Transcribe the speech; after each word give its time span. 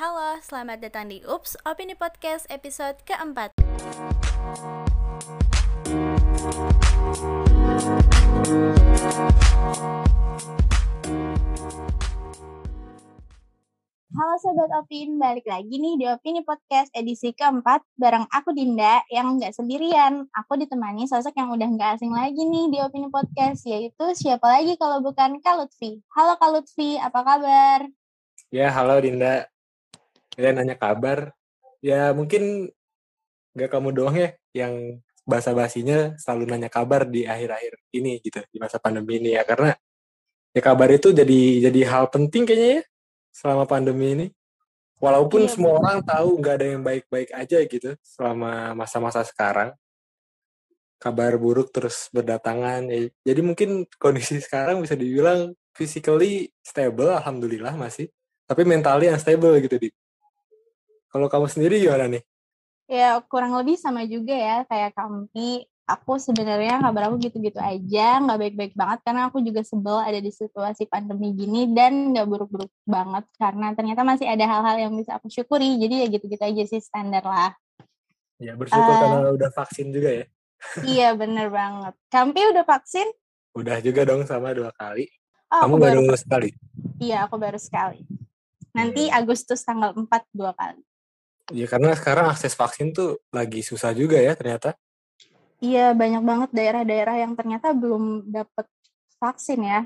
Halo, 0.00 0.40
selamat 0.40 0.80
datang 0.80 1.12
di 1.12 1.20
UPS 1.28 1.60
Opini 1.68 1.92
Podcast 1.92 2.48
episode 2.48 2.96
keempat. 3.04 3.52
Halo 14.08 14.34
Sobat 14.40 14.72
Opin, 14.80 15.20
balik 15.20 15.44
lagi 15.44 15.68
nih 15.68 16.00
di 16.00 16.08
Opini 16.08 16.40
Podcast 16.48 16.88
edisi 16.96 17.36
keempat 17.36 17.84
bareng 18.00 18.24
aku 18.32 18.56
Dinda 18.56 19.04
yang 19.12 19.36
nggak 19.36 19.52
sendirian. 19.52 20.24
Aku 20.32 20.56
ditemani 20.56 21.12
sosok 21.12 21.36
yang 21.36 21.52
udah 21.52 21.68
nggak 21.76 22.00
asing 22.00 22.16
lagi 22.16 22.40
nih 22.40 22.72
di 22.72 22.80
Opini 22.80 23.12
Podcast, 23.12 23.68
yaitu 23.68 24.16
siapa 24.16 24.48
lagi 24.48 24.80
kalau 24.80 25.04
bukan 25.04 25.44
Kak 25.44 25.60
Lutfi. 25.60 26.00
Halo 26.16 26.40
Kak 26.40 26.56
Lutfi, 26.56 26.96
apa 26.96 27.20
kabar? 27.20 27.84
Ya, 28.48 28.72
halo 28.72 28.96
Dinda 29.04 29.49
kalian 30.40 30.56
nanya 30.64 30.76
kabar. 30.80 31.36
Ya 31.84 32.16
mungkin 32.16 32.72
gak 33.52 33.68
kamu 33.68 33.92
doang 33.92 34.16
ya 34.16 34.32
yang 34.56 34.98
bahasa 35.28 35.52
basinya 35.52 36.16
selalu 36.16 36.48
nanya 36.48 36.72
kabar 36.72 37.04
di 37.04 37.28
akhir-akhir 37.28 37.76
ini 37.92 38.18
gitu 38.24 38.40
di 38.48 38.56
masa 38.56 38.80
pandemi 38.80 39.20
ini 39.20 39.36
ya. 39.36 39.44
Karena 39.44 39.76
ya 40.56 40.60
kabar 40.64 40.88
itu 40.88 41.12
jadi 41.12 41.70
jadi 41.70 41.80
hal 41.92 42.08
penting 42.08 42.48
kayaknya 42.48 42.80
ya 42.80 42.82
selama 43.30 43.68
pandemi 43.68 44.16
ini. 44.16 44.26
Walaupun 45.00 45.48
iya, 45.48 45.52
semua 45.52 45.80
orang 45.80 46.04
tahu 46.04 46.36
nggak 46.40 46.54
ada 46.60 46.66
yang 46.76 46.82
baik-baik 46.84 47.30
aja 47.32 47.58
gitu 47.64 47.96
selama 48.04 48.76
masa-masa 48.76 49.24
sekarang. 49.24 49.72
Kabar 51.00 51.32
buruk 51.40 51.72
terus 51.72 52.12
berdatangan 52.12 52.84
ya, 52.92 53.08
jadi 53.24 53.40
mungkin 53.40 53.88
kondisi 53.96 54.36
sekarang 54.36 54.84
bisa 54.84 54.92
dibilang 54.92 55.56
physically 55.72 56.52
stable 56.60 57.08
alhamdulillah 57.08 57.72
masih. 57.80 58.12
Tapi 58.44 58.68
mentally 58.68 59.08
unstable 59.08 59.56
gitu 59.64 59.80
di 59.80 59.88
kalau 61.10 61.26
kamu 61.26 61.46
sendiri 61.50 61.82
gimana 61.82 62.06
nih? 62.06 62.22
Ya 62.90 63.18
kurang 63.26 63.54
lebih 63.58 63.78
sama 63.78 64.06
juga 64.06 64.34
ya 64.34 64.56
kayak 64.66 64.94
Kampi. 64.94 65.66
Aku 65.90 66.22
sebenarnya 66.22 66.78
kabar 66.78 67.10
aku 67.10 67.18
gitu-gitu 67.18 67.58
aja, 67.58 68.22
nggak 68.22 68.38
baik-baik 68.38 68.74
banget 68.78 69.02
karena 69.02 69.26
aku 69.26 69.42
juga 69.42 69.66
sebel 69.66 69.98
ada 69.98 70.22
di 70.22 70.30
situasi 70.30 70.86
pandemi 70.86 71.34
gini 71.34 71.66
dan 71.74 72.14
nggak 72.14 72.30
buruk-buruk 72.30 72.70
banget 72.86 73.26
karena 73.34 73.74
ternyata 73.74 74.06
masih 74.06 74.30
ada 74.30 74.46
hal-hal 74.46 74.86
yang 74.86 74.94
bisa 74.94 75.18
aku 75.18 75.26
syukuri. 75.26 75.82
Jadi 75.82 75.94
ya 76.02 76.06
gitu-gitu 76.06 76.42
aja 76.46 76.62
sih 76.62 76.78
standar 76.78 77.26
lah. 77.26 77.50
Ya 78.38 78.54
bersyukur 78.54 78.86
uh, 78.86 78.98
karena 79.02 79.30
udah 79.34 79.50
vaksin 79.50 79.90
juga 79.90 80.10
ya. 80.14 80.24
iya 80.86 81.08
bener 81.18 81.50
banget. 81.50 81.94
Kampi 82.06 82.38
udah 82.54 82.62
vaksin? 82.62 83.10
Udah 83.58 83.82
juga 83.82 84.06
dong 84.06 84.22
sama 84.30 84.54
dua 84.54 84.70
kali. 84.78 85.10
Oh, 85.50 85.66
Kamu 85.66 85.74
baru, 85.82 86.06
baru 86.06 86.14
sekali? 86.14 86.54
Iya 87.02 87.26
aku 87.26 87.34
baru 87.34 87.58
sekali. 87.58 88.06
Nanti 88.70 89.10
hmm. 89.10 89.18
Agustus 89.18 89.66
tanggal 89.66 89.90
4 89.98 90.06
dua 90.30 90.54
kali. 90.54 90.82
Iya 91.50 91.66
karena 91.66 91.94
sekarang 91.98 92.26
akses 92.30 92.54
vaksin 92.54 92.94
tuh 92.94 93.18
lagi 93.34 93.60
susah 93.60 93.90
juga 93.94 94.18
ya 94.18 94.34
ternyata. 94.38 94.74
Iya 95.60 95.92
banyak 95.92 96.22
banget 96.24 96.50
daerah-daerah 96.56 97.16
yang 97.20 97.32
ternyata 97.36 97.76
belum 97.76 98.30
dapat 98.30 98.66
vaksin 99.20 99.60
ya. 99.60 99.80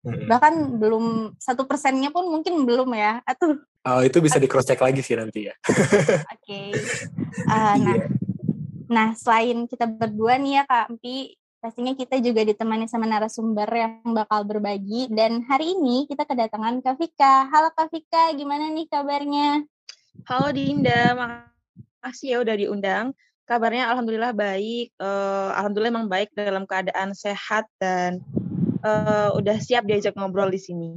Hmm. 0.00 0.26
Bahkan 0.26 0.54
belum 0.80 1.36
satu 1.36 1.68
persennya 1.68 2.10
pun 2.10 2.26
mungkin 2.26 2.64
belum 2.64 2.90
ya. 2.96 3.20
Atau 3.22 3.60
Oh 3.80 4.04
itu 4.04 4.20
bisa 4.20 4.36
di 4.36 4.44
cross 4.44 4.68
check 4.68 4.80
lagi 4.84 5.00
sih 5.00 5.16
nanti 5.16 5.48
ya. 5.48 5.54
Oke. 5.64 6.20
okay. 6.36 6.68
Uh, 7.48 7.76
nah, 7.84 7.96
yeah. 7.96 8.08
nah 8.92 9.08
selain 9.16 9.64
kita 9.64 9.88
berdua 9.88 10.36
nih 10.36 10.60
ya 10.60 10.62
Kak 10.68 10.92
Empi, 10.92 11.32
pastinya 11.64 11.96
kita 11.96 12.20
juga 12.20 12.44
ditemani 12.44 12.84
sama 12.92 13.08
narasumber 13.08 13.72
yang 13.72 14.04
bakal 14.12 14.44
berbagi. 14.44 15.08
Dan 15.08 15.48
hari 15.48 15.72
ini 15.72 16.04
kita 16.04 16.28
kedatangan 16.28 16.84
Kak 16.84 17.00
Vika. 17.00 17.48
Halo 17.48 17.72
Kak 17.72 17.88
Vika, 17.88 18.36
gimana 18.36 18.68
nih 18.68 18.84
kabarnya? 18.84 19.64
Halo 20.28 20.52
Dinda, 20.52 21.16
makasih 21.16 22.36
ya 22.36 22.38
udah 22.44 22.56
diundang. 22.58 23.06
Kabarnya 23.48 23.88
alhamdulillah 23.88 24.36
baik. 24.36 24.92
Uh, 25.00 25.48
alhamdulillah 25.56 25.92
emang 25.96 26.08
baik 26.12 26.28
dalam 26.36 26.68
keadaan 26.68 27.16
sehat 27.16 27.64
dan 27.80 28.20
uh, 28.84 29.32
udah 29.38 29.56
siap 29.56 29.88
diajak 29.88 30.12
ngobrol 30.18 30.52
di 30.52 30.60
sini. 30.60 30.90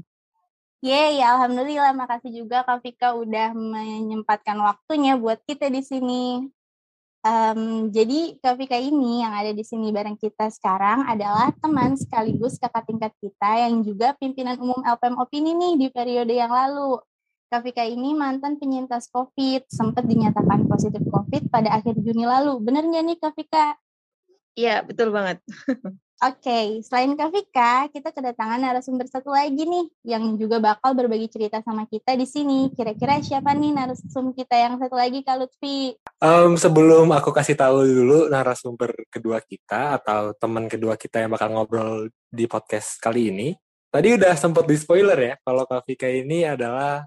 Yeay, 0.84 1.24
ya 1.24 1.40
alhamdulillah. 1.40 1.96
Makasih 1.96 2.44
juga 2.44 2.68
Kak 2.68 2.84
Vika 2.84 3.16
udah 3.16 3.56
menyempatkan 3.56 4.60
waktunya 4.60 5.16
buat 5.16 5.40
kita 5.48 5.72
di 5.72 5.80
sini. 5.80 6.24
Um, 7.24 7.88
jadi 7.88 8.36
Kak 8.44 8.60
Vika 8.60 8.76
ini 8.76 9.24
yang 9.24 9.32
ada 9.32 9.56
di 9.56 9.64
sini 9.64 9.96
bareng 9.96 10.20
kita 10.20 10.52
sekarang 10.52 11.08
adalah 11.08 11.56
teman 11.56 11.96
sekaligus 11.96 12.60
kakak 12.60 12.84
tingkat 12.84 13.16
kita 13.24 13.64
yang 13.64 13.80
juga 13.80 14.12
pimpinan 14.20 14.60
umum 14.60 14.84
LPM 14.84 15.16
Opini 15.16 15.56
nih 15.56 15.74
di 15.80 15.88
periode 15.88 16.36
yang 16.36 16.52
lalu. 16.52 17.00
Kavika 17.54 17.86
ini 17.86 18.18
mantan 18.18 18.58
penyintas 18.58 19.14
COVID, 19.14 19.70
sempat 19.70 20.10
dinyatakan 20.10 20.66
positif 20.66 21.06
COVID 21.06 21.54
pada 21.54 21.78
akhir 21.78 22.02
Juni 22.02 22.26
lalu. 22.26 22.58
Bener 22.58 22.82
nggak 22.82 23.04
nih 23.06 23.18
Kavika? 23.22 23.78
Iya, 24.58 24.82
betul 24.82 25.14
banget. 25.14 25.38
Oke, 26.26 26.50
okay. 26.50 26.66
selain 26.82 27.14
Kavika, 27.14 27.94
kita 27.94 28.10
kedatangan 28.10 28.58
narasumber 28.58 29.06
satu 29.06 29.30
lagi 29.30 29.70
nih 29.70 29.86
yang 30.02 30.34
juga 30.42 30.58
bakal 30.58 30.98
berbagi 30.98 31.30
cerita 31.30 31.62
sama 31.62 31.86
kita 31.86 32.18
di 32.18 32.26
sini. 32.26 32.74
Kira-kira 32.74 33.22
siapa 33.22 33.54
nih 33.54 33.70
narasumber 33.70 34.34
kita 34.34 34.58
yang 34.58 34.82
satu 34.82 34.98
lagi, 34.98 35.22
Kak 35.22 35.38
Lutfi? 35.38 35.94
Um, 36.26 36.58
sebelum 36.58 37.14
aku 37.14 37.30
kasih 37.30 37.54
tahu 37.54 37.86
dulu 37.86 38.34
narasumber 38.34 38.98
kedua 39.14 39.38
kita 39.46 40.02
atau 40.02 40.34
teman 40.42 40.66
kedua 40.66 40.98
kita 40.98 41.22
yang 41.22 41.30
bakal 41.30 41.54
ngobrol 41.54 42.10
di 42.34 42.50
podcast 42.50 42.98
kali 42.98 43.30
ini, 43.30 43.54
tadi 43.94 44.18
udah 44.18 44.34
sempat 44.34 44.66
di 44.66 44.74
spoiler 44.74 45.20
ya 45.22 45.36
kalau 45.46 45.70
Kavika 45.70 46.10
ini 46.10 46.50
adalah 46.50 47.06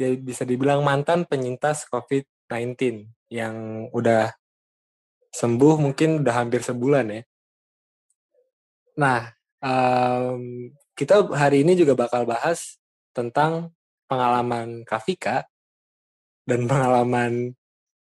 ya 0.00 0.16
bisa 0.16 0.48
dibilang 0.48 0.80
mantan 0.80 1.28
penyintas 1.28 1.84
COVID-19 1.92 3.04
yang 3.28 3.86
udah 3.92 4.32
sembuh 5.28 5.76
mungkin 5.76 6.24
udah 6.24 6.34
hampir 6.40 6.64
sebulan 6.64 7.06
ya. 7.12 7.22
Nah, 8.96 9.28
um, 9.60 10.72
kita 10.96 11.28
hari 11.36 11.68
ini 11.68 11.76
juga 11.76 11.92
bakal 11.92 12.24
bahas 12.24 12.80
tentang 13.12 13.76
pengalaman 14.08 14.88
Kafika 14.88 15.44
dan 16.48 16.64
pengalaman 16.64 17.52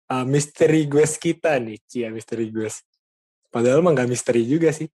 uh, 0.09 0.25
misteri 0.25 0.89
gue 0.89 1.05
kita 1.05 1.61
nih, 1.61 1.77
Cia 1.85 2.09
misteri 2.09 2.49
gue. 2.49 2.67
Padahal 3.53 3.85
mah 3.85 3.93
gak 3.93 4.09
misteri 4.09 4.41
juga 4.43 4.73
sih. 4.73 4.89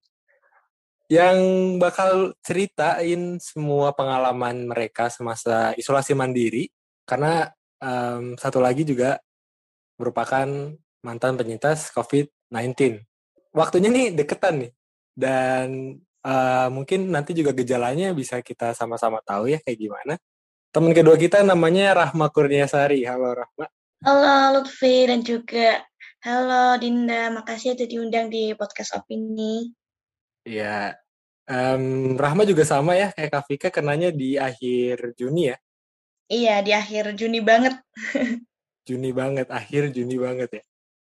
Yang 1.10 1.38
bakal 1.82 2.12
ceritain 2.40 3.36
semua 3.40 3.92
pengalaman 3.92 4.70
mereka 4.70 5.08
semasa 5.08 5.72
isolasi 5.74 6.14
mandiri 6.14 6.70
karena 7.12 7.52
um, 7.84 8.40
satu 8.40 8.56
lagi 8.64 8.88
juga 8.88 9.20
merupakan 10.00 10.48
mantan 11.04 11.36
penyintas 11.36 11.92
COVID-19. 11.92 13.04
Waktunya 13.52 13.92
nih 13.92 14.16
deketan 14.16 14.64
nih. 14.64 14.72
Dan 15.12 16.00
uh, 16.24 16.72
mungkin 16.72 17.12
nanti 17.12 17.36
juga 17.36 17.52
gejalanya 17.52 18.16
bisa 18.16 18.40
kita 18.40 18.72
sama-sama 18.72 19.20
tahu 19.20 19.52
ya 19.52 19.60
kayak 19.60 19.76
gimana. 19.76 20.14
Teman 20.72 20.96
kedua 20.96 21.20
kita 21.20 21.44
namanya 21.44 21.92
Rahma 21.92 22.32
Kurniasari. 22.32 23.04
Halo 23.04 23.36
Rahma. 23.36 23.68
Halo 24.02 24.56
Lutfi 24.56 25.04
dan 25.04 25.20
juga 25.20 25.84
halo 26.24 26.80
Dinda. 26.80 27.28
Makasih 27.28 27.76
sudah 27.76 27.88
diundang 27.92 28.32
di 28.32 28.56
podcast 28.56 28.96
Opini. 28.96 29.68
Iya. 30.48 30.96
Um, 31.44 32.16
Rahma 32.16 32.48
juga 32.48 32.64
sama 32.64 32.96
ya 32.96 33.12
kayak 33.12 33.30
Kak 33.36 33.44
Vika 33.52 33.68
kenanya 33.68 34.08
di 34.08 34.40
akhir 34.40 35.12
Juni 35.12 35.52
ya. 35.52 35.60
Iya, 36.30 36.62
di 36.62 36.72
akhir 36.74 37.14
Juni 37.18 37.40
banget. 37.42 37.78
Juni 38.88 39.10
banget, 39.14 39.46
akhir 39.50 39.94
Juni 39.94 40.18
banget 40.18 40.60
ya. 40.60 40.62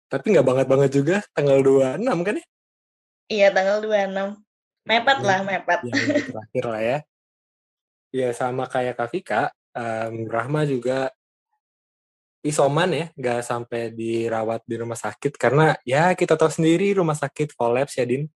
Tapi 0.09 0.32
nggak 0.32 0.47
banget-banget 0.47 0.91
juga, 0.93 1.16
tanggal 1.37 1.60
26 1.60 2.19
kan 2.25 2.34
ya? 2.41 2.44
Iya, 3.27 3.47
tanggal 3.53 3.77
26. 3.82 4.38
Mepet 4.87 5.19
lah, 5.21 5.41
mepet. 5.43 5.81
Ya, 5.82 5.94
terakhir 6.31 6.65
lah 6.65 6.82
ya. 6.82 6.99
Iya, 8.15 8.28
sama 8.32 8.71
kayak 8.71 8.94
Kak 8.97 9.09
Vika, 9.10 9.43
um, 9.75 10.31
Rahma 10.31 10.62
juga 10.62 11.10
isoman 12.47 12.91
ya, 12.95 13.07
nggak 13.18 13.41
sampai 13.42 13.91
dirawat 13.91 14.63
di 14.63 14.78
rumah 14.78 14.95
sakit 14.95 15.34
karena 15.34 15.74
ya 15.83 16.15
kita 16.15 16.39
tahu 16.39 16.47
sendiri 16.47 16.95
rumah 16.95 17.18
sakit 17.18 17.59
kolaps 17.59 17.98
ya 17.98 18.07
Din. 18.07 18.30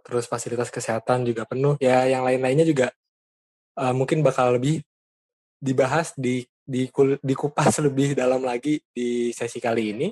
Terus 0.00 0.24
fasilitas 0.24 0.72
kesehatan 0.72 1.28
juga 1.28 1.44
penuh. 1.44 1.76
Ya 1.76 2.08
yang 2.08 2.24
lain-lainnya 2.24 2.64
juga 2.64 2.88
uh, 3.76 3.92
mungkin 3.92 4.24
bakal 4.24 4.56
lebih 4.56 4.80
dibahas 5.58 6.14
di 6.14 6.46
di 6.68 6.86
dikupas 7.22 7.74
lebih 7.86 8.12
dalam 8.14 8.44
lagi 8.44 8.78
di 8.92 9.34
sesi 9.34 9.58
kali 9.58 9.96
ini. 9.96 10.08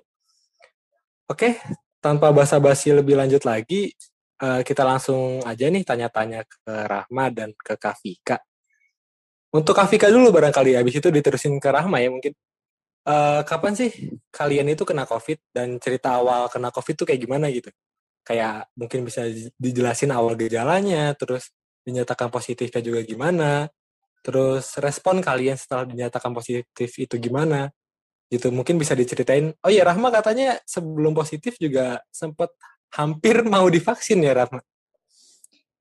Oke, 1.27 1.59
tanpa 1.99 2.31
basa-basi 2.31 2.95
lebih 2.95 3.19
lanjut 3.19 3.43
lagi, 3.43 3.91
uh, 4.41 4.63
kita 4.63 4.87
langsung 4.87 5.43
aja 5.43 5.67
nih 5.67 5.83
tanya-tanya 5.83 6.47
ke 6.47 6.73
Rahma 6.87 7.35
dan 7.35 7.51
ke 7.53 7.75
Kafika. 7.75 8.39
Untuk 9.51 9.75
Kafika 9.75 10.07
dulu 10.07 10.31
barangkali, 10.31 10.79
habis 10.79 10.97
itu 10.97 11.11
diterusin 11.11 11.59
ke 11.59 11.69
Rahma 11.69 11.99
ya 11.99 12.09
mungkin. 12.09 12.33
Uh, 13.07 13.47
kapan 13.47 13.71
sih 13.79 14.19
kalian 14.35 14.67
itu 14.67 14.83
kena 14.83 15.07
COVID 15.07 15.55
dan 15.55 15.79
cerita 15.79 16.19
awal 16.19 16.51
kena 16.51 16.75
COVID 16.75 16.95
itu 16.99 17.05
kayak 17.07 17.21
gimana 17.23 17.47
gitu? 17.55 17.71
Kayak 18.27 18.67
mungkin 18.75 19.07
bisa 19.07 19.27
dijelasin 19.59 20.11
awal 20.11 20.35
gejalanya, 20.35 21.15
terus 21.15 21.55
dinyatakan 21.87 22.31
positifnya 22.35 22.83
juga 22.83 23.01
gimana, 23.07 23.71
Terus 24.27 24.75
respon 24.83 25.23
kalian 25.23 25.55
setelah 25.55 25.87
dinyatakan 25.87 26.35
positif 26.35 26.91
itu 26.99 27.15
gimana? 27.15 27.71
Gitu 28.27 28.51
mungkin 28.51 28.75
bisa 28.75 28.99
diceritain. 28.99 29.55
Oh 29.63 29.71
iya 29.71 29.87
Rahma 29.87 30.11
katanya 30.11 30.59
sebelum 30.67 31.15
positif 31.15 31.55
juga 31.63 32.03
sempat 32.11 32.51
hampir 32.91 33.47
mau 33.47 33.71
divaksin 33.71 34.27
ya 34.27 34.35
Rahma. 34.35 34.59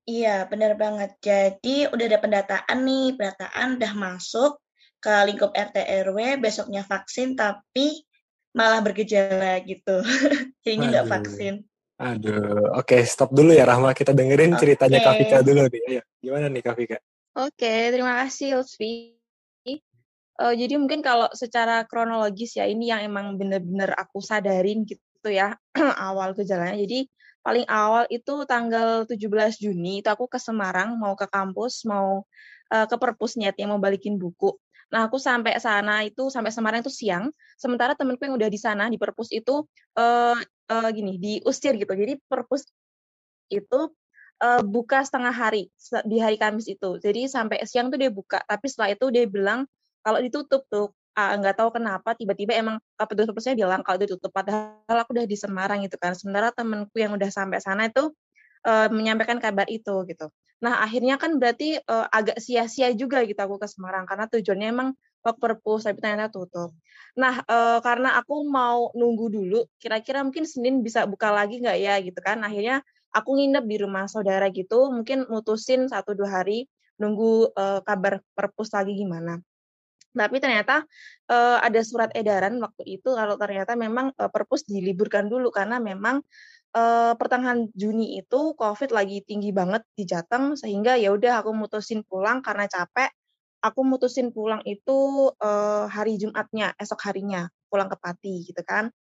Iya, 0.06 0.45
benar 0.45 0.77
banget. 0.77 1.18
Jadi 1.18 1.89
udah 1.89 2.06
ada 2.06 2.21
pendataan 2.21 2.77
nih, 2.86 3.18
pendataan 3.18 3.81
udah 3.81 3.94
masuk 3.97 4.62
ke 5.01 5.13
lingkup 5.25 5.50
RT 5.50 5.81
RW, 6.06 6.38
besoknya 6.38 6.86
vaksin 6.86 7.33
tapi 7.33 8.06
malah 8.53 8.86
bergejala 8.86 9.57
gitu. 9.65 10.06
Jadinya 10.62 11.01
nggak 11.01 11.09
vaksin. 11.09 11.65
Aduh, 11.97 12.77
oke 12.77 12.94
okay, 12.94 13.01
stop 13.09 13.33
dulu 13.33 13.57
ya 13.57 13.65
Rahma. 13.65 13.97
Kita 13.97 14.13
dengerin 14.13 14.53
okay. 14.53 14.77
ceritanya 14.77 15.01
Kak 15.01 15.42
dulu 15.42 15.65
nih. 15.65 15.81
Ayo, 15.89 16.01
gimana 16.21 16.45
nih 16.53 16.62
Kak 16.62 17.01
Oke, 17.36 17.92
terima 17.92 18.24
kasih 18.24 18.64
Lutfi. 18.64 19.12
Uh, 20.40 20.56
jadi 20.56 20.80
mungkin 20.80 21.04
kalau 21.04 21.28
secara 21.36 21.84
kronologis 21.84 22.56
ya 22.56 22.64
ini 22.64 22.92
yang 22.92 23.04
emang 23.04 23.36
bener-bener 23.36 23.92
aku 23.96 24.24
sadarin 24.24 24.88
gitu 24.88 25.28
ya 25.28 25.52
awal 26.08 26.32
gejalanya. 26.32 26.80
Jadi 26.80 27.12
paling 27.44 27.68
awal 27.68 28.08
itu 28.08 28.48
tanggal 28.48 29.04
17 29.04 29.60
Juni 29.60 30.00
itu 30.00 30.08
aku 30.08 30.32
ke 30.32 30.40
Semarang 30.40 30.96
mau 30.96 31.12
ke 31.20 31.28
kampus 31.28 31.84
mau 31.84 32.24
uh, 32.72 32.86
ke 32.88 32.96
perpus 32.96 33.36
niatnya 33.36 33.68
mau 33.68 33.84
balikin 33.84 34.16
buku. 34.16 34.56
Nah 34.96 35.12
aku 35.12 35.20
sampai 35.20 35.60
sana 35.60 36.08
itu 36.08 36.31
sampai 36.31 36.56
Semarang 36.56 36.88
itu 36.88 36.92
siang. 36.92 37.28
Sementara 37.60 38.00
temenku 38.00 38.24
yang 38.24 38.40
udah 38.40 38.48
di 38.48 38.60
sana 38.60 38.88
di 38.88 38.96
perpus 38.96 39.28
itu 39.36 39.68
uh, 40.00 40.40
uh, 40.72 40.90
gini 40.96 41.20
diusir 41.20 41.76
gitu. 41.76 41.92
Jadi 41.92 42.16
perpus 42.31 42.64
itu 43.52 43.92
uh, 44.42 44.62
buka 44.64 45.04
setengah 45.06 45.32
hari 45.32 45.72
di 46.08 46.18
hari 46.20 46.36
Kamis 46.36 46.68
itu. 46.68 46.98
Jadi 47.00 47.28
sampai 47.30 47.64
siang 47.64 47.94
tuh 47.94 48.00
dia 48.00 48.12
buka, 48.12 48.42
tapi 48.44 48.66
setelah 48.68 48.96
itu 48.96 49.06
dia 49.14 49.26
bilang 49.30 49.68
kalau 50.02 50.20
ditutup 50.20 50.66
tuh 50.68 50.92
nggak 51.16 51.56
uh, 51.56 51.60
tahu 51.64 51.80
kenapa 51.80 52.12
tiba-tiba 52.12 52.60
emang 52.60 52.76
petugas-petugasnya 53.00 53.56
bilang 53.56 53.80
kalau 53.88 53.96
ditutup 54.04 54.36
padahal 54.36 54.84
aku 54.84 55.16
udah 55.16 55.24
di 55.24 55.38
Semarang 55.40 55.80
gitu 55.88 55.96
kan. 55.96 56.12
Sementara 56.12 56.52
temenku 56.52 57.00
yang 57.00 57.16
udah 57.16 57.32
sampai 57.32 57.64
sana 57.64 57.88
itu 57.88 58.12
uh, 58.68 58.88
menyampaikan 58.92 59.40
kabar 59.40 59.64
itu 59.72 60.04
gitu. 60.12 60.28
Nah 60.60 60.84
akhirnya 60.84 61.16
kan 61.16 61.40
berarti 61.40 61.80
uh, 61.88 62.08
agak 62.12 62.40
sia-sia 62.44 62.92
juga 62.92 63.24
gitu 63.24 63.40
aku 63.40 63.56
ke 63.56 63.68
Semarang 63.72 64.04
karena 64.04 64.28
tujuannya 64.28 64.68
emang 64.76 64.90
work 65.24 65.40
purpose 65.40 65.88
tapi 65.88 66.04
ternyata 66.04 66.28
tutup. 66.28 66.76
Nah 67.16 67.40
uh, 67.48 67.80
karena 67.80 68.20
aku 68.20 68.44
mau 68.44 68.92
nunggu 68.92 69.31
dulu 69.31 69.60
kira-kira 69.80 70.20
mungkin 70.20 70.44
Senin 70.44 70.84
bisa 70.84 71.08
buka 71.08 71.31
lagi 71.31 71.64
nggak 71.64 71.78
ya 71.80 71.96
gitu 72.04 72.20
kan. 72.20 72.44
Akhirnya 72.44 72.84
aku 73.16 73.40
nginep 73.40 73.64
di 73.64 73.78
rumah 73.80 74.06
saudara 74.12 74.52
gitu, 74.52 74.92
mungkin 74.92 75.24
mutusin 75.32 75.88
satu 75.88 76.12
dua 76.12 76.44
hari 76.44 76.68
nunggu 77.00 77.56
uh, 77.56 77.80
kabar 77.88 78.20
perpus 78.36 78.76
lagi 78.76 78.92
gimana. 78.96 79.40
Tapi 80.16 80.40
ternyata 80.40 80.88
uh, 81.28 81.60
ada 81.60 81.84
surat 81.84 82.08
edaran 82.16 82.56
waktu 82.64 83.00
itu 83.00 83.12
kalau 83.12 83.36
ternyata 83.36 83.76
memang 83.76 84.16
uh, 84.16 84.32
perpus 84.32 84.64
diliburkan 84.64 85.28
dulu 85.28 85.52
karena 85.52 85.76
memang 85.84 86.24
uh, 86.72 87.14
pertengahan 87.20 87.68
Juni 87.76 88.20
itu 88.24 88.56
COVID 88.56 88.96
lagi 88.96 89.20
tinggi 89.28 89.52
banget 89.52 89.84
di 89.92 90.08
Jateng 90.08 90.56
sehingga 90.56 90.96
ya 90.96 91.12
udah 91.12 91.44
aku 91.44 91.52
mutusin 91.52 92.04
pulang 92.08 92.40
karena 92.40 92.68
capek. 92.72 93.12
Aku 93.66 93.82
mutusin 93.82 94.30
pulang 94.30 94.62
itu 94.64 95.32
uh, 95.42 95.90
hari 95.90 96.22
Jumatnya, 96.22 96.78
esok 96.78 97.02
harinya 97.10 97.50
pulang 97.66 97.90
ke 97.90 97.98
Pati 97.98 98.34
gitu 98.46 98.62
kan. 98.62 98.94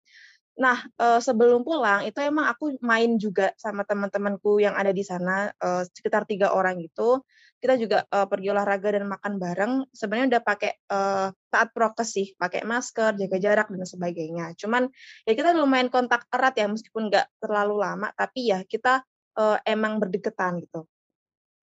Nah, 0.54 0.86
uh, 1.02 1.18
sebelum 1.18 1.66
pulang 1.66 2.06
itu 2.06 2.14
emang 2.22 2.46
aku 2.46 2.78
main 2.78 3.18
juga 3.18 3.50
sama 3.58 3.82
teman-temanku 3.82 4.62
yang 4.62 4.78
ada 4.78 4.94
di 4.94 5.02
sana 5.02 5.50
uh, 5.58 5.82
sekitar 5.82 6.30
tiga 6.30 6.54
orang 6.54 6.78
itu. 6.78 7.18
Kita 7.58 7.74
juga 7.74 8.06
uh, 8.06 8.28
pergi 8.30 8.54
olahraga 8.54 8.94
dan 8.94 9.10
makan 9.10 9.42
bareng. 9.42 9.72
Sebenarnya 9.90 10.38
udah 10.38 10.42
pakai 10.46 10.72
uh, 10.94 11.34
taat 11.50 11.74
prokes 11.74 12.06
sih, 12.06 12.38
pakai 12.38 12.62
masker, 12.62 13.18
jaga 13.18 13.38
jarak 13.42 13.66
dan 13.72 13.82
sebagainya. 13.82 14.54
Cuman 14.54 14.86
ya 15.26 15.32
kita 15.34 15.58
lumayan 15.58 15.90
kontak 15.90 16.28
erat 16.30 16.54
ya 16.54 16.70
meskipun 16.70 17.10
nggak 17.10 17.26
terlalu 17.42 17.74
lama, 17.82 18.14
tapi 18.14 18.54
ya 18.54 18.62
kita 18.62 19.02
uh, 19.34 19.58
emang 19.66 19.98
berdekatan 19.98 20.62
gitu. 20.62 20.86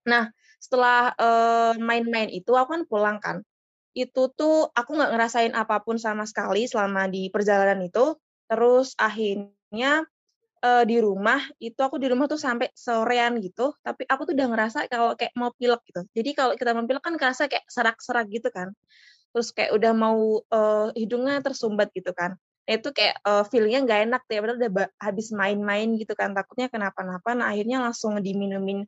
Nah, 0.04 0.28
setelah 0.60 1.14
main-main 1.78 2.28
uh, 2.28 2.34
itu 2.34 2.52
aku 2.52 2.76
kan 2.76 2.82
pulang 2.84 3.18
kan. 3.22 3.40
Itu 3.96 4.28
tuh 4.36 4.68
aku 4.74 5.00
nggak 5.00 5.16
ngerasain 5.16 5.54
apa 5.56 5.80
pun 5.80 5.96
sama 5.96 6.28
sekali 6.28 6.66
selama 6.68 7.08
di 7.08 7.30
perjalanan 7.32 7.78
itu 7.86 8.18
Terus 8.52 8.92
akhirnya 9.00 10.04
uh, 10.60 10.84
di 10.84 11.00
rumah 11.00 11.40
itu 11.56 11.80
aku 11.80 11.96
di 11.96 12.12
rumah 12.12 12.28
tuh 12.28 12.36
sampai 12.36 12.68
sorean 12.76 13.40
gitu, 13.40 13.72
tapi 13.80 14.04
aku 14.04 14.28
tuh 14.28 14.36
udah 14.36 14.48
ngerasa 14.52 14.78
kalau 14.92 15.16
kayak 15.16 15.32
mau 15.40 15.56
pilek 15.56 15.80
gitu. 15.88 16.04
Jadi 16.12 16.30
kalau 16.36 16.52
kita 16.52 16.76
mau 16.76 16.84
pilek 16.84 17.00
kan 17.00 17.16
kerasa 17.16 17.48
kayak 17.48 17.64
serak-serak 17.64 18.28
gitu 18.28 18.52
kan. 18.52 18.76
Terus 19.32 19.48
kayak 19.56 19.72
udah 19.72 19.92
mau 19.96 20.44
uh, 20.52 20.92
hidungnya 20.92 21.40
tersumbat 21.40 21.88
gitu 21.96 22.12
kan. 22.12 22.36
Nah, 22.68 22.78
itu 22.78 22.92
kayak 22.92 23.16
uh, 23.24 23.42
feelingnya 23.48 23.80
nggak 23.88 24.00
enak 24.12 24.20
tuh 24.28 24.32
ya, 24.36 24.40
padahal 24.44 24.58
udah 24.60 24.70
habis 25.00 25.26
main-main 25.32 25.88
gitu 25.96 26.12
kan, 26.12 26.36
takutnya 26.36 26.68
kenapa-napa. 26.68 27.32
Nah 27.32 27.50
akhirnya 27.50 27.80
langsung 27.80 28.20
diminumin 28.20 28.84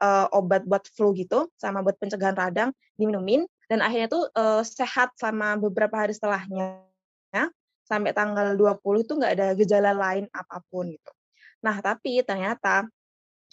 uh, 0.00 0.26
obat 0.32 0.64
buat 0.64 0.88
flu 0.96 1.12
gitu, 1.12 1.52
sama 1.60 1.84
buat 1.84 2.00
pencegahan 2.00 2.34
radang, 2.34 2.70
diminumin. 2.96 3.44
Dan 3.68 3.84
akhirnya 3.84 4.08
tuh 4.08 4.24
uh, 4.32 4.64
sehat 4.64 5.14
selama 5.20 5.60
beberapa 5.60 6.00
hari 6.00 6.16
setelahnya 6.16 6.91
sampai 7.92 8.16
tanggal 8.16 8.56
20 8.56 9.04
itu 9.04 9.12
nggak 9.20 9.32
ada 9.36 9.48
gejala 9.52 9.92
lain 9.92 10.24
apa 10.32 10.64
pun 10.72 10.88
gitu. 10.88 11.12
Nah, 11.60 11.76
tapi 11.84 12.24
ternyata 12.24 12.88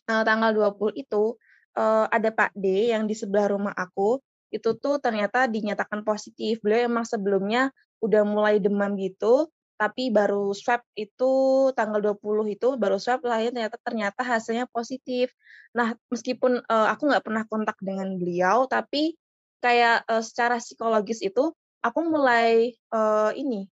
uh, 0.08 0.24
tanggal 0.24 0.56
20 0.56 0.96
itu 0.96 1.36
uh, 1.76 2.08
ada 2.08 2.32
Pak 2.32 2.56
D 2.56 2.96
yang 2.96 3.04
di 3.04 3.20
sebelah 3.20 3.52
rumah 3.52 3.76
aku 3.76 4.24
itu 4.50 4.80
tuh 4.80 4.98
ternyata 5.04 5.46
dinyatakan 5.46 6.08
positif. 6.08 6.64
Beliau 6.64 6.88
emang 6.88 7.04
sebelumnya 7.04 7.70
udah 8.00 8.24
mulai 8.24 8.64
demam 8.64 8.96
gitu, 8.96 9.52
tapi 9.76 10.08
baru 10.08 10.56
swab 10.56 10.82
itu 10.96 11.32
tanggal 11.76 12.00
20 12.00 12.56
itu 12.56 12.68
baru 12.80 12.96
swab 12.96 13.28
lahir 13.28 13.52
ternyata 13.52 13.78
ternyata 13.84 14.22
hasilnya 14.24 14.66
positif. 14.72 15.36
Nah, 15.76 15.94
meskipun 16.08 16.64
uh, 16.64 16.88
aku 16.90 17.12
nggak 17.12 17.24
pernah 17.28 17.44
kontak 17.46 17.76
dengan 17.84 18.16
beliau, 18.16 18.66
tapi 18.72 19.20
kayak 19.60 20.08
secara 20.24 20.56
psikologis 20.56 21.20
itu 21.20 21.52
aku 21.84 22.00
mulai 22.08 22.72
ini 23.36 23.68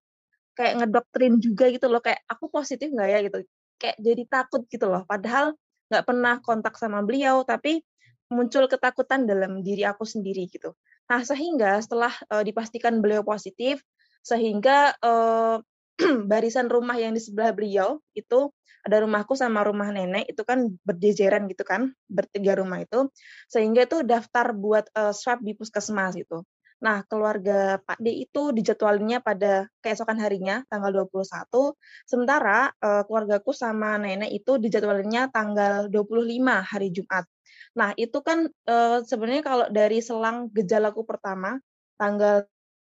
kayak 0.58 0.74
ngedoktrin 0.82 1.38
juga 1.38 1.70
gitu 1.70 1.86
loh 1.86 2.02
kayak 2.02 2.26
aku 2.26 2.50
positif 2.50 2.90
nggak 2.90 3.10
ya? 3.14 3.20
gitu. 3.22 3.38
Kayak 3.78 3.98
jadi 4.02 4.24
takut 4.26 4.62
gitu 4.66 4.90
loh. 4.90 5.06
Padahal 5.06 5.54
nggak 5.88 6.04
pernah 6.04 6.34
kontak 6.42 6.76
sama 6.76 7.06
beliau 7.06 7.46
tapi 7.46 7.86
muncul 8.28 8.68
ketakutan 8.68 9.24
dalam 9.24 9.62
diri 9.62 9.86
aku 9.86 10.04
sendiri 10.04 10.50
gitu. 10.50 10.74
Nah 11.08 11.24
sehingga 11.24 11.80
setelah 11.80 12.12
uh, 12.34 12.44
dipastikan 12.44 13.00
beliau 13.00 13.24
positif 13.24 13.80
sehingga 14.26 14.98
uh, 15.00 15.62
barisan 16.32 16.68
rumah 16.68 16.98
yang 17.00 17.16
di 17.16 17.22
sebelah 17.24 17.56
beliau 17.56 18.02
itu 18.12 18.52
ada 18.84 19.04
rumahku 19.04 19.36
sama 19.36 19.64
rumah 19.68 19.92
nenek 19.92 20.32
itu 20.32 20.44
kan 20.48 20.72
berjejeran 20.84 21.48
gitu 21.52 21.64
kan 21.64 21.96
bertiga 22.10 22.60
rumah 22.60 22.84
itu. 22.84 23.08
Sehingga 23.48 23.88
itu 23.88 24.04
daftar 24.04 24.52
buat 24.52 24.92
uh, 24.98 25.16
swab 25.16 25.40
di 25.46 25.56
puskesmas 25.56 26.18
gitu 26.20 26.44
Nah, 26.78 27.02
keluarga 27.10 27.82
Pak 27.82 27.98
D 27.98 28.30
itu 28.30 28.54
dijadwalnya 28.54 29.18
pada 29.18 29.66
keesokan 29.82 30.22
harinya, 30.22 30.62
tanggal 30.70 30.94
21. 31.10 31.74
Sementara 32.06 32.70
uh, 32.78 33.02
keluargaku 33.10 33.50
sama 33.50 33.98
nenek 33.98 34.30
itu 34.30 34.62
dijadwalnya 34.62 35.34
tanggal 35.34 35.90
25 35.90 36.38
hari 36.62 36.94
Jumat. 36.94 37.26
Nah, 37.74 37.98
itu 37.98 38.22
kan 38.22 38.46
uh, 38.70 39.02
sebenarnya 39.02 39.42
kalau 39.42 39.66
dari 39.74 40.06
selang 40.06 40.54
gejalaku 40.54 41.02
pertama, 41.02 41.58
tanggal 41.98 42.46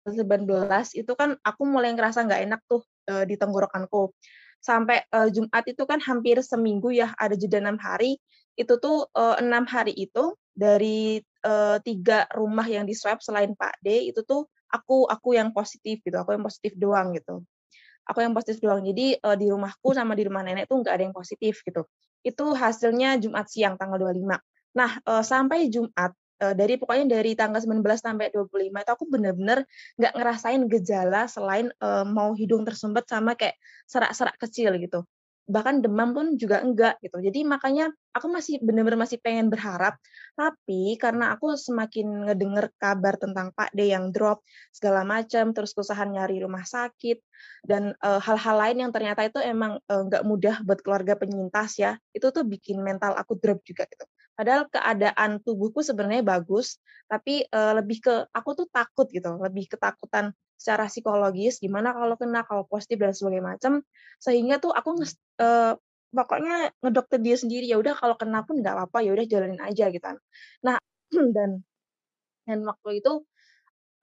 19 0.06 0.50
itu 0.98 1.14
kan 1.18 1.38
aku 1.42 1.62
mulai 1.66 1.94
ngerasa 1.94 2.26
nggak 2.26 2.42
enak 2.50 2.62
tuh 2.70 2.86
uh, 3.10 3.26
di 3.26 3.34
tenggorokanku. 3.34 4.14
Sampai 4.62 5.02
uh, 5.10 5.26
Jumat 5.34 5.66
itu 5.66 5.90
kan 5.90 5.98
hampir 6.06 6.38
seminggu 6.46 6.94
ya, 6.94 7.18
ada 7.18 7.34
jeda 7.34 7.58
enam 7.58 7.82
hari. 7.82 8.22
Itu 8.54 8.78
tuh 8.78 9.08
enam 9.16 9.64
hari 9.64 9.96
itu 9.96 10.38
dari 10.52 11.24
uh, 11.46 11.78
tiga 11.84 12.26
rumah 12.34 12.66
yang 12.66 12.86
di 12.88 12.94
swab 12.98 13.20
selain 13.22 13.54
Pak 13.58 13.82
D 13.84 14.10
itu 14.14 14.22
tuh 14.26 14.48
aku 14.72 15.06
aku 15.10 15.36
yang 15.36 15.52
positif 15.52 16.00
gitu 16.06 16.18
aku 16.18 16.34
yang 16.38 16.44
positif 16.46 16.74
doang 16.78 17.14
gitu. 17.18 17.44
Aku 18.10 18.20
yang 18.26 18.34
positif 18.34 18.60
doang. 18.66 18.82
Jadi 18.82 19.20
uh, 19.22 19.38
di 19.38 19.48
rumahku 19.50 19.94
sama 19.94 20.18
di 20.18 20.26
rumah 20.26 20.42
nenek 20.42 20.66
tuh 20.66 20.82
nggak 20.82 20.94
ada 20.94 21.04
yang 21.06 21.16
positif 21.16 21.62
gitu. 21.62 21.86
Itu 22.26 22.54
hasilnya 22.58 23.22
Jumat 23.22 23.46
siang 23.50 23.78
tanggal 23.78 23.98
25 24.02 24.38
nah 24.72 24.96
uh, 25.04 25.20
sampai 25.20 25.68
Jumat 25.68 26.16
dari 26.42 26.74
pokoknya 26.74 27.22
dari 27.22 27.38
tanggal 27.38 27.62
19 27.62 27.86
sampai 28.02 28.34
25 28.34 28.74
itu 28.74 28.92
aku 28.98 29.06
bener-bener 29.06 29.62
nggak 29.94 30.14
ngerasain 30.18 30.62
gejala 30.74 31.30
selain 31.30 31.70
uh, 31.86 32.02
mau 32.02 32.34
hidung 32.34 32.66
tersumbat 32.66 33.06
sama 33.06 33.38
kayak 33.38 33.62
serak-serak 33.86 34.42
kecil 34.42 34.74
gitu 34.82 35.06
bahkan 35.52 35.84
demam 35.84 36.16
pun 36.16 36.40
juga 36.40 36.64
enggak 36.64 36.96
gitu. 37.04 37.20
Jadi 37.20 37.44
makanya 37.44 37.92
aku 38.16 38.32
masih 38.32 38.64
benar-benar 38.64 39.04
masih 39.04 39.20
pengen 39.20 39.52
berharap, 39.52 40.00
tapi 40.40 40.96
karena 40.96 41.36
aku 41.36 41.54
semakin 41.60 42.32
ngedenger 42.32 42.72
kabar 42.80 43.20
tentang 43.20 43.52
Pak 43.52 43.76
D 43.76 43.92
yang 43.92 44.16
drop 44.16 44.40
segala 44.72 45.04
macam, 45.04 45.52
terus 45.52 45.76
kesusahan 45.76 46.16
nyari 46.16 46.40
rumah 46.40 46.64
sakit 46.64 47.20
dan 47.68 47.92
hal-hal 48.02 48.56
uh, 48.58 48.62
lain 48.64 48.78
yang 48.88 48.92
ternyata 48.96 49.28
itu 49.28 49.40
emang 49.44 49.78
uh, 49.92 50.24
mudah 50.24 50.64
buat 50.64 50.80
keluarga 50.80 51.20
penyintas 51.20 51.76
ya, 51.76 52.00
itu 52.16 52.32
tuh 52.32 52.48
bikin 52.48 52.80
mental 52.80 53.12
aku 53.20 53.36
drop 53.36 53.60
juga 53.68 53.84
gitu. 53.92 54.08
Padahal 54.32 54.66
keadaan 54.72 55.44
tubuhku 55.44 55.84
sebenarnya 55.84 56.24
bagus, 56.24 56.80
tapi 57.06 57.44
uh, 57.52 57.78
lebih 57.78 58.00
ke 58.00 58.16
aku 58.32 58.64
tuh 58.64 58.68
takut 58.72 59.06
gitu, 59.12 59.36
lebih 59.38 59.68
ketakutan 59.68 60.32
secara 60.62 60.86
psikologis 60.86 61.58
gimana 61.58 61.90
kalau 61.98 62.14
kena, 62.22 62.46
kalau 62.46 62.70
positif 62.70 63.02
dan 63.02 63.18
sebagainya 63.18 63.58
macam. 63.58 63.74
Sehingga 64.22 64.62
tuh 64.62 64.70
aku 64.70 65.02
nge, 65.02 65.18
uh, 65.42 65.74
pokoknya 66.14 66.70
ngedokter 66.86 67.18
dia 67.18 67.34
sendiri 67.42 67.66
ya 67.66 67.82
udah 67.82 67.98
kalau 67.98 68.14
kena 68.14 68.46
pun 68.46 68.62
nggak 68.62 68.78
apa-apa 68.78 69.02
ya 69.02 69.12
udah 69.18 69.26
jalanin 69.26 69.62
aja 69.66 69.90
gitu. 69.90 70.06
Kan. 70.06 70.22
Nah, 70.62 70.78
dan 71.36 71.66
dan 72.46 72.60
waktu 72.62 73.02
itu 73.02 73.26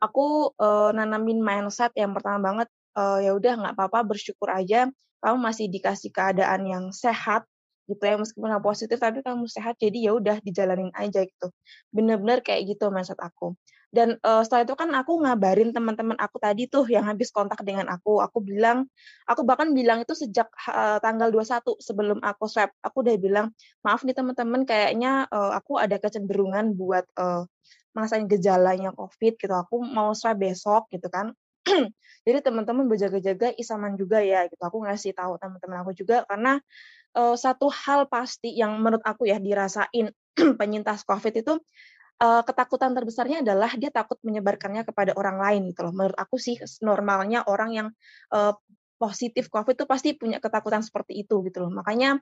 aku 0.02 0.54
uh, 0.58 0.90
nanamin 0.94 1.38
mindset 1.38 1.94
yang 1.94 2.10
pertama 2.14 2.38
banget 2.42 2.68
uh, 2.98 3.18
ya 3.22 3.34
udah 3.34 3.52
nggak 3.58 3.74
apa-apa 3.78 4.14
bersyukur 4.14 4.50
aja 4.50 4.90
kamu 5.18 5.38
masih 5.38 5.66
dikasih 5.66 6.14
keadaan 6.14 6.62
yang 6.66 6.84
sehat 6.94 7.42
gitu 7.88 8.02
ya 8.04 8.20
meskipun 8.20 8.52
nggak 8.52 8.64
positif 8.64 9.00
tapi 9.00 9.24
kamu 9.24 9.48
sehat 9.48 9.80
jadi 9.80 9.98
ya 9.98 10.12
udah 10.20 10.36
dijalanin 10.44 10.92
aja 10.92 11.24
gitu. 11.24 11.48
Bener-bener 11.90 12.44
kayak 12.44 12.68
gitu 12.76 12.92
mindset 12.92 13.18
aku. 13.18 13.56
Dan 13.88 14.20
uh, 14.20 14.44
setelah 14.44 14.68
itu 14.68 14.74
kan 14.76 14.92
aku 14.92 15.24
ngabarin 15.24 15.72
teman-teman 15.72 16.12
aku 16.20 16.36
tadi 16.36 16.68
tuh 16.68 16.84
yang 16.92 17.08
habis 17.08 17.32
kontak 17.32 17.64
dengan 17.64 17.88
aku. 17.88 18.20
Aku 18.20 18.44
bilang 18.44 18.84
aku 19.24 19.48
bahkan 19.48 19.72
bilang 19.72 20.04
itu 20.04 20.12
sejak 20.12 20.52
uh, 20.68 21.00
tanggal 21.00 21.32
21 21.32 21.64
sebelum 21.80 22.18
aku 22.20 22.44
swab. 22.52 22.68
Aku 22.84 23.00
udah 23.00 23.16
bilang 23.16 23.56
maaf 23.80 24.04
nih 24.04 24.12
teman-teman 24.12 24.68
kayaknya 24.68 25.24
uh, 25.32 25.56
aku 25.56 25.80
ada 25.80 25.96
kecenderungan 25.96 26.76
buat 26.76 27.08
uh, 27.16 27.48
merasain 27.96 28.28
gejalanya 28.28 28.92
covid 28.92 29.40
gitu. 29.40 29.54
Aku 29.56 29.80
mau 29.80 30.12
swab 30.12 30.36
besok 30.36 30.92
gitu 30.92 31.08
kan. 31.08 31.32
Jadi 32.28 32.44
teman-teman 32.44 32.84
berjaga-jaga 32.92 33.56
isaman 33.56 33.96
juga 33.96 34.20
ya 34.20 34.44
gitu. 34.52 34.60
Aku 34.60 34.84
ngasih 34.84 35.16
tahu 35.16 35.40
teman-teman 35.40 35.80
aku 35.80 35.96
juga 35.96 36.28
karena 36.28 36.60
uh, 37.16 37.36
satu 37.38 37.70
hal 37.72 38.10
pasti 38.10 38.52
yang 38.52 38.76
menurut 38.80 39.04
aku 39.04 39.28
ya 39.28 39.40
dirasain 39.40 40.12
penyintas 40.60 41.06
COVID 41.06 41.34
itu 41.40 41.56
uh, 42.22 42.42
ketakutan 42.44 42.92
terbesarnya 42.92 43.40
adalah 43.46 43.70
dia 43.78 43.88
takut 43.94 44.18
menyebarkannya 44.26 44.82
kepada 44.84 45.14
orang 45.16 45.38
lain 45.38 45.60
gitu 45.72 45.88
loh. 45.88 45.94
Menurut 45.94 46.18
aku 46.18 46.36
sih 46.36 46.58
normalnya 46.82 47.46
orang 47.46 47.70
yang 47.72 47.88
uh, 48.34 48.54
positif 48.98 49.46
COVID 49.48 49.78
itu 49.78 49.86
pasti 49.86 50.08
punya 50.18 50.42
ketakutan 50.42 50.82
seperti 50.82 51.22
itu 51.22 51.40
gitu 51.46 51.64
loh. 51.66 51.70
Makanya 51.70 52.18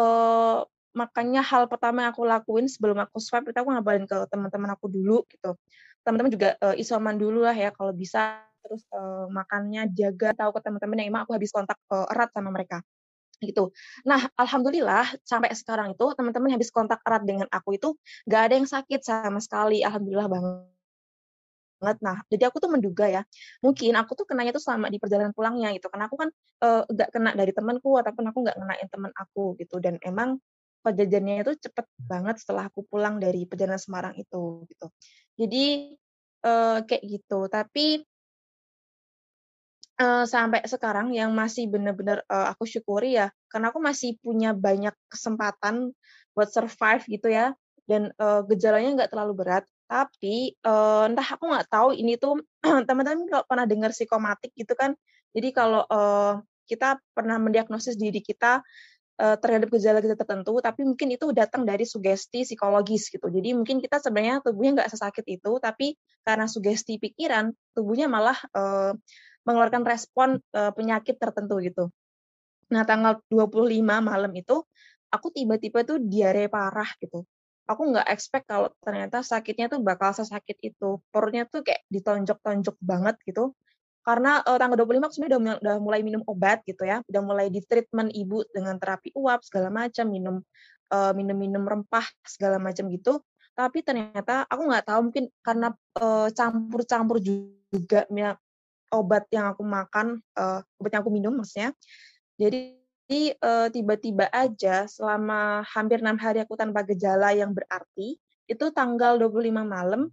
uh, 0.00 0.64
makanya 0.94 1.42
hal 1.42 1.66
pertama 1.66 2.06
yang 2.06 2.14
aku 2.14 2.22
lakuin 2.22 2.70
sebelum 2.70 3.02
aku 3.02 3.18
swab 3.18 3.50
itu 3.50 3.58
aku 3.58 3.70
ngabarin 3.74 4.06
ke 4.06 4.16
teman-teman 4.32 4.72
aku 4.72 4.88
dulu 4.88 5.26
gitu. 5.28 5.58
Teman-teman 6.04 6.32
juga 6.32 6.48
uh, 6.60 6.76
isoman 6.76 7.16
dulu 7.16 7.44
lah 7.44 7.56
ya 7.56 7.72
kalau 7.72 7.92
bisa 7.92 8.40
terus 8.64 8.80
uh, 8.96 9.28
makannya 9.28 9.92
jaga 9.92 10.32
tahu 10.32 10.56
ke 10.56 10.60
teman-teman 10.64 10.96
yang 11.04 11.08
emang 11.12 11.28
aku 11.28 11.36
habis 11.36 11.52
kontak 11.52 11.76
uh, 11.92 12.08
erat 12.08 12.32
sama 12.32 12.48
mereka 12.48 12.80
gitu. 13.48 13.70
Nah, 14.08 14.28
alhamdulillah 14.36 15.20
sampai 15.24 15.52
sekarang 15.52 15.94
itu 15.94 16.06
teman-teman 16.16 16.54
habis 16.56 16.68
kontak 16.72 17.00
erat 17.04 17.22
dengan 17.24 17.48
aku 17.52 17.76
itu 17.76 17.94
gak 18.28 18.50
ada 18.50 18.54
yang 18.56 18.68
sakit 18.68 19.00
sama 19.04 19.40
sekali. 19.40 19.80
Alhamdulillah 19.84 20.28
banget. 20.30 21.96
Nah, 22.00 22.16
jadi 22.32 22.48
aku 22.48 22.64
tuh 22.64 22.72
menduga 22.72 23.04
ya, 23.10 23.22
mungkin 23.60 23.92
aku 24.00 24.16
tuh 24.16 24.24
kenanya 24.24 24.56
tuh 24.56 24.62
selama 24.64 24.88
di 24.88 24.96
perjalanan 24.96 25.36
pulangnya 25.36 25.68
gitu. 25.76 25.92
Karena 25.92 26.08
aku 26.08 26.16
kan 26.16 26.28
uh, 26.64 26.82
gak 26.88 27.12
kena 27.12 27.36
dari 27.36 27.52
temanku 27.52 27.92
ataupun 28.00 28.24
aku 28.32 28.38
gak 28.48 28.56
kenain 28.56 28.88
teman 28.88 29.12
aku 29.12 29.58
gitu. 29.60 29.76
Dan 29.84 30.00
emang 30.00 30.40
kejadiannya 30.84 31.44
itu 31.44 31.52
cepet 31.64 31.86
banget 31.96 32.40
setelah 32.40 32.68
aku 32.68 32.84
pulang 32.88 33.16
dari 33.20 33.44
perjalanan 33.48 33.80
Semarang 33.80 34.14
itu 34.16 34.68
gitu. 34.68 34.86
Jadi 35.36 35.96
uh, 36.44 36.84
kayak 36.84 37.04
gitu. 37.04 37.48
Tapi 37.48 38.04
uh, 40.00 40.24
sampai 40.26 40.64
sekarang 40.66 41.14
yang 41.14 41.30
masih 41.34 41.70
benar-benar 41.70 42.22
uh, 42.26 42.50
aku 42.52 42.66
syukuri 42.66 43.18
ya, 43.18 43.30
karena 43.50 43.70
aku 43.70 43.78
masih 43.82 44.18
punya 44.20 44.54
banyak 44.54 44.94
kesempatan 45.10 45.94
buat 46.34 46.50
survive 46.50 47.02
gitu 47.06 47.30
ya, 47.30 47.54
dan 47.86 48.10
uh, 48.18 48.42
gejalanya 48.46 49.04
nggak 49.04 49.10
terlalu 49.12 49.44
berat. 49.44 49.64
Tapi 49.84 50.56
uh, 50.64 51.06
entah 51.06 51.28
aku 51.36 51.44
nggak 51.44 51.68
tahu 51.68 51.92
ini 51.94 52.16
tuh 52.16 52.40
teman-teman 52.88 53.28
kalau 53.28 53.44
pernah 53.46 53.66
dengar 53.68 53.90
psikomatik 53.92 54.50
gitu 54.56 54.72
kan, 54.74 54.96
jadi 55.34 55.48
kalau 55.50 55.82
uh, 55.86 56.40
kita 56.64 56.96
pernah 57.12 57.36
mendiagnosis 57.36 58.00
diri 58.00 58.24
kita 58.24 58.64
uh, 59.20 59.36
terhadap 59.38 59.68
gejala-gejala 59.70 60.16
tertentu, 60.18 60.58
tapi 60.64 60.82
mungkin 60.82 61.12
itu 61.12 61.30
datang 61.30 61.62
dari 61.68 61.84
sugesti 61.84 62.42
psikologis 62.42 63.12
gitu. 63.12 63.28
Jadi 63.28 63.52
mungkin 63.52 63.78
kita 63.78 64.00
sebenarnya 64.00 64.40
tubuhnya 64.40 64.82
nggak 64.82 64.90
sesakit 64.90 65.24
itu, 65.28 65.52
tapi 65.60 65.94
karena 66.24 66.48
sugesti 66.48 66.96
pikiran, 66.96 67.52
tubuhnya 67.76 68.08
malah 68.08 68.38
uh, 68.56 68.96
mengeluarkan 69.44 69.84
respon 69.84 70.40
uh, 70.56 70.72
penyakit 70.72 71.20
tertentu 71.20 71.60
gitu. 71.60 71.84
Nah, 72.72 72.82
tanggal 72.88 73.20
25 73.28 73.84
malam 73.84 74.32
itu 74.32 74.64
aku 75.12 75.30
tiba-tiba 75.30 75.84
tuh 75.84 76.00
diare 76.00 76.48
parah 76.48 76.88
gitu. 76.98 77.22
Aku 77.64 77.92
nggak 77.92 78.08
expect 78.12 78.44
kalau 78.48 78.68
ternyata 78.84 79.24
sakitnya 79.24 79.72
tuh 79.72 79.80
bakal 79.80 80.12
sesakit 80.12 80.56
itu. 80.60 81.00
Perutnya 81.12 81.48
tuh 81.48 81.64
kayak 81.64 81.84
ditonjok-tonjok 81.88 82.76
banget 82.80 83.16
gitu. 83.24 83.52
Karena 84.04 84.44
uh, 84.44 84.60
tanggal 84.60 84.84
25 84.84 85.00
aku 85.00 85.14
sebenarnya 85.16 85.38
udah, 85.40 85.54
udah 85.64 85.76
mulai 85.80 86.00
minum 86.04 86.20
obat 86.28 86.60
gitu 86.64 86.84
ya. 86.84 87.00
Udah 87.08 87.22
mulai 87.24 87.48
di 87.48 87.64
treatment 87.64 88.12
ibu 88.12 88.44
dengan 88.52 88.76
terapi 88.76 89.12
uap 89.16 89.44
segala 89.44 89.68
macam, 89.72 90.08
minum 90.08 90.40
minum-minum 90.94 91.66
rempah 91.66 92.06
segala 92.22 92.62
macam 92.62 92.86
gitu. 92.86 93.18
Tapi 93.50 93.82
ternyata 93.82 94.46
aku 94.46 94.62
nggak 94.62 94.86
tahu 94.86 95.10
mungkin 95.10 95.26
karena 95.42 95.74
campur-campur 96.30 97.18
juga 97.18 98.06
obat 98.94 99.26
yang 99.34 99.50
aku 99.50 99.62
makan, 99.66 100.22
uh, 100.38 100.62
obat 100.78 100.90
yang 100.94 101.02
aku 101.02 101.12
minum 101.12 101.34
maksudnya. 101.34 101.74
Jadi 102.38 103.36
uh, 103.42 103.68
tiba-tiba 103.68 104.30
aja 104.32 104.88
selama 104.88 105.62
hampir 105.66 106.00
enam 106.00 106.16
hari 106.16 106.40
aku 106.40 106.54
tanpa 106.56 106.86
gejala 106.86 107.34
yang 107.34 107.52
berarti, 107.52 108.16
itu 108.44 108.64
tanggal 108.72 109.16
25 109.20 109.50
malam, 109.64 110.08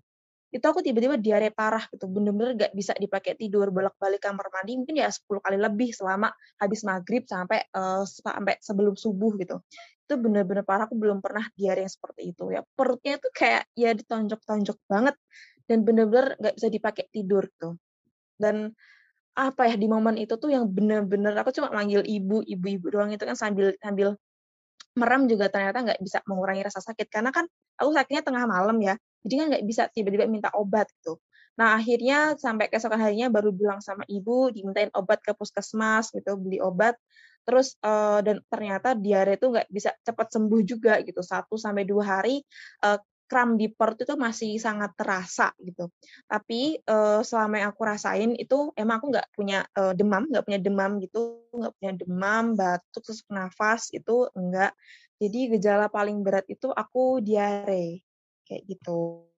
itu 0.51 0.65
aku 0.67 0.83
tiba-tiba 0.83 1.15
diare 1.15 1.47
parah 1.55 1.87
gitu, 1.87 2.11
bener-bener 2.11 2.59
gak 2.59 2.73
bisa 2.75 2.91
dipakai 2.99 3.39
tidur, 3.39 3.71
bolak-balik 3.71 4.19
kamar 4.19 4.51
mandi 4.51 4.75
mungkin 4.75 4.99
ya 4.99 5.07
10 5.07 5.39
kali 5.39 5.55
lebih 5.55 5.95
selama 5.95 6.27
habis 6.59 6.83
maghrib 6.83 7.23
sampai 7.23 7.63
uh, 7.71 8.03
sampai 8.03 8.59
sebelum 8.59 8.99
subuh 8.99 9.31
gitu. 9.39 9.63
Itu 10.03 10.19
bener-bener 10.19 10.67
parah, 10.67 10.91
aku 10.91 10.99
belum 10.99 11.23
pernah 11.23 11.47
diare 11.55 11.87
yang 11.87 11.93
seperti 11.93 12.35
itu 12.35 12.51
ya. 12.51 12.67
Perutnya 12.75 13.15
itu 13.15 13.31
kayak 13.31 13.63
ya 13.79 13.95
ditonjok-tonjok 13.95 14.77
banget 14.91 15.15
dan 15.71 15.87
bener-bener 15.87 16.35
gak 16.35 16.55
bisa 16.59 16.67
dipakai 16.67 17.07
tidur 17.15 17.47
gitu 17.47 17.79
dan 18.41 18.73
apa 19.37 19.63
ya 19.69 19.75
di 19.79 19.87
momen 19.87 20.19
itu 20.19 20.35
tuh 20.35 20.51
yang 20.51 20.67
bener-bener 20.67 21.31
aku 21.39 21.55
cuma 21.55 21.71
manggil 21.71 22.03
ibu 22.03 22.43
ibu-ibu 22.43 22.91
doang 22.91 23.15
itu 23.15 23.23
kan 23.23 23.37
sambil 23.39 23.71
sambil 23.79 24.19
merem 24.99 25.23
juga 25.31 25.47
ternyata 25.47 25.79
nggak 25.87 25.99
bisa 26.03 26.19
mengurangi 26.27 26.67
rasa 26.67 26.83
sakit. 26.83 27.07
Karena 27.07 27.31
kan 27.31 27.47
aku 27.79 27.89
sakitnya 27.95 28.23
tengah 28.27 28.43
malam 28.49 28.77
ya 28.83 28.97
jadi 29.21 29.33
kan 29.37 29.45
nggak 29.53 29.65
bisa 29.69 29.83
tiba-tiba 29.93 30.25
minta 30.25 30.49
obat 30.57 30.89
gitu. 31.01 31.21
Nah 31.59 31.77
akhirnya 31.77 32.35
sampai 32.41 32.67
keesokan 32.71 32.99
harinya 33.01 33.29
baru 33.29 33.53
bilang 33.53 33.79
sama 33.83 34.03
ibu 34.09 34.49
dimintain 34.49 34.89
obat 34.97 35.21
ke 35.21 35.31
puskesmas 35.37 36.09
gitu 36.11 36.35
beli 36.41 36.57
obat. 36.57 36.97
Terus 37.41 37.73
uh, 37.81 38.21
dan 38.21 38.41
ternyata 38.49 38.93
diare 38.93 39.37
itu 39.37 39.49
nggak 39.49 39.69
bisa 39.69 39.93
cepat 40.05 40.27
sembuh 40.29 40.61
juga 40.61 41.01
gitu 41.01 41.21
satu 41.25 41.57
sampai 41.57 41.83
dua 41.89 42.03
hari 42.21 42.41
uh, 42.85 43.01
kram 43.31 43.55
di 43.55 43.71
perut 43.71 44.03
itu 44.03 44.19
masih 44.19 44.59
sangat 44.59 44.91
terasa 44.99 45.55
gitu. 45.63 45.87
Tapi 46.27 46.83
uh, 46.83 47.23
selama 47.23 47.63
yang 47.63 47.69
aku 47.71 47.87
rasain 47.87 48.35
itu 48.35 48.75
emang 48.75 48.99
aku 48.99 49.07
nggak 49.15 49.27
punya 49.31 49.63
uh, 49.79 49.95
demam, 49.95 50.27
nggak 50.27 50.43
punya 50.43 50.59
demam 50.59 50.99
gitu, 50.99 51.47
nggak 51.55 51.73
punya 51.79 51.91
demam, 51.95 52.43
batuk, 52.59 53.01
terus 53.07 53.23
nafas 53.31 53.87
itu 53.95 54.27
enggak. 54.35 54.75
Jadi 55.23 55.55
gejala 55.55 55.87
paling 55.87 56.19
berat 56.19 56.43
itu 56.51 56.67
aku 56.67 57.23
diare 57.23 58.03
kayak 58.43 58.67
gitu. 58.67 59.31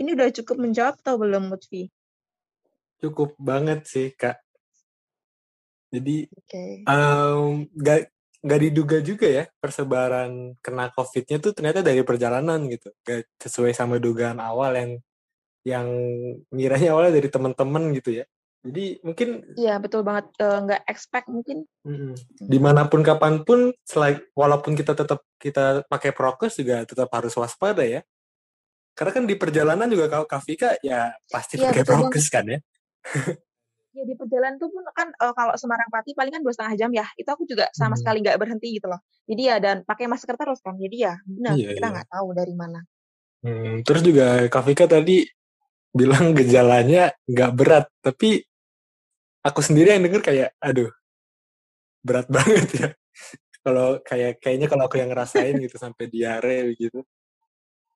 Ini 0.00 0.16
udah 0.16 0.32
cukup 0.40 0.56
menjawab 0.64 0.96
atau 1.04 1.20
belum, 1.20 1.52
Mutfi? 1.52 1.92
Cukup 3.04 3.36
banget 3.36 3.84
sih, 3.84 4.16
Kak. 4.16 4.40
Jadi 5.92 6.26
okay. 6.26 6.82
um, 6.88 7.68
gak 7.78 8.13
nggak 8.44 8.60
diduga 8.60 8.98
juga 9.00 9.26
ya 9.26 9.44
persebaran 9.56 10.52
kena 10.60 10.92
COVID-nya 10.92 11.40
tuh 11.40 11.56
ternyata 11.56 11.80
dari 11.80 12.04
perjalanan 12.04 12.60
gitu, 12.68 12.92
gak 13.00 13.24
sesuai 13.40 13.72
sama 13.72 13.96
dugaan 13.96 14.36
awal 14.36 14.76
yang 14.76 14.90
yang 15.64 15.88
ngiranya 16.52 16.92
awalnya 16.92 17.16
dari 17.16 17.32
teman-teman 17.32 17.96
gitu 17.96 18.20
ya. 18.20 18.24
Jadi 18.64 19.00
mungkin 19.04 19.44
Iya 19.60 19.76
betul 19.76 20.04
banget 20.04 20.32
nggak 20.40 20.82
uh, 20.84 20.88
expect 20.88 21.28
mungkin. 21.28 21.68
Mm, 21.84 22.16
di 22.36 22.58
mana 22.60 22.88
pun 22.88 23.00
kapan 23.00 23.44
pun, 23.44 23.72
selain 23.84 24.20
walaupun 24.36 24.76
kita 24.76 24.92
tetap 24.92 25.24
kita 25.40 25.84
pakai 25.88 26.12
prokes 26.12 26.60
juga 26.60 26.84
tetap 26.84 27.08
harus 27.12 27.32
waspada 27.36 27.84
ya. 27.84 28.04
Karena 28.92 29.12
kan 29.12 29.24
di 29.24 29.36
perjalanan 29.36 29.88
juga 29.88 30.06
kalau 30.08 30.24
Kafika 30.28 30.80
ya 30.84 31.12
pasti 31.28 31.60
ya, 31.60 31.72
pakai 31.72 31.84
prokes 31.84 32.28
kan 32.28 32.44
ya. 32.44 32.60
ya 33.94 34.02
di 34.02 34.14
perjalanan 34.18 34.58
tuh 34.58 34.74
pun 34.74 34.82
kan 34.90 35.08
uh, 35.22 35.30
kalau 35.32 35.54
Semarang 35.54 35.86
Pati 35.86 36.18
paling 36.18 36.34
kan 36.34 36.42
dua 36.42 36.50
setengah 36.50 36.74
jam 36.74 36.90
ya. 36.90 37.06
Itu 37.14 37.30
aku 37.30 37.46
juga 37.46 37.70
sama 37.70 37.94
hmm. 37.94 38.00
sekali 38.02 38.18
nggak 38.26 38.38
berhenti 38.42 38.68
gitu 38.74 38.90
loh. 38.90 39.00
Jadi 39.30 39.42
ya 39.46 39.56
dan 39.62 39.86
pakai 39.86 40.10
masker 40.10 40.34
terus 40.34 40.58
kan. 40.58 40.74
Jadi 40.74 40.96
ya 41.06 41.14
benar 41.22 41.54
iya, 41.54 41.78
kita 41.78 41.86
iya. 41.86 41.94
nggak 41.94 42.08
iya. 42.10 42.14
tahu 42.18 42.28
dari 42.34 42.54
mana. 42.58 42.80
Hmm, 43.44 43.74
terus 43.86 44.02
juga 44.02 44.26
Kafika 44.50 44.84
tadi 44.90 45.22
bilang 45.94 46.34
gejalanya 46.38 47.14
nggak 47.30 47.52
berat. 47.54 47.86
Tapi 48.02 48.42
aku 49.46 49.60
sendiri 49.62 49.94
yang 49.94 50.04
denger 50.10 50.22
kayak 50.26 50.50
aduh 50.58 50.90
berat 52.02 52.26
banget 52.26 52.66
ya. 52.74 52.88
Kalau 53.64 53.96
kayak 54.04 54.44
kayaknya 54.44 54.68
kalau 54.68 54.84
aku 54.84 55.00
yang 55.00 55.08
ngerasain 55.08 55.56
gitu 55.56 55.80
sampai 55.80 56.04
diare 56.12 56.76
gitu. 56.76 57.00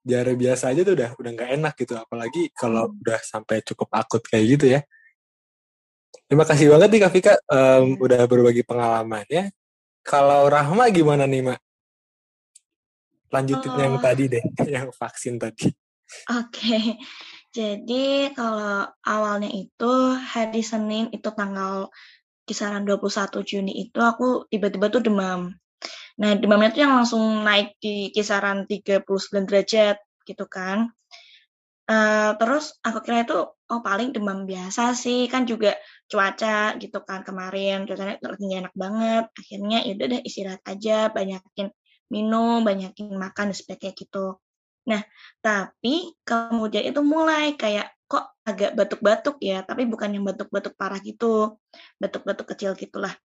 Diare 0.00 0.32
biasa 0.32 0.72
aja 0.72 0.80
tuh 0.80 0.96
udah 0.96 1.12
udah 1.20 1.30
nggak 1.36 1.50
enak 1.60 1.74
gitu. 1.76 1.92
Apalagi 1.92 2.48
kalau 2.56 2.88
udah 2.88 3.20
sampai 3.20 3.60
cukup 3.60 3.92
akut 3.92 4.24
kayak 4.24 4.56
gitu 4.56 4.72
ya 4.72 4.80
terima 6.28 6.44
kasih 6.44 6.70
banget 6.70 6.88
nih 6.92 7.00
Kak 7.02 7.12
Vika 7.12 7.34
um, 7.48 7.96
udah 7.98 8.20
berbagi 8.28 8.62
pengalamannya 8.62 9.50
kalau 10.04 10.46
Rahma 10.46 10.92
gimana 10.92 11.24
nih 11.24 11.42
Mak 11.48 11.60
lanjutin 13.28 13.72
yang 13.76 13.96
Oh. 13.96 14.02
tadi 14.04 14.24
deh 14.28 14.44
yang 14.76 14.88
vaksin 14.92 15.40
tadi 15.40 15.72
Oke, 16.32 16.96
jadi 17.52 18.32
kalau 18.32 18.88
awalnya 19.04 19.52
itu 19.52 19.92
hari 20.16 20.64
Senin 20.64 21.12
itu 21.12 21.28
tanggal 21.36 21.92
kisaran 22.48 22.88
21 22.88 23.44
Juni 23.44 23.76
itu 23.76 24.00
aku 24.00 24.48
tiba-tiba 24.48 24.88
tuh 24.88 25.04
demam. 25.04 25.52
Nah, 26.16 26.32
demamnya 26.32 26.72
tuh 26.72 26.80
yang 26.80 26.96
langsung 26.96 27.44
naik 27.44 27.76
di 27.76 28.08
kisaran 28.08 28.64
39 28.64 29.04
derajat 29.44 30.00
gitu 30.24 30.48
kan. 30.48 30.88
Eh, 31.88 32.30
terus 32.36 32.76
aku 32.84 32.98
kira 33.00 33.24
itu 33.24 33.36
oh 33.48 33.80
paling 33.80 34.12
demam 34.12 34.44
biasa 34.44 34.92
sih. 34.92 35.24
Kan 35.32 35.48
juga 35.48 35.72
cuaca 36.10 36.76
gitu 36.76 36.98
kan 37.08 37.24
kemarin 37.24 37.88
cuacanya 37.88 38.20
lagi 38.20 38.44
enak 38.60 38.74
banget. 38.76 39.24
Akhirnya 39.40 39.76
ya 39.88 39.92
udah 39.96 40.20
istirahat 40.28 40.62
aja 40.68 41.08
banyakin 41.16 41.68
minum 42.12 42.60
banyakin 42.68 43.16
makan 43.16 43.52
dan 43.52 43.56
sebagainya 43.56 43.94
gitu. 43.96 44.36
Nah 44.92 45.00
tapi 45.40 46.12
kemudian 46.28 46.84
itu 46.92 47.00
mulai 47.00 47.56
kayak 47.56 47.88
kok 48.08 48.36
agak 48.44 48.72
batuk-batuk 48.76 49.36
ya 49.44 49.60
tapi 49.64 49.84
bukan 49.88 50.16
yang 50.16 50.24
batuk-batuk 50.28 50.72
parah 50.80 51.00
gitu 51.00 51.56
batuk-batuk 51.96 52.52
kecil 52.52 52.76
gitulah. 52.76 53.16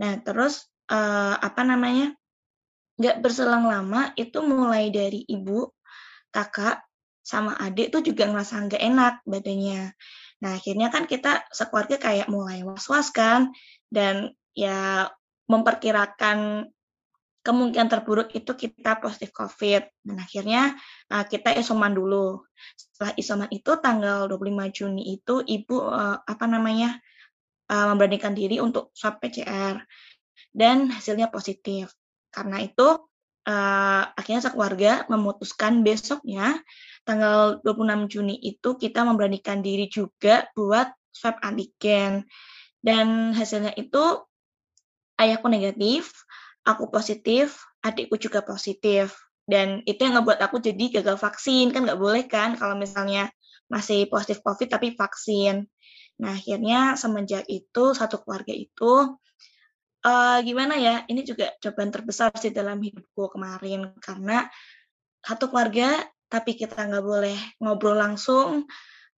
Nah 0.00 0.16
terus 0.24 0.72
eh, 0.88 1.34
apa 1.36 1.60
namanya 1.68 2.16
nggak 2.96 3.20
berselang 3.20 3.68
lama 3.68 4.16
itu 4.16 4.40
mulai 4.40 4.88
dari 4.88 5.20
ibu 5.28 5.68
kakak 6.32 6.85
sama 7.26 7.58
adik 7.58 7.90
tuh 7.90 8.06
juga 8.06 8.30
ngerasa 8.30 8.70
nggak 8.70 8.82
enak 8.86 9.14
badannya. 9.26 9.90
Nah 10.46 10.50
akhirnya 10.54 10.94
kan 10.94 11.10
kita 11.10 11.42
sekeluarga 11.50 11.98
kayak 11.98 12.30
mulai 12.30 12.62
was-was 12.62 13.10
kan 13.10 13.50
dan 13.90 14.30
ya 14.54 15.10
memperkirakan 15.50 16.70
kemungkinan 17.42 17.86
terburuk 17.86 18.30
itu 18.34 18.54
kita 18.54 18.98
positif 19.02 19.34
COVID. 19.34 19.82
Dan 20.06 20.22
akhirnya 20.22 20.74
uh, 21.10 21.26
kita 21.26 21.54
isoman 21.54 21.94
dulu. 21.94 22.42
Setelah 22.74 23.14
isoman 23.14 23.50
itu 23.54 23.70
tanggal 23.78 24.26
25 24.30 24.74
Juni 24.74 25.02
itu 25.14 25.42
ibu 25.46 25.82
uh, 25.82 26.18
apa 26.22 26.44
namanya 26.46 26.98
uh, 27.70 27.94
memberanikan 27.94 28.34
diri 28.34 28.58
untuk 28.58 28.90
swab 28.94 29.22
PCR 29.22 29.78
dan 30.50 30.90
hasilnya 30.90 31.30
positif. 31.30 31.94
Karena 32.34 32.58
itu 32.58 33.06
uh, 33.46 34.02
akhirnya 34.10 34.42
sekeluarga 34.50 35.06
memutuskan 35.06 35.86
besoknya 35.86 36.58
tanggal 37.06 37.62
26 37.62 38.10
Juni 38.10 38.36
itu 38.42 38.74
kita 38.74 39.06
memberanikan 39.06 39.62
diri 39.62 39.86
juga 39.86 40.50
buat 40.58 40.90
swab 41.14 41.38
antigen. 41.40 42.26
Dan 42.82 43.32
hasilnya 43.32 43.72
itu 43.78 44.26
ayahku 45.16 45.46
negatif, 45.46 46.12
aku 46.66 46.90
positif, 46.90 47.62
adikku 47.80 48.18
juga 48.18 48.42
positif. 48.42 49.14
Dan 49.46 49.86
itu 49.86 50.02
yang 50.02 50.18
ngebuat 50.18 50.42
aku 50.42 50.58
jadi 50.58 51.00
gagal 51.00 51.16
vaksin. 51.22 51.70
Kan 51.70 51.86
nggak 51.86 52.02
boleh 52.02 52.26
kan 52.26 52.58
kalau 52.58 52.74
misalnya 52.74 53.30
masih 53.70 54.10
positif 54.10 54.42
COVID 54.42 54.68
tapi 54.74 54.98
vaksin. 54.98 55.64
Nah 56.18 56.34
akhirnya 56.34 56.98
semenjak 56.98 57.46
itu 57.46 57.94
satu 57.94 58.18
keluarga 58.26 58.50
itu 58.50 59.14
uh, 60.02 60.38
gimana 60.42 60.74
ya? 60.78 61.06
Ini 61.06 61.22
juga 61.22 61.54
cobaan 61.62 61.90
terbesar 61.94 62.34
sih 62.38 62.50
dalam 62.50 62.82
hidupku 62.82 63.30
kemarin 63.30 63.94
karena 64.02 64.50
satu 65.22 65.50
keluarga 65.50 66.02
tapi 66.26 66.58
kita 66.58 66.86
nggak 66.86 67.04
boleh 67.04 67.38
ngobrol 67.62 67.98
langsung. 67.98 68.66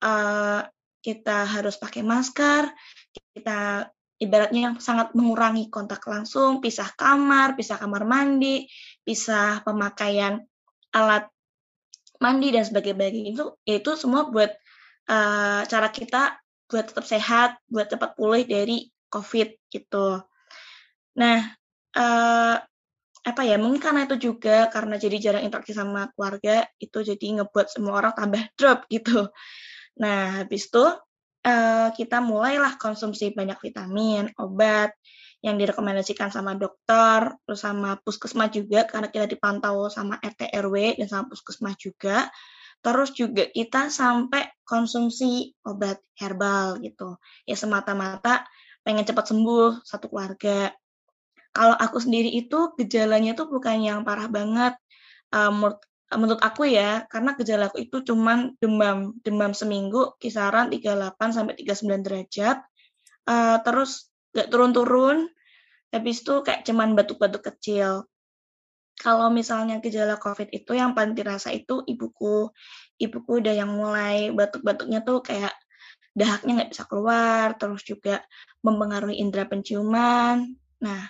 Uh, 0.03 0.61
kita 1.01 1.47
harus 1.47 1.79
pakai 1.79 2.03
masker. 2.03 2.67
Kita 3.15 3.87
ibaratnya 4.19 4.75
sangat 4.81 5.13
mengurangi 5.13 5.69
kontak 5.69 6.03
langsung, 6.09 6.59
pisah 6.59 6.89
kamar, 6.97 7.55
pisah 7.55 7.77
kamar 7.77 8.09
mandi, 8.09 8.67
pisah 9.05 9.61
pemakaian 9.63 10.41
alat 10.91 11.29
mandi 12.17 12.49
dan 12.49 12.65
sebagainya 12.65 13.37
itu 13.37 13.45
itu 13.69 13.91
semua 14.01 14.33
buat 14.33 14.49
uh, 15.13 15.61
cara 15.69 15.89
kita 15.93 16.41
buat 16.67 16.91
tetap 16.91 17.07
sehat, 17.07 17.61
buat 17.71 17.87
cepat 17.87 18.19
pulih 18.19 18.43
dari 18.43 18.91
COVID 19.07 19.71
gitu. 19.71 20.19
Nah, 21.17 21.39
uh, 21.95 22.57
apa 23.27 23.43
ya 23.43 23.59
mungkin 23.59 23.83
karena 23.83 24.07
itu 24.07 24.31
juga 24.31 24.71
karena 24.71 24.95
jadi 25.03 25.17
jarang 25.19 25.43
interaksi 25.43 25.75
sama 25.75 26.15
keluarga 26.15 26.63
itu 26.79 27.03
jadi 27.03 27.43
ngebuat 27.43 27.67
semua 27.75 27.99
orang 27.99 28.15
tambah 28.15 28.39
drop 28.59 28.87
gitu. 28.87 29.27
Nah 29.99 30.47
habis 30.47 30.71
itu 30.71 30.87
uh, 31.43 31.89
kita 31.91 32.23
mulailah 32.23 32.79
konsumsi 32.79 33.35
banyak 33.35 33.59
vitamin, 33.59 34.31
obat 34.39 34.95
yang 35.43 35.59
direkomendasikan 35.59 36.31
sama 36.31 36.55
dokter, 36.55 37.35
terus 37.43 37.61
sama 37.67 37.99
puskesmas 38.03 38.55
juga 38.55 38.87
karena 38.87 39.11
kita 39.11 39.27
dipantau 39.27 39.91
sama 39.91 40.23
RT 40.23 40.55
RW 40.63 41.03
dan 41.03 41.07
sama 41.11 41.25
puskesmas 41.27 41.75
juga. 41.83 42.31
Terus 42.79 43.11
juga 43.11 43.51
kita 43.51 43.91
sampai 43.91 44.47
konsumsi 44.63 45.51
obat 45.67 45.99
herbal 46.15 46.79
gitu. 46.79 47.19
Ya 47.43 47.59
semata-mata 47.59 48.47
pengen 48.87 49.03
cepat 49.03 49.35
sembuh 49.35 49.83
satu 49.83 50.07
keluarga 50.07 50.71
kalau 51.57 51.73
aku 51.73 51.97
sendiri 52.05 52.29
itu 52.37 52.77
gejalanya 52.77 53.33
tuh 53.33 53.49
bukan 53.49 53.81
yang 53.81 54.05
parah 54.05 54.29
banget 54.29 54.77
uh, 55.33 55.49
menurut, 56.13 56.39
aku 56.45 56.69
ya 56.69 57.09
karena 57.09 57.33
gejala 57.33 57.73
aku 57.73 57.81
itu 57.81 58.05
cuman 58.05 58.53
demam 58.61 59.17
demam 59.25 59.57
seminggu 59.57 60.15
kisaran 60.21 60.69
38 60.69 61.17
sampai 61.33 61.57
39 61.57 62.05
derajat 62.05 62.61
uh, 63.27 63.57
terus 63.65 64.13
gak 64.37 64.53
turun-turun 64.53 65.33
habis 65.89 66.21
itu 66.21 66.45
kayak 66.45 66.69
cuman 66.69 66.93
batuk-batuk 66.93 67.41
kecil 67.49 68.05
kalau 68.97 69.29
misalnya 69.29 69.77
gejala 69.85 70.17
COVID 70.17 70.49
itu 70.57 70.73
yang 70.73 70.97
paling 70.97 71.13
dirasa 71.13 71.53
itu 71.53 71.85
ibuku. 71.85 72.49
Ibuku 72.97 73.45
udah 73.45 73.53
yang 73.53 73.77
mulai 73.77 74.33
batuk-batuknya 74.33 75.05
tuh 75.05 75.21
kayak 75.21 75.53
dahaknya 76.17 76.65
nggak 76.65 76.71
bisa 76.73 76.85
keluar, 76.89 77.53
terus 77.61 77.85
juga 77.85 78.25
mempengaruhi 78.65 79.21
indera 79.21 79.45
penciuman. 79.45 80.49
Nah, 80.81 81.03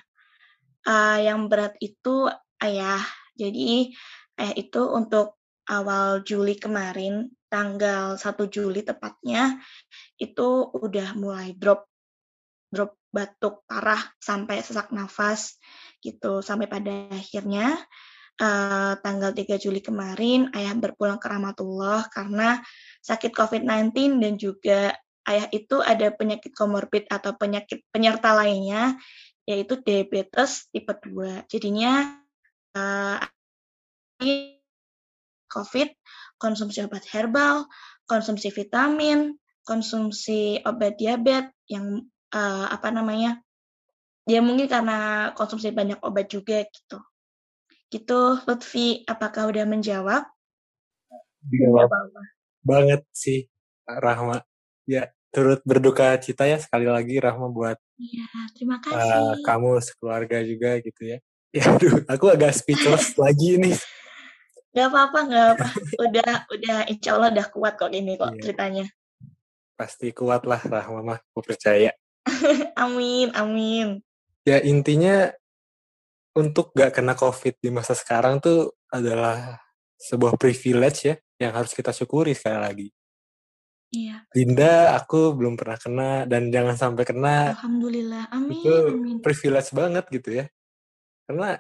uh, 0.87 1.19
yang 1.21 1.51
berat 1.51 1.75
itu 1.83 2.31
ayah. 2.63 3.03
Jadi 3.37 3.93
ayah 4.41 4.55
itu 4.57 4.83
untuk 4.89 5.37
awal 5.67 6.23
Juli 6.23 6.57
kemarin, 6.57 7.29
tanggal 7.51 8.17
1 8.17 8.23
Juli 8.49 8.87
tepatnya, 8.87 9.59
itu 10.17 10.71
udah 10.73 11.19
mulai 11.19 11.53
drop 11.59 11.91
drop 12.71 12.99
batuk 13.11 13.63
parah 13.65 14.01
sampai 14.19 14.61
sesak 14.61 14.91
nafas 14.93 15.57
gitu 16.05 16.45
sampai 16.45 16.69
pada 16.69 17.09
akhirnya 17.09 17.79
uh, 18.43 18.95
tanggal 19.01 19.33
3 19.33 19.57
Juli 19.57 19.81
kemarin 19.81 20.53
ayah 20.53 20.77
berpulang 20.77 21.17
ke 21.17 21.27
rahmatullah 21.31 22.13
karena 22.13 22.61
sakit 23.01 23.33
COVID-19 23.33 24.21
dan 24.21 24.33
juga 24.37 24.93
ayah 25.27 25.47
itu 25.51 25.81
ada 25.81 26.13
penyakit 26.13 26.53
komorbid 26.53 27.09
atau 27.09 27.33
penyakit 27.35 27.83
penyerta 27.91 28.37
lainnya 28.37 28.95
yaitu 29.47 29.79
diabetes 29.81 30.67
tipe 30.75 30.91
2. 30.91 31.47
Jadinya 31.47 32.19
uh, 32.75 33.23
COVID, 35.47 35.89
konsumsi 36.37 36.83
obat 36.83 37.07
herbal, 37.15 37.71
konsumsi 38.11 38.51
vitamin, 38.51 39.39
konsumsi 39.63 40.61
obat 40.67 40.99
diabetes 40.99 41.55
yang 41.71 42.03
uh, 42.35 42.67
apa 42.69 42.91
namanya? 42.91 43.39
Ya 44.27 44.43
mungkin 44.43 44.67
karena 44.67 45.31
konsumsi 45.39 45.71
banyak 45.71 46.03
obat 46.03 46.27
juga 46.27 46.67
gitu. 46.67 46.99
Gitu, 47.87 48.43
Lutfi, 48.43 49.07
apakah 49.07 49.47
udah 49.47 49.63
menjawab? 49.63 50.27
Jawab 51.47 51.87
banget 52.67 53.07
sih, 53.15 53.47
Rahma. 53.87 54.43
Ya, 54.91 55.15
turut 55.31 55.63
berduka 55.63 56.19
cita 56.19 56.51
ya 56.51 56.59
sekali 56.59 56.91
lagi 56.91 57.23
Rahma 57.23 57.47
buat 57.47 57.79
Iya, 57.97 58.29
terima 58.53 58.77
kasih. 58.85 59.01
Uh, 59.01 59.35
kamu 59.41 59.71
sekeluarga 59.81 60.39
juga 60.45 60.71
gitu 60.85 61.03
ya. 61.05 61.19
Ya 61.53 61.65
aduh, 61.73 62.05
aku 62.05 62.27
agak 62.29 62.53
speechless 62.53 63.17
lagi 63.23 63.57
nih. 63.57 63.77
Gak 64.77 64.93
apa-apa, 64.93 65.19
gak 65.33 65.47
apa. 65.57 65.69
Udah, 66.05 66.33
udah, 66.53 66.79
insya 66.93 67.17
Allah 67.17 67.33
udah 67.33 67.47
kuat 67.49 67.81
kok 67.81 67.89
ini 67.97 68.21
kok 68.21 68.37
Iya. 68.37 68.41
ceritanya. 68.45 68.87
Pasti 69.77 70.13
kuat 70.13 70.45
lah 70.45 70.61
Rahma 70.61 71.01
mah, 71.01 71.19
aku 71.33 71.41
percaya. 71.41 71.97
amin, 72.85 73.33
amin. 73.33 74.05
Ya 74.45 74.61
intinya 74.61 75.33
untuk 76.37 76.77
gak 76.77 77.01
kena 77.01 77.17
COVID 77.17 77.57
di 77.57 77.73
masa 77.73 77.97
sekarang 77.97 78.37
tuh 78.45 78.77
adalah 78.93 79.57
sebuah 79.97 80.37
privilege 80.37 81.09
ya 81.09 81.17
yang 81.41 81.57
harus 81.57 81.73
kita 81.73 81.97
syukuri 81.97 82.37
sekali 82.37 82.61
lagi. 82.61 82.89
Iya, 83.95 84.27
Linda, 84.35 84.99
aku 84.99 85.39
belum 85.39 85.55
pernah 85.55 85.79
kena 85.79 86.11
dan 86.27 86.51
jangan 86.51 86.75
sampai 86.75 87.07
kena 87.07 87.55
alhamdulillah. 87.55 88.27
Amin, 88.35 88.59
itu 88.59 88.75
amin. 88.91 89.17
privilege 89.23 89.71
banget 89.71 90.05
gitu 90.11 90.31
ya. 90.43 90.45
Karena 91.27 91.55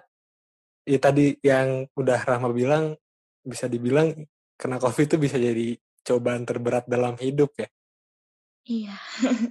ya 0.82 0.98
tadi 0.98 1.38
yang 1.42 1.86
udah 1.94 2.18
Rahma 2.26 2.50
bilang 2.50 2.98
bisa 3.46 3.70
dibilang 3.70 4.10
kena 4.58 4.82
COVID 4.82 5.06
itu 5.06 5.16
bisa 5.22 5.38
jadi 5.38 5.78
cobaan 6.02 6.42
terberat 6.42 6.90
dalam 6.90 7.14
hidup 7.18 7.54
ya. 7.58 7.68
Iya. 8.66 8.96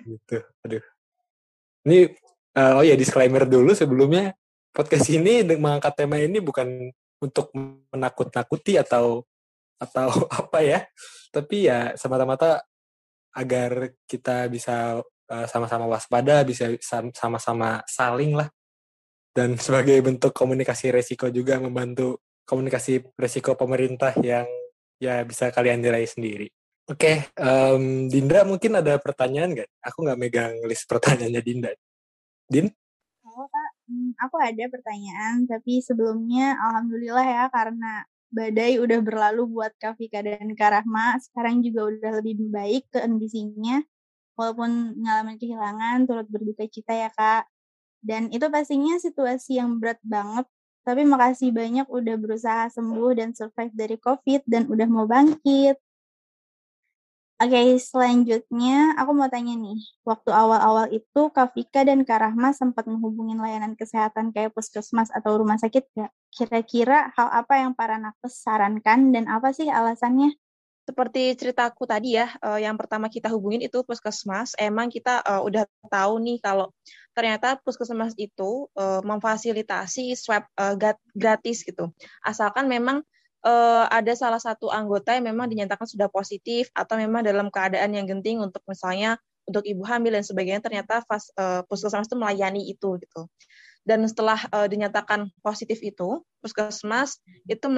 gitu. 0.04 0.38
Aduh. 0.68 0.84
Ini 1.88 2.12
uh, 2.60 2.80
oh 2.80 2.84
ya 2.84 3.00
disclaimer 3.00 3.48
dulu 3.48 3.72
sebelumnya 3.72 4.36
podcast 4.76 5.08
ini 5.08 5.48
mengangkat 5.56 5.96
tema 5.96 6.20
ini 6.20 6.44
bukan 6.44 6.92
untuk 7.24 7.56
menakut-nakuti 7.92 8.76
atau 8.76 9.24
atau 9.80 10.12
apa 10.44 10.60
ya. 10.60 10.80
Tapi 11.36 11.68
ya 11.68 11.92
semata-mata 12.00 12.64
agar 13.36 13.92
kita 14.08 14.48
bisa 14.48 15.04
uh, 15.04 15.48
sama-sama 15.52 15.92
waspada, 15.92 16.48
bisa 16.48 16.72
sama-sama 17.12 17.84
saling 17.84 18.40
lah 18.40 18.48
dan 19.36 19.60
sebagai 19.66 20.00
bentuk 20.00 20.32
komunikasi 20.32 20.96
resiko 20.96 21.28
juga 21.28 21.60
membantu 21.60 22.24
komunikasi 22.48 23.04
resiko 23.20 23.60
pemerintah 23.60 24.16
yang 24.24 24.48
ya 24.96 25.20
bisa 25.28 25.52
kalian 25.52 25.84
nilai 25.84 26.08
sendiri. 26.08 26.48
Oke, 26.86 27.26
okay, 27.26 27.42
um, 27.42 28.06
Dinda 28.06 28.46
mungkin 28.46 28.78
ada 28.78 29.02
pertanyaan 29.02 29.58
nggak? 29.58 29.70
Aku 29.90 30.06
nggak 30.06 30.20
megang 30.22 30.54
list 30.70 30.88
pertanyaannya 30.92 31.42
Dinda. 31.44 31.72
Din? 32.48 32.72
Hmm, 33.86 34.18
aku 34.18 34.42
ada 34.42 34.66
pertanyaan, 34.70 35.46
tapi 35.46 35.82
sebelumnya 35.82 36.58
Alhamdulillah 36.58 37.26
ya 37.26 37.44
karena 37.54 38.06
badai 38.36 38.78
udah 38.84 39.00
berlalu 39.00 39.48
buat 39.48 39.72
Kak 39.80 39.96
Vika 39.96 40.20
dan 40.20 40.52
Kak 40.60 40.72
Rahma, 40.76 41.16
sekarang 41.24 41.64
juga 41.64 41.88
udah 41.88 42.12
lebih 42.20 42.52
baik 42.52 42.92
kondisinya, 42.92 43.80
walaupun 44.36 45.00
ngalamin 45.00 45.40
kehilangan, 45.40 46.04
turut 46.04 46.28
berduka 46.28 46.68
cita 46.68 46.92
ya 46.92 47.10
Kak. 47.16 47.48
Dan 48.04 48.30
itu 48.36 48.46
pastinya 48.52 49.00
situasi 49.00 49.58
yang 49.58 49.80
berat 49.80 49.98
banget, 50.04 50.46
tapi 50.86 51.08
makasih 51.08 51.50
banyak 51.56 51.88
udah 51.90 52.16
berusaha 52.20 52.70
sembuh 52.70 53.12
dan 53.18 53.34
survive 53.34 53.74
dari 53.74 53.98
COVID 53.98 54.46
dan 54.46 54.68
udah 54.70 54.88
mau 54.92 55.08
bangkit. 55.10 55.80
Oke, 57.36 57.76
selanjutnya 57.84 58.96
aku 58.96 59.12
mau 59.12 59.28
tanya 59.28 59.60
nih, 59.60 59.76
waktu 60.08 60.32
awal-awal 60.32 60.88
itu 60.88 61.28
Kak 61.36 61.52
dan 61.84 62.08
Kak 62.08 62.24
Rahma 62.24 62.56
sempat 62.56 62.88
menghubungin 62.88 63.44
layanan 63.44 63.76
kesehatan 63.76 64.32
kayak 64.32 64.56
puskesmas 64.56 65.12
atau 65.12 65.44
rumah 65.44 65.60
sakit 65.60 65.84
gak? 66.00 66.16
Kira-kira 66.32 67.12
hal 67.12 67.28
apa 67.36 67.60
yang 67.60 67.76
para 67.76 68.00
nakes 68.00 68.40
sarankan 68.40 69.12
dan 69.12 69.28
apa 69.28 69.52
sih 69.52 69.68
alasannya? 69.68 70.32
seperti 70.86 71.34
ceritaku 71.34 71.90
tadi 71.90 72.14
ya, 72.14 72.30
uh, 72.46 72.62
yang 72.62 72.78
pertama 72.78 73.10
kita 73.10 73.26
hubungin 73.34 73.66
itu 73.66 73.82
puskesmas. 73.82 74.54
Emang 74.54 74.94
kita 74.94 75.18
uh, 75.26 75.42
udah 75.42 75.66
tahu 75.90 76.22
nih 76.22 76.38
kalau 76.38 76.70
ternyata 77.18 77.58
puskesmas 77.66 78.14
itu 78.22 78.70
uh, 78.78 79.02
memfasilitasi 79.02 80.14
swab 80.14 80.46
gratis 81.18 81.66
gitu. 81.66 81.90
Asalkan 82.22 82.70
memang 82.70 83.02
uh, 83.46 83.86
ada 83.88 84.14
salah 84.18 84.42
satu 84.42 84.74
anggota 84.74 85.14
yang 85.14 85.30
memang 85.32 85.48
dinyatakan 85.48 85.86
sudah 85.86 86.10
positif 86.10 86.74
atau 86.74 86.98
memang 86.98 87.22
dalam 87.22 87.54
keadaan 87.54 87.94
yang 87.94 88.10
genting 88.10 88.42
untuk 88.42 88.66
misalnya 88.66 89.22
untuk 89.46 89.62
ibu 89.70 89.86
hamil 89.86 90.18
dan 90.18 90.26
sebagainya 90.26 90.66
ternyata 90.66 91.06
fas, 91.06 91.30
uh, 91.38 91.62
puskesmas 91.70 92.10
itu 92.10 92.18
melayani 92.18 92.66
itu 92.66 92.98
gitu. 92.98 93.30
Dan 93.86 94.02
setelah 94.10 94.42
uh, 94.50 94.66
dinyatakan 94.66 95.30
positif 95.46 95.78
itu 95.86 96.26
puskesmas 96.42 97.22
itu 97.46 97.70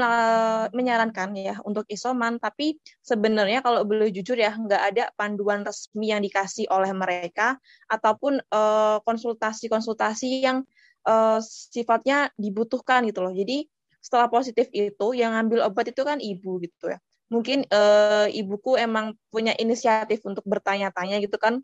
menyarankan 0.72 1.36
ya 1.36 1.60
untuk 1.68 1.84
isoman 1.92 2.40
tapi 2.40 2.80
sebenarnya 3.04 3.60
kalau 3.60 3.84
boleh 3.84 4.12
jujur 4.12 4.40
ya 4.40 4.56
nggak 4.56 4.84
ada 4.96 5.04
panduan 5.20 5.68
resmi 5.68 6.16
yang 6.16 6.24
dikasih 6.24 6.68
oleh 6.72 6.92
mereka 6.96 7.60
ataupun 7.92 8.40
konsultasi 8.48 9.68
konsultasi-konsultasi 9.72 10.44
yang 10.44 10.68
uh, 11.08 11.40
sifatnya 11.44 12.32
dibutuhkan 12.36 13.08
gitu 13.08 13.24
loh. 13.24 13.32
Jadi 13.32 13.68
setelah 14.08 14.32
positif 14.32 14.72
itu 14.72 15.08
yang 15.12 15.36
ngambil 15.36 15.68
obat 15.68 15.92
itu 15.92 16.00
kan 16.08 16.24
ibu 16.24 16.64
gitu 16.64 16.96
ya. 16.96 17.00
Mungkin 17.28 17.68
uh, 17.68 18.32
ibuku 18.32 18.80
emang 18.80 19.20
punya 19.28 19.52
inisiatif 19.60 20.24
untuk 20.24 20.48
bertanya-tanya 20.48 21.20
gitu 21.20 21.36
kan 21.36 21.60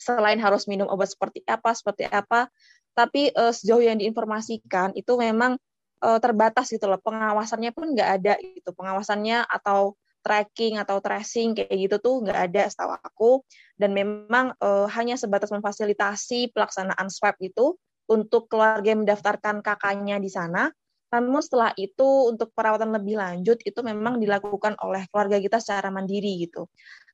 selain 0.00 0.40
harus 0.40 0.64
minum 0.64 0.88
obat 0.88 1.12
seperti 1.12 1.44
apa 1.44 1.76
seperti 1.76 2.08
apa. 2.08 2.48
Tapi 2.96 3.36
uh, 3.36 3.52
sejauh 3.52 3.84
yang 3.84 4.00
diinformasikan 4.00 4.96
itu 4.96 5.12
memang 5.20 5.60
uh, 6.00 6.16
terbatas 6.16 6.72
gitu 6.72 6.88
loh. 6.88 6.96
Pengawasannya 7.04 7.76
pun 7.76 7.92
nggak 7.92 8.10
ada 8.16 8.40
gitu. 8.40 8.72
Pengawasannya 8.72 9.44
atau 9.44 9.92
tracking 10.24 10.80
atau 10.80 11.04
tracing 11.04 11.52
kayak 11.52 11.76
gitu 11.76 11.96
tuh 12.00 12.24
nggak 12.24 12.48
ada 12.48 12.62
setahu 12.72 12.96
aku. 12.96 13.30
Dan 13.76 13.92
memang 13.92 14.56
uh, 14.56 14.88
hanya 14.96 15.20
sebatas 15.20 15.52
memfasilitasi 15.52 16.48
pelaksanaan 16.56 17.12
swab 17.12 17.36
itu 17.44 17.76
untuk 18.08 18.48
keluarga 18.48 18.88
yang 18.96 19.04
mendaftarkan 19.04 19.60
kakaknya 19.60 20.16
di 20.16 20.32
sana 20.32 20.72
namun 21.08 21.40
setelah 21.40 21.72
itu 21.80 22.28
untuk 22.28 22.52
perawatan 22.52 22.92
lebih 22.92 23.16
lanjut 23.16 23.58
itu 23.64 23.80
memang 23.80 24.20
dilakukan 24.20 24.76
oleh 24.84 25.08
keluarga 25.08 25.40
kita 25.40 25.56
secara 25.56 25.88
mandiri 25.88 26.44
gitu 26.44 26.68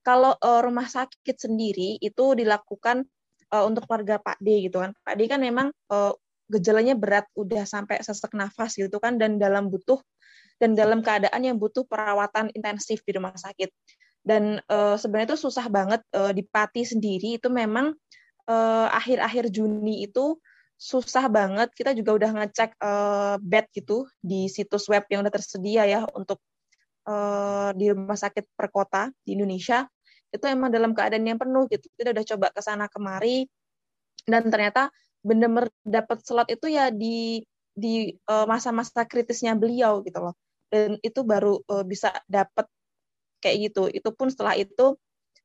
kalau 0.04 0.36
uh, 0.36 0.60
rumah 0.60 0.84
sakit 0.84 1.36
sendiri 1.40 1.96
itu 1.98 2.36
dilakukan 2.36 3.08
uh, 3.50 3.64
untuk 3.64 3.88
keluarga 3.88 4.20
Pak 4.20 4.36
D 4.36 4.68
gitu 4.68 4.84
kan. 4.84 4.92
Pak 5.00 5.14
D 5.16 5.30
kan 5.30 5.40
memang 5.40 5.72
uh, 5.88 6.12
gejalanya 6.52 6.92
berat 6.92 7.24
udah 7.32 7.64
sampai 7.64 8.04
sesak 8.04 8.36
nafas 8.36 8.76
gitu 8.76 9.00
kan 9.00 9.16
dan 9.16 9.40
dalam 9.40 9.72
butuh 9.72 9.96
dan 10.60 10.76
dalam 10.76 11.00
keadaan 11.00 11.40
yang 11.40 11.56
butuh 11.56 11.88
perawatan 11.88 12.52
intensif 12.52 13.00
di 13.02 13.16
rumah 13.16 13.32
sakit. 13.34 13.72
Dan 14.24 14.60
uh, 14.68 15.00
sebenarnya 15.00 15.34
itu 15.34 15.40
susah 15.48 15.66
banget 15.72 16.04
uh, 16.12 16.36
di 16.36 16.44
Pati 16.44 16.84
sendiri 16.84 17.40
itu 17.40 17.48
memang 17.48 17.96
akhir-akhir 18.44 19.48
uh, 19.48 19.52
Juni 19.56 20.04
itu 20.04 20.36
susah 20.84 21.32
banget. 21.32 21.72
Kita 21.72 21.96
juga 21.96 22.12
udah 22.20 22.30
ngecek 22.44 22.76
uh, 22.76 23.36
bed 23.40 23.72
gitu 23.72 24.04
di 24.20 24.52
situs 24.52 24.84
web 24.92 25.08
yang 25.08 25.24
udah 25.24 25.32
tersedia 25.32 25.88
ya 25.88 26.04
untuk 26.12 26.44
uh, 27.08 27.72
di 27.72 27.88
rumah 27.88 28.20
sakit 28.20 28.52
per 28.52 28.68
kota 28.68 29.08
di 29.24 29.32
Indonesia 29.32 29.88
itu 30.34 30.44
emang 30.50 30.68
dalam 30.68 30.92
keadaan 30.92 31.24
yang 31.24 31.40
penuh 31.40 31.64
gitu. 31.72 31.88
Kita 31.94 32.12
udah 32.12 32.24
coba 32.36 32.46
ke 32.50 32.60
sana 32.60 32.90
kemari 32.90 33.46
dan 34.28 34.50
ternyata 34.50 34.90
benar-benar 35.24 35.72
dapat 35.86 36.20
slot 36.20 36.50
itu 36.52 36.68
ya 36.68 36.92
di 36.92 37.40
di 37.74 38.12
eh, 38.12 38.46
masa-masa 38.46 39.02
uh, 39.02 39.06
kritisnya 39.08 39.54
beliau 39.54 40.02
gitu 40.02 40.18
loh. 40.18 40.34
Dan 40.70 40.98
itu 41.06 41.22
baru 41.22 41.62
uh, 41.70 41.86
bisa 41.86 42.10
dapat 42.26 42.66
kayak 43.38 43.70
gitu. 43.70 43.86
Itu 43.94 44.10
pun 44.10 44.26
setelah 44.30 44.58
itu 44.58 44.98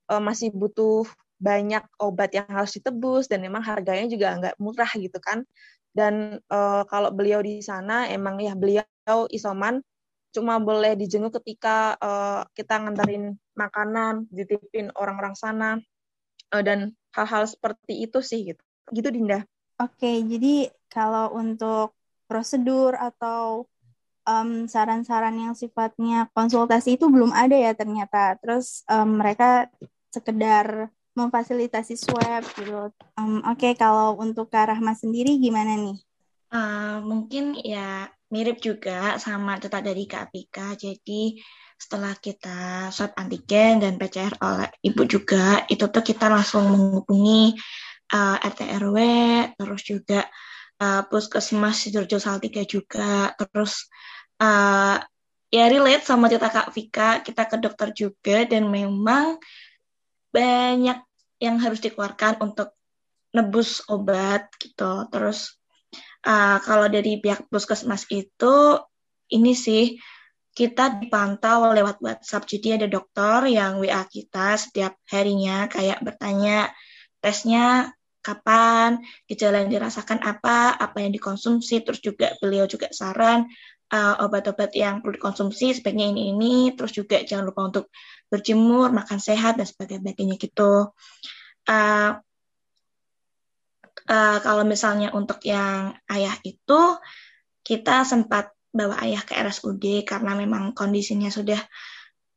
uh, 0.09 0.21
masih 0.21 0.49
butuh 0.53 1.05
banyak 1.39 1.83
obat 2.03 2.35
yang 2.35 2.47
harus 2.51 2.75
ditebus 2.75 3.31
dan 3.31 3.39
memang 3.39 3.63
harganya 3.63 4.05
juga 4.11 4.27
nggak 4.35 4.55
murah 4.59 4.91
gitu 4.93 5.17
kan. 5.23 5.47
Dan 5.89 6.37
uh, 6.51 6.83
kalau 6.85 7.09
beliau 7.09 7.41
di 7.41 7.63
sana 7.65 8.05
emang 8.11 8.37
ya 8.37 8.53
beliau 8.53 9.25
isoman 9.33 9.81
cuma 10.29 10.61
boleh 10.61 10.93
dijenguk 10.93 11.41
ketika 11.41 11.97
uh, 11.97 12.45
kita 12.53 12.77
nganterin 12.77 13.33
makanan, 13.57 14.29
ditipin 14.29 14.93
orang-orang 14.93 15.33
sana, 15.33 15.81
uh, 16.53 16.61
dan 16.61 16.93
hal-hal 17.17 17.49
seperti 17.49 18.05
itu 18.05 18.21
sih 18.21 18.53
gitu. 18.53 18.61
Gitu 18.93 19.09
Dinda. 19.09 19.41
Oke, 19.81 20.21
jadi 20.21 20.69
kalau 20.91 21.33
untuk 21.33 21.97
prosedur 22.29 22.93
atau 22.93 23.65
um, 24.29 24.69
saran-saran 24.69 25.33
yang 25.33 25.53
sifatnya 25.57 26.29
konsultasi 26.37 27.01
itu 27.01 27.09
belum 27.09 27.33
ada 27.33 27.57
ya 27.57 27.73
ternyata. 27.73 28.37
Terus 28.37 28.85
um, 28.85 29.17
mereka 29.17 29.65
sekedar 30.13 30.93
memfasilitasi 31.19 31.99
swab 31.99 32.43
gitu. 32.55 32.95
Um, 33.19 33.43
Oke, 33.43 33.69
okay, 33.69 33.73
kalau 33.75 34.15
untuk 34.15 34.47
Kak 34.47 34.71
Rahma 34.71 34.95
sendiri 34.95 35.35
gimana 35.35 35.75
nih? 35.75 35.97
Uh, 36.49 37.03
mungkin 37.05 37.59
ya 37.59 38.09
mirip 38.31 38.57
juga 38.63 39.19
sama 39.19 39.59
cerita 39.59 39.83
dari 39.83 40.07
Kak 40.07 40.31
Pika. 40.31 40.73
Jadi 40.79 41.37
setelah 41.79 42.15
kita 42.17 42.89
swab 42.91 43.15
antigen 43.15 43.79
dan 43.83 43.95
PCR 43.95 44.35
oleh 44.43 44.69
ibu 44.83 45.03
juga, 45.07 45.63
itu 45.67 45.85
tuh 45.87 46.03
kita 46.03 46.27
langsung 46.27 46.67
menghubungi 46.71 47.55
uh, 48.13 48.37
eh, 48.39 48.49
RT 48.49 48.59
RW, 48.83 48.97
terus 49.55 49.81
juga 49.87 50.21
uh, 50.83 51.01
puskesmas 51.07 51.79
Sidoarjo 51.79 52.19
Salatiga 52.19 52.63
juga, 52.67 53.31
terus 53.39 53.87
uh, 54.43 54.99
ya 55.49 55.65
relate 55.71 56.05
sama 56.05 56.29
cerita 56.29 56.51
Kak 56.51 56.69
Vika, 56.75 57.09
kita 57.25 57.43
ke 57.49 57.57
dokter 57.57 57.89
juga 57.95 58.45
dan 58.45 58.69
memang 58.69 59.39
banyak 60.29 61.08
yang 61.39 61.57
harus 61.59 61.79
dikeluarkan 61.79 62.43
untuk 62.43 62.75
nebus 63.33 63.83
obat 63.87 64.51
gitu. 64.59 65.07
Terus 65.09 65.55
uh, 66.27 66.59
kalau 66.61 66.87
dari 66.91 67.17
pihak 67.17 67.47
puskesmas 67.47 68.05
itu 68.11 68.79
ini 69.31 69.53
sih 69.55 69.97
kita 70.53 70.99
dipantau 70.99 71.71
lewat 71.71 72.03
WhatsApp. 72.03 72.49
Jadi 72.49 72.83
ada 72.83 72.87
dokter 72.91 73.47
yang 73.47 73.79
WA 73.79 74.03
kita 74.05 74.59
setiap 74.59 74.99
harinya 75.07 75.71
kayak 75.71 76.03
bertanya 76.03 76.69
tesnya 77.23 77.95
kapan, 78.19 78.99
gejala 79.31 79.63
yang 79.63 79.71
dirasakan 79.71 80.19
apa, 80.19 80.75
apa 80.75 80.97
yang 80.99 81.15
dikonsumsi, 81.15 81.87
terus 81.87 82.03
juga 82.03 82.35
beliau 82.43 82.67
juga 82.67 82.91
saran 82.91 83.47
uh, 83.89 84.15
obat-obat 84.25 84.71
yang 84.77 85.01
perlu 85.01 85.17
dikonsumsi 85.17 85.77
sebaiknya 85.77 86.09
ini 86.09 86.33
ini, 86.33 86.55
terus 86.77 86.93
juga 86.93 87.21
jangan 87.21 87.49
lupa 87.49 87.61
untuk 87.69 87.85
berjemur, 88.29 88.93
makan 88.93 89.17
sehat 89.17 89.57
dan 89.57 89.65
sebagainya 89.65 90.37
gitu. 90.37 90.93
Uh, 91.69 92.11
uh, 94.09 94.37
kalau 94.41 94.63
misalnya 94.65 95.13
untuk 95.13 95.41
yang 95.45 95.97
ayah 96.09 96.33
itu 96.45 96.97
kita 97.65 98.05
sempat 98.05 98.53
bawa 98.69 99.01
ayah 99.05 99.21
ke 99.25 99.33
RSUD 99.33 100.05
karena 100.05 100.37
memang 100.37 100.77
kondisinya 100.77 101.33
sudah 101.33 101.59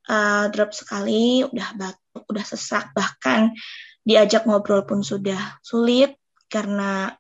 uh, 0.08 0.48
drop 0.48 0.72
sekali, 0.72 1.44
udah 1.44 1.68
batuk, 1.76 2.24
udah 2.28 2.44
sesak, 2.44 2.92
bahkan 2.96 3.52
diajak 4.02 4.48
ngobrol 4.48 4.82
pun 4.82 5.04
sudah 5.04 5.60
sulit 5.62 6.18
karena 6.50 7.14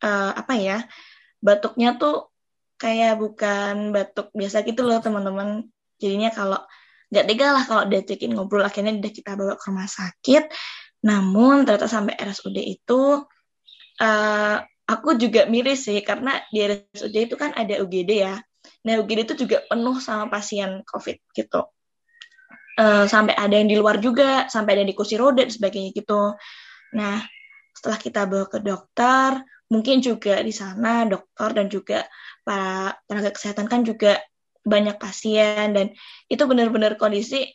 uh, 0.00 0.32
apa 0.32 0.54
ya 0.56 0.78
batuknya 1.44 2.00
tuh 2.00 2.31
kayak 2.82 3.14
bukan 3.22 3.94
batuk 3.94 4.34
biasa 4.34 4.66
gitu 4.66 4.82
loh 4.82 4.98
teman-teman. 4.98 5.70
Jadinya 6.02 6.34
kalau 6.34 6.58
nggak 7.14 7.24
tega 7.30 7.48
lah 7.54 7.64
kalau 7.68 7.82
diajakin 7.86 8.34
ngobrol 8.34 8.66
akhirnya 8.66 8.98
udah 8.98 9.12
kita 9.14 9.38
bawa 9.38 9.54
ke 9.54 9.64
rumah 9.70 9.86
sakit. 9.86 10.50
Namun 11.06 11.62
ternyata 11.62 11.86
sampai 11.86 12.18
RSUD 12.18 12.58
itu 12.58 13.22
uh, 14.02 14.56
aku 14.90 15.14
juga 15.14 15.46
miris 15.46 15.86
sih 15.86 16.02
karena 16.02 16.42
di 16.50 16.66
RSUD 16.66 17.14
itu 17.14 17.38
kan 17.38 17.54
ada 17.54 17.78
UGD 17.78 18.10
ya. 18.10 18.34
Nah 18.82 18.92
UGD 18.98 19.30
itu 19.30 19.46
juga 19.46 19.62
penuh 19.70 20.02
sama 20.02 20.26
pasien 20.26 20.82
COVID 20.82 21.16
gitu. 21.38 21.62
Uh, 22.72 23.04
sampai 23.04 23.36
ada 23.36 23.52
yang 23.52 23.68
di 23.68 23.76
luar 23.76 24.00
juga, 24.00 24.48
sampai 24.48 24.74
ada 24.74 24.80
yang 24.82 24.90
di 24.90 24.96
kursi 24.96 25.14
roda 25.14 25.44
dan 25.44 25.52
sebagainya 25.52 25.94
gitu. 25.94 26.34
Nah 26.98 27.22
setelah 27.76 27.98
kita 28.00 28.26
bawa 28.26 28.46
ke 28.50 28.58
dokter, 28.58 29.42
mungkin 29.72 30.04
juga 30.04 30.44
di 30.44 30.52
sana 30.52 31.08
dokter 31.08 31.48
dan 31.56 31.66
juga 31.72 31.98
para 32.44 32.92
tenaga 33.08 33.32
kesehatan 33.32 33.66
kan 33.72 33.80
juga 33.88 34.20
banyak 34.62 35.00
pasien 35.00 35.72
dan 35.72 35.86
itu 36.28 36.42
benar-benar 36.44 37.00
kondisi 37.00 37.48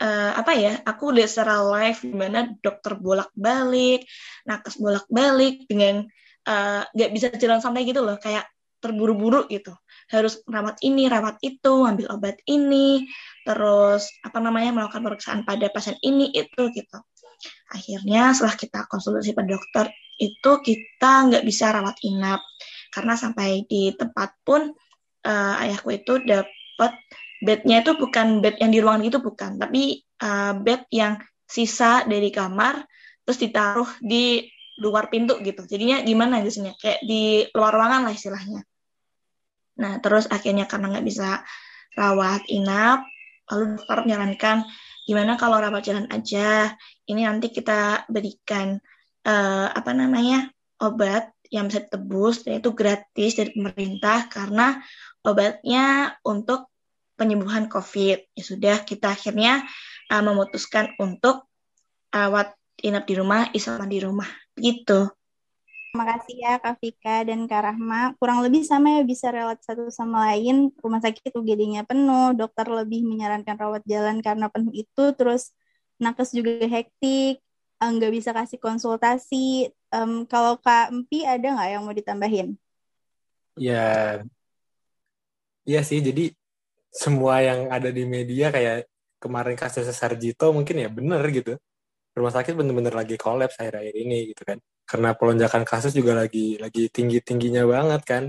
uh, 0.00 0.32
apa 0.34 0.52
ya 0.56 0.72
aku 0.88 1.12
lihat 1.12 1.30
secara 1.30 1.60
live 1.62 2.00
gimana 2.00 2.50
dokter 2.64 2.96
bolak-balik 2.96 4.08
nakes 4.48 4.80
bolak-balik 4.80 5.68
dengan 5.68 6.08
Eh, 6.44 6.82
nggak 6.84 7.08
uh, 7.08 7.12
bisa 7.16 7.26
jalan 7.40 7.56
santai 7.64 7.88
gitu 7.88 8.04
loh 8.04 8.20
kayak 8.20 8.44
terburu-buru 8.84 9.48
gitu. 9.48 9.72
Harus 10.12 10.44
rawat 10.44 10.76
ini 10.84 11.08
rawat 11.08 11.40
itu 11.40 11.88
ambil 11.88 12.12
obat 12.12 12.36
ini 12.44 13.08
terus 13.48 14.12
apa 14.20 14.44
namanya 14.44 14.76
melakukan 14.76 15.00
pemeriksaan 15.08 15.40
pada 15.48 15.72
pasien 15.72 15.96
ini 16.04 16.28
itu 16.36 16.68
gitu. 16.68 16.98
Akhirnya 17.72 18.36
setelah 18.36 18.60
kita 18.60 18.84
konsultasi 18.92 19.32
pada 19.32 19.56
dokter 19.56 19.88
itu 20.18 20.50
kita 20.62 21.30
nggak 21.30 21.44
bisa 21.46 21.74
rawat 21.74 21.98
inap 22.06 22.40
karena 22.94 23.14
sampai 23.18 23.66
di 23.66 23.90
tempat 23.94 24.38
pun 24.46 24.70
uh, 25.26 25.54
ayahku 25.62 25.90
itu 25.94 26.22
dapat 26.22 26.92
bednya 27.42 27.82
itu 27.82 27.98
bukan 27.98 28.40
bed 28.40 28.62
yang 28.62 28.70
di 28.70 28.78
ruangan 28.78 29.04
itu 29.04 29.18
bukan 29.18 29.58
tapi 29.58 30.00
uh, 30.22 30.54
bed 30.54 30.86
yang 30.94 31.18
sisa 31.44 32.06
dari 32.06 32.30
kamar 32.30 32.86
terus 33.24 33.38
ditaruh 33.40 33.88
di 34.00 34.46
luar 34.78 35.06
pintu 35.10 35.38
gitu. 35.42 35.62
Jadinya 35.66 36.02
gimana 36.02 36.42
biasanya? 36.42 36.74
Kayak 36.74 37.00
di 37.06 37.46
luar 37.54 37.72
ruangan 37.74 38.10
lah 38.10 38.12
istilahnya. 38.14 38.60
Nah, 39.78 39.98
terus 40.02 40.26
akhirnya 40.30 40.66
karena 40.70 40.94
nggak 40.94 41.06
bisa 41.06 41.42
rawat 41.94 42.42
inap, 42.50 43.06
lalu 43.50 43.78
dokter 43.78 43.98
menyarankan 44.06 44.56
gimana 45.06 45.38
kalau 45.38 45.58
rawat 45.62 45.82
jalan 45.86 46.06
aja. 46.10 46.74
Ini 47.06 47.20
nanti 47.26 47.54
kita 47.54 48.06
berikan 48.10 48.78
uh, 49.24 49.68
apa 49.72 49.90
namanya 49.96 50.52
obat 50.80 51.32
yang 51.52 51.68
bisa 51.68 51.84
ditebus 51.86 52.44
dan 52.44 52.60
itu 52.60 52.70
gratis 52.72 53.36
dari 53.36 53.50
pemerintah 53.52 54.26
karena 54.28 54.80
obatnya 55.24 56.16
untuk 56.24 56.68
penyembuhan 57.14 57.70
COVID. 57.70 58.34
Ya 58.34 58.44
sudah, 58.44 58.76
kita 58.82 59.14
akhirnya 59.14 59.62
uh, 60.10 60.22
memutuskan 60.22 60.92
untuk 60.98 61.46
rawat 62.10 62.54
inap 62.82 63.06
di 63.06 63.14
rumah, 63.18 63.50
isoman 63.54 63.90
di 63.90 64.02
rumah 64.02 64.28
gitu. 64.58 65.10
Terima 65.94 66.10
kasih 66.10 66.36
ya 66.42 66.52
Kak 66.58 66.82
Vika 66.82 67.22
dan 67.22 67.46
Kak 67.46 67.70
Rahma. 67.70 68.18
Kurang 68.18 68.42
lebih 68.42 68.66
sama 68.66 68.98
ya 68.98 69.02
bisa 69.06 69.30
relate 69.30 69.62
satu 69.62 69.94
sama 69.94 70.26
lain. 70.26 70.74
Rumah 70.82 70.98
sakit 70.98 71.30
UGD-nya 71.38 71.86
penuh, 71.86 72.34
dokter 72.34 72.66
lebih 72.66 73.06
menyarankan 73.06 73.54
rawat 73.54 73.86
jalan 73.86 74.18
karena 74.18 74.50
penuh 74.50 74.74
itu, 74.74 75.04
terus 75.14 75.54
nakes 76.02 76.34
juga 76.34 76.66
hektik, 76.66 77.38
eh, 77.38 77.43
nggak 77.80 78.12
bisa 78.14 78.30
kasih 78.30 78.58
konsultasi. 78.60 79.70
Um, 79.94 80.26
kalau 80.26 80.58
Kak 80.58 80.90
Empi 80.90 81.22
ada 81.26 81.54
nggak 81.54 81.68
yang 81.70 81.82
mau 81.86 81.94
ditambahin? 81.94 82.58
Ya, 83.54 84.20
iya 85.62 85.80
sih. 85.86 86.02
Jadi 86.02 86.34
semua 86.94 87.42
yang 87.42 87.70
ada 87.70 87.90
di 87.90 88.06
media 88.06 88.54
kayak 88.54 88.86
kemarin 89.18 89.56
kasus 89.58 89.88
Sarjito 89.90 90.54
mungkin 90.54 90.84
ya 90.84 90.88
bener 90.92 91.24
gitu 91.34 91.58
rumah 92.14 92.30
sakit 92.30 92.54
bener-bener 92.54 92.94
lagi 92.94 93.18
kolaps 93.18 93.58
akhir-akhir 93.58 93.94
ini 93.98 94.30
gitu 94.30 94.46
kan 94.46 94.62
karena 94.86 95.18
pelonjakan 95.18 95.66
kasus 95.66 95.90
juga 95.90 96.14
lagi 96.14 96.54
lagi 96.62 96.86
tinggi 96.92 97.18
tingginya 97.18 97.66
banget 97.66 98.02
kan 98.06 98.24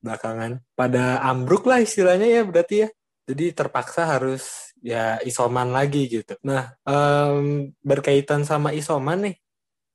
belakangan 0.00 0.64
pada 0.72 1.20
ambruk 1.20 1.68
lah 1.68 1.84
istilahnya 1.84 2.40
ya 2.40 2.42
berarti 2.48 2.86
ya 2.86 2.88
jadi 3.28 3.52
terpaksa 3.52 4.08
harus 4.08 4.67
ya 4.82 5.18
isoman 5.26 5.70
lagi 5.74 6.06
gitu. 6.06 6.34
Nah 6.46 6.74
um, 6.86 7.70
berkaitan 7.82 8.46
sama 8.46 8.70
isoman 8.74 9.30
nih 9.30 9.36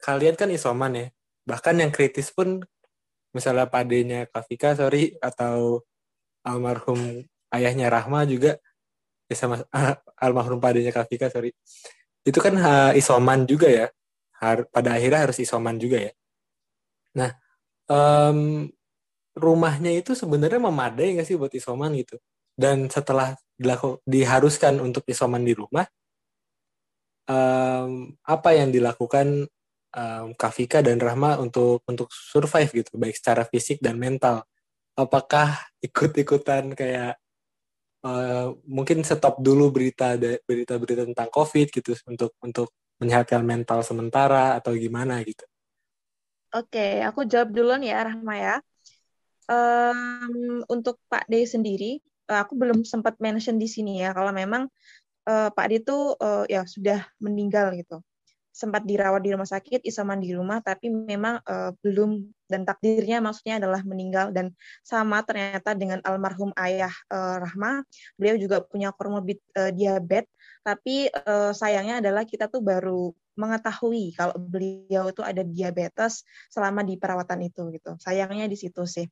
kalian 0.03 0.35
kan 0.35 0.49
isoman 0.51 0.91
ya. 0.95 1.07
Bahkan 1.47 1.75
yang 1.83 1.91
kritis 1.91 2.31
pun 2.31 2.63
misalnya 3.35 3.67
padenya 3.67 4.29
Kafika 4.29 4.75
sorry 4.77 5.15
atau 5.19 5.83
almarhum 6.43 7.23
ayahnya 7.51 7.87
Rahma 7.91 8.27
juga 8.27 8.59
ya 9.27 9.35
sama 9.35 9.63
almarhum 10.23 10.59
padenya 10.59 10.91
Kafika 10.91 11.31
sorry. 11.31 11.55
Itu 12.23 12.39
kan 12.39 12.55
uh, 12.59 12.91
isoman 12.95 13.47
juga 13.47 13.67
ya. 13.71 13.87
Har 14.43 14.67
pada 14.67 14.99
akhirnya 14.99 15.29
harus 15.29 15.39
isoman 15.39 15.79
juga 15.79 16.03
ya. 16.03 16.11
Nah 17.15 17.31
um, 17.87 18.67
rumahnya 19.33 19.91
itu 19.97 20.13
sebenarnya 20.13 20.61
memadai 20.61 21.17
nggak 21.17 21.27
sih 21.27 21.37
buat 21.39 21.49
isoman 21.55 21.89
gitu 21.97 22.21
dan 22.53 22.89
setelah 22.89 23.35
dilaku, 23.57 24.01
diharuskan 24.05 24.81
untuk 24.81 25.05
isoman 25.09 25.41
di 25.45 25.53
rumah 25.53 25.85
um, 27.29 28.11
apa 28.23 28.49
yang 28.55 28.69
dilakukan 28.73 29.47
um, 29.95 30.27
Kafika 30.35 30.83
dan 30.83 30.99
Rahma 30.99 31.39
untuk 31.39 31.85
untuk 31.87 32.09
survive 32.11 32.83
gitu 32.83 32.97
baik 32.99 33.15
secara 33.15 33.47
fisik 33.47 33.79
dan 33.79 33.97
mental 33.99 34.43
apakah 34.93 35.57
ikut-ikutan 35.81 36.77
kayak 36.77 37.17
uh, 38.05 38.53
mungkin 38.67 39.01
stop 39.01 39.41
dulu 39.41 39.73
berita 39.73 40.15
berita-berita 40.19 41.09
tentang 41.09 41.29
COVID 41.33 41.67
gitu 41.73 41.91
untuk 42.05 42.31
untuk 42.43 42.69
menyehatkan 43.01 43.41
mental 43.41 43.81
sementara 43.81 44.55
atau 44.55 44.71
gimana 44.77 45.19
gitu. 45.25 45.43
Oke, 46.53 47.01
aku 47.01 47.25
jawab 47.25 47.49
duluan 47.49 47.81
ya 47.81 48.05
Rahma 48.05 48.35
ya. 48.37 48.55
Um, 49.49 50.61
untuk 50.69 51.01
Pak 51.09 51.25
D 51.25 51.43
sendiri, 51.49 51.99
aku 52.29 52.53
belum 52.55 52.87
sempat 52.87 53.19
mention 53.19 53.59
di 53.59 53.67
sini 53.67 54.03
ya 54.03 54.15
kalau 54.15 54.31
memang 54.31 54.67
uh, 55.27 55.49
Pak 55.51 55.65
D 55.69 55.83
itu 55.83 56.15
uh, 56.17 56.43
ya 56.47 56.63
sudah 56.67 57.03
meninggal 57.19 57.75
gitu 57.75 58.03
sempat 58.53 58.85
dirawat 58.85 59.25
di 59.25 59.33
rumah 59.33 59.49
sakit, 59.49 59.81
isoman 59.81 60.21
di 60.21 60.29
rumah, 60.29 60.61
tapi 60.61 60.85
memang 60.93 61.41
uh, 61.41 61.73
belum 61.81 62.21
dan 62.45 62.69
takdirnya 62.69 63.17
maksudnya 63.17 63.57
adalah 63.57 63.81
meninggal 63.81 64.29
dan 64.29 64.53
sama 64.85 65.25
ternyata 65.25 65.73
dengan 65.73 65.97
almarhum 66.05 66.53
ayah 66.61 66.93
uh, 67.09 67.41
Rahma, 67.41 67.81
beliau 68.13 68.37
juga 68.37 68.61
punya 68.61 68.93
komorbid 68.93 69.41
uh, 69.57 69.73
diabetes, 69.73 70.29
tapi 70.61 71.09
uh, 71.09 71.49
sayangnya 71.49 71.97
adalah 72.05 72.29
kita 72.29 72.45
tuh 72.45 72.61
baru 72.61 73.09
mengetahui 73.33 74.13
kalau 74.13 74.37
beliau 74.37 75.09
itu 75.09 75.25
ada 75.25 75.41
diabetes 75.41 76.21
selama 76.53 76.85
di 76.85 77.01
perawatan 77.01 77.49
itu 77.49 77.73
gitu. 77.73 77.97
Sayangnya 77.97 78.45
di 78.45 78.53
situ 78.53 78.85
sih. 78.85 79.09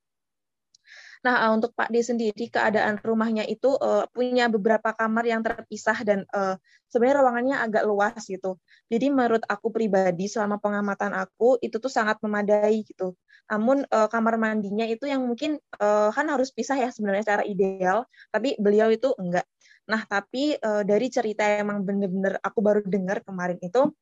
Nah, 1.22 1.36
uh, 1.46 1.52
untuk 1.54 1.78
Pak 1.78 1.94
D 1.94 2.02
sendiri 2.02 2.50
keadaan 2.50 2.98
rumahnya 2.98 3.46
itu 3.46 3.78
uh, 3.78 4.10
punya 4.10 4.50
beberapa 4.50 4.90
kamar 4.90 5.22
yang 5.30 5.46
terpisah 5.46 6.02
dan 6.02 6.26
uh, 6.34 6.58
sebenarnya 6.90 7.22
ruangannya 7.22 7.56
agak 7.62 7.84
luas 7.86 8.26
gitu. 8.26 8.58
Jadi 8.90 9.14
menurut 9.14 9.46
aku 9.46 9.70
pribadi 9.70 10.26
selama 10.26 10.58
pengamatan 10.58 11.14
aku 11.14 11.62
itu 11.62 11.78
tuh 11.78 11.94
sangat 11.94 12.18
memadai 12.26 12.82
gitu. 12.82 13.14
Namun 13.54 13.86
uh, 13.94 14.10
kamar 14.10 14.42
mandinya 14.42 14.86
itu 14.90 15.06
yang 15.06 15.22
mungkin 15.22 15.62
uh, 15.78 16.10
kan 16.10 16.26
harus 16.26 16.50
pisah 16.50 16.82
ya 16.82 16.90
sebenarnya 16.90 17.22
secara 17.22 17.44
ideal, 17.46 18.10
tapi 18.34 18.58
beliau 18.58 18.90
itu 18.90 19.14
enggak. 19.22 19.46
Nah, 19.86 20.02
tapi 20.10 20.58
uh, 20.58 20.82
dari 20.82 21.06
cerita 21.14 21.46
yang 21.46 21.70
emang 21.70 21.86
bener-bener 21.86 22.42
aku 22.42 22.66
baru 22.66 22.82
dengar 22.82 23.22
kemarin 23.22 23.62
itu 23.62 23.94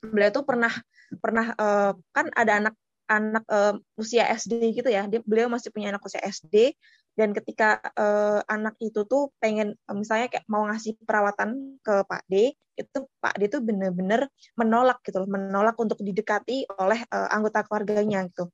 beliau 0.00 0.30
tuh 0.32 0.44
pernah 0.44 0.72
pernah 1.20 1.52
uh, 1.56 1.92
kan 2.12 2.28
ada 2.32 2.52
anak 2.64 2.74
anak 3.06 3.44
uh, 3.50 3.74
usia 3.98 4.26
SD 4.30 4.76
gitu 4.76 4.88
ya. 4.90 5.06
Dia, 5.10 5.22
beliau 5.22 5.50
masih 5.50 5.70
punya 5.70 5.90
anak 5.94 6.04
usia 6.04 6.22
SD 6.22 6.74
dan 7.16 7.32
ketika 7.32 7.80
uh, 7.96 8.44
anak 8.44 8.76
itu 8.78 9.08
tuh 9.08 9.32
pengen 9.40 9.72
misalnya 9.88 10.28
kayak 10.28 10.44
mau 10.52 10.68
ngasih 10.68 11.00
perawatan 11.00 11.80
ke 11.80 12.04
Pak 12.04 12.22
D, 12.28 12.52
itu 12.76 12.98
Pak 13.24 13.34
D 13.40 13.48
tuh 13.48 13.64
bener-bener 13.64 14.28
menolak 14.60 15.00
gitu 15.00 15.24
loh, 15.24 15.30
menolak 15.30 15.74
untuk 15.80 15.96
didekati 16.04 16.68
oleh 16.76 17.00
uh, 17.08 17.28
anggota 17.32 17.64
keluarganya 17.64 18.28
gitu. 18.28 18.52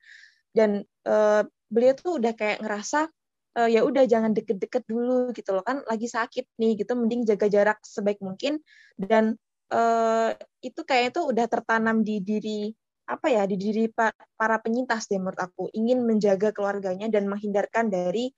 Dan 0.55 0.87
uh, 1.11 1.43
beliau 1.67 1.93
tuh 1.99 2.23
udah 2.23 2.33
kayak 2.38 2.62
ngerasa 2.62 3.11
uh, 3.59 3.69
ya 3.69 3.83
udah 3.83 4.05
jangan 4.07 4.31
deket-deket 4.31 4.87
dulu 4.87 5.33
gitu 5.35 5.51
loh 5.53 5.65
kan 5.65 5.85
lagi 5.88 6.09
sakit 6.09 6.49
nih 6.57 6.79
gitu 6.81 6.93
mending 6.97 7.25
jaga 7.29 7.49
jarak 7.49 7.79
sebaik 7.85 8.21
mungkin 8.21 8.61
dan 8.97 9.37
uh, 9.73 10.31
itu 10.61 10.81
kayak 10.85 11.17
itu 11.17 11.21
udah 11.25 11.47
tertanam 11.49 12.05
di 12.05 12.21
diri 12.21 12.73
apa 13.07 13.27
ya 13.29 13.43
di 13.45 13.59
diri 13.59 13.91
para 13.91 14.57
penyintas 14.62 15.11
deh 15.11 15.19
menurut 15.19 15.41
aku. 15.41 15.69
Ingin 15.75 16.07
menjaga 16.07 16.55
keluarganya 16.55 17.11
dan 17.11 17.27
menghindarkan 17.27 17.91
dari 17.91 18.31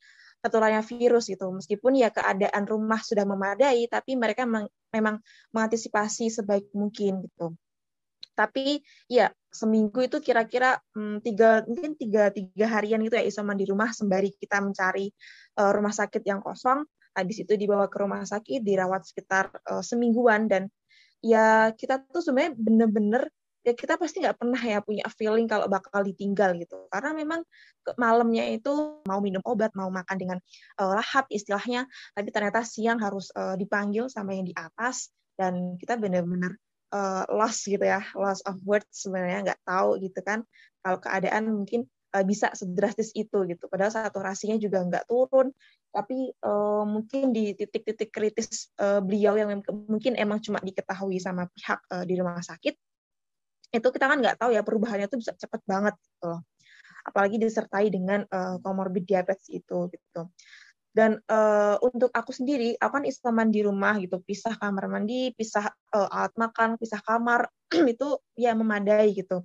tertularnya 0.44 0.84
virus 0.84 1.32
gitu. 1.32 1.48
Meskipun 1.52 1.96
ya 1.96 2.12
keadaan 2.12 2.68
rumah 2.68 3.00
sudah 3.00 3.24
memadai 3.24 3.88
tapi 3.88 4.16
mereka 4.16 4.44
memang 4.44 5.16
mengantisipasi 5.52 6.28
sebaik 6.28 6.68
mungkin 6.76 7.24
gitu. 7.24 7.56
Tapi 8.34 8.82
ya 9.06 9.30
seminggu 9.48 10.04
itu 10.04 10.18
kira-kira 10.18 10.76
hmm, 10.92 11.22
tiga 11.22 11.62
mungkin 11.64 11.94
tiga 11.94 12.34
tiga 12.34 12.66
harian 12.66 12.98
gitu 13.06 13.14
ya 13.14 13.24
isoman 13.24 13.54
di 13.54 13.64
rumah 13.64 13.94
sembari 13.94 14.34
kita 14.34 14.58
mencari 14.58 15.06
uh, 15.56 15.70
rumah 15.72 15.94
sakit 15.94 16.20
yang 16.26 16.42
kosong. 16.42 16.82
Habis 17.14 17.46
itu 17.46 17.54
dibawa 17.54 17.86
ke 17.86 17.96
rumah 18.02 18.26
sakit 18.26 18.60
dirawat 18.60 19.06
sekitar 19.06 19.54
uh, 19.70 19.80
semingguan. 19.80 20.50
Dan 20.50 20.66
ya 21.22 21.70
kita 21.72 22.04
tuh 22.10 22.20
sebenarnya 22.20 22.52
bener-bener 22.58 23.22
ya 23.64 23.72
kita 23.72 23.96
pasti 23.96 24.20
nggak 24.20 24.36
pernah 24.36 24.60
ya 24.60 24.84
punya 24.84 25.08
feeling 25.16 25.48
kalau 25.48 25.64
bakal 25.66 26.04
ditinggal 26.04 26.52
gitu 26.60 26.84
karena 26.92 27.16
memang 27.16 27.40
malamnya 27.96 28.44
itu 28.52 29.00
mau 29.08 29.24
minum 29.24 29.40
obat 29.48 29.72
mau 29.72 29.88
makan 29.88 30.16
dengan 30.20 30.38
uh, 30.76 30.92
lahap 30.94 31.24
istilahnya 31.32 31.88
tapi 32.12 32.28
ternyata 32.28 32.60
siang 32.60 33.00
harus 33.00 33.32
uh, 33.32 33.56
dipanggil 33.56 34.12
sama 34.12 34.36
yang 34.36 34.44
di 34.44 34.52
atas 34.52 35.08
dan 35.34 35.74
kita 35.80 35.98
bener-bener 35.98 36.60
uh, 36.94 37.24
loss 37.34 37.66
gitu 37.66 37.82
ya, 37.82 38.00
loss 38.14 38.40
of 38.46 38.56
words 38.62 38.86
sebenarnya 38.94 39.52
nggak 39.52 39.62
tahu 39.66 39.98
gitu 39.98 40.20
kan. 40.22 40.46
Kalau 40.80 40.98
keadaan 41.02 41.50
mungkin 41.50 41.90
uh, 42.14 42.22
bisa 42.22 42.54
sedrastis 42.54 43.10
itu 43.18 43.42
gitu. 43.50 43.66
Padahal 43.66 43.90
saturasinya 43.90 44.56
juga 44.56 44.86
nggak 44.86 45.10
turun, 45.10 45.50
tapi 45.90 46.30
uh, 46.46 46.86
mungkin 46.86 47.34
di 47.34 47.58
titik-titik 47.58 48.14
kritis 48.14 48.70
uh, 48.78 49.02
beliau 49.02 49.34
yang 49.34 49.50
mungkin 49.90 50.14
emang 50.14 50.38
cuma 50.38 50.62
diketahui 50.62 51.18
sama 51.18 51.50
pihak 51.50 51.82
uh, 51.90 52.06
di 52.06 52.14
rumah 52.14 52.40
sakit, 52.40 52.78
itu 53.74 53.88
kita 53.90 54.06
kan 54.06 54.22
nggak 54.22 54.38
tahu 54.38 54.54
ya 54.54 54.62
perubahannya 54.62 55.10
itu 55.10 55.18
bisa 55.18 55.34
cepet 55.34 55.60
banget 55.66 55.98
gitu 55.98 56.38
Apalagi 57.04 57.36
disertai 57.36 57.92
dengan 57.92 58.24
uh, 58.32 58.56
comorbid 58.64 59.04
diabetes 59.04 59.52
itu 59.52 59.92
gitu. 59.92 60.32
Dan 60.94 61.18
uh, 61.26 61.76
untuk 61.82 62.08
aku 62.14 62.30
sendiri, 62.30 62.78
aku 62.78 63.02
kan 63.02 63.04
isoman 63.04 63.50
di 63.50 63.66
rumah 63.66 63.98
gitu, 63.98 64.22
pisah 64.22 64.54
kamar 64.56 64.86
mandi, 64.86 65.34
pisah 65.34 65.68
uh, 65.90 66.08
alat 66.08 66.32
makan, 66.38 66.78
pisah 66.78 67.02
kamar, 67.02 67.50
itu 67.92 68.08
ya 68.38 68.54
memadai 68.54 69.10
gitu. 69.10 69.42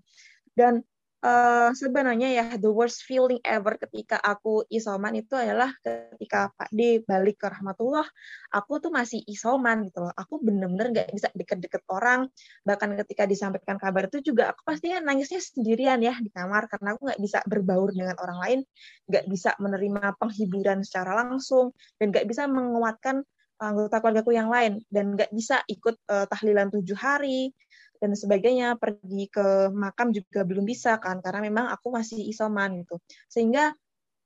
Dan 0.53 0.85
uh, 1.23 1.69
sebenarnya 1.75 2.29
ya 2.31 2.45
the 2.55 2.71
worst 2.71 3.03
feeling 3.03 3.39
ever 3.43 3.75
ketika 3.75 4.19
aku 4.19 4.63
isoman 4.71 5.19
itu 5.19 5.35
adalah 5.35 5.71
ketika 5.83 6.51
Pak 6.55 6.69
D 6.71 7.03
balik 7.03 7.39
ke 7.39 7.47
rahmatullah, 7.51 8.07
aku 8.51 8.79
tuh 8.79 8.91
masih 8.91 9.23
isoman 9.27 9.87
gitu 9.87 10.07
loh. 10.07 10.13
Aku 10.15 10.39
bener-bener 10.39 10.91
nggak 10.95 11.07
bisa 11.11 11.27
deket-deket 11.35 11.83
orang. 11.91 12.27
Bahkan 12.63 12.95
ketika 13.05 13.23
disampaikan 13.27 13.75
kabar 13.75 14.07
itu 14.07 14.23
juga 14.33 14.51
aku 14.55 14.63
pastinya 14.63 15.03
nangisnya 15.03 15.43
sendirian 15.43 15.99
ya 15.99 16.15
di 16.17 16.31
kamar 16.31 16.71
karena 16.71 16.95
aku 16.95 17.11
nggak 17.11 17.21
bisa 17.21 17.39
berbaur 17.47 17.91
dengan 17.91 18.15
orang 18.19 18.39
lain, 18.39 18.59
nggak 19.07 19.25
bisa 19.27 19.55
menerima 19.59 20.15
penghiburan 20.19 20.83
secara 20.83 21.15
langsung, 21.25 21.75
dan 21.99 22.11
nggak 22.11 22.25
bisa 22.27 22.47
menguatkan 22.47 23.23
anggota 23.59 23.99
keluargaku 23.99 24.31
yang 24.31 24.47
lain 24.47 24.79
dan 24.87 25.19
nggak 25.19 25.35
bisa 25.35 25.59
ikut 25.67 25.99
uh, 26.07 26.25
tahlilan 26.31 26.71
tujuh 26.71 26.95
hari 26.95 27.51
dan 27.99 28.15
sebagainya 28.15 28.79
pergi 28.79 29.27
ke 29.27 29.67
makam 29.75 30.15
juga 30.15 30.47
belum 30.47 30.63
bisa 30.63 30.95
kan 31.03 31.19
karena 31.19 31.43
memang 31.43 31.67
aku 31.67 31.91
masih 31.91 32.23
isoman 32.31 32.79
gitu. 32.83 32.95
Sehingga 33.27 33.75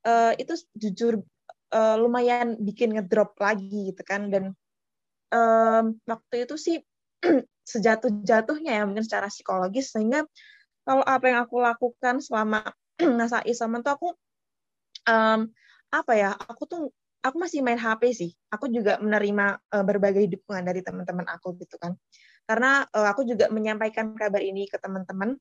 uh, 0.05 0.31
itu 0.38 0.53
jujur 0.77 1.25
uh, 1.73 1.95
lumayan 1.97 2.55
bikin 2.62 2.93
ngedrop 2.93 3.33
lagi 3.41 3.89
gitu 3.91 4.01
kan. 4.05 4.29
Dan 4.29 4.53
um, 5.33 5.97
waktu 6.05 6.45
itu 6.45 6.55
sih 6.55 6.77
sejatuh-jatuhnya 7.73 8.77
ya 8.77 8.83
mungkin 8.86 9.03
secara 9.03 9.33
psikologis 9.33 9.89
sehingga 9.89 10.27
kalau 10.83 11.01
apa 11.01 11.25
yang 11.31 11.39
aku 11.47 11.57
lakukan 11.57 12.21
selama 12.21 12.62
masa 13.19 13.41
isoman 13.49 13.81
tuh 13.81 13.97
aku 13.97 14.07
um, 15.09 15.49
apa 15.89 16.13
ya 16.13 16.38
aku 16.38 16.63
tuh 16.69 16.81
aku 17.25 17.41
masih 17.41 17.65
main 17.65 17.81
HP 17.81 18.13
sih. 18.13 18.31
Aku 18.53 18.69
juga 18.69 19.01
menerima 19.01 19.57
uh, 19.73 19.81
berbagai 19.81 20.29
dukungan 20.29 20.62
dari 20.62 20.86
teman-teman 20.86 21.25
aku 21.25 21.57
gitu 21.57 21.81
kan 21.81 21.97
karena 22.43 22.84
uh, 22.91 23.08
aku 23.12 23.23
juga 23.23 23.47
menyampaikan 23.49 24.13
kabar 24.15 24.43
ini 24.43 24.67
ke 24.67 24.77
teman-teman. 24.79 25.39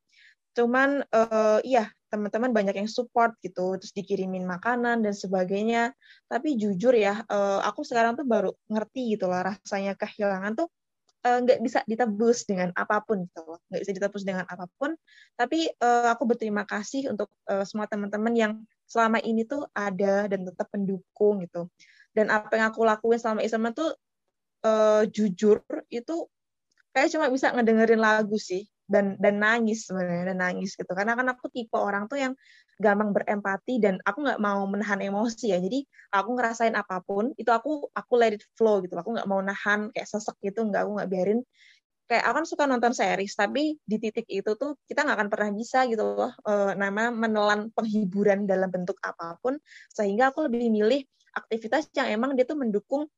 Cuman 0.52 1.00
uh, 1.08 1.58
iya 1.64 1.88
teman-teman 2.12 2.52
banyak 2.52 2.76
yang 2.76 2.90
support 2.92 3.32
gitu 3.40 3.80
terus 3.80 3.96
dikirimin 3.96 4.44
makanan 4.44 5.00
dan 5.00 5.14
sebagainya. 5.16 5.96
Tapi 6.28 6.60
jujur 6.60 6.92
ya 6.92 7.24
uh, 7.26 7.64
aku 7.64 7.82
sekarang 7.82 8.14
tuh 8.14 8.28
baru 8.28 8.52
ngerti 8.68 9.16
gitu 9.16 9.26
lah 9.32 9.56
rasanya 9.56 9.96
kehilangan 9.96 10.54
tuh 10.54 10.68
nggak 11.22 11.58
uh, 11.58 11.62
bisa 11.62 11.86
ditebus 11.86 12.44
dengan 12.50 12.74
apa 12.74 13.00
pun 13.00 13.24
gitu 13.24 13.40
loh. 13.46 13.58
Nggak 13.70 13.80
bisa 13.86 13.92
ditebus 13.96 14.22
dengan 14.26 14.44
apa 14.44 14.68
pun. 14.76 14.92
Tapi 15.38 15.72
uh, 15.80 16.12
aku 16.12 16.28
berterima 16.28 16.68
kasih 16.68 17.08
untuk 17.10 17.32
uh, 17.48 17.64
semua 17.64 17.88
teman-teman 17.88 18.34
yang 18.34 18.52
selama 18.84 19.22
ini 19.24 19.48
tuh 19.48 19.64
ada 19.72 20.28
dan 20.28 20.44
tetap 20.44 20.68
mendukung 20.74 21.40
gitu. 21.40 21.70
Dan 22.12 22.28
apa 22.28 22.60
yang 22.60 22.68
aku 22.74 22.84
lakuin 22.84 23.16
selama 23.16 23.40
Islam 23.40 23.72
tuh 23.72 23.96
uh, 24.68 25.08
jujur 25.08 25.64
itu 25.88 26.28
kayak 26.92 27.08
cuma 27.12 27.26
bisa 27.32 27.50
ngedengerin 27.52 28.00
lagu 28.00 28.36
sih 28.36 28.68
dan 28.92 29.16
dan 29.16 29.40
nangis 29.40 29.88
sebenarnya 29.88 30.34
dan 30.34 30.38
nangis 30.38 30.76
gitu. 30.76 30.92
Karena 30.92 31.16
kan 31.16 31.26
aku 31.32 31.48
tipe 31.48 31.76
orang 31.80 32.06
tuh 32.12 32.20
yang 32.20 32.32
gampang 32.76 33.14
berempati 33.16 33.80
dan 33.80 33.96
aku 34.04 34.24
nggak 34.26 34.40
mau 34.42 34.64
menahan 34.68 35.00
emosi 35.00 35.56
ya. 35.56 35.58
Jadi 35.60 35.84
aku 36.12 36.30
ngerasain 36.36 36.76
apa 36.76 37.00
pun 37.00 37.32
itu 37.40 37.48
aku 37.48 37.88
aku 37.96 38.12
let 38.20 38.36
it 38.36 38.44
flow 38.56 38.84
gitu. 38.84 38.92
Aku 39.00 39.16
nggak 39.16 39.28
mau 39.28 39.40
nahan 39.40 39.88
kayak 39.96 40.08
sesek 40.08 40.36
gitu 40.44 40.68
nggak 40.68 40.84
aku 40.84 40.90
nggak 41.00 41.10
biarin. 41.10 41.40
Kayak 42.10 42.24
aku 42.28 42.34
kan 42.42 42.46
suka 42.46 42.64
nonton 42.68 42.92
series 42.92 43.32
tapi 43.32 43.80
di 43.80 43.96
titik 43.96 44.28
itu 44.28 44.52
tuh 44.60 44.76
kita 44.84 45.00
nggak 45.06 45.16
akan 45.16 45.28
pernah 45.32 45.50
bisa 45.56 45.88
gitu 45.88 46.04
loh 46.04 46.32
e, 46.44 46.76
nama 46.76 47.08
menelan 47.08 47.72
penghiburan 47.72 48.44
dalam 48.44 48.68
bentuk 48.68 49.00
apa 49.00 49.40
pun. 49.40 49.56
Sehingga 49.96 50.34
aku 50.34 50.50
lebih 50.50 50.68
milih 50.68 51.00
aktivitas 51.32 51.88
yang 51.96 52.12
emang 52.12 52.36
dia 52.36 52.44
tuh 52.44 52.60
mendukung 52.60 53.08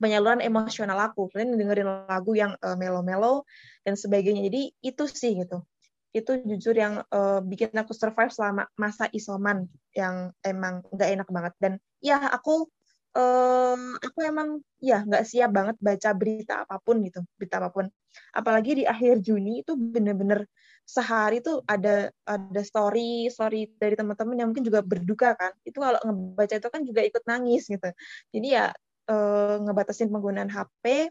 penyaluran 0.00 0.44
emosional 0.44 0.98
aku. 1.10 1.28
Kalian 1.32 1.56
dengerin 1.56 1.88
lagu 2.08 2.32
yang 2.36 2.52
uh, 2.60 2.76
melo-melo 2.76 3.44
dan 3.82 3.94
sebagainya. 3.96 4.46
Jadi 4.48 4.72
itu 4.84 5.04
sih 5.08 5.40
gitu. 5.40 5.64
Itu 6.12 6.40
jujur 6.44 6.74
yang 6.76 7.04
uh, 7.12 7.40
bikin 7.44 7.72
aku 7.76 7.92
survive 7.92 8.32
selama 8.32 8.68
masa 8.76 9.08
isoman 9.12 9.68
yang 9.92 10.32
emang 10.44 10.84
nggak 10.92 11.10
enak 11.20 11.28
banget. 11.28 11.54
Dan 11.60 11.72
ya 12.00 12.20
aku 12.32 12.68
um, 13.16 13.96
aku 14.00 14.18
emang 14.24 14.60
ya 14.80 15.04
nggak 15.04 15.24
siap 15.24 15.50
banget 15.52 15.76
baca 15.80 16.10
berita 16.16 16.54
apa 16.64 16.76
pun 16.80 17.04
gitu, 17.04 17.20
berita 17.36 17.60
apa 17.60 17.68
pun. 17.72 17.86
Apalagi 18.32 18.80
di 18.80 18.84
akhir 18.88 19.20
Juni 19.24 19.64
itu 19.64 19.76
bener-bener 19.76 20.48
sehari 20.86 21.42
tuh 21.42 21.66
ada 21.66 22.14
ada 22.22 22.62
story 22.62 23.26
story 23.26 23.74
dari 23.74 23.98
teman-teman 23.98 24.38
yang 24.38 24.48
mungkin 24.54 24.62
juga 24.62 24.86
berduka 24.86 25.34
kan 25.34 25.50
itu 25.66 25.82
kalau 25.82 25.98
ngebaca 25.98 26.54
itu 26.54 26.68
kan 26.70 26.82
juga 26.86 27.02
ikut 27.02 27.26
nangis 27.26 27.66
gitu 27.66 27.90
jadi 28.30 28.46
ya 28.46 28.66
uh, 29.10 29.56
ngebatasin 29.62 30.10
penggunaan 30.10 30.50
HP 30.50 31.10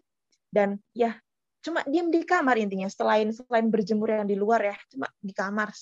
dan 0.52 0.80
ya 0.96 1.20
cuma 1.66 1.82
diem 1.90 2.14
di 2.14 2.22
kamar 2.22 2.62
intinya 2.62 2.86
selain 2.88 3.34
selain 3.34 3.68
berjemur 3.74 4.14
yang 4.14 4.30
di 4.30 4.38
luar 4.38 4.62
ya 4.62 4.78
cuma 4.92 5.10
di 5.18 5.34
kamar 5.34 5.74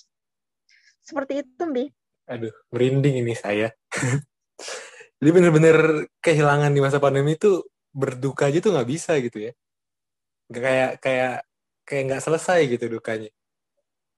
seperti 1.04 1.44
itu 1.44 1.64
Bi. 1.68 1.86
Aduh 2.32 2.56
merinding 2.72 3.20
ini 3.20 3.36
saya. 3.36 3.76
Jadi 5.20 5.30
bener-bener 5.32 6.08
kehilangan 6.24 6.72
di 6.72 6.80
masa 6.80 7.00
pandemi 7.04 7.36
itu 7.36 7.64
berduka 7.92 8.48
aja 8.48 8.64
tuh 8.64 8.72
nggak 8.76 8.90
bisa 8.90 9.20
gitu 9.20 9.52
ya. 9.52 9.52
Gak 10.48 10.64
kayak 10.64 10.92
kayak 11.04 11.36
kayak 11.84 12.04
nggak 12.08 12.24
selesai 12.24 12.60
gitu 12.72 12.86
dukanya. 12.88 13.32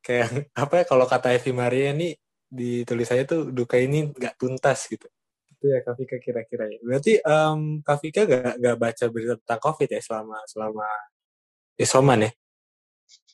Kayak 0.05 0.29
apa 0.63 0.73
ya 0.81 0.83
kalau 0.85 1.05
kata 1.09 1.33
Evi 1.33 1.51
Maria 1.53 1.89
nih 1.97 2.13
di 2.45 2.85
tulisannya 2.85 3.25
tuh 3.25 3.41
duka 3.49 3.81
ini 3.81 4.13
nggak 4.13 4.37
tuntas 4.37 4.85
gitu 4.85 5.09
gitu 5.65 5.73
ya 5.73 5.81
Kak 5.81 5.95
Vika 5.97 6.17
kira-kira 6.21 6.69
ya. 6.69 6.77
Berarti 6.85 7.13
um, 7.25 7.81
Kak 7.81 7.97
Vika 8.05 8.21
gak, 8.29 8.61
gak 8.61 8.77
baca 8.77 9.05
berita 9.09 9.33
tentang 9.41 9.61
COVID 9.65 9.89
ya 9.89 10.01
selama 10.05 10.37
selama 10.45 10.87
isoman 11.81 12.19
ya? 12.29 12.31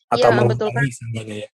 Atau 0.07 0.29
ya, 0.31 0.43
betul 0.47 0.69
kan? 0.71 0.83
ya? 1.27 1.49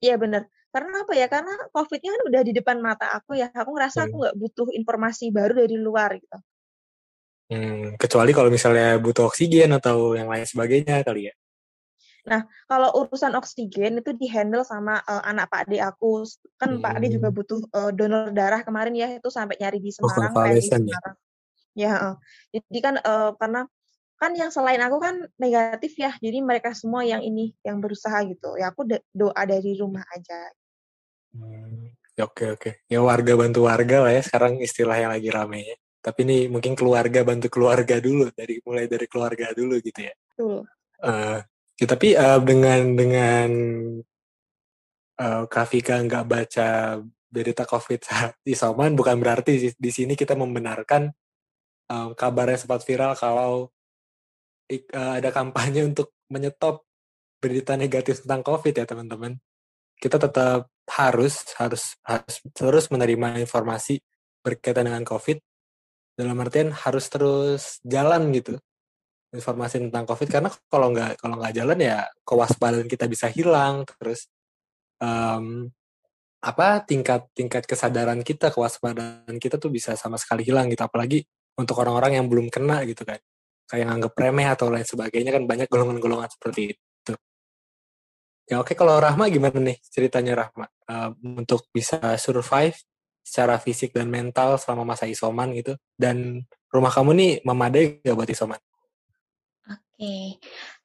Iya 0.00 0.14
benar. 0.16 0.42
Karena 0.72 1.04
apa 1.04 1.12
ya? 1.16 1.26
Karena 1.28 1.54
COVID-nya 1.72 2.10
kan 2.12 2.22
udah 2.28 2.40
di 2.44 2.52
depan 2.52 2.76
mata 2.80 3.06
aku 3.12 3.36
ya. 3.36 3.48
Aku 3.52 3.72
ngerasa 3.72 4.04
hmm. 4.04 4.06
aku 4.08 4.14
nggak 4.20 4.36
butuh 4.36 4.68
informasi 4.72 5.24
baru 5.32 5.52
dari 5.64 5.76
luar 5.76 6.16
gitu. 6.20 6.38
Hmm, 7.46 7.94
kecuali 7.96 8.34
kalau 8.34 8.50
misalnya 8.50 8.98
butuh 9.00 9.30
oksigen 9.30 9.70
atau 9.72 10.12
yang 10.12 10.28
lain 10.28 10.44
sebagainya 10.44 11.00
kali 11.00 11.32
ya. 11.32 11.34
Nah, 12.26 12.42
kalau 12.66 12.90
urusan 13.06 13.38
oksigen 13.38 14.02
itu 14.02 14.10
dihandle 14.10 14.66
sama 14.66 14.98
uh, 15.06 15.22
anak 15.22 15.46
Pak 15.46 15.70
D 15.70 15.78
aku. 15.78 16.26
Kan 16.58 16.78
hmm. 16.78 16.82
Pak 16.82 16.96
D 16.98 17.14
juga 17.14 17.30
hmm. 17.30 17.36
butuh 17.38 17.60
uh, 17.70 17.90
donor 17.94 18.34
darah 18.34 18.66
kemarin 18.66 18.94
ya 18.98 19.08
itu 19.14 19.30
sampai 19.30 19.54
nyari 19.62 19.78
di 19.78 19.94
Semarang, 19.94 20.34
oh, 20.34 20.44
di 20.50 20.62
Semarang. 20.62 21.14
Ya, 21.76 21.92
uh. 21.94 22.14
jadi 22.50 22.78
kan 22.82 22.94
uh, 22.98 23.30
karena 23.38 23.70
kan 24.16 24.32
yang 24.32 24.50
selain 24.50 24.82
aku 24.82 24.98
kan 24.98 25.28
negatif 25.38 25.94
ya. 25.94 26.10
Jadi 26.18 26.42
mereka 26.42 26.74
semua 26.74 27.06
yang 27.06 27.22
ini 27.22 27.54
yang 27.62 27.78
berusaha 27.78 28.26
gitu. 28.26 28.58
Ya 28.58 28.74
aku 28.74 28.90
doa 29.14 29.42
dari 29.46 29.78
rumah 29.78 30.02
aja. 30.10 30.50
Hmm. 31.30 31.94
Ya, 32.16 32.24
oke 32.26 32.58
oke. 32.58 32.70
Ya 32.90 33.04
warga 33.04 33.36
bantu 33.36 33.68
warga 33.68 34.08
lah 34.08 34.12
ya 34.16 34.24
sekarang 34.24 34.58
istilah 34.58 34.96
yang 34.98 35.12
lagi 35.12 35.28
rame 35.30 35.62
ya. 35.62 35.76
Tapi 36.02 36.22
ini 36.26 36.38
mungkin 36.50 36.72
keluarga 36.74 37.22
bantu 37.22 37.46
keluarga 37.52 38.00
dulu 38.02 38.30
dari 38.34 38.58
mulai 38.64 38.90
dari 38.90 39.06
keluarga 39.06 39.52
dulu 39.52 39.78
gitu 39.78 40.00
ya. 40.00 40.14
Betul. 40.32 40.64
Uh, 40.96 41.38
Ya, 41.76 41.84
tapi 41.84 42.16
uh, 42.16 42.40
dengan 42.40 42.96
dengan 42.96 43.48
uh, 45.20 45.44
Kak 45.44 45.66
Vika 45.68 46.00
nggak 46.00 46.24
baca 46.24 46.68
berita 47.28 47.68
COVID 47.68 48.00
saat 48.08 48.32
isoman, 48.48 48.96
bukan 48.96 49.20
berarti 49.20 49.76
di 49.76 49.90
sini 49.92 50.16
kita 50.16 50.32
membenarkan 50.32 51.12
um, 51.92 52.16
kabarnya 52.16 52.64
sempat 52.64 52.80
viral 52.88 53.12
kalau 53.12 53.68
uh, 54.72 55.12
ada 55.20 55.28
kampanye 55.28 55.84
untuk 55.90 56.16
menyetop 56.32 56.88
berita 57.40 57.76
negatif 57.76 58.24
tentang 58.24 58.40
COVID 58.40 58.72
ya 58.72 58.88
teman-teman. 58.88 59.36
Kita 59.96 60.16
tetap 60.20 60.72
harus 60.86 61.44
harus 61.60 61.98
harus 62.06 62.34
terus 62.56 62.88
menerima 62.88 63.42
informasi 63.42 64.00
berkaitan 64.40 64.88
dengan 64.88 65.04
COVID 65.04 65.38
dalam 66.16 66.40
artian 66.40 66.72
harus 66.72 67.10
terus 67.12 67.82
jalan 67.84 68.32
gitu 68.32 68.56
informasi 69.36 69.84
tentang 69.88 70.08
COVID 70.08 70.28
karena 70.32 70.50
kalau 70.72 70.88
nggak 70.90 71.20
kalau 71.20 71.36
nggak 71.36 71.54
jalan 71.54 71.78
ya 71.78 72.08
kewaspadaan 72.24 72.88
kita 72.88 73.04
bisa 73.06 73.28
hilang 73.28 73.84
terus 73.84 74.32
um, 74.98 75.68
apa 76.40 76.80
tingkat 76.84 77.28
tingkat 77.36 77.68
kesadaran 77.68 78.24
kita 78.24 78.48
kewaspadaan 78.48 79.36
kita 79.36 79.60
tuh 79.60 79.68
bisa 79.68 79.92
sama 79.94 80.16
sekali 80.16 80.42
hilang 80.46 80.72
gitu 80.72 80.82
apalagi 80.84 81.22
untuk 81.56 81.76
orang-orang 81.80 82.20
yang 82.20 82.26
belum 82.28 82.52
kena 82.52 82.84
gitu 82.84 83.02
kan. 83.02 83.18
Kayak 83.66 83.84
nganggep 83.90 84.12
remeh 84.14 84.46
atau 84.46 84.70
lain 84.70 84.86
sebagainya 84.86 85.34
kan 85.34 85.42
banyak 85.48 85.66
golongan-golongan 85.66 86.30
seperti 86.30 86.76
itu. 86.76 87.12
Ya 88.46 88.62
oke 88.62 88.78
kalau 88.78 89.02
Rahma 89.02 89.26
gimana 89.26 89.58
nih 89.58 89.80
ceritanya 89.90 90.46
Rahma? 90.46 90.70
Uh, 90.86 91.10
untuk 91.42 91.66
bisa 91.74 91.98
survive 92.20 92.78
secara 93.26 93.58
fisik 93.58 93.90
dan 93.90 94.06
mental 94.06 94.54
selama 94.54 94.94
masa 94.94 95.10
isoman 95.10 95.50
gitu 95.50 95.74
dan 95.98 96.46
rumah 96.70 96.94
kamu 96.94 97.10
nih 97.18 97.32
memadai 97.42 97.98
gak 98.06 98.14
buat 98.14 98.30
isoman? 98.30 98.60
Oke, 99.96 100.36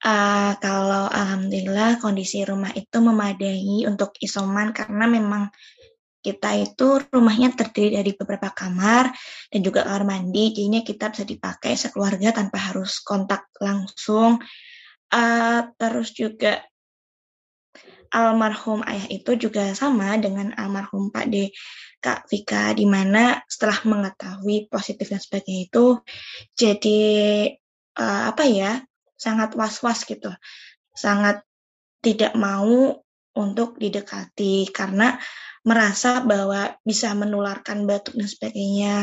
uh, 0.07 0.55
kalau 0.63 1.11
alhamdulillah 1.11 1.99
kondisi 1.99 2.47
rumah 2.47 2.71
itu 2.71 2.95
memadai 3.03 3.83
untuk 3.83 4.15
isoman 4.23 4.71
karena 4.71 5.03
memang 5.03 5.51
kita 6.23 6.55
itu 6.55 7.03
rumahnya 7.11 7.51
terdiri 7.51 7.99
dari 7.99 8.15
beberapa 8.15 8.55
kamar 8.55 9.11
dan 9.51 9.59
juga 9.59 9.83
kamar 9.83 10.15
mandi, 10.15 10.55
jadinya 10.55 10.79
kita 10.79 11.11
bisa 11.11 11.27
dipakai 11.27 11.75
sekeluarga 11.75 12.31
tanpa 12.31 12.71
harus 12.71 13.03
kontak 13.03 13.51
langsung. 13.59 14.39
Uh, 15.11 15.59
terus 15.75 16.15
juga 16.15 16.63
almarhum 18.15 18.79
ayah 18.87 19.11
itu 19.11 19.35
juga 19.35 19.75
sama 19.75 20.15
dengan 20.23 20.55
almarhum 20.55 21.11
Pak 21.11 21.27
D 21.27 21.51
Kak 21.99 22.31
Vika 22.31 22.71
di 22.71 22.87
mana 22.87 23.43
setelah 23.43 23.75
mengetahui 23.83 24.71
positif 24.71 25.11
dan 25.11 25.19
sebagainya 25.19 25.67
itu 25.67 25.99
jadi 26.55 27.03
uh, 27.99 28.31
apa 28.31 28.47
ya 28.47 28.79
sangat 29.21 29.53
was-was 29.53 30.01
gitu 30.09 30.33
sangat 30.97 31.45
tidak 32.01 32.33
mau 32.33 32.97
untuk 33.37 33.77
didekati 33.77 34.73
karena 34.73 35.21
merasa 35.61 36.25
bahwa 36.25 36.73
bisa 36.81 37.13
menularkan 37.13 37.85
batuk 37.85 38.17
dan 38.17 38.25
sebagainya 38.25 38.95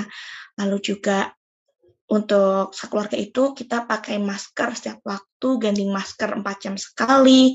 lalu 0.58 0.82
juga 0.82 1.30
untuk 2.10 2.74
sekeluarga 2.74 3.14
itu 3.14 3.54
kita 3.54 3.86
pakai 3.86 4.18
masker 4.18 4.74
setiap 4.74 4.98
waktu 5.06 5.48
ganti 5.62 5.86
masker 5.86 6.42
4 6.42 6.42
jam 6.58 6.74
sekali 6.74 7.54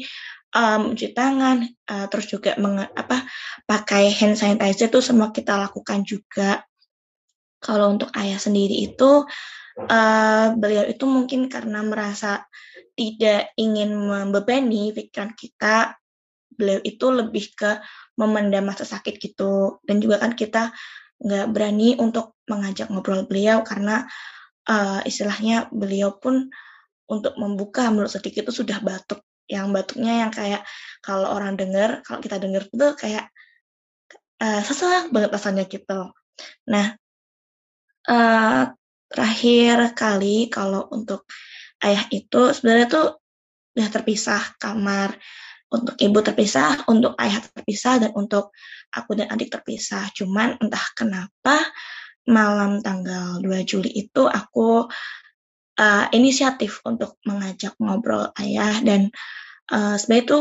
um, 0.54 0.94
tangan, 0.94 1.66
uh, 1.90 2.06
terus 2.08 2.30
juga 2.30 2.56
apa 2.94 3.26
pakai 3.66 4.14
hand 4.14 4.38
sanitizer 4.38 4.88
itu 4.88 5.02
semua 5.02 5.34
kita 5.34 5.58
lakukan 5.58 6.06
juga. 6.06 6.62
Kalau 7.64 7.96
untuk 7.96 8.12
ayah 8.20 8.36
sendiri 8.36 8.84
itu 8.84 9.24
uh, 9.80 10.48
beliau 10.60 10.84
itu 10.84 11.08
mungkin 11.08 11.48
karena 11.48 11.80
merasa 11.82 12.44
tidak 12.94 13.56
ingin 13.56 13.96
membebani 13.96 14.92
pikiran 14.92 15.32
kita, 15.34 15.96
beliau 16.54 16.84
itu 16.84 17.06
lebih 17.10 17.56
ke 17.56 17.80
memendam 18.20 18.68
masa 18.68 18.84
sakit 18.84 19.18
gitu. 19.18 19.80
Dan 19.82 20.04
juga 20.04 20.20
kan 20.20 20.36
kita 20.36 20.76
nggak 21.24 21.48
berani 21.56 21.96
untuk 21.96 22.36
mengajak 22.52 22.92
ngobrol 22.92 23.24
beliau 23.24 23.64
karena 23.64 24.04
uh, 24.68 25.00
istilahnya 25.08 25.72
beliau 25.72 26.20
pun 26.20 26.52
untuk 27.08 27.34
membuka 27.40 27.88
mulut 27.90 28.12
sedikit 28.12 28.48
itu 28.48 28.64
sudah 28.64 28.84
batuk 28.84 29.24
yang 29.48 29.76
batuknya 29.76 30.28
yang 30.28 30.32
kayak 30.32 30.64
kalau 31.04 31.36
orang 31.36 31.60
dengar, 31.60 32.00
kalau 32.08 32.20
kita 32.24 32.40
dengar 32.40 32.68
itu 32.68 32.88
kayak 32.96 33.28
uh, 34.40 34.62
banget 35.12 35.30
rasanya 35.32 35.64
gitu. 35.68 36.12
Nah, 36.68 36.96
uh, 38.08 38.72
terakhir 39.10 39.94
kali 39.94 40.50
kalau 40.50 40.90
untuk 40.90 41.30
ayah 41.84 42.08
itu 42.10 42.56
sebenarnya 42.56 42.88
tuh 42.90 43.08
udah 43.74 43.90
terpisah 43.90 44.42
kamar 44.62 45.18
untuk 45.74 45.98
ibu 45.98 46.22
terpisah, 46.22 46.86
untuk 46.86 47.18
ayah 47.18 47.42
terpisah, 47.42 47.98
dan 47.98 48.12
untuk 48.14 48.54
aku 48.94 49.18
dan 49.18 49.34
adik 49.34 49.50
terpisah. 49.50 50.06
Cuman 50.14 50.62
entah 50.62 50.86
kenapa 50.94 51.58
malam 52.30 52.80
tanggal 52.86 53.42
2 53.42 53.66
Juli 53.66 53.90
itu 53.90 54.30
aku 54.30 54.86
uh, 55.82 56.06
inisiatif 56.14 56.80
untuk 56.86 57.18
mengajak 57.26 57.74
ngobrol 57.82 58.32
ayah 58.38 58.80
dan 58.86 59.10
uh, 59.74 59.98
sebenarnya 59.98 60.24
itu 60.30 60.40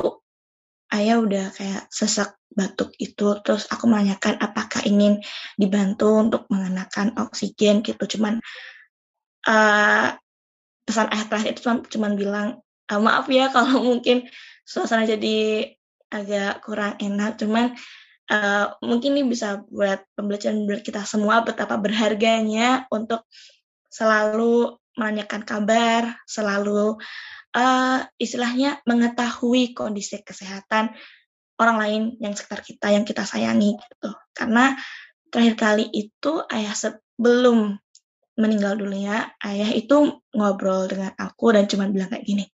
ayah 0.94 1.16
udah 1.18 1.46
kayak 1.56 1.82
sesak 1.88 2.36
batuk 2.52 2.92
itu 3.00 3.38
terus 3.44 3.68
aku 3.68 3.88
menanyakan 3.88 4.38
apakah 4.40 4.84
ingin 4.84 5.20
dibantu 5.56 6.08
untuk 6.20 6.42
mengenakan 6.52 7.16
oksigen 7.16 7.80
gitu. 7.84 8.04
Cuman 8.16 8.38
uh, 9.48 10.06
pesan 10.82 11.08
ayah 11.14 11.26
terakhir 11.28 11.50
itu 11.56 11.60
cuman, 11.64 11.78
cuman 11.88 12.12
bilang 12.18 12.48
uh, 12.92 13.00
maaf 13.00 13.26
ya 13.32 13.48
kalau 13.48 13.80
mungkin 13.94 14.28
suasana 14.64 15.08
jadi 15.08 15.70
agak 16.12 16.64
kurang 16.64 17.00
enak. 17.00 17.40
Cuman 17.40 17.72
uh, 18.30 18.66
mungkin 18.84 19.16
ini 19.16 19.24
bisa 19.28 19.64
buat 19.66 20.04
pembelajaran 20.14 20.68
buat 20.68 20.82
kita 20.84 21.02
semua 21.08 21.42
betapa 21.42 21.80
berharganya 21.80 22.84
untuk 22.92 23.24
selalu 23.92 24.76
menanyakan 24.96 25.42
kabar, 25.44 26.20
selalu 26.28 27.00
uh, 27.56 27.98
istilahnya 28.20 28.80
mengetahui 28.84 29.72
kondisi 29.72 30.20
kesehatan 30.20 30.92
orang 31.60 31.76
lain 31.78 32.02
yang 32.20 32.32
sekitar 32.32 32.60
kita, 32.64 32.86
yang 32.92 33.04
kita 33.04 33.26
sayangi 33.26 33.76
gitu. 33.76 34.10
Karena 34.32 34.76
terakhir 35.28 35.54
kali 35.56 35.84
itu 35.92 36.44
ayah 36.52 36.72
sebelum 36.72 37.76
meninggal 38.36 38.80
dunia, 38.80 39.32
ayah 39.44 39.70
itu 39.72 40.20
ngobrol 40.32 40.88
dengan 40.88 41.12
aku 41.20 41.52
dan 41.52 41.68
cuma 41.68 41.88
bilang 41.88 42.08
kayak 42.08 42.24
gini, 42.24 42.44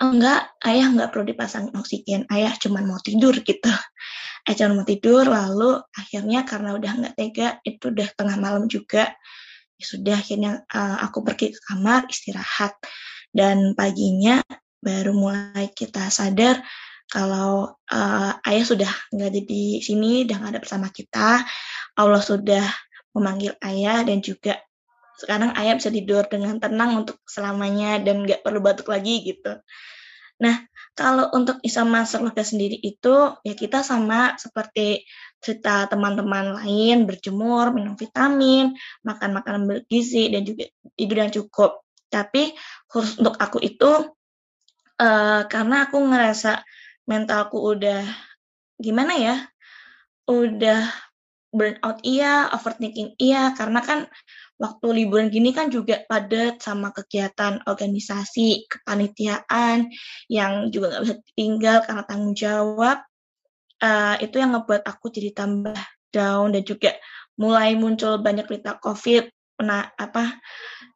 enggak, 0.00 0.56
ayah 0.64 0.88
enggak 0.88 1.12
perlu 1.12 1.24
dipasang 1.28 1.68
oksigen, 1.76 2.24
ayah 2.32 2.52
cuma 2.56 2.80
mau 2.80 2.98
tidur 3.00 3.36
gitu. 3.40 3.72
Ayah 4.42 4.66
cuma 4.66 4.82
mau 4.82 4.86
tidur, 4.88 5.22
lalu 5.22 5.78
akhirnya 5.94 6.42
karena 6.42 6.74
udah 6.74 6.92
enggak 6.98 7.14
tega, 7.14 7.48
itu 7.62 7.94
udah 7.94 8.08
tengah 8.18 8.34
malam 8.42 8.66
juga, 8.66 9.14
ya 9.78 9.84
sudah 9.86 10.18
akhirnya 10.18 10.66
uh, 10.66 10.98
aku 11.06 11.22
pergi 11.22 11.54
ke 11.54 11.60
kamar 11.70 12.10
istirahat 12.10 12.74
dan 13.30 13.78
paginya 13.78 14.42
baru 14.82 15.14
mulai 15.14 15.70
kita 15.70 16.10
sadar 16.10 16.58
kalau 17.10 17.74
uh, 17.90 18.32
ayah 18.46 18.64
sudah 18.64 18.90
nggak 19.10 19.30
di 19.44 19.80
sini 19.82 20.28
dan 20.28 20.46
ada 20.46 20.62
bersama 20.62 20.88
kita 20.92 21.42
Allah 21.98 22.22
sudah 22.22 22.64
memanggil 23.12 23.52
ayah 23.60 24.00
dan 24.06 24.24
juga 24.24 24.60
sekarang 25.20 25.54
ayah 25.60 25.76
bisa 25.76 25.92
tidur 25.92 26.24
dengan 26.26 26.58
tenang 26.58 27.04
untuk 27.04 27.20
selamanya 27.28 28.00
dan 28.00 28.24
nggak 28.26 28.42
perlu 28.42 28.58
batuk 28.64 28.90
lagi 28.90 29.22
gitu. 29.22 29.60
Nah, 30.42 30.66
kalau 30.98 31.30
untuk 31.32 31.62
isoman 31.62 32.02
keluarga 32.04 32.42
sendiri 32.42 32.74
itu 32.82 33.30
ya 33.46 33.54
kita 33.54 33.86
sama 33.86 34.34
seperti 34.34 35.06
cerita 35.38 35.86
teman-teman 35.86 36.58
lain 36.58 37.06
berjemur, 37.06 37.70
minum 37.70 37.94
vitamin, 37.94 38.74
makan 39.06 39.30
makanan 39.38 39.62
bergizi 39.70 40.28
dan 40.34 40.42
juga 40.42 40.66
tidur 40.98 41.16
yang 41.22 41.32
cukup. 41.32 41.86
Tapi 42.10 42.52
khusus 42.90 43.22
untuk 43.22 43.38
aku 43.38 43.62
itu 43.62 44.10
uh, 44.98 45.42
karena 45.46 45.86
aku 45.86 45.96
ngerasa 46.02 46.60
mentalku 47.08 47.58
udah 47.60 48.04
gimana 48.78 49.14
ya? 49.18 49.36
Udah 50.28 50.86
burnout 51.52 52.00
iya, 52.00 52.48
overthinking 52.48 53.12
iya 53.20 53.52
karena 53.52 53.84
kan 53.84 54.08
waktu 54.56 54.86
liburan 55.04 55.28
gini 55.28 55.52
kan 55.52 55.68
juga 55.68 56.00
padat 56.08 56.64
sama 56.64 56.94
kegiatan 56.96 57.60
organisasi, 57.68 58.64
kepanitiaan 58.72 59.92
yang 60.32 60.72
juga 60.72 60.96
nggak 60.96 61.02
bisa 61.04 61.16
tinggal 61.36 61.76
karena 61.84 62.02
tanggung 62.08 62.32
jawab 62.32 63.04
uh, 63.84 64.16
itu 64.22 64.40
yang 64.40 64.56
ngebuat 64.56 64.82
aku 64.88 65.12
jadi 65.12 65.36
tambah 65.36 65.76
down 66.08 66.56
dan 66.56 66.64
juga 66.64 66.96
mulai 67.36 67.76
muncul 67.76 68.16
banyak 68.16 68.48
berita 68.48 68.80
COVID, 68.80 69.28
na 69.62 69.92
apa 69.94 70.36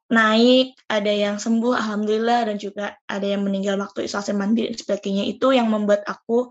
naik, 0.06 0.78
ada 0.86 1.10
yang 1.10 1.36
sembuh, 1.42 1.74
alhamdulillah, 1.74 2.46
dan 2.46 2.56
juga 2.62 2.94
ada 3.10 3.26
yang 3.26 3.42
meninggal 3.42 3.74
waktu 3.82 4.06
isolasi 4.06 4.30
mandiri 4.38 4.70
dan 4.70 4.78
sebagainya. 4.78 5.24
Itu 5.26 5.50
yang 5.50 5.66
membuat 5.66 6.06
aku 6.06 6.46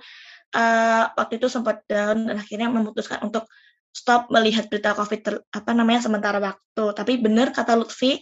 uh, 0.56 1.04
waktu 1.16 1.40
itu 1.40 1.48
sempat 1.48 1.88
down 1.88 2.28
dan 2.28 2.36
akhirnya 2.40 2.68
memutuskan 2.68 3.24
untuk 3.24 3.48
stop 3.96 4.28
melihat 4.28 4.68
berita 4.68 4.92
COVID 4.92 5.22
ter, 5.24 5.36
apa 5.56 5.72
namanya 5.72 6.04
sementara 6.04 6.44
waktu. 6.44 6.84
Tapi 6.92 7.14
benar 7.24 7.56
kata 7.56 7.80
Lutfi, 7.80 8.20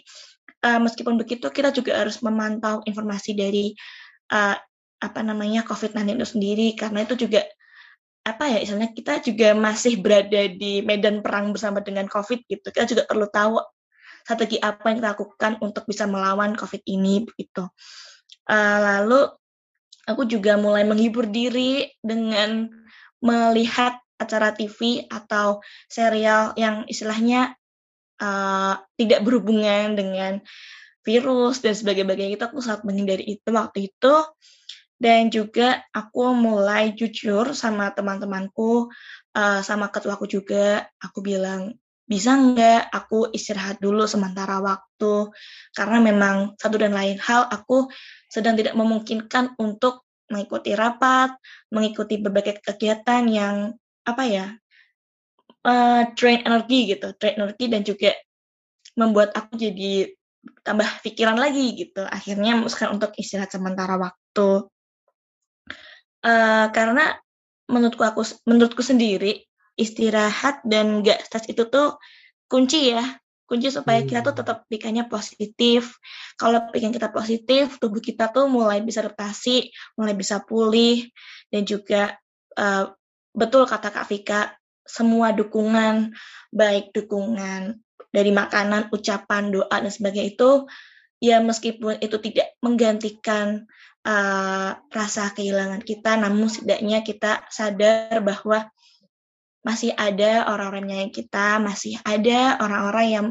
uh, 0.61 0.79
meskipun 0.79 1.17
begitu 1.17 1.49
kita 1.49 1.73
juga 1.73 1.97
harus 1.97 2.21
memantau 2.21 2.85
informasi 2.85 3.33
dari 3.33 3.73
uh, 4.29 4.57
apa 5.03 5.19
namanya 5.19 5.65
COVID-19 5.67 6.15
itu 6.15 6.27
sendiri 6.37 6.67
karena 6.79 7.03
itu 7.03 7.27
juga 7.27 7.43
apa 8.23 8.47
ya 8.47 8.63
misalnya 8.63 8.95
kita 8.95 9.19
juga 9.19 9.51
masih 9.51 9.99
berada 9.99 10.47
di 10.47 10.79
medan 10.79 11.19
perang 11.19 11.51
bersama 11.51 11.83
dengan 11.83 12.07
COVID 12.07 12.47
gitu. 12.47 12.67
Kita 12.71 12.85
juga 12.87 13.03
perlu 13.03 13.27
tahu 13.27 13.59
strategi 14.23 14.57
apa 14.57 14.89
yang 14.89 15.03
kita 15.03 15.11
lakukan 15.13 15.53
untuk 15.59 15.83
bisa 15.85 16.07
melawan 16.07 16.55
COVID 16.55 16.81
ini 16.87 17.27
begitu. 17.27 17.67
Uh, 18.47 18.79
lalu 18.79 19.21
aku 20.07 20.23
juga 20.27 20.55
mulai 20.55 20.87
menghibur 20.87 21.27
diri 21.27 21.91
dengan 21.99 22.67
melihat 23.23 23.99
acara 24.19 24.55
TV 24.55 25.03
atau 25.11 25.59
serial 25.91 26.55
yang 26.55 26.87
istilahnya 26.87 27.55
uh, 28.23 28.79
tidak 28.95 29.19
berhubungan 29.27 29.95
dengan 29.95 30.39
virus 31.03 31.59
dan 31.59 31.75
sebagainya. 31.75 32.39
Itu 32.39 32.47
aku 32.47 32.63
sangat 32.63 32.87
menghindari 32.87 33.39
itu 33.39 33.47
waktu 33.51 33.91
itu. 33.91 34.15
Dan 35.03 35.27
juga 35.27 35.83
aku 35.91 36.31
mulai 36.31 36.95
jujur 36.95 37.51
sama 37.51 37.91
teman-temanku 37.91 38.87
uh, 39.35 39.59
sama 39.59 39.91
ketuaku 39.91 40.31
juga. 40.31 40.87
Aku 41.03 41.19
bilang 41.19 41.75
bisa 42.03 42.35
nggak 42.35 42.91
aku 42.91 43.31
istirahat 43.31 43.79
dulu 43.79 44.03
sementara 44.03 44.59
waktu 44.59 45.31
karena 45.71 45.97
memang 46.03 46.35
satu 46.59 46.75
dan 46.75 46.91
lain 46.91 47.15
hal 47.23 47.47
aku 47.47 47.87
sedang 48.27 48.59
tidak 48.59 48.75
memungkinkan 48.75 49.55
untuk 49.55 50.03
mengikuti 50.27 50.73
rapat, 50.73 51.37
mengikuti 51.69 52.17
berbagai 52.19 52.59
kegiatan 52.59 53.23
yang 53.29 53.55
apa 54.03 54.23
ya 54.25 54.45
uh, 55.63 56.01
drain 56.17 56.43
energi 56.43 56.97
gitu, 56.97 57.13
drain 57.21 57.39
energi 57.39 57.65
dan 57.71 57.81
juga 57.85 58.11
membuat 58.99 59.33
aku 59.37 59.55
jadi 59.55 60.11
tambah 60.65 60.89
pikiran 61.05 61.39
lagi 61.39 61.77
gitu. 61.77 62.03
Akhirnya 62.03 62.57
memutuskan 62.59 62.91
untuk 62.91 63.15
istirahat 63.15 63.53
sementara 63.53 63.95
waktu. 63.95 64.67
Uh, 66.23 66.71
karena 66.71 67.19
menurutku 67.67 68.03
aku 68.03 68.23
menurutku 68.47 68.79
sendiri 68.79 69.43
istirahat 69.75 70.61
dan 70.65 71.01
gak 71.01 71.25
stres 71.25 71.49
itu 71.49 71.65
tuh 71.69 71.97
kunci 72.47 72.93
ya 72.93 73.03
kunci 73.53 73.69
supaya 73.69 74.01
kita 74.01 74.25
tuh 74.25 74.33
hmm. 74.33 74.41
tetap 74.41 74.57
pikirannya 74.65 75.05
positif 75.05 76.01
kalau 76.41 76.73
pikiran 76.73 76.95
kita 76.95 77.09
positif 77.13 77.77
tubuh 77.77 78.01
kita 78.01 78.33
tuh 78.33 78.49
mulai 78.49 78.81
bisa 78.81 79.05
adaptasi 79.05 79.69
mulai 79.99 80.17
bisa 80.17 80.41
pulih 80.41 81.05
dan 81.53 81.61
juga 81.67 82.17
uh, 82.57 82.89
betul 83.35 83.69
kata 83.69 83.93
Kak 83.93 84.09
Vika 84.09 84.57
semua 84.81 85.37
dukungan 85.37 86.17
baik 86.49 86.97
dukungan 86.97 87.77
dari 88.09 88.33
makanan 88.33 88.89
ucapan 88.89 89.53
doa 89.53 89.69
dan 89.69 89.91
sebagainya 89.93 90.33
itu 90.33 90.65
ya 91.21 91.37
meskipun 91.39 92.01
itu 92.01 92.17
tidak 92.19 92.57
menggantikan 92.65 93.69
uh, 94.01 94.71
rasa 94.89 95.29
kehilangan 95.29 95.85
kita 95.85 96.17
namun 96.17 96.49
setidaknya 96.49 97.05
kita 97.05 97.45
sadar 97.53 98.17
bahwa 98.25 98.72
masih 99.63 99.95
ada 99.95 100.51
orang-orang 100.51 101.07
yang 101.07 101.11
kita, 101.11 101.57
masih 101.63 101.95
ada 102.03 102.59
orang-orang 102.59 103.07
yang 103.07 103.25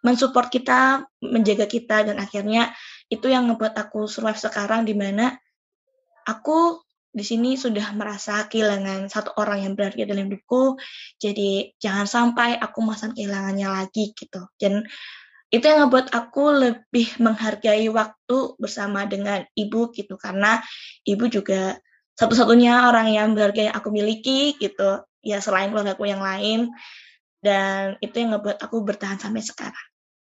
mensupport 0.00 0.48
kita, 0.48 1.04
menjaga 1.20 1.68
kita, 1.68 2.08
dan 2.08 2.16
akhirnya 2.16 2.72
itu 3.12 3.28
yang 3.28 3.46
ngebuat 3.52 3.76
aku 3.76 4.08
survive 4.08 4.40
sekarang 4.40 4.88
di 4.88 4.96
mana 4.96 5.36
aku 6.24 6.80
di 7.16 7.24
sini 7.24 7.56
sudah 7.56 7.96
merasa 7.96 8.44
kehilangan 8.44 9.08
satu 9.08 9.40
orang 9.40 9.64
yang 9.64 9.72
berarti 9.72 10.04
dalam 10.04 10.28
hidupku, 10.28 10.76
jadi 11.16 11.72
jangan 11.80 12.04
sampai 12.04 12.60
aku 12.60 12.84
masang 12.84 13.16
kehilangannya 13.16 13.72
lagi 13.72 14.12
gitu. 14.12 14.44
Dan 14.60 14.84
itu 15.48 15.64
yang 15.64 15.86
ngebuat 15.86 16.12
aku 16.12 16.44
lebih 16.52 17.16
menghargai 17.22 17.88
waktu 17.88 18.38
bersama 18.60 19.08
dengan 19.08 19.44
ibu 19.56 19.88
gitu, 19.96 20.20
karena 20.20 20.60
ibu 21.08 21.24
juga 21.32 21.80
satu-satunya 22.20 22.88
orang 22.88 23.12
yang 23.12 23.28
berharga 23.32 23.72
yang 23.72 23.76
aku 23.76 23.88
miliki 23.92 24.56
gitu 24.60 25.05
ya 25.26 25.42
selain 25.42 25.74
keluarga 25.74 25.98
aku 25.98 26.06
yang 26.06 26.22
lain 26.22 26.70
dan 27.42 27.98
itu 27.98 28.14
yang 28.22 28.38
ngebuat 28.38 28.62
aku 28.62 28.86
bertahan 28.86 29.18
sampai 29.18 29.42
sekarang 29.42 29.86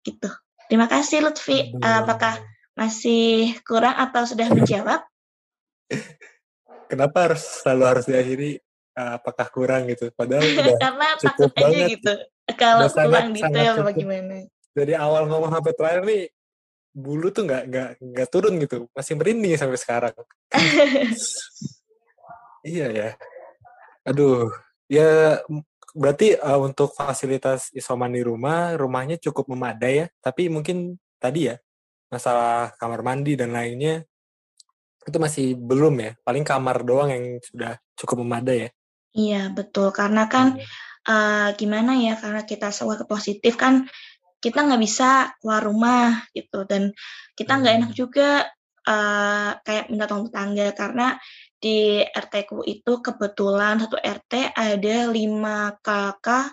gitu. 0.06 0.30
Terima 0.70 0.86
kasih 0.86 1.24
Lutfi. 1.24 1.74
Uh, 1.76 2.04
apakah 2.04 2.40
masih 2.74 3.54
kurang 3.66 3.94
atau 3.94 4.24
sudah 4.24 4.48
menjawab? 4.50 5.02
Kenapa 6.90 7.30
harus 7.30 7.42
selalu 7.64 7.82
harus 7.84 8.04
diakhiri? 8.06 8.52
Uh, 8.94 9.18
apakah 9.18 9.46
kurang 9.50 9.90
gitu? 9.90 10.08
Padahal 10.14 10.46
udah 10.54 10.76
karena 10.78 11.06
cukup 11.18 11.50
takut 11.50 11.52
banget. 11.58 11.74
aja 11.74 11.84
gitu. 11.90 12.14
Kalau 12.54 12.86
kurang 12.92 13.28
detail 13.34 13.74
bagaimana? 13.82 14.36
Dari 14.74 14.94
awal 14.94 15.30
ngomong 15.30 15.50
sampai 15.50 15.72
terakhir 15.74 16.02
nih 16.06 16.22
bulu 16.94 17.34
tuh 17.34 17.42
nggak 17.42 17.62
nggak 17.70 17.88
nggak 17.98 18.28
turun 18.30 18.54
gitu. 18.62 18.86
Masih 18.94 19.14
merinding 19.18 19.58
sampai 19.58 19.78
sekarang. 19.80 20.14
Iya 22.64 22.88
ya. 22.96 23.10
Aduh 24.08 24.48
Ya 24.90 25.40
berarti 25.94 26.34
uh, 26.36 26.60
untuk 26.60 26.92
fasilitas 26.92 27.70
isoman 27.72 28.12
di 28.12 28.22
rumah, 28.24 28.74
rumahnya 28.74 29.16
cukup 29.20 29.50
memadai 29.54 30.04
ya. 30.04 30.06
Tapi 30.20 30.50
mungkin 30.50 30.98
tadi 31.16 31.48
ya 31.48 31.56
masalah 32.12 32.74
kamar 32.78 33.00
mandi 33.02 33.34
dan 33.34 33.50
lainnya 33.50 34.04
itu 35.04 35.16
masih 35.20 35.54
belum 35.56 35.94
ya. 36.00 36.10
Paling 36.24 36.44
kamar 36.44 36.82
doang 36.82 37.10
yang 37.12 37.24
sudah 37.40 37.78
cukup 37.96 38.24
memadai 38.24 38.68
ya. 38.68 38.70
Iya 39.14 39.42
betul 39.54 39.94
karena 39.94 40.26
kan 40.26 40.58
hmm. 40.58 41.06
uh, 41.06 41.48
gimana 41.54 41.94
ya 42.02 42.18
karena 42.18 42.42
kita 42.42 42.74
semua 42.74 42.98
positif 43.06 43.54
kan 43.54 43.86
kita 44.42 44.60
nggak 44.60 44.82
bisa 44.82 45.32
keluar 45.38 45.62
rumah 45.62 46.26
gitu 46.34 46.66
dan 46.66 46.90
kita 47.38 47.62
nggak 47.62 47.72
hmm. 47.72 47.80
enak 47.80 47.92
juga 47.94 48.44
uh, 48.84 49.50
kayak 49.62 49.88
minta 49.88 50.10
tolong 50.10 50.28
tetangga 50.28 50.68
karena 50.76 51.06
di 51.58 52.02
RT 52.04 52.34
ku 52.48 52.60
itu 52.66 53.00
kebetulan 53.00 53.80
satu 53.80 53.96
RT 53.96 54.52
ada 54.52 54.96
lima 55.08 55.72
kakak, 55.80 56.52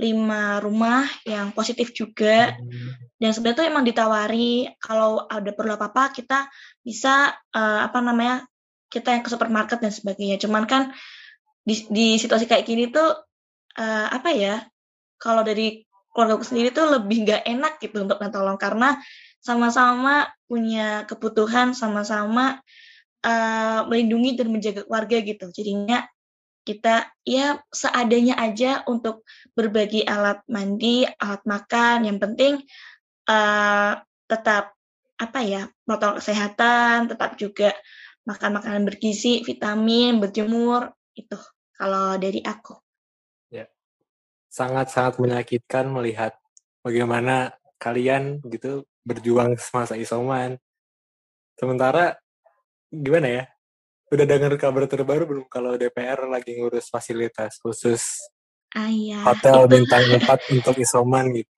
lima 0.00 0.58
rumah 0.58 1.06
yang 1.22 1.54
positif 1.54 1.94
juga. 1.94 2.54
Hmm. 2.56 2.90
Dan 3.16 3.30
sebenarnya 3.30 3.56
itu 3.62 3.64
emang 3.70 3.84
ditawari 3.86 4.66
kalau 4.82 5.30
ada 5.30 5.50
perlu 5.54 5.78
apa-apa 5.78 6.10
kita 6.10 6.50
bisa 6.82 7.30
uh, 7.54 7.80
apa 7.86 7.98
namanya 8.02 8.42
kita 8.90 9.14
yang 9.14 9.22
ke 9.22 9.30
supermarket 9.30 9.78
dan 9.78 9.94
sebagainya. 9.94 10.42
Cuman 10.42 10.66
kan 10.66 10.92
di, 11.62 11.86
di 11.86 12.06
situasi 12.18 12.50
kayak 12.50 12.66
gini 12.66 12.90
tuh 12.90 13.14
uh, 13.78 14.06
apa 14.10 14.30
ya? 14.34 14.66
Kalau 15.22 15.46
dari 15.46 15.86
keluarga 16.10 16.36
aku 16.36 16.46
sendiri 16.50 16.74
tuh 16.74 16.98
lebih 16.98 17.24
nggak 17.24 17.42
enak 17.46 17.72
gitu 17.80 18.04
untuk 18.04 18.20
tolong 18.20 18.58
karena 18.60 18.98
sama-sama 19.42 20.28
punya 20.50 21.08
kebutuhan, 21.08 21.74
sama-sama 21.74 22.60
uh, 23.22 23.86
melindungi 23.86 24.38
dan 24.38 24.48
menjaga 24.50 24.86
keluarga 24.86 25.18
gitu. 25.22 25.46
Jadinya 25.54 26.04
kita 26.62 27.10
ya 27.26 27.58
seadanya 27.74 28.38
aja 28.38 28.86
untuk 28.86 29.26
berbagi 29.54 30.06
alat 30.06 30.42
mandi, 30.46 31.02
alat 31.18 31.42
makan. 31.42 32.06
Yang 32.06 32.18
penting 32.22 32.54
uh, 33.26 33.98
tetap 34.30 34.74
apa 35.18 35.38
ya 35.42 35.62
protokol 35.86 36.18
kesehatan, 36.22 37.10
tetap 37.10 37.38
juga 37.38 37.74
makan 38.26 38.62
makanan 38.62 38.82
bergizi, 38.86 39.42
vitamin, 39.42 40.22
berjemur 40.22 40.94
itu 41.18 41.38
kalau 41.74 42.14
dari 42.18 42.38
aku. 42.42 42.78
Ya, 43.50 43.66
sangat 44.46 44.94
sangat 44.94 45.18
menyakitkan 45.18 45.90
melihat 45.90 46.38
bagaimana 46.86 47.54
kalian 47.82 48.38
gitu 48.46 48.86
berjuang 49.02 49.58
semasa 49.58 49.98
isoman. 49.98 50.58
Sementara 51.58 52.21
gimana 52.92 53.28
ya? 53.28 53.44
Udah 54.12 54.28
dengar 54.28 54.52
kabar 54.60 54.84
terbaru 54.84 55.24
belum 55.24 55.46
kalau 55.48 55.72
DPR 55.80 56.28
lagi 56.28 56.60
ngurus 56.60 56.92
fasilitas 56.92 57.56
khusus 57.56 58.20
ah, 58.76 58.92
iya. 58.92 59.24
hotel 59.24 59.64
bintang 59.64 60.04
4 60.20 60.60
untuk 60.60 60.76
isoman 60.76 61.32
gitu. 61.32 61.52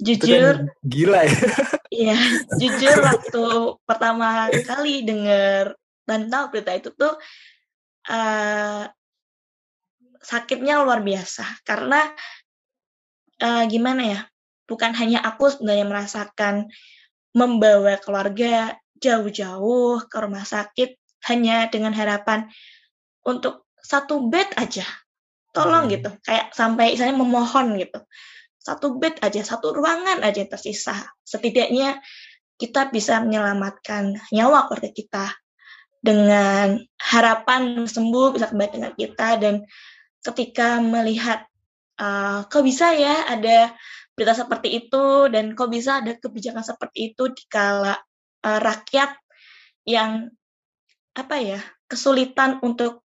Jujur, 0.00 0.66
kan 0.66 0.80
gila 0.82 1.22
ya. 1.22 1.38
Iya, 1.90 2.14
jujur 2.54 3.02
waktu 3.02 3.44
pertama 3.82 4.46
kali 4.62 5.02
dengar 5.02 5.74
dan 6.06 6.30
tahu 6.30 6.54
berita 6.54 6.72
itu 6.78 6.94
tuh 6.94 7.18
uh, 8.06 8.86
sakitnya 10.22 10.86
luar 10.86 11.02
biasa 11.02 11.66
karena 11.66 12.14
uh, 13.42 13.66
gimana 13.66 14.02
ya? 14.06 14.20
Bukan 14.70 14.94
hanya 14.94 15.18
aku 15.26 15.50
sebenarnya 15.50 15.82
merasakan 15.82 16.70
membawa 17.34 17.98
keluarga 17.98 18.79
jauh-jauh 19.00 20.04
ke 20.06 20.16
rumah 20.20 20.44
sakit 20.44 20.96
hanya 21.28 21.68
dengan 21.72 21.92
harapan 21.96 22.48
untuk 23.24 23.68
satu 23.80 24.28
bed 24.28 24.54
aja. 24.56 24.84
Tolong 25.50 25.90
hmm. 25.90 25.92
gitu, 25.98 26.10
kayak 26.22 26.54
sampai 26.54 26.94
saya 26.94 27.10
memohon 27.10 27.74
gitu. 27.80 27.98
Satu 28.60 29.00
bed 29.00 29.18
aja, 29.24 29.40
satu 29.42 29.74
ruangan 29.74 30.22
aja 30.22 30.46
yang 30.46 30.52
tersisa. 30.52 30.94
Setidaknya 31.26 31.98
kita 32.60 32.92
bisa 32.92 33.18
menyelamatkan 33.24 34.20
nyawa 34.30 34.68
keluarga 34.68 34.92
kita 34.92 35.26
dengan 36.00 36.80
harapan 36.96 37.88
sembuh 37.88 38.36
bisa 38.36 38.52
kembali 38.52 38.70
dengan 38.72 38.92
kita 38.96 39.28
dan 39.40 39.54
ketika 40.20 40.80
melihat 40.80 41.44
uh, 42.00 42.44
kok 42.48 42.64
bisa 42.64 42.92
ya 42.96 43.28
ada 43.28 43.72
berita 44.16 44.36
seperti 44.36 44.84
itu 44.84 45.28
dan 45.32 45.56
kok 45.56 45.72
bisa 45.72 46.04
ada 46.04 46.16
kebijakan 46.16 46.64
seperti 46.64 47.12
itu 47.12 47.32
di 47.32 47.44
kala 47.48 47.96
uh, 48.44 48.60
rakyat 48.60 49.16
yang 49.88 50.30
apa 51.16 51.36
ya 51.42 51.60
kesulitan 51.90 52.62
untuk 52.62 53.02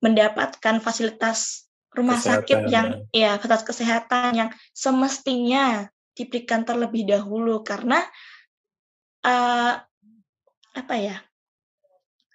mendapatkan 0.00 0.80
fasilitas 0.80 1.68
rumah 1.94 2.18
Kesehatan, 2.18 2.42
sakit 2.42 2.60
yang 2.72 2.88
ya. 3.14 3.36
fasilitas 3.38 3.64
kesehatan 3.64 4.30
yang 4.34 4.50
semestinya 4.74 5.86
diberikan 6.14 6.62
terlebih 6.62 7.06
dahulu 7.06 7.62
karena 7.66 8.02
uh, 9.26 9.78
apa 10.74 10.94
ya 10.98 11.16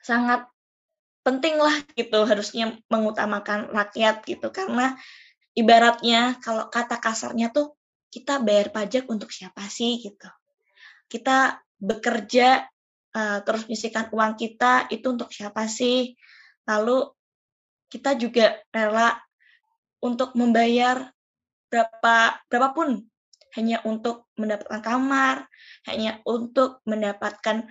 sangat 0.04 0.48
penting 1.22 1.60
lah 1.60 1.76
gitu 1.94 2.26
harusnya 2.26 2.80
mengutamakan 2.90 3.70
rakyat 3.70 4.26
gitu. 4.26 4.50
Karena 4.50 4.96
ibaratnya 5.54 6.40
kalau 6.42 6.72
kata 6.72 6.98
kasarnya 6.98 7.54
tuh 7.54 7.78
kita 8.10 8.42
bayar 8.42 8.74
pajak 8.74 9.06
untuk 9.06 9.30
siapa 9.30 9.62
sih? 9.70 10.02
gitu. 10.02 10.26
Kita 11.06 11.62
bekerja 11.80 12.68
uh, 13.16 13.40
terus 13.42 13.66
menyisihkan 13.66 14.12
uang 14.12 14.36
kita 14.36 14.92
itu 14.92 15.16
untuk 15.16 15.32
siapa 15.32 15.66
sih 15.66 16.14
lalu 16.68 17.08
kita 17.90 18.14
juga 18.20 18.60
rela 18.70 19.18
untuk 20.00 20.38
membayar 20.38 21.10
berapa 21.72 22.40
berapapun 22.48 23.10
hanya 23.58 23.82
untuk 23.86 24.30
mendapatkan 24.38 24.82
kamar, 24.82 25.50
hanya 25.90 26.22
untuk 26.26 26.86
mendapatkan 26.86 27.66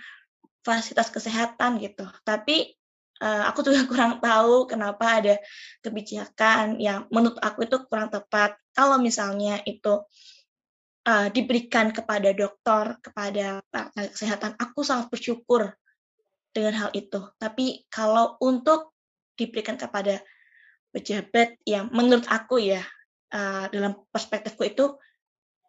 fasilitas 0.66 1.08
kesehatan 1.14 1.78
gitu. 1.78 2.02
Tapi 2.26 2.74
uh, 3.22 3.46
aku 3.50 3.62
juga 3.62 3.86
kurang 3.90 4.18
tahu 4.18 4.66
kenapa 4.66 5.22
ada 5.22 5.34
kebijakan 5.82 6.82
yang 6.82 7.06
menurut 7.14 7.38
aku 7.38 7.66
itu 7.66 7.78
kurang 7.86 8.10
tepat. 8.10 8.58
Kalau 8.74 8.98
misalnya 8.98 9.62
itu 9.66 10.02
uh, 11.08 11.26
diberikan 11.32 11.88
kepada 11.90 12.36
dokter, 12.36 13.00
kepada 13.00 13.64
tenaga 13.72 14.10
kesehatan, 14.12 14.52
aku 14.60 14.84
sangat 14.84 15.08
bersyukur 15.08 15.72
dengan 16.52 16.76
hal 16.76 16.90
itu. 16.92 17.24
Tapi 17.40 17.88
kalau 17.88 18.36
untuk 18.44 18.92
diberikan 19.40 19.80
kepada 19.80 20.20
pejabat 20.92 21.56
yang 21.64 21.88
menurut 21.88 22.28
aku 22.28 22.60
ya 22.60 22.84
uh, 23.32 23.66
dalam 23.72 23.96
perspektifku 24.12 24.68
itu 24.68 24.86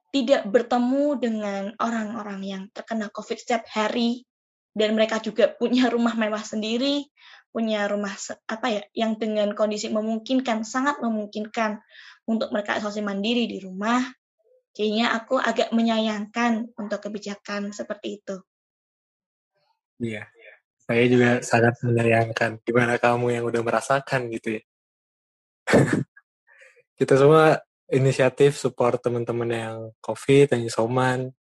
tidak 0.10 0.50
bertemu 0.50 1.06
dengan 1.22 1.64
orang-orang 1.78 2.42
yang 2.42 2.64
terkena 2.74 3.14
COVID 3.14 3.38
setiap 3.38 3.64
hari 3.70 4.26
dan 4.74 4.98
mereka 4.98 5.22
juga 5.22 5.54
punya 5.54 5.86
rumah 5.94 6.18
mewah 6.18 6.42
sendiri, 6.42 7.06
punya 7.54 7.86
rumah 7.86 8.14
apa 8.50 8.68
ya 8.74 8.82
yang 8.98 9.22
dengan 9.22 9.54
kondisi 9.54 9.90
memungkinkan, 9.94 10.66
sangat 10.66 10.98
memungkinkan 11.02 11.78
untuk 12.26 12.50
mereka 12.50 12.78
isolasi 12.82 13.06
mandiri 13.06 13.46
di 13.46 13.62
rumah. 13.62 14.02
Jadinya 14.74 15.18
aku 15.18 15.42
agak 15.42 15.74
menyayangkan 15.74 16.72
untuk 16.78 17.00
kebijakan 17.04 17.74
seperti 17.74 18.22
itu. 18.22 18.36
Iya, 20.00 20.24
saya 20.80 21.04
juga 21.12 21.30
sangat 21.44 21.76
menyayangkan. 21.84 22.64
Gimana 22.64 22.96
kamu 22.96 23.36
yang 23.36 23.44
udah 23.50 23.62
merasakan 23.62 24.32
gitu 24.32 24.58
ya? 24.58 24.64
Kita 27.00 27.14
semua 27.20 27.60
inisiatif 27.90 28.56
support 28.56 29.02
teman-teman 29.02 29.50
yang 29.50 29.78
COVID, 30.00 30.56
yang 30.56 30.64
isoman, 30.70 31.34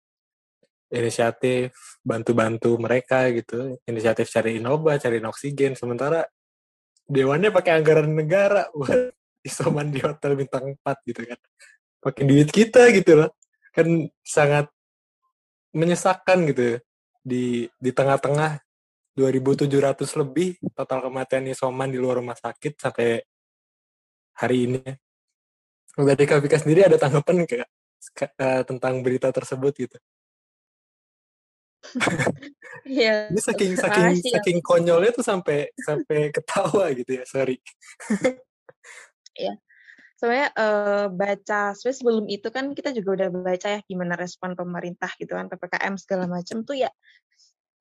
inisiatif 0.89 2.01
bantu-bantu 2.01 2.75
mereka 2.81 3.29
gitu, 3.29 3.77
inisiatif 3.85 4.25
cariin 4.33 4.65
obat, 4.65 5.05
cariin 5.05 5.29
oksigen, 5.29 5.77
sementara 5.77 6.25
dewannya 7.05 7.53
pakai 7.53 7.77
anggaran 7.77 8.09
negara 8.09 8.69
buat 8.77 9.13
isoman 9.45 9.93
di 9.93 10.01
hotel 10.01 10.33
bintang 10.35 10.73
4 10.77 11.09
gitu 11.09 11.21
kan. 11.25 11.39
Pakai 11.99 12.23
duit 12.25 12.49
kita 12.51 12.91
gitu 12.95 13.19
loh. 13.19 13.31
Kan 13.75 14.07
sangat 14.23 14.67
menyesakan 15.75 16.49
gitu 16.49 16.63
ya. 16.75 16.79
di 17.19 17.67
di 17.77 17.91
tengah-tengah 17.91 18.63
2.700 19.13 19.67
lebih 20.23 20.55
total 20.71 21.03
kematian 21.11 21.51
isoman 21.51 21.91
di 21.91 21.99
luar 21.99 22.23
rumah 22.23 22.39
sakit 22.39 22.79
sampai 22.79 23.19
hari 24.39 24.71
ini 24.71 24.81
dari 25.99 26.23
KPK 26.23 26.63
sendiri 26.63 26.87
ada 26.87 26.95
tanggapan 26.95 27.43
kayak 27.43 27.67
uh, 28.39 28.63
tentang 28.63 29.03
berita 29.03 29.29
tersebut 29.35 29.73
gitu? 29.75 29.97
Iya. 32.89 33.29
Ini 33.29 33.37
saking 33.43 33.77
saking 33.77 34.07
ya. 34.17 34.39
saking 34.39 34.59
konyolnya 34.65 35.13
tuh 35.13 35.21
sampai 35.21 35.69
sampai 35.77 36.33
ketawa 36.33 36.89
gitu 36.97 37.21
ya, 37.21 37.23
sorry. 37.27 37.61
Iya. 39.37 39.61
Sebenarnya 40.19 40.51
uh, 40.51 41.07
baca 41.07 41.71
sebenarnya 41.71 41.99
sebelum 42.03 42.25
itu 42.27 42.47
kan 42.51 42.75
kita 42.75 42.91
juga 42.91 43.23
udah 43.23 43.29
baca 43.31 43.67
ya 43.71 43.79
gimana 43.87 44.19
respon 44.19 44.51
pemerintah 44.51 45.07
gitu 45.15 45.31
kan 45.31 45.47
PPKM 45.47 45.95
segala 45.95 46.27
macam 46.27 46.67
tuh 46.67 46.75
ya 46.75 46.91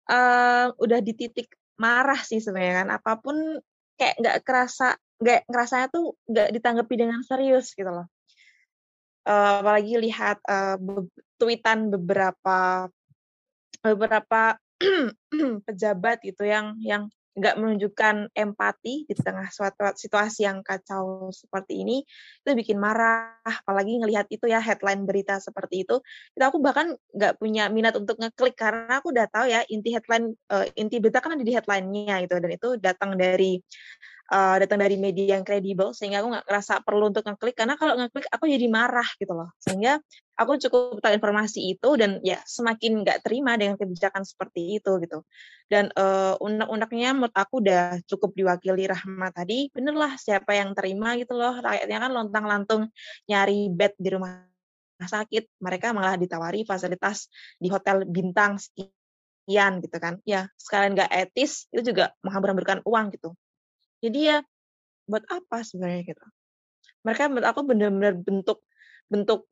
uh, 0.08 0.70
udah 0.78 1.00
di 1.02 1.12
titik 1.18 1.52
marah 1.78 2.18
sih 2.18 2.42
sebenarnya 2.42 2.74
kan 2.82 2.88
apa 2.94 3.12
pun 3.18 3.36
kayak 3.98 4.14
nggak 4.18 4.36
kerasa 4.42 4.94
nggak 5.18 5.50
ngerasanya 5.50 5.86
tuh 5.90 6.14
nggak 6.30 6.48
ditanggapi 6.54 6.94
dengan 6.94 7.20
serius 7.26 7.74
gitu 7.74 7.90
loh. 7.90 8.06
Uh, 9.28 9.60
apalagi 9.60 10.00
lihat 10.00 10.40
uh, 10.48 10.80
be 10.80 11.04
tweetan 11.36 11.92
beberapa 11.92 12.88
beberapa 13.82 14.56
pejabat 15.66 16.22
gitu 16.24 16.46
yang 16.48 16.78
yang 16.80 17.10
nggak 17.38 17.54
menunjukkan 17.56 18.34
empati 18.34 19.06
di 19.06 19.14
tengah 19.14 19.46
suatu 19.48 19.94
situasi 19.94 20.44
yang 20.44 20.60
kacau 20.66 21.30
seperti 21.30 21.86
ini 21.86 22.02
itu 22.42 22.50
bikin 22.52 22.76
marah. 22.82 23.38
Apalagi 23.46 24.02
ngelihat 24.02 24.26
itu 24.28 24.50
ya 24.50 24.58
headline 24.58 25.06
berita 25.06 25.38
seperti 25.38 25.86
itu. 25.86 26.02
Itu 26.34 26.42
aku 26.42 26.58
bahkan 26.58 26.98
nggak 27.14 27.38
punya 27.38 27.70
minat 27.70 27.94
untuk 27.94 28.18
ngeklik 28.18 28.58
karena 28.58 28.98
aku 28.98 29.14
udah 29.14 29.26
tahu 29.30 29.46
ya 29.46 29.62
inti 29.70 29.94
headline 29.94 30.34
uh, 30.50 30.66
inti 30.74 30.98
berita 30.98 31.22
kan 31.22 31.38
ada 31.38 31.44
di 31.46 31.54
headline-nya 31.54 32.26
itu 32.26 32.34
dan 32.36 32.50
itu 32.50 32.68
datang 32.82 33.14
dari 33.14 33.62
uh, 34.28 34.56
datang 34.60 34.84
dari 34.84 34.96
media 35.00 35.36
yang 35.40 35.44
kredibel 35.44 35.96
sehingga 35.96 36.20
aku 36.20 36.28
nggak 36.36 36.46
ngerasa 36.46 36.74
perlu 36.84 37.10
untuk 37.10 37.24
ngeklik 37.24 37.56
karena 37.56 37.74
kalau 37.80 37.96
ngeklik 37.96 38.28
aku 38.28 38.44
jadi 38.46 38.66
marah 38.68 39.08
gitu 39.16 39.32
loh. 39.32 39.50
Sehingga 39.60 40.00
aku 40.36 40.60
cukup 40.68 41.00
tahu 41.00 41.12
informasi 41.16 41.72
itu 41.72 41.88
dan 41.96 42.20
ya 42.20 42.38
semakin 42.44 43.02
nggak 43.02 43.24
terima 43.24 43.56
dengan 43.56 43.74
kebijakan 43.80 44.22
seperti 44.22 44.78
itu 44.80 45.00
gitu. 45.02 45.24
Dan 45.68 45.92
uh, 45.96 46.36
undang-undangnya 46.40 47.10
menurut 47.16 47.34
aku 47.34 47.64
udah 47.64 48.00
cukup 48.04 48.32
diwakili 48.36 48.88
Rahma 48.88 49.32
tadi 49.32 49.72
bener 49.72 49.96
lah 49.96 50.12
siapa 50.20 50.52
yang 50.56 50.76
terima 50.76 51.16
gitu 51.16 51.34
loh. 51.36 51.56
Rakyatnya 51.58 51.98
kan 51.98 52.10
lontang-lantung 52.12 52.82
nyari 53.26 53.72
bed 53.72 53.96
di 53.96 54.08
rumah 54.12 54.44
sakit 54.98 55.62
mereka 55.62 55.94
malah 55.94 56.18
ditawari 56.18 56.66
fasilitas 56.66 57.30
di 57.56 57.70
hotel 57.70 58.02
bintang 58.04 58.60
sekian 58.60 59.80
gitu 59.80 59.96
kan. 59.96 60.20
Ya 60.28 60.52
sekalian 60.60 60.96
nggak 60.96 61.10
etis 61.12 61.64
itu 61.72 61.94
juga 61.94 62.12
menghambur-hamburkan 62.20 62.84
uang 62.84 63.16
gitu 63.16 63.32
jadi 64.04 64.18
ya 64.18 64.38
buat 65.08 65.24
apa 65.28 65.64
sebenarnya 65.64 66.14
gitu. 66.14 66.26
Mereka 67.02 67.32
menurut 67.32 67.48
aku 67.48 67.60
benar-benar 67.64 68.14
bentuk 68.20 68.60
bentuk 69.08 69.48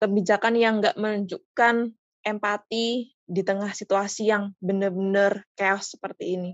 kebijakan 0.00 0.54
yang 0.56 0.80
nggak 0.80 0.96
menunjukkan 0.96 1.92
empati 2.24 2.86
di 3.12 3.42
tengah 3.42 3.70
situasi 3.70 4.30
yang 4.30 4.56
benar-benar 4.58 5.44
chaos 5.54 5.94
seperti 5.94 6.40
ini. 6.40 6.50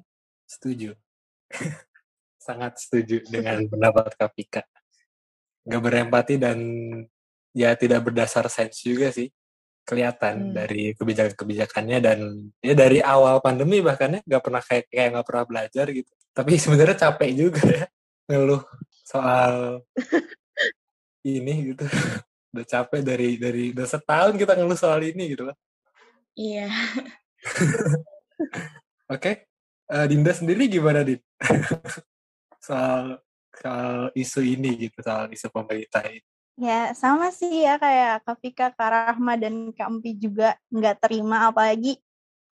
Setuju. 0.48 0.92
Sangat 2.46 2.82
setuju 2.82 3.22
dengan 3.30 3.62
pendapat 3.70 4.18
Kapika. 4.18 4.66
Nggak 5.62 5.82
berempati 5.82 6.34
dan 6.42 6.58
ya 7.54 7.76
tidak 7.78 8.10
berdasar 8.10 8.48
sains 8.50 8.82
juga 8.82 9.12
sih 9.14 9.30
kelihatan 9.82 10.50
hmm. 10.50 10.54
dari 10.54 10.82
kebijakan-kebijakannya 10.94 11.98
dan 11.98 12.18
ya 12.62 12.74
dari 12.78 13.02
awal 13.02 13.42
pandemi 13.42 13.82
bahkan 13.82 14.18
ya 14.18 14.20
nggak 14.22 14.42
pernah 14.42 14.62
kayak 14.62 14.84
kayak 14.88 15.08
nggak 15.18 15.26
pernah 15.26 15.44
belajar 15.44 15.86
gitu. 15.90 16.12
Tapi 16.32 16.52
sebenarnya 16.62 16.96
capek 17.08 17.30
juga 17.34 17.62
ya 17.66 17.84
ngeluh 18.30 18.62
soal 19.02 19.82
ini 21.26 21.74
gitu. 21.74 21.84
Udah 22.52 22.66
capek 22.68 23.00
dari 23.00 23.40
dari 23.40 23.72
udah 23.72 23.88
setahun 23.88 24.36
kita 24.36 24.52
ngeluh 24.52 24.76
soal 24.76 25.00
ini 25.00 25.32
gitu 25.32 25.48
kan 25.48 25.56
iya. 26.36 26.68
Oke 29.08 29.08
okay. 29.08 29.34
uh, 29.88 30.04
Dinda 30.04 30.36
sendiri 30.36 30.68
gimana 30.68 31.00
Din? 31.00 31.16
Soal 32.60 33.24
soal 33.56 34.12
isu 34.12 34.40
ini 34.44 34.88
gitu 34.88 35.00
soal 35.00 35.32
isu 35.32 35.48
pemerintah 35.48 36.04
ini 36.08 36.31
Ya, 36.60 36.92
sama 36.92 37.32
sih 37.32 37.64
ya 37.64 37.80
kayak 37.80 38.28
Kak 38.28 38.36
Fika, 38.44 38.66
Kak 38.76 38.90
Rahma, 38.92 39.40
dan 39.40 39.72
Kak 39.72 39.88
Empi 39.88 40.12
juga 40.12 40.52
nggak 40.68 41.00
terima, 41.00 41.48
apalagi 41.48 41.96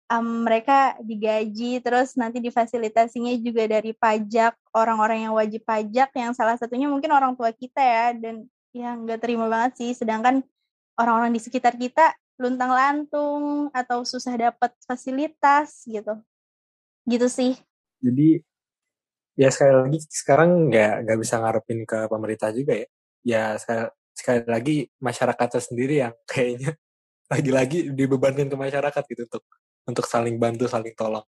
um, 0.07 0.47
mereka 0.47 0.95
digaji 1.03 1.83
terus 1.83 2.15
nanti 2.15 2.39
difasilitasinya 2.39 3.35
juga 3.43 3.67
dari 3.67 3.91
pajak 3.91 4.55
orang-orang 4.71 5.27
yang 5.27 5.33
wajib 5.35 5.67
pajak 5.67 6.15
yang 6.15 6.31
salah 6.31 6.55
satunya 6.55 6.87
mungkin 6.87 7.11
orang 7.11 7.35
tua 7.35 7.51
kita 7.51 7.79
ya 7.83 8.07
dan 8.15 8.47
yang 8.71 9.03
nggak 9.03 9.19
terima 9.19 9.51
banget 9.51 9.83
sih. 9.83 9.91
Sedangkan 9.91 10.47
orang-orang 10.95 11.35
di 11.35 11.41
sekitar 11.43 11.75
kita 11.75 12.15
luntang 12.39 12.71
lantung 12.71 13.67
atau 13.75 14.07
susah 14.07 14.31
dapat 14.39 14.71
fasilitas 14.87 15.83
gitu. 15.83 16.15
Gitu 17.03 17.27
sih. 17.27 17.53
Jadi 17.99 18.39
ya 19.35 19.51
sekali 19.51 19.75
lagi 19.75 19.99
sekarang 20.07 20.71
nggak 20.71 20.93
nggak 21.03 21.17
bisa 21.19 21.35
ngarepin 21.39 21.83
ke 21.83 22.07
pemerintah 22.07 22.51
juga 22.55 22.79
ya 22.79 22.87
ya 23.29 23.55
sekali, 24.13 24.41
lagi 24.49 24.75
masyarakatnya 24.99 25.61
sendiri 25.61 25.95
yang 26.03 26.13
kayaknya 26.31 26.73
lagi-lagi 27.29 27.93
dibebankan 27.93 28.49
ke 28.49 28.57
masyarakat 28.57 29.03
gitu 29.05 29.21
untuk 29.29 29.43
untuk 29.85 30.05
saling 30.05 30.37
bantu, 30.37 30.65
saling 30.65 30.93
tolong. 30.97 31.25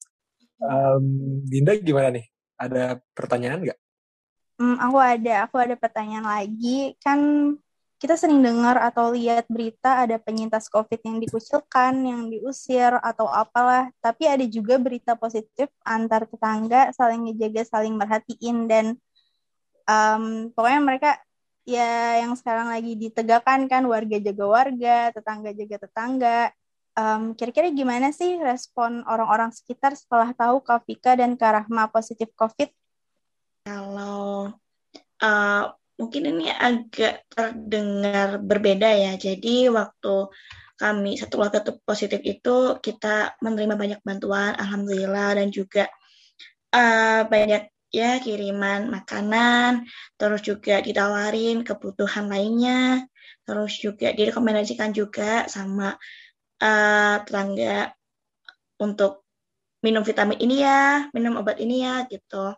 Um, 0.60 1.40
Dinda 1.44 1.76
gimana 1.76 2.12
nih? 2.12 2.28
Ada 2.56 3.00
pertanyaan 3.12 3.64
nggak? 3.64 3.78
Hmm, 4.56 4.76
aku 4.80 4.96
ada, 4.96 5.34
aku 5.44 5.56
ada 5.60 5.76
pertanyaan 5.76 6.24
lagi. 6.24 6.96
Kan 7.04 7.20
kita 7.96 8.16
sering 8.16 8.44
dengar 8.44 8.76
atau 8.80 9.12
lihat 9.12 9.48
berita 9.48 10.04
ada 10.04 10.20
penyintas 10.20 10.68
COVID 10.68 11.00
yang 11.00 11.16
dikucilkan, 11.20 11.92
yang 12.04 12.28
diusir 12.32 12.96
atau 13.00 13.28
apalah. 13.28 13.88
Tapi 14.00 14.28
ada 14.28 14.44
juga 14.48 14.80
berita 14.80 15.16
positif 15.16 15.68
antar 15.84 16.24
tetangga 16.28 16.92
saling 16.96 17.28
ngejaga, 17.28 17.68
saling 17.68 17.96
merhatiin 17.96 18.68
dan 18.68 18.86
um, 19.88 20.52
pokoknya 20.52 20.80
mereka 20.80 21.10
ya 21.66 22.22
yang 22.22 22.38
sekarang 22.38 22.70
lagi 22.70 22.94
ditegakkan 22.94 23.66
kan 23.66 23.82
warga 23.90 24.16
jaga 24.22 24.46
warga, 24.46 24.98
tetangga 25.10 25.50
jaga 25.50 25.76
tetangga. 25.82 26.40
Um, 26.96 27.36
kira-kira 27.36 27.68
gimana 27.74 28.08
sih 28.08 28.40
respon 28.40 29.04
orang-orang 29.04 29.52
sekitar 29.52 29.92
setelah 29.92 30.32
tahu 30.32 30.64
Kafika 30.64 31.12
dan 31.12 31.36
Karahma 31.36 31.92
positif 31.92 32.32
COVID? 32.32 32.72
Kalau 33.68 34.54
uh, 35.20 35.64
mungkin 36.00 36.22
ini 36.24 36.48
agak 36.48 37.28
terdengar 37.28 38.40
berbeda 38.40 38.88
ya. 38.96 39.12
Jadi 39.20 39.68
waktu 39.68 40.32
kami 40.76 41.20
satu 41.20 41.40
keluarga 41.40 41.60
positif 41.84 42.20
itu 42.24 42.80
kita 42.80 43.36
menerima 43.44 43.74
banyak 43.76 44.00
bantuan, 44.00 44.56
alhamdulillah 44.56 45.36
dan 45.36 45.48
juga 45.52 45.88
uh, 46.72 47.24
banyak 47.28 47.75
ya 47.96 48.20
kiriman 48.20 48.92
makanan, 48.92 49.88
terus 50.20 50.44
juga 50.44 50.84
ditawarin 50.84 51.64
kebutuhan 51.64 52.28
lainnya, 52.28 53.08
terus 53.48 53.80
juga 53.80 54.12
direkomendasikan 54.12 54.92
juga 54.92 55.48
sama 55.48 55.96
uh, 56.60 57.16
tetangga 57.24 57.96
untuk 58.76 59.24
minum 59.80 60.04
vitamin 60.04 60.36
ini 60.36 60.60
ya, 60.60 61.08
minum 61.16 61.40
obat 61.40 61.56
ini 61.56 61.80
ya 61.80 62.04
gitu. 62.12 62.52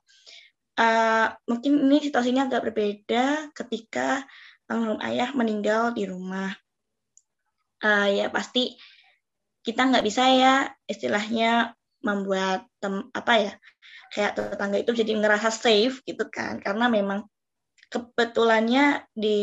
Uh, 0.79 1.27
mungkin 1.47 1.87
ini 1.91 1.99
situasinya 2.03 2.47
agak 2.47 2.71
berbeda 2.71 3.51
ketika 3.55 4.23
almarhum 4.67 4.99
ayah 5.07 5.31
meninggal 5.35 5.95
di 5.95 6.07
rumah. 6.07 6.51
Uh, 7.79 8.11
ya 8.11 8.27
pasti 8.27 8.75
kita 9.63 9.87
nggak 9.87 10.07
bisa 10.07 10.23
ya 10.35 10.55
istilahnya 10.91 11.79
membuat 12.03 12.67
tem, 12.79 13.11
apa 13.11 13.33
ya 13.39 13.53
kayak 14.13 14.37
tetangga 14.37 14.79
itu 14.81 14.93
jadi 14.93 15.13
ngerasa 15.17 15.49
safe 15.53 16.01
gitu 16.05 16.29
kan 16.29 16.61
karena 16.61 16.89
memang 16.89 17.29
kebetulannya 17.89 19.09
di 19.17 19.39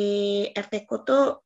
RT 0.54 0.86
ku 0.86 1.02
tuh 1.02 1.42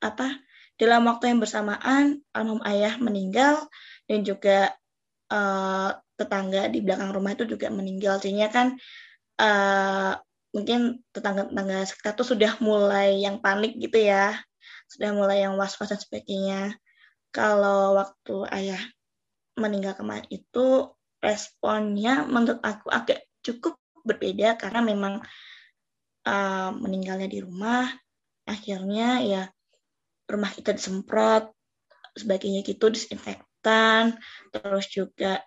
apa 0.00 0.40
dalam 0.80 1.06
waktu 1.06 1.30
yang 1.30 1.38
bersamaan, 1.38 2.24
almarhum 2.34 2.58
ayah 2.66 2.98
meninggal 2.98 3.70
dan 4.10 4.26
juga 4.26 4.74
uh, 5.30 5.94
tetangga 6.18 6.66
di 6.66 6.82
belakang 6.82 7.14
rumah 7.14 7.38
itu 7.38 7.46
juga 7.46 7.70
meninggal. 7.70 8.18
Jadinya 8.18 8.50
kan 8.50 8.66
uh, 9.38 10.18
mungkin 10.50 11.06
tetangga-tetangga 11.14 11.86
sekitar 11.86 12.12
tuh 12.18 12.26
sudah 12.26 12.58
mulai 12.58 13.22
yang 13.22 13.38
panik 13.38 13.78
gitu 13.78 14.00
ya, 14.00 14.34
sudah 14.90 15.14
mulai 15.14 15.46
yang 15.46 15.54
was-was 15.54 15.92
dan 15.92 16.00
sebagainya. 16.02 16.74
Kalau 17.30 17.94
waktu 17.96 18.36
ayah 18.50 18.82
meninggal 19.54 19.94
kemarin 19.94 20.26
itu 20.34 20.88
responnya 21.22 22.26
menurut 22.26 22.58
aku 22.60 22.90
agak 22.90 23.24
cukup 23.40 23.78
berbeda 24.02 24.58
karena 24.58 24.82
memang 24.82 25.22
uh, 26.26 26.70
meninggalnya 26.74 27.30
di 27.30 27.38
rumah, 27.38 27.86
akhirnya 28.44 29.22
ya 29.22 29.42
rumah 30.26 30.50
kita 30.50 30.74
disemprot 30.74 31.54
sebagainya 32.12 32.66
gitu 32.66 32.92
disinfektan 32.92 34.18
terus 34.52 34.90
juga 34.90 35.40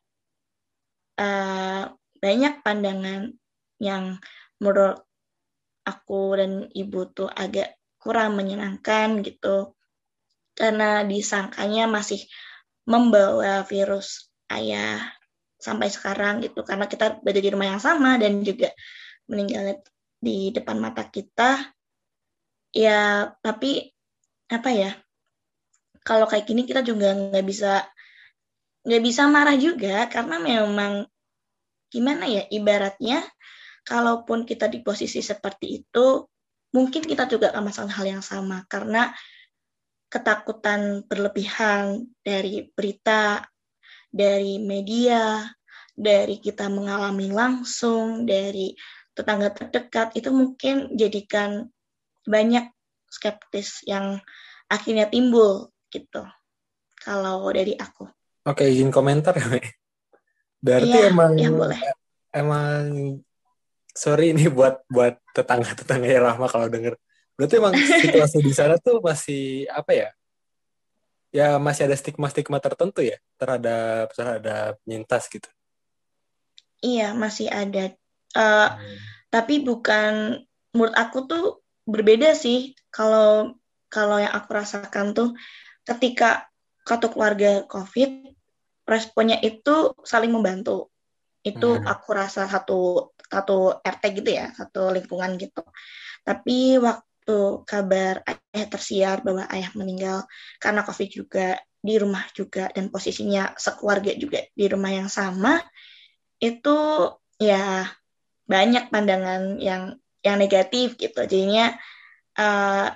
uh, 1.20 1.84
banyak 2.20 2.54
pandangan 2.64 3.36
yang 3.78 4.18
menurut 4.64 5.04
aku 5.86 6.40
dan 6.40 6.52
ibu 6.72 7.06
tuh 7.12 7.30
agak 7.30 7.76
kurang 8.00 8.40
menyenangkan 8.40 9.22
gitu. 9.22 9.76
Karena 10.56 11.04
disangkanya 11.04 11.86
masih 11.92 12.24
membawa 12.88 13.68
virus 13.68 14.32
ayah 14.48 15.04
sampai 15.60 15.88
sekarang 15.90 16.44
gitu. 16.44 16.62
Karena 16.62 16.86
kita 16.86 17.20
berada 17.24 17.42
di 17.42 17.50
rumah 17.52 17.68
yang 17.76 17.82
sama 17.82 18.20
dan 18.20 18.44
juga 18.46 18.72
meninggal 19.30 19.82
di 20.20 20.52
depan 20.54 20.78
mata 20.78 21.08
kita. 21.08 21.74
Ya 22.76 23.32
tapi 23.40 23.92
apa 24.52 24.70
ya? 24.72 24.92
Kalau 26.06 26.30
kayak 26.30 26.46
gini 26.46 26.68
kita 26.70 26.86
juga 26.86 27.16
nggak 27.16 27.46
bisa 27.46 27.82
nggak 28.86 29.02
bisa 29.02 29.26
marah 29.26 29.58
juga 29.58 30.06
karena 30.06 30.38
memang 30.38 31.10
gimana 31.90 32.30
ya 32.30 32.46
ibaratnya 32.54 33.26
kalaupun 33.82 34.46
kita 34.46 34.70
di 34.70 34.86
posisi 34.86 35.26
seperti 35.26 35.82
itu 35.82 36.22
mungkin 36.76 37.02
kita 37.08 37.26
juga 37.26 37.56
akan 37.56 37.64
masalah 37.72 37.94
hal 37.96 38.20
yang 38.20 38.24
sama. 38.26 38.68
Karena 38.68 39.10
ketakutan 40.12 41.08
berlebihan 41.08 42.06
dari 42.22 42.68
berita 42.72 43.42
dari 44.16 44.64
media 44.64 45.44
dari 45.92 46.40
kita 46.40 46.72
mengalami 46.72 47.32
langsung 47.32 48.24
dari 48.24 48.72
tetangga 49.12 49.52
terdekat 49.52 50.16
itu 50.16 50.32
mungkin 50.32 50.96
jadikan 50.96 51.68
banyak 52.24 52.72
skeptis 53.12 53.84
yang 53.88 54.20
akhirnya 54.72 55.08
timbul 55.08 55.72
gitu. 55.92 56.24
Kalau 57.00 57.48
dari 57.52 57.76
aku. 57.76 58.08
Oke, 58.48 58.68
izin 58.68 58.92
komentar 58.92 59.36
ya, 59.36 59.48
Berarti 60.64 60.98
ya, 61.00 61.10
emang 61.12 61.32
ya 61.40 61.50
boleh. 61.52 61.80
emang 62.36 62.84
sorry 63.96 64.36
ini 64.36 64.52
buat 64.52 64.84
buat 64.92 65.16
tetangga-tetangga 65.32 66.08
ya 66.12 66.20
Rahma 66.24 66.48
kalau 66.52 66.68
denger. 66.68 67.00
Berarti 67.40 67.56
emang 67.60 67.74
situasi 68.04 68.44
di 68.44 68.54
sana 68.56 68.76
tuh 68.80 69.00
masih 69.00 69.70
apa 69.72 69.92
ya? 69.96 70.10
Ya 71.36 71.60
masih 71.60 71.92
ada 71.92 72.00
stigma-stigma 72.00 72.64
tertentu 72.64 73.04
ya 73.04 73.20
terhadap 73.36 74.16
terhadap 74.16 74.80
penyintas 74.88 75.28
gitu. 75.28 75.52
Iya, 76.80 77.12
masih 77.12 77.52
ada. 77.52 77.92
Uh, 78.32 78.72
hmm. 78.72 78.98
Tapi 79.28 79.60
bukan 79.68 80.40
menurut 80.72 80.96
aku 80.96 81.28
tuh 81.28 81.46
berbeda 81.84 82.32
sih 82.36 82.76
kalau 82.88 83.56
kalau 83.92 84.20
yang 84.20 84.32
aku 84.32 84.50
rasakan 84.52 85.16
tuh 85.16 85.36
ketika 85.86 86.48
satu 86.84 87.14
keluarga 87.14 87.64
COVID 87.70 88.36
responnya 88.86 89.40
itu 89.42 89.94
saling 90.06 90.34
membantu 90.34 90.94
itu 91.46 91.78
hmm. 91.78 91.86
aku 91.86 92.10
rasa 92.12 92.50
satu 92.50 93.14
satu 93.22 93.82
RT 93.82 94.04
gitu 94.22 94.30
ya 94.34 94.50
satu 94.54 94.90
lingkungan 94.90 95.38
gitu 95.38 95.62
tapi 96.26 96.82
waktu 96.82 97.05
kabar 97.66 98.22
ayah 98.30 98.68
tersiar 98.70 99.18
bahwa 99.26 99.50
ayah 99.50 99.74
meninggal 99.74 100.24
karena 100.62 100.86
COVID 100.86 101.10
juga 101.10 101.58
di 101.86 101.96
rumah 101.98 102.26
juga 102.34 102.70
dan 102.74 102.90
posisinya 102.90 103.54
sekeluarga 103.58 104.14
juga 104.18 104.42
di 104.54 104.66
rumah 104.66 104.90
yang 104.90 105.10
sama 105.10 105.62
itu 106.42 106.78
ya 107.38 107.90
banyak 108.46 108.90
pandangan 108.94 109.58
yang 109.58 109.98
yang 110.22 110.38
negatif 110.38 110.98
gitu. 110.98 111.26
Jadinya 111.26 111.74
uh, 112.38 112.90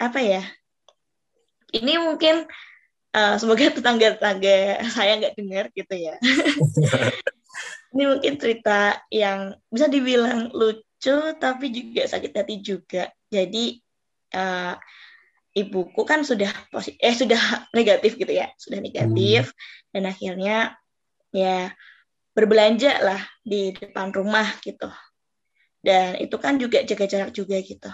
apa 0.00 0.20
ya 0.20 0.42
ini 1.72 1.96
mungkin 2.00 2.44
uh, 3.16 3.36
semoga 3.40 3.72
tetangga-tetangga 3.76 4.84
saya 4.92 5.20
nggak 5.20 5.36
dengar 5.36 5.64
gitu 5.72 5.94
ya. 5.96 6.16
Ini 7.92 8.08
mungkin 8.08 8.40
cerita 8.40 9.04
yang 9.12 9.52
bisa 9.68 9.84
dibilang 9.84 10.48
lucu 10.56 10.80
tapi 11.36 11.74
juga 11.74 12.06
sakit 12.06 12.30
hati 12.30 12.62
juga. 12.62 13.10
Jadi 13.26 13.82
uh, 14.38 14.74
ibuku 15.52 16.02
kan 16.06 16.22
sudah 16.22 16.48
positif 16.70 17.02
eh 17.02 17.14
sudah 17.16 17.40
negatif 17.76 18.14
gitu 18.14 18.30
ya 18.30 18.48
sudah 18.56 18.78
negatif. 18.78 19.50
Hmm. 19.50 19.58
dan 19.92 20.02
akhirnya 20.08 20.56
ya 21.34 21.74
berbelanja 22.32 22.92
lah 23.02 23.20
di 23.42 23.74
depan 23.74 24.14
rumah 24.14 24.46
gitu. 24.62 24.88
Dan 25.82 26.22
itu 26.22 26.38
kan 26.38 26.62
juga 26.62 26.86
jaga 26.86 27.04
jarak 27.10 27.30
juga 27.34 27.58
gitu. 27.58 27.90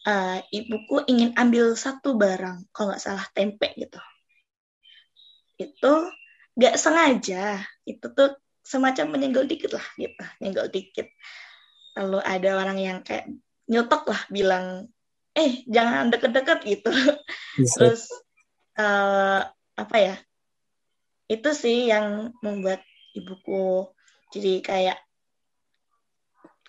Uh, 0.00 0.40
ibuku 0.48 1.04
ingin 1.12 1.36
ambil 1.36 1.76
satu 1.76 2.16
barang 2.16 2.70
kalau 2.72 2.94
nggak 2.94 3.02
salah 3.02 3.26
tempe 3.34 3.74
gitu. 3.76 4.00
Itu 5.60 6.08
nggak 6.60 6.76
sengaja 6.76 7.62
itu 7.88 8.06
tuh 8.12 8.36
semacam 8.60 9.16
menyenggol 9.16 9.46
dikit 9.48 9.72
lah 9.72 9.86
gitu 9.96 10.22
nyenggol 10.42 10.68
dikit 10.68 11.08
lalu 11.98 12.18
ada 12.22 12.50
orang 12.60 12.78
yang 12.78 12.98
kayak 13.02 13.26
nyotok 13.70 14.10
lah 14.10 14.22
bilang 14.30 14.90
eh 15.34 15.62
jangan 15.70 16.10
deket-deket 16.10 16.58
gitu 16.66 16.90
Bisa. 17.58 17.76
terus 17.78 18.02
uh, 18.78 19.46
apa 19.78 19.96
ya 19.96 20.16
itu 21.30 21.50
sih 21.54 21.86
yang 21.86 22.34
membuat 22.42 22.82
ibuku 23.14 23.86
jadi 24.34 24.62
kayak 24.62 24.98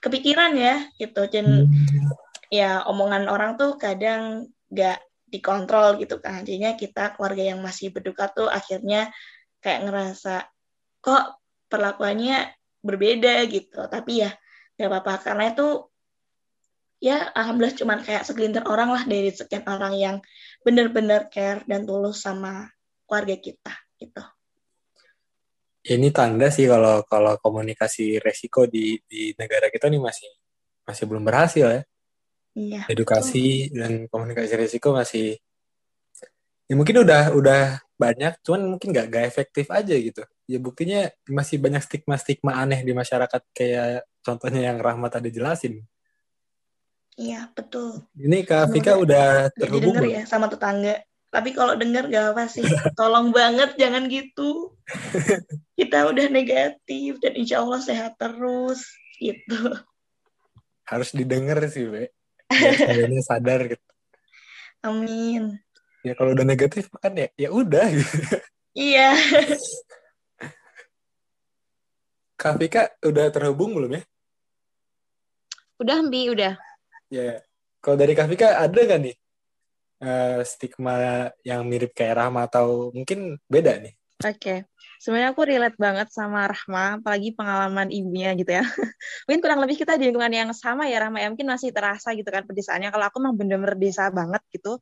kepikiran 0.01 0.53
ya 0.57 0.85
gitu 0.97 1.25
dan 1.29 1.69
hmm. 1.69 2.09
ya 2.49 2.85
omongan 2.85 3.29
orang 3.29 3.57
tuh 3.57 3.77
kadang 3.77 4.49
gak 4.69 5.01
dikontrol 5.29 5.97
gitu 6.01 6.19
kan 6.19 6.43
jadinya 6.43 6.75
kita 6.75 7.15
keluarga 7.15 7.53
yang 7.53 7.59
masih 7.63 7.93
berduka 7.93 8.29
tuh 8.29 8.49
akhirnya 8.49 9.09
kayak 9.61 9.87
ngerasa 9.87 10.49
kok 10.99 11.39
perlakuannya 11.69 12.51
berbeda 12.81 13.45
gitu 13.47 13.85
tapi 13.87 14.25
ya 14.25 14.31
gak 14.77 14.89
apa-apa 14.89 15.13
karena 15.23 15.51
itu 15.51 15.67
ya 17.01 17.33
alhamdulillah 17.33 17.75
cuman 17.75 17.99
kayak 18.05 18.23
segelintir 18.23 18.63
orang 18.69 18.93
lah 18.93 19.03
dari 19.09 19.33
sekian 19.33 19.65
orang 19.65 19.97
yang 19.97 20.15
benar-benar 20.61 21.33
care 21.33 21.65
dan 21.65 21.83
tulus 21.89 22.21
sama 22.21 22.69
keluarga 23.09 23.35
kita 23.41 23.73
gitu 23.97 24.21
ini 25.89 26.13
tanda 26.13 26.53
sih 26.53 26.69
kalau 26.69 27.01
kalau 27.09 27.41
komunikasi 27.41 28.21
resiko 28.21 28.69
di 28.69 29.01
di 29.01 29.33
negara 29.33 29.73
kita 29.73 29.89
nih 29.89 29.97
masih 29.97 30.29
masih 30.85 31.09
belum 31.09 31.25
berhasil 31.25 31.65
ya 31.65 31.81
iya 32.53 32.81
edukasi 32.85 33.73
betul. 33.73 33.77
dan 33.81 33.91
komunikasi 34.05 34.53
resiko 34.53 34.93
masih 34.93 35.41
ya 36.69 36.73
mungkin 36.77 37.01
udah 37.01 37.33
udah 37.33 37.61
banyak 38.01 38.33
cuman 38.41 38.73
mungkin 38.73 38.89
nggak 38.89 39.07
nggak 39.13 39.25
efektif 39.29 39.69
aja 39.69 39.93
gitu. 39.93 40.25
Ya 40.49 40.57
buktinya 40.57 41.13
masih 41.29 41.61
banyak 41.61 41.85
stigma 41.85 42.17
stigma 42.17 42.57
aneh 42.57 42.81
di 42.81 42.97
masyarakat 42.97 43.41
kayak 43.53 44.09
contohnya 44.25 44.73
yang 44.73 44.81
Rahmat 44.81 45.21
tadi 45.21 45.29
jelasin. 45.29 45.85
Iya 47.21 47.53
betul. 47.53 48.01
Ini 48.17 48.41
Kak 48.41 48.73
Vika 48.73 48.97
udah 48.97 49.53
terhubung 49.53 50.01
ya 50.09 50.25
sama 50.25 50.49
tetangga. 50.49 51.05
Tapi 51.31 51.55
kalau 51.55 51.79
dengar 51.79 52.11
gak 52.11 52.35
apa 52.35 52.49
sih. 52.49 52.65
Tolong 52.99 53.31
banget 53.31 53.77
jangan 53.77 54.09
gitu. 54.09 54.75
Kita 55.77 56.09
udah 56.11 56.27
negatif 56.27 57.21
dan 57.23 57.33
insya 57.37 57.63
Allah 57.63 57.79
sehat 57.79 58.17
terus 58.17 58.83
gitu. 59.21 59.79
Harus 60.83 61.13
didengar 61.13 61.61
sih 61.71 61.87
Be. 61.87 62.11
Sadar 63.23 63.69
gitu. 63.69 63.87
Amin 64.83 65.61
ya 66.01 66.13
kalau 66.17 66.33
udah 66.33 66.45
negatif 66.45 66.89
kan 66.97 67.13
ya 67.13 67.27
ya 67.37 67.49
udah 67.53 67.85
gitu. 67.93 68.17
Iya. 68.71 69.19
Kak 72.41 72.57
Vika 72.57 72.89
udah 73.05 73.29
terhubung 73.29 73.77
belum 73.77 73.99
ya? 73.99 74.03
Udah, 75.77 75.97
Mbi, 76.01 76.33
udah. 76.33 76.57
Ya. 77.11 77.43
Kalau 77.83 77.97
dari 77.97 78.17
Kak 78.17 78.29
Vika 78.31 78.57
ada 78.57 78.79
gak 78.81 79.01
nih 79.01 79.15
uh, 80.01 80.41
stigma 80.41 81.29
yang 81.45 81.65
mirip 81.69 81.93
kayak 81.93 82.17
Rahma 82.17 82.49
atau 82.49 82.89
mungkin 82.95 83.37
beda 83.45 83.77
nih? 83.81 83.93
Oke. 84.21 84.37
Okay 84.37 84.59
sebenarnya 85.01 85.33
aku 85.33 85.43
relate 85.49 85.77
banget 85.81 86.07
sama 86.13 86.45
Rahma, 86.45 87.01
apalagi 87.01 87.33
pengalaman 87.33 87.89
ibunya 87.89 88.37
gitu 88.37 88.53
ya. 88.53 88.61
mungkin 89.25 89.41
kurang 89.41 89.59
lebih 89.65 89.81
kita 89.81 89.97
di 89.97 90.13
lingkungan 90.13 90.29
yang 90.29 90.51
sama 90.53 90.85
ya 90.85 91.01
Rahma, 91.01 91.17
ya 91.25 91.27
mungkin 91.33 91.49
masih 91.49 91.73
terasa 91.73 92.13
gitu 92.13 92.29
kan 92.29 92.45
pedesaannya. 92.45 92.93
Kalau 92.93 93.05
aku 93.09 93.17
emang 93.17 93.33
bener-bener 93.33 93.73
desa 93.81 94.13
banget 94.13 94.45
gitu, 94.53 94.77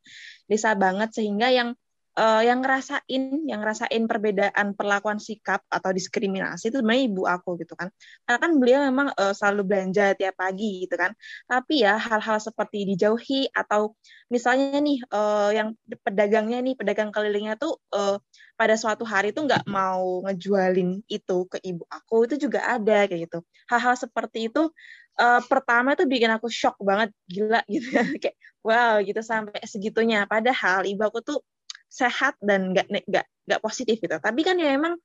desa 0.51 0.75
banget 0.75 1.15
sehingga 1.15 1.47
yang 1.55 1.71
uh, 2.19 2.41
yang 2.43 2.59
ngerasain 2.59 3.23
yang 3.47 3.63
ngerasain 3.63 4.03
perbedaan 4.03 4.75
perlakuan 4.75 5.17
sikap 5.23 5.63
atau 5.71 5.89
diskriminasi 5.95 6.67
itu 6.69 6.83
sebenarnya 6.83 7.03
ibu 7.07 7.23
aku 7.23 7.55
gitu 7.63 7.73
kan. 7.79 7.87
Karena 8.27 8.39
kan 8.43 8.51
beliau 8.59 8.79
memang 8.91 9.07
uh, 9.15 9.31
selalu 9.31 9.61
belanja 9.63 10.13
tiap 10.19 10.35
pagi 10.35 10.83
gitu 10.83 10.99
kan. 10.99 11.15
Tapi 11.47 11.87
ya 11.87 11.95
hal-hal 11.95 12.37
seperti 12.43 12.83
dijauhi 12.83 13.47
atau 13.55 13.95
misalnya 14.27 14.77
nih 14.83 14.99
uh, 15.15 15.49
yang 15.55 15.73
pedagangnya 16.03 16.59
nih 16.59 16.75
pedagang 16.75 17.09
kelilingnya 17.15 17.55
tuh 17.55 17.79
uh, 17.95 18.19
pada 18.59 18.75
suatu 18.75 19.07
hari 19.07 19.31
tuh 19.31 19.47
nggak 19.47 19.63
mau 19.71 20.19
ngejualin 20.27 20.99
itu 21.07 21.47
ke 21.47 21.63
ibu 21.63 21.87
aku 21.87 22.27
itu 22.27 22.35
juga 22.49 22.67
ada 22.67 23.07
kayak 23.07 23.31
gitu. 23.31 23.39
Hal-hal 23.71 23.95
seperti 23.95 24.51
itu 24.51 24.67
uh, 25.19 25.41
pertama 25.47 25.95
itu 25.95 26.03
bikin 26.03 26.31
aku 26.35 26.51
shock 26.51 26.75
banget 26.83 27.15
gila 27.31 27.63
gitu 27.71 27.87
kayak 28.23 28.35
wow 28.59 28.99
gitu 28.99 29.23
sampai 29.23 29.63
segitunya. 29.63 30.27
Padahal 30.27 30.83
ibu 30.83 30.99
aku 31.07 31.23
tuh 31.23 31.39
sehat 31.89 32.37
dan 32.39 32.71
nggak 32.71 32.87
nggak 32.87 33.25
nggak 33.25 33.61
positif 33.65 33.97
gitu. 33.99 34.15
Tapi 34.15 34.41
kan 34.45 34.55
ya 34.61 34.77
emang 34.77 34.95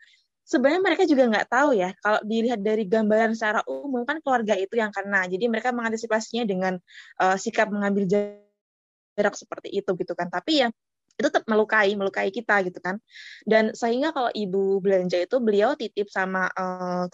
sebenarnya 0.44 0.82
mereka 0.84 1.04
juga 1.08 1.24
nggak 1.32 1.48
tahu 1.48 1.72
ya 1.72 1.90
kalau 2.04 2.20
dilihat 2.20 2.60
dari 2.60 2.84
gambaran 2.84 3.32
secara 3.32 3.64
umum 3.64 4.04
kan 4.04 4.20
keluarga 4.20 4.54
itu 4.54 4.76
yang 4.76 4.92
kena. 4.92 5.24
Jadi 5.26 5.44
mereka 5.48 5.72
mengantisipasinya 5.72 6.44
dengan 6.44 6.76
uh, 7.20 7.36
sikap 7.40 7.72
mengambil 7.72 8.04
jarak 8.06 9.34
seperti 9.34 9.72
itu 9.72 9.90
gitu 9.96 10.12
kan. 10.12 10.28
Tapi 10.28 10.64
ya 10.64 10.68
itu 11.14 11.28
tetap 11.30 11.46
melukai 11.46 11.94
melukai 11.94 12.28
kita 12.34 12.66
gitu 12.66 12.82
kan 12.82 12.98
dan 13.46 13.70
sehingga 13.70 14.10
kalau 14.10 14.30
ibu 14.34 14.82
belanja 14.82 15.22
itu 15.22 15.38
beliau 15.38 15.78
titip 15.78 16.10
sama 16.10 16.50
uh, 16.58 17.06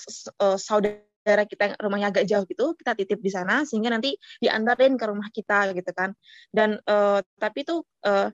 saudara 0.56 1.44
kita 1.44 1.68
yang 1.68 1.76
rumahnya 1.76 2.08
agak 2.08 2.24
jauh 2.24 2.48
gitu 2.48 2.72
kita 2.80 2.96
titip 2.96 3.20
di 3.20 3.28
sana 3.28 3.68
sehingga 3.68 3.92
nanti 3.92 4.16
diantarin 4.40 4.96
ke 4.96 5.04
rumah 5.04 5.28
kita 5.28 5.76
gitu 5.76 5.92
kan 5.92 6.16
dan 6.48 6.80
uh, 6.88 7.20
tapi 7.36 7.68
tuh 7.68 7.84
uh, 8.08 8.32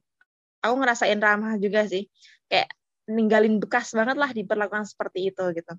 aku 0.66 0.76
ngerasain 0.82 1.20
ramah 1.22 1.56
juga 1.56 1.86
sih. 1.86 2.06
Kayak 2.50 2.70
ninggalin 3.06 3.62
bekas 3.62 3.94
banget 3.94 4.16
lah 4.18 4.30
diperlakukan 4.34 4.86
seperti 4.86 5.30
itu 5.30 5.44
gitu. 5.54 5.74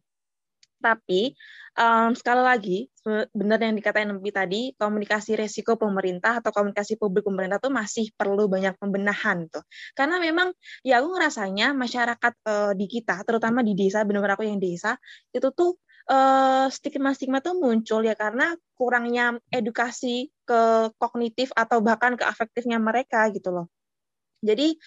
Tapi 0.78 1.34
um, 1.74 2.14
sekali 2.14 2.42
lagi 2.46 2.78
benar 3.34 3.58
yang 3.64 3.74
dikatain 3.80 4.14
lebih 4.14 4.30
tadi 4.36 4.62
komunikasi 4.78 5.34
resiko 5.40 5.74
pemerintah 5.80 6.38
atau 6.44 6.52
komunikasi 6.54 7.00
publik 7.02 7.26
pemerintah 7.26 7.58
tuh 7.58 7.74
masih 7.74 8.14
perlu 8.14 8.46
banyak 8.46 8.78
pembenahan 8.78 9.50
tuh. 9.50 9.64
Karena 9.98 10.22
memang 10.22 10.54
ya 10.86 11.02
aku 11.02 11.18
ngerasanya 11.18 11.74
masyarakat 11.74 12.34
uh, 12.46 12.72
di 12.78 12.86
kita 12.86 13.26
terutama 13.26 13.66
di 13.66 13.74
desa 13.74 14.06
benar-benar 14.06 14.38
aku 14.38 14.46
yang 14.46 14.62
desa 14.62 14.96
itu 15.34 15.50
tuh 15.52 15.82
uh, 16.12 16.68
stigma-stigma 16.72 17.44
tuh 17.44 17.58
muncul 17.60 18.04
ya 18.04 18.16
karena 18.16 18.56
kurangnya 18.78 19.38
edukasi 19.52 20.32
ke 20.48 20.92
kognitif 21.02 21.52
atau 21.58 21.84
bahkan 21.84 22.16
ke 22.16 22.24
afektifnya 22.24 22.80
mereka 22.80 23.28
gitu 23.34 23.52
loh 23.52 23.68
jadi 24.42 24.78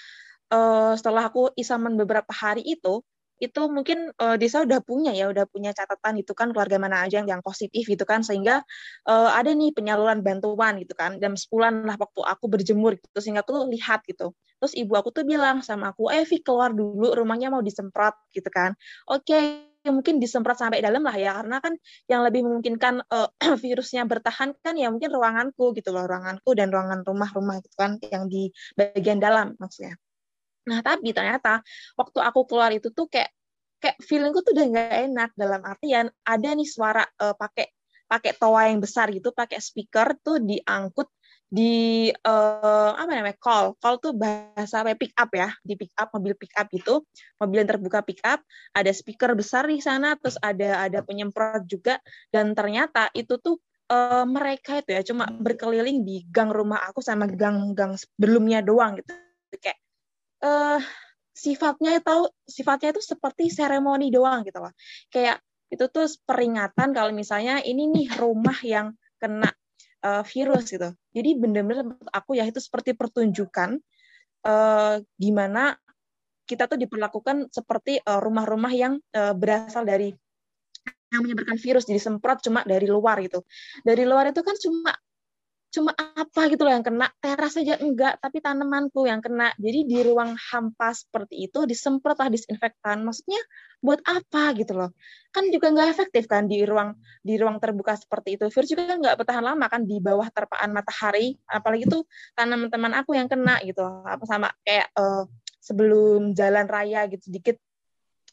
uh, 0.53 0.93
setelah 0.99 1.31
aku 1.31 1.55
isaman 1.57 1.95
beberapa 1.97 2.31
hari 2.35 2.63
itu, 2.67 3.03
itu 3.41 3.63
mungkin 3.73 4.13
uh, 4.21 4.37
desa 4.37 4.61
udah 4.69 4.85
punya 4.85 5.17
ya, 5.17 5.33
udah 5.33 5.49
punya 5.49 5.73
catatan 5.73 6.21
itu 6.21 6.37
kan 6.37 6.53
keluarga 6.53 6.77
mana 6.77 7.09
aja 7.09 7.25
yang, 7.25 7.41
yang 7.41 7.43
positif 7.43 7.89
gitu 7.89 8.05
kan, 8.05 8.21
sehingga 8.21 8.61
uh, 9.09 9.31
ada 9.33 9.49
nih 9.57 9.73
penyaluran 9.73 10.21
bantuan 10.21 10.77
gitu 10.77 10.93
kan, 10.93 11.17
jam 11.17 11.33
sepulan 11.41 11.89
lah 11.89 11.97
waktu 11.97 12.21
aku 12.21 12.45
berjemur 12.53 13.01
gitu, 13.01 13.19
sehingga 13.19 13.41
aku 13.41 13.57
tuh 13.57 13.65
lihat 13.73 14.05
gitu. 14.05 14.37
Terus 14.61 14.77
ibu 14.77 14.93
aku 14.93 15.09
tuh 15.09 15.25
bilang 15.25 15.65
sama 15.65 15.97
aku, 15.97 16.13
eh 16.13 16.29
keluar 16.45 16.77
dulu, 16.77 17.17
rumahnya 17.17 17.49
mau 17.49 17.65
disemprot 17.65 18.13
gitu 18.37 18.53
kan. 18.53 18.77
Oke, 19.09 19.33
okay, 19.33 19.45
mungkin 19.89 20.21
disemprot 20.21 20.61
sampai 20.61 20.85
dalam 20.85 21.01
lah 21.01 21.17
ya. 21.17 21.41
Karena 21.41 21.57
kan 21.65 21.75
yang 22.05 22.21
lebih 22.27 22.45
memungkinkan 22.45 23.09
uh, 23.09 23.29
virusnya 23.65 24.05
bertahan 24.05 24.53
kan 24.61 24.75
ya 24.77 24.93
mungkin 24.93 25.09
ruanganku 25.09 25.73
gitu 25.73 25.91
loh. 25.97 26.05
Ruanganku 26.05 26.53
dan 26.53 26.69
ruangan 26.69 27.01
rumah-rumah 27.07 27.65
gitu 27.65 27.77
kan 27.81 27.97
yang 28.13 28.29
di 28.29 28.53
bagian 28.77 29.17
dalam 29.17 29.57
maksudnya. 29.57 29.97
Nah 30.69 30.85
tapi 30.85 31.17
ternyata 31.17 31.65
waktu 31.97 32.19
aku 32.21 32.41
keluar 32.45 32.71
itu 32.77 32.93
tuh 32.93 33.09
kayak 33.09 33.33
kayak 33.81 33.97
feelingku 34.05 34.45
tuh 34.45 34.53
udah 34.53 34.67
nggak 34.69 34.93
enak. 35.09 35.31
Dalam 35.33 35.61
artian 35.65 36.07
ada 36.29 36.49
nih 36.53 36.69
suara 36.69 37.01
uh, 37.25 37.33
pakai 37.33 37.73
pakai 38.11 38.35
toa 38.35 38.67
yang 38.67 38.83
besar 38.83 39.07
gitu 39.15 39.31
pakai 39.31 39.63
speaker 39.63 40.19
tuh 40.19 40.43
diangkut 40.43 41.07
di 41.51 42.07
uh, 42.09 42.95
apa 42.95 43.11
namanya 43.11 43.37
call. 43.43 43.75
Call 43.83 43.99
tuh 43.99 44.15
bahasa 44.15 44.87
apa 44.87 44.95
pick 44.95 45.11
up 45.19 45.35
ya. 45.35 45.51
Di 45.67 45.75
pick 45.75 45.91
up 45.99 46.15
mobil 46.15 46.39
pick 46.39 46.55
up 46.55 46.71
itu 46.71 47.03
mobil 47.43 47.67
yang 47.67 47.69
terbuka 47.69 48.07
pick 48.07 48.23
up. 48.23 48.41
Ada 48.71 48.95
speaker 48.95 49.35
besar 49.35 49.67
di 49.67 49.83
sana 49.83 50.15
terus 50.15 50.39
ada 50.39 50.87
ada 50.87 51.03
penyemprot 51.03 51.67
juga. 51.67 51.99
Dan 52.31 52.55
ternyata 52.55 53.11
itu 53.13 53.37
tuh 53.43 53.59
uh, 53.91 54.25
mereka 54.25 54.79
itu 54.79 54.95
ya 54.95 55.03
cuma 55.03 55.27
berkeliling 55.27 56.07
di 56.07 56.23
gang 56.31 56.55
rumah 56.55 56.87
aku 56.87 57.03
sama 57.03 57.27
gang-gang 57.27 57.99
sebelumnya 57.99 58.63
doang 58.63 59.03
gitu. 59.03 59.11
Kayak 59.59 59.79
uh, 60.47 60.79
sifatnya 61.35 61.99
itu 61.99 62.31
sifatnya 62.47 62.95
itu 62.95 63.03
seperti 63.03 63.51
seremoni 63.51 64.15
doang 64.15 64.47
gitu 64.47 64.63
loh. 64.63 64.73
Kayak 65.11 65.43
itu 65.71 65.87
tuh 65.91 66.07
peringatan 66.27 66.95
kalau 66.95 67.11
misalnya 67.15 67.63
ini 67.63 67.91
nih 67.91 68.07
rumah 68.19 68.59
yang 68.63 68.95
kena 69.23 69.51
uh, 70.05 70.25
virus 70.25 70.73
gitu. 70.73 70.91
Jadi 71.13 71.31
benar-benar 71.37 71.97
aku 72.13 72.37
ya 72.37 72.45
itu 72.47 72.59
seperti 72.59 72.97
pertunjukan 72.97 73.79
uh, 74.47 74.95
gimana 75.17 75.77
kita 76.49 76.67
tuh 76.67 76.79
diperlakukan 76.83 77.47
seperti 77.55 78.03
rumah 78.03 78.43
rumah-rumah 78.43 78.73
yang 78.75 78.99
uh, 79.15 79.35
berasal 79.39 79.87
dari 79.87 80.11
yang 81.11 81.27
menyebarkan 81.27 81.59
virus 81.59 81.87
jadi 81.87 81.99
semprot 81.99 82.43
cuma 82.43 82.63
dari 82.63 82.87
luar 82.87 83.19
gitu. 83.23 83.43
Dari 83.83 84.03
luar 84.07 84.31
itu 84.31 84.43
kan 84.43 84.55
cuma 84.59 84.95
cuma 85.71 85.95
apa 85.95 86.51
gitu 86.51 86.67
loh 86.67 86.75
yang 86.75 86.83
kena 86.83 87.07
teras 87.23 87.55
saja 87.55 87.79
enggak 87.79 88.19
tapi 88.19 88.43
tanamanku 88.43 89.07
yang 89.07 89.23
kena. 89.23 89.55
Jadi 89.55 89.87
di 89.87 89.99
ruang 90.03 90.35
hampa 90.35 90.91
seperti 90.91 91.47
itu 91.47 91.63
disemprot 91.63 92.19
lah 92.19 92.27
disinfektan. 92.27 93.07
Maksudnya 93.07 93.39
buat 93.79 94.03
apa 94.03 94.51
gitu 94.59 94.75
loh? 94.75 94.91
Kan 95.31 95.47
juga 95.55 95.71
nggak 95.71 95.89
efektif 95.95 96.27
kan 96.27 96.51
di 96.51 96.67
ruang 96.67 96.99
di 97.23 97.39
ruang 97.39 97.63
terbuka 97.63 97.95
seperti 97.95 98.35
itu. 98.35 98.51
Virus 98.51 98.69
juga 98.75 98.99
nggak 98.99 99.15
bertahan 99.23 99.45
lama 99.47 99.67
kan 99.71 99.87
di 99.87 100.03
bawah 100.03 100.27
terpaan 100.35 100.75
matahari. 100.75 101.39
Apalagi 101.47 101.87
tuh 101.87 102.03
tanaman 102.35 102.67
teman 102.67 102.93
aku 102.99 103.15
yang 103.15 103.31
kena 103.31 103.63
gitu. 103.63 103.87
Apa 104.03 104.27
sama 104.27 104.51
kayak 104.67 104.91
uh, 104.99 105.23
sebelum 105.63 106.35
jalan 106.35 106.67
raya 106.67 107.07
gitu 107.07 107.31
sedikit. 107.31 107.57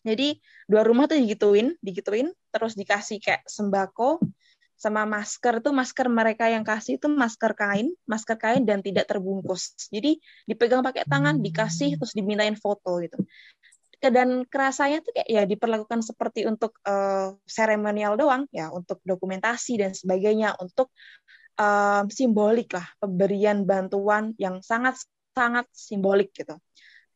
Jadi 0.01 0.41
dua 0.65 0.81
rumah 0.81 1.05
tuh 1.05 1.21
digituin 1.21 1.77
digituin 1.85 2.33
terus 2.49 2.73
dikasih 2.73 3.21
kayak 3.21 3.45
sembako 3.45 4.17
sama 4.78 5.09
masker 5.09 5.59
tuh 5.65 5.73
masker 5.73 6.05
mereka 6.05 6.45
yang 6.53 6.61
kasih 6.61 7.01
itu 7.01 7.09
masker 7.09 7.57
kain, 7.57 7.89
masker 8.05 8.38
kain 8.38 8.61
dan 8.61 8.86
tidak 8.86 9.09
terbungkus. 9.09 9.73
Jadi 9.89 10.21
dipegang 10.45 10.86
pakai 10.86 11.03
tangan, 11.09 11.41
dikasih 11.41 11.97
terus 11.97 12.13
dimintain 12.13 12.53
foto 12.53 13.01
gitu. 13.01 13.17
dan 13.97 14.45
kerasanya 14.45 15.01
tuh 15.01 15.09
kayak 15.09 15.25
ya 15.25 15.41
diperlakukan 15.49 16.05
seperti 16.05 16.45
untuk 16.45 16.78
uh, 16.86 17.34
seremonial 17.49 18.13
doang 18.13 18.45
ya 18.53 18.69
untuk 18.69 19.01
dokumentasi 19.01 19.82
dan 19.82 19.89
sebagainya 19.97 20.53
untuk 20.61 20.93
uh, 21.57 22.05
simbolik 22.13 22.78
lah 22.78 22.86
pemberian 23.01 23.65
bantuan 23.65 24.38
yang 24.38 24.61
sangat 24.61 25.01
sangat 25.34 25.65
simbolik 25.73 26.30
gitu 26.34 26.61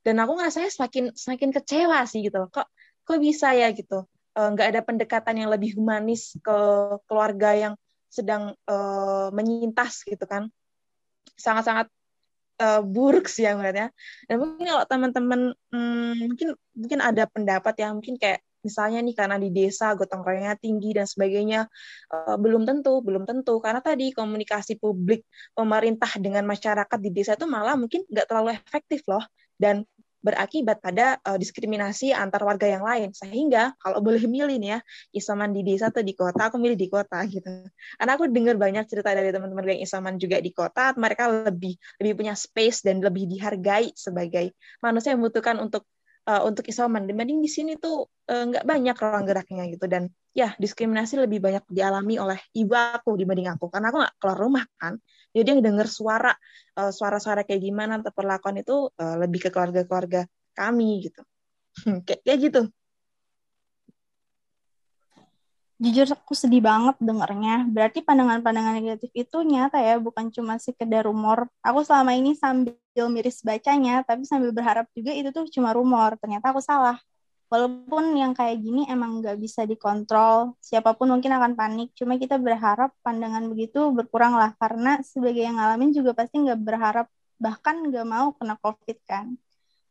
dan 0.01 0.17
aku 0.25 0.41
ngerasanya 0.41 0.69
semakin 0.73 1.05
semakin 1.13 1.49
kecewa 1.53 2.01
sih 2.09 2.25
gitu 2.25 2.49
kok 2.49 2.65
kok 3.05 3.17
bisa 3.21 3.53
ya 3.53 3.69
gitu 3.73 4.09
nggak 4.31 4.67
uh, 4.67 4.71
ada 4.71 4.81
pendekatan 4.83 5.35
yang 5.43 5.49
lebih 5.51 5.75
humanis 5.75 6.39
ke 6.39 6.57
keluarga 7.03 7.51
yang 7.51 7.73
sedang 8.11 8.55
uh, 8.67 9.27
menyintas 9.31 10.03
gitu 10.03 10.23
kan. 10.27 10.51
Sangat-sangat 11.35 11.87
uh, 12.61 12.81
buruk 12.83 13.25
sih 13.31 13.47
yang 13.47 13.59
melihatnya. 13.59 13.89
Dan 14.27 14.35
mungkin 14.43 14.65
kalau 14.67 14.85
teman-teman 14.85 15.41
hmm, 15.71 16.13
mungkin 16.31 16.47
mungkin 16.77 16.99
ada 16.99 17.23
pendapat 17.25 17.75
yang 17.81 17.97
mungkin 17.97 18.15
kayak 18.15 18.43
misalnya 18.61 19.01
nih 19.01 19.17
karena 19.17 19.41
di 19.41 19.49
desa 19.49 19.97
gotong 19.97 20.21
royongnya 20.21 20.53
tinggi 20.53 20.93
dan 20.93 21.09
sebagainya 21.09 21.65
uh, 22.13 22.37
belum 22.37 22.63
tentu 22.67 23.01
belum 23.01 23.23
tentu. 23.25 23.57
Karena 23.63 23.81
tadi 23.81 24.13
komunikasi 24.13 24.77
publik 24.77 25.25
pemerintah 25.57 26.11
dengan 26.21 26.45
masyarakat 26.45 26.99
di 27.01 27.09
desa 27.09 27.33
itu 27.33 27.49
malah 27.49 27.73
mungkin 27.79 28.05
nggak 28.05 28.27
terlalu 28.29 28.53
efektif 28.55 29.01
loh. 29.09 29.23
Dan 29.57 29.85
berakibat 30.21 30.79
pada 30.79 31.17
uh, 31.25 31.35
diskriminasi 31.35 32.13
antar 32.13 32.45
warga 32.45 32.69
yang 32.69 32.85
lain. 32.85 33.09
Sehingga 33.11 33.73
kalau 33.81 33.99
boleh 33.99 34.23
milih 34.25 34.57
nih 34.61 34.77
ya, 34.77 34.79
isoman 35.17 35.51
di 35.51 35.65
desa 35.65 35.89
atau 35.89 36.05
di 36.05 36.13
kota, 36.13 36.53
aku 36.53 36.61
milih 36.61 36.77
di 36.77 36.87
kota 36.87 37.21
gitu. 37.27 37.49
Karena 37.97 38.11
aku 38.15 38.29
dengar 38.29 38.55
banyak 38.55 38.85
cerita 38.87 39.11
dari 39.11 39.33
teman-teman 39.33 39.75
yang 39.77 39.81
isoman 39.83 40.15
juga 40.21 40.37
di 40.37 40.53
kota, 40.53 40.93
mereka 40.95 41.27
lebih 41.27 41.75
lebih 41.99 42.13
punya 42.17 42.33
space 42.37 42.85
dan 42.85 43.01
lebih 43.01 43.25
dihargai 43.27 43.91
sebagai 43.97 44.53
manusia 44.79 45.11
yang 45.11 45.19
membutuhkan 45.25 45.57
untuk 45.57 45.83
uh, 46.27 46.41
untuk 46.45 46.67
isoman 46.69 47.09
dibanding 47.09 47.41
di 47.41 47.49
sini 47.49 47.77
tuh 47.77 48.05
uh, 48.29 48.43
nggak 48.49 48.65
banyak 48.65 48.95
ruang 48.97 49.25
geraknya 49.25 49.63
gitu 49.71 49.85
dan 49.89 50.11
ya 50.31 50.55
diskriminasi 50.55 51.19
lebih 51.19 51.43
banyak 51.43 51.63
dialami 51.67 52.15
oleh 52.15 52.39
ibu 52.55 52.71
aku 52.71 53.19
dibanding 53.19 53.51
aku 53.51 53.67
karena 53.67 53.91
aku 53.91 53.97
nggak 53.99 54.15
keluar 54.21 54.37
rumah 54.39 54.63
kan 54.79 54.95
jadi 55.31 55.57
yang 55.57 55.61
dengar 55.63 55.87
suara 55.87 56.31
uh, 56.79 56.91
suara-suara 56.91 57.47
kayak 57.47 57.61
gimana 57.63 57.99
atau 57.99 58.11
perlakuan 58.11 58.59
itu 58.61 58.91
uh, 58.91 59.15
lebih 59.19 59.47
ke 59.47 59.49
keluarga-keluarga 59.49 60.27
kami 60.55 61.07
gitu 61.09 61.21
kayak 62.07 62.21
kayak 62.23 62.39
gitu 62.51 62.61
jujur 65.81 66.13
aku 66.13 66.37
sedih 66.37 66.61
banget 66.61 66.93
dengernya. 67.01 67.65
Berarti 67.65 68.05
pandangan-pandangan 68.05 68.77
negatif 68.77 69.09
itu 69.17 69.37
nyata 69.41 69.81
ya, 69.81 69.97
bukan 69.97 70.29
cuma 70.29 70.61
sekedar 70.61 71.09
rumor. 71.09 71.49
Aku 71.65 71.81
selama 71.81 72.13
ini 72.13 72.37
sambil 72.37 72.77
miris 73.09 73.41
bacanya, 73.41 74.05
tapi 74.05 74.29
sambil 74.29 74.53
berharap 74.53 74.85
juga 74.93 75.09
itu 75.17 75.33
tuh 75.33 75.49
cuma 75.49 75.73
rumor. 75.73 76.13
Ternyata 76.21 76.53
aku 76.53 76.61
salah. 76.61 77.01
Walaupun 77.51 78.15
yang 78.15 78.31
kayak 78.31 78.63
gini 78.63 78.87
emang 78.87 79.19
nggak 79.19 79.35
bisa 79.35 79.67
dikontrol, 79.67 80.55
siapa 80.63 80.95
pun 80.95 81.11
mungkin 81.11 81.35
akan 81.35 81.59
panik. 81.59 81.91
Cuma 81.99 82.15
kita 82.15 82.39
berharap 82.39 82.95
pandangan 83.03 83.43
begitu 83.51 83.91
berkurang 83.91 84.39
lah, 84.39 84.55
karena 84.55 85.03
sebagai 85.03 85.43
yang 85.43 85.59
ngalamin 85.59 85.91
juga 85.91 86.15
pasti 86.15 86.39
nggak 86.39 86.59
berharap, 86.63 87.11
bahkan 87.35 87.83
nggak 87.83 88.07
mau 88.07 88.31
kena 88.39 88.55
COVID 88.55 88.97
kan. 89.03 89.35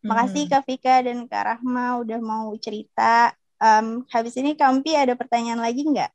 Makasih 0.00 0.48
hmm. 0.48 0.52
Kak 0.56 0.62
Vika 0.64 0.94
dan 1.04 1.28
Kak 1.28 1.44
Rahma 1.44 2.00
udah 2.00 2.20
mau 2.24 2.48
cerita 2.56 3.36
um, 3.61 4.08
habis 4.08 4.32
ini 4.40 4.56
Kampi 4.56 4.96
ada 4.96 5.12
pertanyaan 5.12 5.61
lagi 5.61 5.84
nggak? 5.84 6.11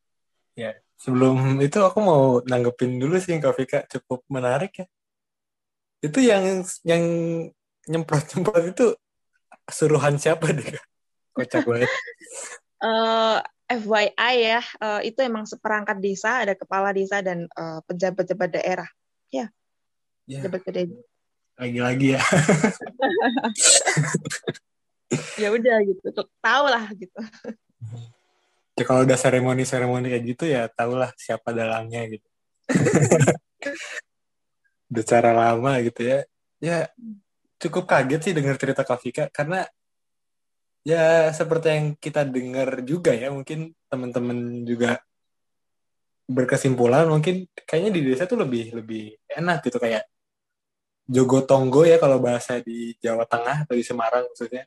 Ya, 0.57 0.73
sebelum 0.97 1.61
itu 1.61 1.77
aku 1.85 2.01
mau 2.01 2.41
nanggepin 2.41 2.97
dulu 2.97 3.21
sih 3.21 3.37
Kak 3.37 3.53
Vika, 3.53 3.79
cukup 3.85 4.25
menarik 4.33 4.81
ya. 4.81 4.85
Itu 6.01 6.25
yang 6.25 6.65
yang 6.81 7.03
nyemprot-nyemprot 7.85 8.65
itu 8.73 8.97
suruhan 9.69 10.17
siapa 10.17 10.49
deh? 10.49 10.73
Kocak 11.35 11.67
banget. 11.67 11.91
uh, 12.79 13.43
eh, 13.71 13.75
FYI 13.75 14.35
ya, 14.39 14.63
uh, 14.79 15.03
itu 15.03 15.19
emang 15.19 15.43
seperangkat 15.43 15.99
desa, 15.99 16.47
ada 16.47 16.55
kepala 16.55 16.95
desa 16.95 17.19
dan 17.19 17.43
uh, 17.59 17.83
pejabat-pejabat 17.83 18.49
daerah. 18.55 18.87
Ya, 19.27 19.51
ya. 20.25 20.39
pejabat 20.39 20.63
daerah. 20.71 20.95
Lagi-lagi 21.59 22.15
ya. 22.15 22.21
ya 25.41 25.53
udah 25.53 25.77
gitu 25.85 26.09
tahu 26.41 26.65
lah 26.65 26.89
gitu 26.97 27.19
ya 28.75 28.83
kalau 28.83 29.07
udah 29.07 29.17
seremoni 29.17 29.63
seremoni 29.63 30.11
kayak 30.11 30.25
gitu 30.35 30.43
ya 30.49 30.67
tahulah 30.67 31.11
siapa 31.15 31.55
dalangnya 31.55 32.01
gitu 32.11 32.27
udah 34.91 35.05
cara 35.05 35.31
lama 35.31 35.79
gitu 35.85 36.01
ya 36.03 36.19
ya 36.59 36.77
cukup 37.61 37.87
kaget 37.87 38.21
sih 38.21 38.33
dengar 38.35 38.59
cerita 38.59 38.83
Kafika 38.83 39.31
karena 39.31 39.63
ya 40.85 41.33
seperti 41.33 41.67
yang 41.73 41.87
kita 41.97 42.21
dengar 42.29 42.85
juga 42.85 43.11
ya 43.11 43.33
mungkin 43.33 43.73
teman-teman 43.89 44.61
juga 44.63 45.01
berkesimpulan 46.25 47.09
mungkin 47.09 47.49
kayaknya 47.65 47.91
di 47.93 48.01
desa 48.05 48.29
tuh 48.29 48.41
lebih 48.41 48.73
lebih 48.73 49.13
enak 49.29 49.65
gitu 49.65 49.77
kayak 49.81 50.05
jogo 51.05 51.45
tonggo 51.45 51.85
ya 51.85 52.01
kalau 52.01 52.17
bahasa 52.17 52.57
di 52.65 52.97
Jawa 52.97 53.29
Tengah 53.29 53.65
atau 53.69 53.77
di 53.77 53.85
Semarang 53.85 54.25
maksudnya. 54.25 54.65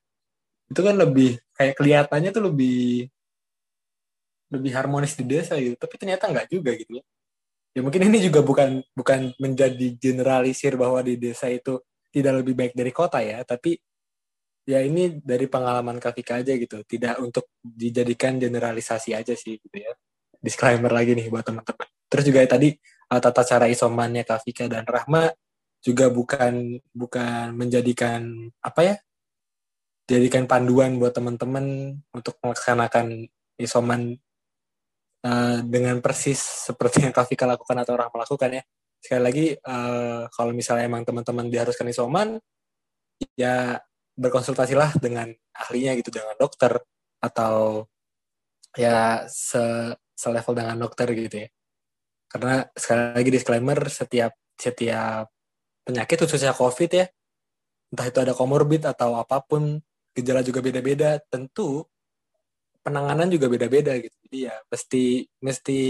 Itu 0.70 0.80
kan 0.86 0.94
lebih 0.94 1.40
kayak 1.56 1.74
kelihatannya 1.74 2.30
tuh 2.30 2.44
lebih 2.52 3.10
lebih 4.48 4.72
harmonis 4.72 5.12
di 5.12 5.28
desa 5.28 5.60
gitu 5.60 5.76
tapi 5.76 6.00
ternyata 6.00 6.30
nggak 6.30 6.48
juga 6.48 6.72
gitu 6.78 7.02
ya. 7.02 7.04
Ya 7.76 7.80
mungkin 7.84 8.00
ini 8.06 8.18
juga 8.22 8.40
bukan 8.40 8.80
bukan 8.96 9.34
menjadi 9.38 9.94
generalisir 9.98 10.74
bahwa 10.78 11.02
di 11.04 11.20
desa 11.20 11.50
itu 11.52 11.78
tidak 12.08 12.42
lebih 12.42 12.54
baik 12.56 12.72
dari 12.72 12.92
kota 12.94 13.20
ya 13.20 13.44
tapi 13.44 13.76
ya 14.68 14.84
ini 14.84 15.16
dari 15.24 15.48
pengalaman 15.48 15.96
Kafika 15.96 16.44
aja 16.44 16.52
gitu. 16.52 16.84
Tidak 16.84 17.24
untuk 17.24 17.56
dijadikan 17.64 18.36
generalisasi 18.36 19.16
aja 19.16 19.32
sih 19.32 19.56
gitu 19.56 19.76
ya. 19.80 19.96
Disclaimer 20.36 20.92
lagi 20.92 21.16
nih 21.16 21.32
buat 21.32 21.48
teman-teman. 21.48 21.88
Terus 22.12 22.24
juga 22.28 22.44
ya, 22.44 22.48
tadi 22.52 22.68
uh, 23.08 23.20
tata 23.20 23.42
cara 23.48 23.64
isomannya 23.72 24.28
Kafika 24.28 24.68
dan 24.68 24.84
Rahma 24.84 25.32
juga 25.80 26.12
bukan 26.12 26.76
bukan 26.90 27.54
menjadikan 27.54 28.50
apa 28.60 28.80
ya 28.82 28.96
jadikan 30.08 30.48
panduan 30.48 30.98
buat 30.98 31.14
teman-teman 31.14 31.94
untuk 32.10 32.34
melaksanakan 32.42 33.28
isoman 33.60 34.16
uh, 35.22 35.58
dengan 35.62 36.00
persis 36.00 36.40
seperti 36.40 37.04
yang 37.04 37.12
Kafika 37.12 37.44
lakukan 37.44 37.76
atau 37.84 37.92
orang 37.94 38.08
melakukan 38.08 38.50
ya. 38.56 38.62
Sekali 38.98 39.22
lagi, 39.22 39.46
uh, 39.54 40.26
kalau 40.32 40.50
misalnya 40.50 40.90
emang 40.90 41.06
teman-teman 41.06 41.46
diharuskan 41.46 41.86
isoman, 41.92 42.40
ya 43.38 43.78
berkonsultasilah 44.18 44.98
dengan 44.98 45.30
ahlinya 45.54 45.94
gitu, 45.94 46.10
dengan 46.10 46.34
dokter 46.34 46.82
atau 47.22 47.86
ya 48.74 49.24
se 49.30 49.94
selevel 50.18 50.54
dengan 50.58 50.76
dokter 50.82 51.06
gitu 51.14 51.46
ya. 51.46 51.48
Karena 52.28 52.66
sekali 52.74 53.14
lagi 53.14 53.30
disclaimer, 53.30 53.78
setiap 53.88 54.34
setiap 54.58 55.30
penyakit 55.86 56.18
khususnya 56.18 56.52
COVID 56.52 56.90
ya, 56.90 57.06
entah 57.94 58.06
itu 58.10 58.18
ada 58.20 58.34
komorbid 58.34 58.84
atau 58.84 59.16
apa 59.16 59.40
pun 59.40 59.78
gejala 60.12 60.42
juga 60.42 60.60
beda-beda, 60.60 61.22
tentu 61.30 61.86
penanganan 62.82 63.30
juga 63.30 63.46
beda-beda 63.46 63.94
gitu. 64.02 64.16
Jadi 64.28 64.38
ya 64.50 64.54
mesti 64.68 65.04
mesti 65.40 65.80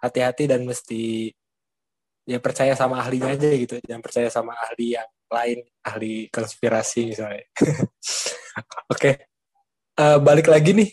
hati-hati 0.00 0.44
dan 0.46 0.62
mesti 0.64 1.34
ya 2.30 2.38
percaya 2.38 2.78
sama 2.78 3.02
ahlinya 3.02 3.34
aja 3.34 3.50
gitu, 3.50 3.82
jangan 3.82 4.02
percaya 4.02 4.28
sama 4.30 4.54
ahli 4.54 4.94
yang 4.94 5.08
lain, 5.32 5.58
ahli 5.82 6.28
konspirasi 6.28 7.08
misalnya. 7.16 7.42
Oke, 7.60 7.80
okay. 8.92 9.14
uh, 9.96 10.16
eh, 10.16 10.18
balik 10.20 10.52
lagi 10.52 10.76
nih 10.76 10.90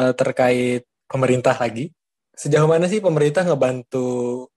uh, 0.00 0.12
terkait 0.16 0.88
pemerintah 1.04 1.52
lagi. 1.60 1.92
Sejauh 2.32 2.64
mana 2.64 2.88
sih 2.88 3.04
pemerintah 3.04 3.44
ngebantu 3.44 4.48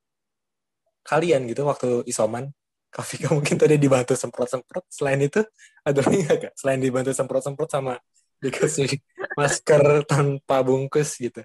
kalian 1.04 1.46
gitu 1.52 1.68
waktu 1.68 2.08
isoman? 2.08 2.50
Kafika 2.88 3.36
mungkin 3.36 3.60
tadi 3.60 3.76
dibantu 3.76 4.16
semprot-semprot. 4.16 4.88
Selain 4.88 5.20
itu, 5.20 5.44
ada 5.84 6.00
lagi 6.00 6.24
nggak? 6.24 6.56
Selain 6.56 6.80
dibantu 6.80 7.12
semprot-semprot 7.12 7.68
sama 7.68 8.00
dikasih 8.40 8.88
masker 9.36 10.08
tanpa 10.08 10.64
bungkus 10.64 11.20
gitu. 11.20 11.44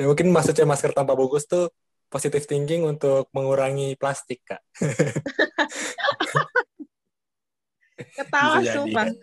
Ya 0.00 0.04
mungkin 0.08 0.32
maksudnya 0.32 0.64
masker 0.64 0.96
tanpa 0.96 1.12
bungkus 1.12 1.44
tuh 1.44 1.68
positive 2.08 2.46
thinking 2.46 2.86
untuk 2.86 3.26
mengurangi 3.34 3.98
plastik 3.98 4.46
kak. 4.46 4.62
Ketawa 7.96 8.58
sumpah. 8.64 9.06
Ya. 9.08 9.18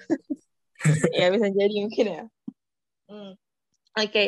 ya 1.19 1.26
bisa 1.34 1.47
jadi 1.51 1.76
mungkin 1.84 2.05
ya. 2.07 2.24
Hmm. 3.11 3.34
Oke, 3.91 4.07
okay. 4.07 4.28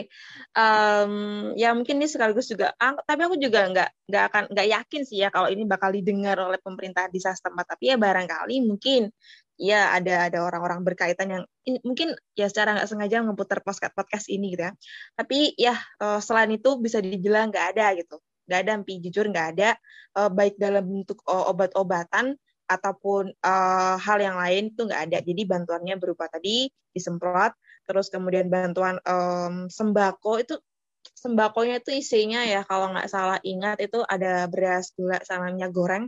um, 0.60 1.56
ya 1.56 1.72
mungkin 1.72 1.96
ini 1.96 2.12
sekaligus 2.12 2.52
juga, 2.52 2.76
ah, 2.76 3.00
tapi 3.08 3.24
aku 3.24 3.40
juga 3.40 3.64
nggak 3.72 4.12
nggak 4.12 4.24
akan 4.28 4.44
nggak 4.52 4.68
yakin 4.76 5.02
sih 5.08 5.24
ya 5.24 5.32
kalau 5.32 5.48
ini 5.48 5.64
bakal 5.64 5.88
didengar 5.96 6.36
oleh 6.36 6.60
pemerintah 6.60 7.08
di 7.08 7.24
setempat. 7.24 7.72
Tapi 7.72 7.88
ya 7.88 7.96
barangkali 7.96 8.60
mungkin 8.60 9.08
ya 9.56 9.96
ada 9.96 10.28
ada 10.28 10.44
orang-orang 10.44 10.84
berkaitan 10.84 11.28
yang 11.32 11.44
in, 11.64 11.80
mungkin 11.88 12.12
ya 12.36 12.52
secara 12.52 12.76
nggak 12.76 12.92
sengaja 12.92 13.24
ngeputar 13.24 13.64
podcast 13.64 13.96
podcast 13.96 14.28
ini 14.28 14.52
gitu 14.52 14.68
ya. 14.68 14.76
Tapi 15.16 15.56
ya 15.56 15.80
uh, 16.04 16.20
selain 16.20 16.52
itu 16.52 16.76
bisa 16.84 17.00
dibilang 17.00 17.48
nggak 17.48 17.66
ada 17.72 17.96
gitu, 17.96 18.20
nggak 18.52 18.60
ada, 18.68 18.72
mpi 18.84 18.94
jujur 19.00 19.32
nggak 19.32 19.48
ada, 19.56 19.80
uh, 20.20 20.28
baik 20.28 20.60
dalam 20.60 20.84
bentuk 20.84 21.24
uh, 21.24 21.48
obat-obatan 21.48 22.36
ataupun 22.68 23.34
uh, 23.44 23.96
hal 24.00 24.18
yang 24.20 24.38
lain 24.40 24.74
itu 24.74 24.82
nggak 24.88 25.02
ada. 25.10 25.20
Jadi 25.22 25.42
bantuannya 25.44 25.96
berupa 26.00 26.30
tadi 26.32 26.68
disemprot, 26.94 27.54
terus 27.88 28.08
kemudian 28.10 28.48
bantuan 28.48 29.02
um, 29.04 29.68
sembako 29.68 30.34
itu 30.40 30.56
sembakonya 31.04 31.84
itu 31.84 31.92
isinya 32.00 32.48
ya 32.48 32.64
kalau 32.64 32.96
nggak 32.96 33.12
salah 33.12 33.40
ingat 33.44 33.84
itu 33.84 34.00
ada 34.08 34.48
beras, 34.48 34.96
gula, 34.96 35.20
sama 35.28 35.52
minyak 35.52 35.76
goreng. 35.76 36.08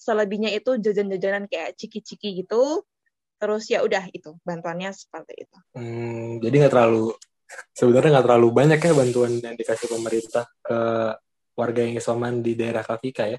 Selebihnya 0.00 0.52
itu 0.56 0.80
jajan-jajanan 0.80 1.48
kayak 1.48 1.76
ciki-ciki 1.76 2.44
gitu. 2.44 2.84
Terus 3.36 3.66
ya 3.68 3.82
udah 3.82 4.06
itu 4.14 4.38
bantuannya 4.46 4.94
seperti 4.94 5.48
itu. 5.48 5.56
Hmm, 5.74 6.38
jadi 6.38 6.64
nggak 6.64 6.72
terlalu 6.72 7.12
sebenarnya 7.76 8.10
nggak 8.18 8.26
terlalu 8.26 8.48
banyak 8.54 8.78
ya 8.80 8.92
bantuan 8.96 9.32
yang 9.42 9.56
dikasih 9.58 9.88
pemerintah 9.90 10.46
ke 10.62 10.78
warga 11.52 11.80
yang 11.84 11.94
isoman 11.98 12.40
di 12.40 12.56
daerah 12.56 12.80
Kafika 12.86 13.28
ya. 13.28 13.38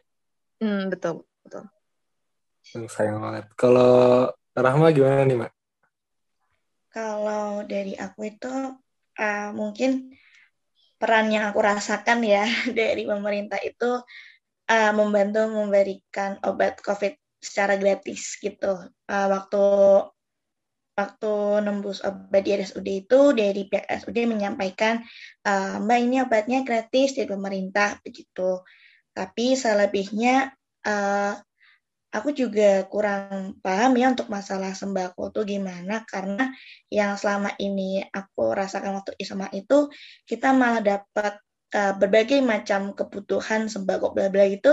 Hmm, 0.61 0.93
betul, 0.93 1.25
betul. 1.41 1.65
Sayang 2.63 3.19
banget. 3.19 3.45
Kalau 3.59 4.31
Rahma 4.55 4.95
gimana 4.95 5.27
nih, 5.27 5.37
Mak? 5.43 5.51
Kalau 6.93 7.65
dari 7.65 7.97
aku 7.97 8.29
itu 8.29 8.53
uh, 9.17 9.49
mungkin 9.51 10.13
peran 11.01 11.27
yang 11.33 11.51
aku 11.51 11.59
rasakan 11.59 12.23
ya 12.23 12.47
dari 12.79 13.03
pemerintah 13.03 13.59
itu 13.59 13.99
uh, 14.69 14.91
membantu 14.95 15.49
memberikan 15.51 16.39
obat 16.47 16.79
COVID 16.79 17.17
secara 17.43 17.75
gratis 17.75 18.39
gitu. 18.39 18.87
Uh, 19.09 19.27
waktu 19.27 19.65
waktu 20.93 21.33
nembus 21.65 22.05
obat 22.05 22.45
di 22.45 22.53
RSUD 22.53 22.87
itu 22.87 23.19
dari 23.33 23.65
pihak 23.65 23.89
RSUD 23.89 24.29
menyampaikan 24.29 25.01
uh, 25.43 25.81
Mbak 25.81 25.99
ini 25.99 26.17
obatnya 26.21 26.59
gratis 26.61 27.17
dari 27.17 27.27
pemerintah 27.27 27.99
begitu. 28.05 28.61
Tapi 29.11 29.57
selebihnya 29.57 30.53
uh, 30.85 31.33
aku 32.13 32.29
juga 32.31 32.85
kurang 32.85 33.57
paham 33.65 33.97
ya 33.97 34.13
untuk 34.13 34.29
masalah 34.29 34.77
sembako 34.77 35.33
tuh 35.33 35.43
gimana 35.49 36.05
karena 36.05 36.53
yang 36.93 37.17
selama 37.17 37.57
ini 37.57 38.05
aku 38.05 38.53
rasakan 38.53 39.01
waktu 39.01 39.17
isoma 39.17 39.49
itu 39.49 39.89
kita 40.29 40.53
malah 40.53 40.79
dapat 40.79 41.41
uh, 41.73 41.93
berbagai 41.97 42.39
macam 42.45 42.93
kebutuhan 42.93 43.65
sembako 43.65 44.13
bla 44.13 44.29
bla 44.29 44.45
itu 44.45 44.71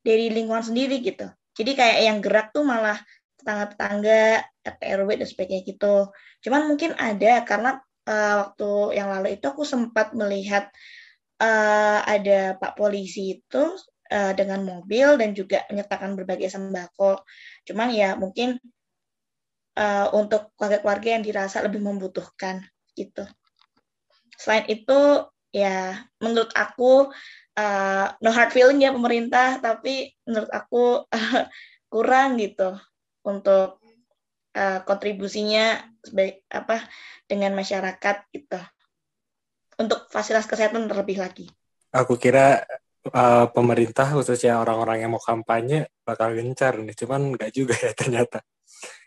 dari 0.00 0.32
lingkungan 0.32 0.64
sendiri 0.64 1.04
gitu. 1.04 1.28
Jadi 1.52 1.76
kayak 1.76 1.98
yang 2.00 2.18
gerak 2.24 2.56
tuh 2.56 2.64
malah 2.64 2.96
tetangga-tetangga, 3.36 4.44
RT 4.64 4.82
RW 4.96 5.08
dan 5.20 5.28
sebagainya 5.28 5.62
gitu. 5.68 5.96
Cuman 6.40 6.62
mungkin 6.64 6.96
ada 6.96 7.44
karena 7.44 7.70
uh, 8.08 8.34
waktu 8.48 8.96
yang 8.96 9.12
lalu 9.12 9.36
itu 9.36 9.44
aku 9.52 9.68
sempat 9.68 10.16
melihat 10.16 10.72
uh, 11.40 12.00
ada 12.04 12.56
Pak 12.56 12.80
polisi 12.80 13.36
itu 13.36 13.62
uh, 14.10 14.32
dengan 14.34 14.66
mobil 14.66 15.16
dan 15.16 15.32
juga 15.32 15.64
menyertakan 15.70 16.18
berbagai 16.18 16.50
sembako. 16.50 17.22
Cuman 17.64 17.88
ya 17.94 18.18
mungkin 18.18 18.58
uh, 19.78 20.06
untuk 20.12 20.52
keluarga-keluarga 20.58 21.08
yang 21.18 21.24
dirasa 21.24 21.62
lebih 21.62 21.80
membutuhkan 21.80 22.66
gitu. 22.98 23.24
Selain 24.36 24.66
itu 24.68 25.24
ya 25.50 25.98
menurut 26.22 26.50
aku 26.54 27.10
uh, 27.58 28.06
no 28.22 28.30
hard 28.30 28.50
feeling 28.50 28.82
ya 28.82 28.90
pemerintah, 28.90 29.62
tapi 29.62 30.14
menurut 30.26 30.50
aku 30.50 31.06
uh, 31.06 31.44
kurang 31.92 32.38
gitu 32.38 32.78
untuk 33.26 33.82
uh, 34.56 34.80
kontribusinya 34.86 35.82
sebaik 36.00 36.46
apa 36.48 36.86
dengan 37.28 37.52
masyarakat 37.52 38.16
gitu 38.32 38.60
untuk 39.80 40.08
fasilitas 40.12 40.48
kesehatan 40.48 40.88
terlebih 40.88 41.20
lagi. 41.20 41.46
Aku 41.90 42.14
kira 42.20 42.62
uh, 43.08 43.46
pemerintah 43.48 44.12
khususnya 44.12 44.60
orang-orang 44.60 45.06
yang 45.06 45.10
mau 45.16 45.22
kampanye 45.22 45.88
bakal 46.04 46.36
gencar 46.36 46.76
nih, 46.80 46.96
cuman 46.96 47.36
nggak 47.36 47.50
juga 47.54 47.74
ya 47.76 47.92
ternyata. 48.00 48.44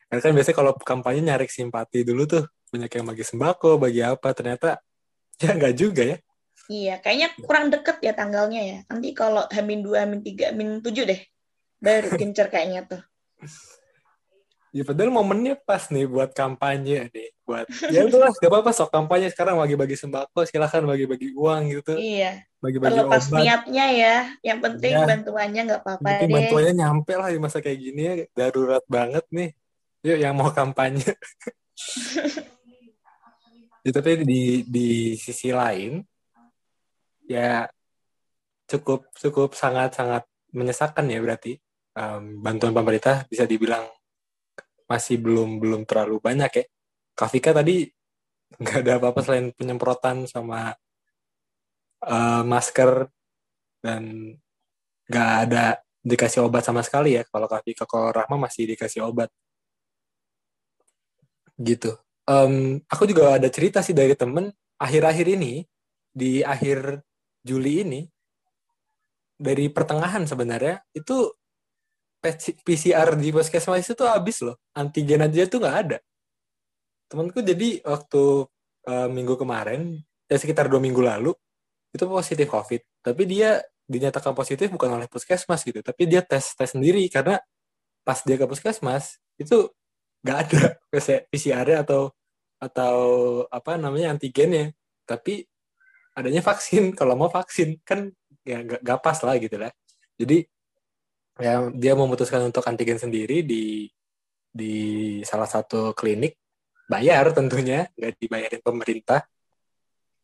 Karena 0.09 0.21
kan 0.21 0.31
biasanya 0.33 0.57
kalau 0.57 0.71
kampanye 0.77 1.21
nyari 1.25 1.45
simpati 1.49 2.05
dulu 2.05 2.25
tuh 2.25 2.43
banyak 2.73 2.89
yang 2.89 3.05
bagi 3.05 3.25
sembako, 3.25 3.77
bagi 3.77 4.01
apa, 4.01 4.29
ternyata 4.33 4.81
ya 5.43 5.53
nggak 5.53 5.75
juga 5.77 6.03
ya. 6.05 6.17
Iya, 6.71 6.95
kayaknya 7.03 7.27
kurang 7.43 7.67
deket 7.75 7.99
ya 7.99 8.15
tanggalnya 8.15 8.61
ya. 8.63 8.77
Nanti 8.87 9.11
kalau 9.11 9.43
Hamin 9.51 9.83
2, 9.83 9.99
Hamin 9.99 10.21
3, 10.23 10.55
Hamin 10.55 10.69
7 10.79 11.11
deh. 11.11 11.21
Baru 11.83 12.07
gencar 12.15 12.47
kayaknya 12.47 12.87
tuh. 12.87 13.01
Ya 14.73 14.81
padahal 14.81 15.13
momennya 15.13 15.53
pas 15.53 15.85
nih 15.93 16.09
buat 16.09 16.33
kampanye 16.33 17.05
nih, 17.13 17.29
buat 17.45 17.69
ya 17.93 18.09
udahlah 18.09 18.33
gak 18.33 18.49
apa-apa 18.49 18.73
sok 18.73 18.89
kampanye 18.89 19.29
sekarang 19.29 19.61
bagi-bagi 19.61 19.93
sembako 19.93 20.49
silahkan 20.49 20.81
bagi-bagi 20.81 21.29
uang 21.37 21.77
gitu. 21.77 21.93
Iya. 21.93 22.41
Bagi-bagi 22.57 22.97
Terlepas 22.97 23.29
obat. 23.29 23.45
niatnya 23.45 23.85
ya, 23.93 24.15
yang 24.41 24.65
penting 24.65 24.97
ya. 24.97 25.05
bantuannya 25.05 25.61
nggak 25.69 25.81
apa-apa 25.85 26.09
deh. 26.25 26.25
bantuannya 26.25 26.73
nyampe 26.73 27.13
lah 27.13 27.29
di 27.29 27.37
masa 27.37 27.61
kayak 27.61 27.79
gini 27.85 28.01
ya, 28.01 28.13
darurat 28.33 28.81
banget 28.89 29.21
nih. 29.29 29.53
Yuk 30.09 30.17
yang 30.17 30.33
mau 30.33 30.49
kampanye. 30.49 31.05
ya, 33.85 33.91
tapi 33.93 34.25
di 34.25 34.65
di 34.65 35.13
sisi 35.21 35.53
lain 35.53 36.01
ya 37.29 37.69
cukup 38.65 39.05
cukup 39.21 39.53
sangat 39.53 39.93
sangat 39.93 40.25
menyesakan 40.49 41.13
ya 41.13 41.21
berarti 41.21 41.61
um, 41.93 42.41
bantuan 42.41 42.73
pemerintah 42.73 43.29
bisa 43.29 43.45
dibilang 43.45 43.85
masih 44.89 45.17
belum 45.19 45.59
belum 45.61 45.81
terlalu 45.87 46.19
banyak 46.19 46.51
ya. 46.51 46.65
Kafika 47.13 47.53
tadi 47.53 47.87
nggak 48.57 48.79
ada 48.85 48.91
apa-apa 49.01 49.19
selain 49.25 49.49
penyemprotan 49.53 50.29
sama 50.29 50.73
uh, 52.05 52.43
masker 52.45 53.09
dan 53.81 54.33
nggak 55.09 55.31
ada 55.49 55.81
dikasih 56.03 56.43
obat 56.45 56.63
sama 56.67 56.83
sekali 56.83 57.15
ya. 57.17 57.23
Kalau 57.27 57.47
Kafika 57.47 57.87
kalau 57.87 58.11
Rahma 58.11 58.49
masih 58.49 58.69
dikasih 58.75 59.07
obat. 59.07 59.31
Gitu. 61.57 61.95
Um, 62.23 62.79
aku 62.87 63.03
juga 63.03 63.35
ada 63.35 63.49
cerita 63.51 63.83
sih 63.83 63.91
dari 63.91 64.15
temen 64.15 64.47
akhir-akhir 64.79 65.27
ini 65.27 65.67
di 66.13 66.39
akhir 66.39 67.03
Juli 67.43 67.83
ini 67.83 68.01
dari 69.35 69.67
pertengahan 69.67 70.23
sebenarnya 70.23 70.79
itu 70.95 71.27
PCR 72.63 73.19
di 73.19 73.35
puskesmas 73.35 73.83
itu 73.83 73.93
tuh 73.99 74.07
habis 74.07 74.39
loh. 74.39 74.55
Antigen 74.71 75.27
aja 75.27 75.43
tuh 75.43 75.59
nggak 75.59 75.77
ada. 75.83 75.97
Temanku 77.11 77.43
jadi 77.43 77.83
waktu 77.83 78.47
uh, 78.87 79.07
minggu 79.11 79.35
kemarin, 79.35 79.99
ya 80.31 80.39
sekitar 80.39 80.71
dua 80.71 80.79
minggu 80.79 81.03
lalu, 81.03 81.35
itu 81.91 82.03
positif 82.07 82.47
COVID. 82.47 82.81
Tapi 83.03 83.23
dia 83.27 83.59
dinyatakan 83.83 84.31
positif 84.31 84.71
bukan 84.71 84.95
oleh 84.95 85.11
puskesmas 85.11 85.67
gitu, 85.67 85.83
tapi 85.83 86.07
dia 86.07 86.23
tes 86.23 86.55
tes 86.55 86.71
sendiri 86.71 87.03
karena 87.11 87.37
pas 88.07 88.23
dia 88.23 88.39
ke 88.39 88.47
puskesmas 88.47 89.19
itu 89.35 89.67
nggak 90.23 90.37
ada 90.47 90.61
PCR 91.31 91.67
atau 91.83 92.15
atau 92.63 92.97
apa 93.51 93.75
namanya 93.75 94.15
antigennya. 94.15 94.71
Tapi 95.03 95.43
adanya 96.15 96.39
vaksin. 96.39 96.95
Kalau 96.95 97.19
mau 97.19 97.27
vaksin 97.27 97.83
kan 97.83 98.07
ya 98.47 98.63
nggak 98.63 98.99
pas 99.03 99.19
lah 99.27 99.35
gitu 99.35 99.59
lah. 99.59 99.71
Jadi 100.15 100.47
ya 101.41 101.69
dia 101.73 101.93
memutuskan 101.97 102.45
untuk 102.45 102.61
antigen 102.69 103.01
sendiri 103.01 103.41
di 103.41 103.89
di 104.53 104.73
salah 105.25 105.49
satu 105.49 105.97
klinik. 105.97 106.37
Bayar 106.85 107.33
tentunya 107.33 107.89
nggak 107.97 108.13
dibayarin 108.21 108.61
pemerintah. 108.61 109.25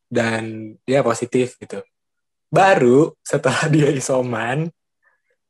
Dan 0.10 0.74
dia 0.86 1.06
positif 1.06 1.58
gitu. 1.62 1.82
Baru 2.50 3.14
setelah 3.22 3.70
dia 3.74 3.90
isoman 3.94 4.70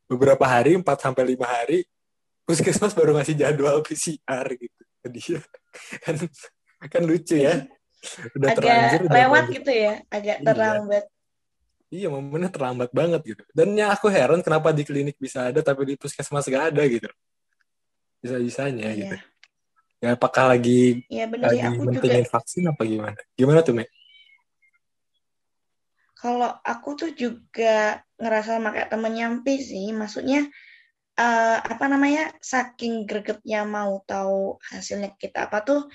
beberapa 0.09 0.43
hari 0.47 0.75
4 0.75 0.84
sampai 0.84 1.23
lima 1.35 1.47
hari 1.47 1.85
puskesmas 2.47 2.97
baru 2.97 3.13
ngasih 3.13 3.35
jadwal 3.38 3.84
PCR 3.84 4.45
gitu. 4.55 4.81
Ke 5.03 5.07
dia. 5.11 5.39
Kan 6.03 6.15
kan 6.88 7.03
lucu 7.03 7.35
ya. 7.35 7.67
Udah 8.39 8.55
agak 8.55 8.63
terlanjur 8.63 9.01
lewat 9.11 9.43
gitu 9.51 9.71
ya 9.75 9.93
agak 10.07 10.38
iya. 10.39 10.45
terlambat. 10.47 11.03
iya 11.03 11.18
momennya 12.09 12.53
terlambat 12.53 12.93
banget 12.93 13.21
gitu. 13.25 13.43
Dan 13.49 13.73
yang 13.73 13.89
aku 13.89 14.13
heran 14.13 14.45
kenapa 14.45 14.69
di 14.69 14.85
klinik 14.85 15.17
bisa 15.17 15.49
ada 15.49 15.65
tapi 15.65 15.89
di 15.89 15.95
puskesmas 15.97 16.45
gak 16.45 16.73
ada 16.73 16.83
gitu. 16.85 17.09
Bisa 18.21 18.37
bisanya 18.37 18.93
iya. 18.93 18.99
gitu. 18.99 19.17
Ya 19.99 20.09
apakah 20.15 20.53
lagi 20.53 21.03
ya, 21.09 21.25
bener. 21.25 21.49
Lagi 21.49 21.65
aku 21.65 21.81
juga... 21.91 22.21
vaksin 22.29 22.63
apa 22.69 22.81
gimana? 22.85 23.19
Gimana 23.35 23.59
tuh 23.65 23.73
Mek? 23.75 23.89
kalau 26.19 26.51
aku 26.67 26.99
tuh 26.99 27.11
juga 27.15 28.03
ngerasa 28.19 28.59
sama 28.59 28.75
kayak 28.75 28.91
temen 28.91 29.13
nyampe 29.15 29.55
sih. 29.55 29.95
Maksudnya 29.95 30.51
uh, 31.15 31.57
apa 31.63 31.87
namanya 31.87 32.35
saking 32.43 33.07
gregetnya 33.07 33.63
mau 33.63 34.03
tahu 34.03 34.59
hasilnya 34.67 35.15
kita 35.15 35.47
apa 35.47 35.63
tuh 35.63 35.87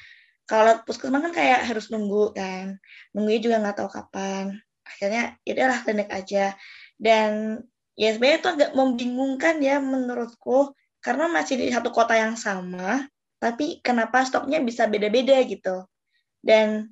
kalau 0.48 0.80
puskesmas 0.88 1.20
kan 1.28 1.32
kayak 1.36 1.68
harus 1.68 1.92
nunggu 1.92 2.32
kan. 2.32 2.80
Nunggunya 3.12 3.40
juga 3.44 3.56
nggak 3.60 3.76
tahu 3.84 3.90
kapan 3.92 4.56
akhirnya 4.84 5.36
ya 5.42 5.52
udahlah 5.56 5.80
klinik 5.82 6.10
aja. 6.12 6.54
Dan 6.94 7.60
ya 7.98 8.14
sebenarnya 8.14 8.38
itu 8.40 8.48
agak 8.52 8.70
membingungkan 8.76 9.58
ya 9.64 9.80
menurutku 9.82 10.72
karena 11.04 11.28
masih 11.28 11.60
di 11.60 11.68
satu 11.72 11.92
kota 11.92 12.16
yang 12.16 12.38
sama 12.38 13.04
tapi 13.44 13.84
kenapa 13.84 14.24
stoknya 14.24 14.56
bisa 14.64 14.88
beda-beda 14.88 15.36
gitu. 15.44 15.84
Dan 16.40 16.88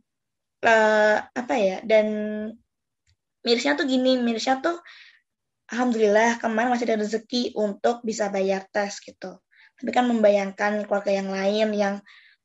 uh, 0.65 1.17
apa 1.33 1.55
ya 1.57 1.81
dan 1.81 2.07
mirisnya 3.41 3.73
tuh 3.75 3.89
gini 3.89 4.21
mirisnya 4.21 4.61
tuh 4.61 4.77
alhamdulillah 5.73 6.37
kemarin 6.39 6.69
masih 6.69 6.87
ada 6.93 7.01
rezeki 7.01 7.57
untuk 7.57 8.05
bisa 8.05 8.29
bayar 8.29 8.69
tes 8.69 9.01
gitu. 9.01 9.41
Tapi 9.81 9.91
kan 9.91 10.05
membayangkan 10.05 10.85
keluarga 10.85 11.13
yang 11.17 11.33
lain 11.33 11.69
yang 11.73 11.95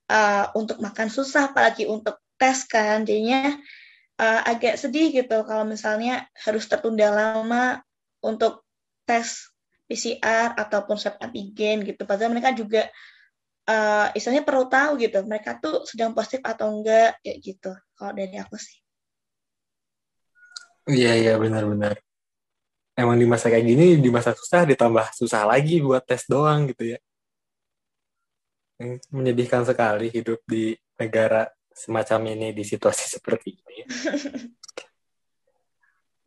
uh, 0.07 0.45
untuk 0.55 0.79
makan 0.79 1.11
susah 1.11 1.51
apalagi 1.51 1.83
untuk 1.83 2.17
tes 2.39 2.63
kan 2.63 3.03
jadinya 3.03 3.59
uh, 4.17 4.41
agak 4.45 4.75
sedih 4.77 5.13
gitu 5.13 5.45
kalau 5.45 5.63
misalnya 5.63 6.25
harus 6.45 6.65
tertunda 6.65 7.09
lama 7.09 7.81
untuk 8.21 8.65
tes 9.07 9.49
PCR 9.87 10.57
ataupun 10.57 10.99
swab 10.99 11.15
antigen 11.23 11.87
gitu. 11.87 12.03
Padahal 12.03 12.35
mereka 12.35 12.51
juga 12.51 12.91
uh, 13.69 14.11
istilahnya 14.11 14.43
perlu 14.43 14.67
tahu 14.67 14.99
gitu 14.99 15.23
mereka 15.23 15.55
tuh 15.57 15.87
sedang 15.87 16.11
positif 16.11 16.43
atau 16.43 16.67
enggak 16.73 17.15
kayak 17.23 17.37
gitu 17.39 17.71
kalau 17.95 18.11
dari 18.11 18.35
aku 18.35 18.59
sih. 18.59 18.77
Iya 20.87 21.19
iya 21.19 21.33
benar-benar 21.35 21.99
emang 22.97 23.15
di 23.21 23.29
masa 23.29 23.53
kayak 23.53 23.65
gini 23.69 24.01
di 24.01 24.09
masa 24.09 24.33
susah 24.33 24.65
ditambah 24.65 25.13
susah 25.13 25.45
lagi 25.45 25.79
buat 25.85 26.01
tes 26.01 26.25
doang 26.25 26.65
gitu 26.73 26.97
ya. 26.97 26.99
Menyedihkan 29.13 29.65
sekali 29.65 30.09
hidup 30.09 30.41
di 30.49 30.73
negara 30.97 31.45
semacam 31.77 32.33
ini 32.33 32.49
di 32.57 32.65
situasi 32.65 33.05
seperti 33.21 33.49
ini. 33.53 33.77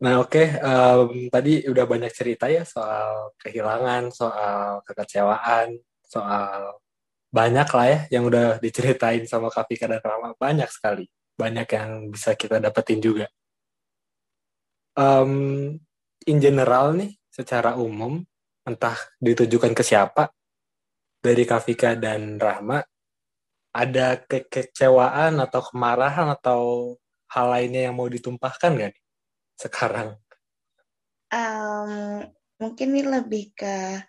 Nah 0.01 0.17
oke, 0.17 0.33
okay. 0.33 0.57
um, 0.65 1.29
tadi 1.29 1.61
udah 1.69 1.85
banyak 1.85 2.09
cerita 2.09 2.49
ya 2.49 2.65
soal 2.65 3.37
kehilangan, 3.37 4.09
soal 4.09 4.81
kekecewaan, 4.81 5.77
soal 6.01 6.81
banyak 7.29 7.69
lah 7.69 7.85
ya 7.85 7.99
yang 8.17 8.25
udah 8.25 8.57
diceritain 8.57 9.29
sama 9.29 9.53
Kafika 9.53 9.85
dan 9.85 10.01
Rama 10.01 10.33
banyak 10.33 10.65
sekali, 10.73 11.05
banyak 11.37 11.67
yang 11.69 11.89
bisa 12.09 12.33
kita 12.33 12.57
dapetin 12.57 12.97
juga. 12.97 13.29
Um, 14.97 15.77
in 16.25 16.37
general 16.41 16.97
nih, 16.97 17.15
secara 17.29 17.77
umum, 17.77 18.25
entah 18.65 18.97
ditujukan 19.21 19.77
ke 19.77 19.85
siapa, 19.85 20.33
dari 21.21 21.45
Kafika 21.45 21.93
dan 21.93 22.41
Rahma, 22.41 22.81
ada 23.71 24.19
kekecewaan 24.27 25.39
atau 25.39 25.61
kemarahan 25.63 26.35
atau 26.35 26.95
hal 27.31 27.47
lainnya 27.47 27.87
yang 27.89 27.95
mau 27.95 28.11
ditumpahkan 28.11 28.75
gak 28.75 28.91
nih 28.91 29.03
sekarang? 29.55 30.19
Um, 31.31 32.27
mungkin 32.59 32.91
ini 32.91 33.07
lebih 33.07 33.55
ke 33.55 34.03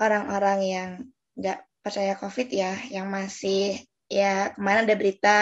orang-orang 0.00 0.58
yang 0.64 0.90
nggak 1.36 1.60
percaya 1.84 2.16
COVID 2.16 2.48
ya, 2.48 2.72
yang 2.88 3.12
masih 3.12 3.84
ya 4.08 4.56
kemarin 4.56 4.88
ada 4.88 4.96
berita 4.96 5.38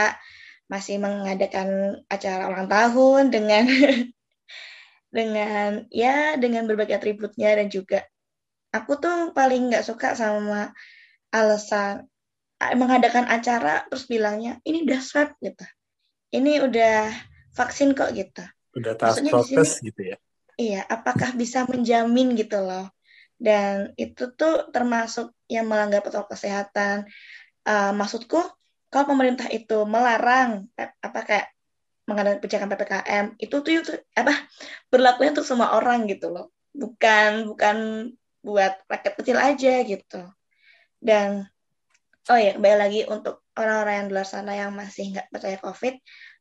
masih 0.67 0.99
mengadakan 0.99 2.01
acara 2.09 2.49
ulang 2.49 2.67
tahun 2.67 3.29
dengan 3.29 3.69
dengan 5.17 5.85
ya 5.93 6.41
dengan 6.41 6.65
berbagai 6.65 6.97
atributnya 6.97 7.53
dan 7.53 7.69
juga 7.69 8.09
aku 8.73 8.97
tuh 8.97 9.37
paling 9.37 9.69
nggak 9.69 9.85
suka 9.85 10.17
sama 10.17 10.73
alasan 11.29 12.09
mengadakan 12.79 13.27
acara 13.27 13.85
terus 13.91 14.07
bilangnya 14.07 14.63
ini 14.63 14.87
udah 14.87 15.01
swab 15.03 15.35
gitu. 15.43 15.65
Ini 16.33 16.65
udah 16.65 17.13
vaksin 17.53 17.93
kok 17.93 18.15
gitu. 18.17 18.43
Udah 18.79 18.97
tahap 18.97 19.21
prokes 19.29 19.85
gitu 19.85 20.15
ya? 20.15 20.17
Iya 20.57 20.81
apakah 20.89 21.37
bisa 21.37 21.65
menjamin 21.69 22.39
gitu 22.39 22.61
loh. 22.61 22.89
Dan 23.37 23.91
itu 23.99 24.31
tuh 24.39 24.71
termasuk 24.71 25.35
yang 25.51 25.67
melanggar 25.67 26.01
protokol 26.01 26.33
kesehatan. 26.33 27.11
Uh, 27.67 27.91
maksudku 27.95 28.39
kalau 28.93 29.07
pemerintah 29.09 29.51
itu 29.51 29.83
melarang 29.89 30.69
apa 30.79 31.21
kayak 31.25 31.47
mengadakan 32.03 32.43
kebijakan 32.43 32.69
ppkm 32.75 33.27
itu 33.39 33.57
tuh 33.63 33.73
itu, 33.73 33.95
apa 34.19 34.35
berlakunya 34.91 35.33
untuk 35.39 35.47
semua 35.47 35.75
orang 35.75 36.07
gitu 36.07 36.31
loh. 36.31 36.55
Bukan 36.73 37.51
bukan 37.51 37.77
buat 38.43 38.83
rakyat 38.91 39.15
kecil 39.19 39.39
aja 39.39 39.75
gitu. 39.87 40.23
Dan 41.03 41.52
oh 42.31 42.39
ya 42.39 42.55
kembali 42.55 42.77
lagi 42.79 43.01
untuk 43.11 43.43
orang-orang 43.59 43.95
yang 43.99 44.07
di 44.07 44.13
luar 44.15 44.29
sana 44.29 44.53
yang 44.55 44.71
masih 44.77 45.11
nggak 45.17 45.27
percaya 45.33 45.59
covid 45.59 45.95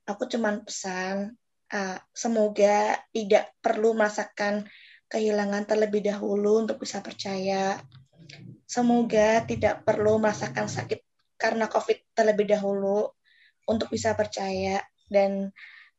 aku 0.05 0.23
cuman 0.29 0.61
pesan 0.61 1.33
uh, 1.71 1.97
semoga 2.11 2.99
tidak 3.15 3.55
perlu 3.63 3.95
merasakan 3.95 4.67
kehilangan 5.11 5.67
terlebih 5.67 6.07
dahulu 6.07 6.63
untuk 6.63 6.79
bisa 6.79 7.03
percaya. 7.03 7.75
Semoga 8.63 9.43
tidak 9.43 9.83
perlu 9.83 10.15
merasakan 10.23 10.71
sakit 10.71 11.03
karena 11.35 11.67
covid 11.67 11.99
terlebih 12.15 12.47
dahulu 12.47 13.11
untuk 13.67 13.91
bisa 13.91 14.15
percaya. 14.15 14.79
Dan 15.11 15.51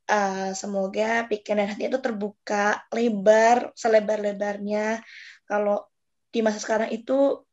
uh, 0.09 0.50
semoga 0.56 1.28
pikiran 1.28 1.68
dan 1.68 1.68
hati 1.76 1.92
itu 1.92 2.00
terbuka 2.00 2.88
lebar 2.88 3.76
selebar-lebarnya. 3.76 5.04
Kalau 5.44 5.84
di 6.32 6.40
masa 6.40 6.64
sekarang 6.64 6.88
itu 6.88 7.44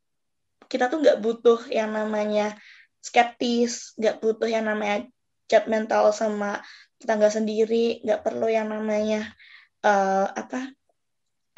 kita 0.70 0.88
tuh 0.88 1.02
nggak 1.02 1.20
butuh 1.20 1.60
yang 1.74 1.92
namanya 1.92 2.56
skeptis 3.02 3.98
nggak 3.98 4.22
butuh 4.22 4.46
yang 4.46 4.70
namanya 4.70 5.10
judgmental 5.50 6.14
sama 6.14 6.62
tetangga 7.02 7.34
sendiri 7.34 8.06
nggak 8.06 8.22
perlu 8.22 8.46
yang 8.46 8.70
namanya 8.70 9.34
uh, 9.82 10.30
apa 10.30 10.72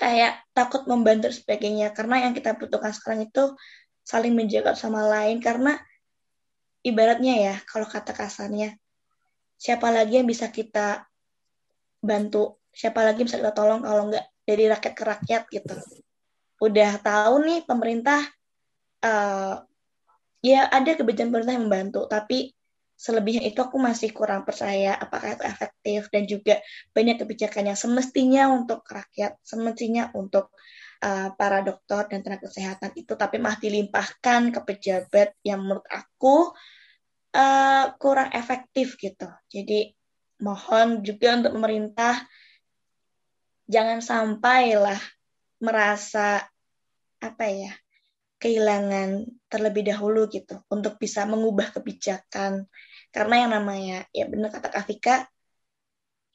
kayak 0.02 0.42
takut 0.58 0.90
membantu 0.90 1.30
sebagainya. 1.30 1.94
Karena 1.94 2.26
yang 2.26 2.34
kita 2.34 2.58
butuhkan 2.58 2.90
sekarang 2.90 3.30
itu 3.30 3.54
saling 4.02 4.34
menjaga 4.34 4.74
sama 4.74 5.06
lain. 5.06 5.38
Karena 5.38 5.78
ibaratnya 6.82 7.38
ya 7.38 7.56
kalau 7.70 7.86
kata 7.86 8.18
kasarnya 8.18 8.74
siapa 9.62 9.94
lagi 9.94 10.18
yang 10.18 10.26
bisa 10.26 10.50
kita 10.50 11.06
bantu? 12.02 12.58
Siapa 12.74 13.06
lagi 13.06 13.22
yang 13.22 13.30
bisa 13.30 13.38
kita 13.38 13.54
tolong 13.54 13.86
kalau 13.86 14.10
nggak 14.10 14.26
dari 14.42 14.66
rakyat 14.66 14.94
ke 14.98 15.04
rakyat 15.06 15.44
gitu? 15.54 15.76
Udah 16.62 16.98
tahu 16.98 17.46
nih 17.46 17.60
pemerintah 17.70 18.26
uh, 19.06 19.62
ya 20.42 20.62
ada 20.70 20.92
kebijakan 20.98 21.30
pemerintah 21.30 21.56
yang 21.58 21.66
membantu 21.70 22.02
tapi 22.10 22.54
selebihnya 23.02 23.50
itu 23.50 23.58
aku 23.58 23.82
masih 23.82 24.14
kurang 24.14 24.46
percaya 24.46 24.94
apakah 24.94 25.34
itu 25.34 25.44
efektif 25.46 26.02
dan 26.14 26.24
juga 26.30 26.62
banyak 26.94 27.18
kebijakan 27.18 27.74
yang 27.74 27.80
semestinya 27.80 28.54
untuk 28.54 28.86
rakyat 28.86 29.42
semestinya 29.42 30.14
untuk 30.14 30.54
uh, 31.02 31.34
para 31.34 31.66
dokter 31.66 32.06
dan 32.14 32.22
tenaga 32.22 32.46
kesehatan 32.46 32.94
itu 32.94 33.18
tapi 33.18 33.42
malah 33.42 33.58
dilimpahkan 33.58 34.54
ke 34.54 34.60
pejabat 34.62 35.34
yang 35.42 35.66
menurut 35.66 35.86
aku 35.90 36.54
uh, 37.34 37.86
kurang 37.98 38.30
efektif 38.38 39.02
gitu. 39.02 39.28
Jadi 39.50 39.98
mohon 40.46 41.02
juga 41.02 41.42
untuk 41.42 41.58
pemerintah 41.58 42.22
jangan 43.66 44.02
sampailah 44.02 45.02
merasa 45.62 46.42
apa 47.22 47.46
ya 47.50 47.74
kehilangan 48.42 49.30
terlebih 49.46 49.86
dahulu 49.86 50.26
gitu 50.34 50.58
untuk 50.74 50.98
bisa 50.98 51.30
mengubah 51.30 51.70
kebijakan. 51.78 52.66
Karena 53.14 53.46
yang 53.46 53.52
namanya 53.54 54.10
ya 54.10 54.26
benar 54.26 54.50
kata 54.50 54.74
Kafika 54.74 55.30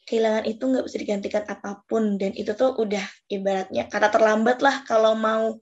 kehilangan 0.06 0.46
itu 0.46 0.62
nggak 0.62 0.86
bisa 0.86 0.98
digantikan 1.02 1.44
apa 1.50 1.82
pun. 1.82 2.14
Dan 2.14 2.30
itu 2.38 2.54
tuh 2.54 2.78
udah 2.78 3.02
ibaratnya 3.26 3.90
kata 3.90 4.14
terlambat 4.14 4.62
lah 4.62 4.86
kalau 4.86 5.18
mau 5.18 5.58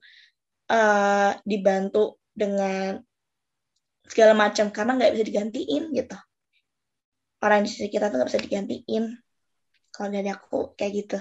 uh, 0.69 1.31
dibantu 1.41 2.21
dengan 2.29 3.01
segala 4.05 4.37
macam. 4.37 4.69
Karena 4.69 5.01
nggak 5.01 5.17
bisa 5.17 5.25
digantiin 5.25 5.83
gitu. 5.97 6.17
Orang 7.41 7.65
di 7.65 7.73
sisi 7.73 7.89
kita 7.89 8.13
tuh 8.13 8.21
nggak 8.21 8.29
bisa 8.29 8.41
digantiin. 8.45 9.17
Kalau 9.89 10.13
dari 10.13 10.29
aku 10.29 10.77
kayak 10.77 10.93
gitu. 10.93 11.19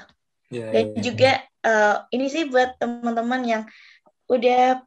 Yeah, 0.53 0.69
dan 0.69 0.85
yeah, 0.93 1.01
juga 1.01 1.31
uh, 1.65 1.97
ini 2.13 2.29
sih 2.29 2.45
buat 2.53 2.77
teman-teman 2.77 3.41
yang 3.49 3.63
udah 4.29 4.85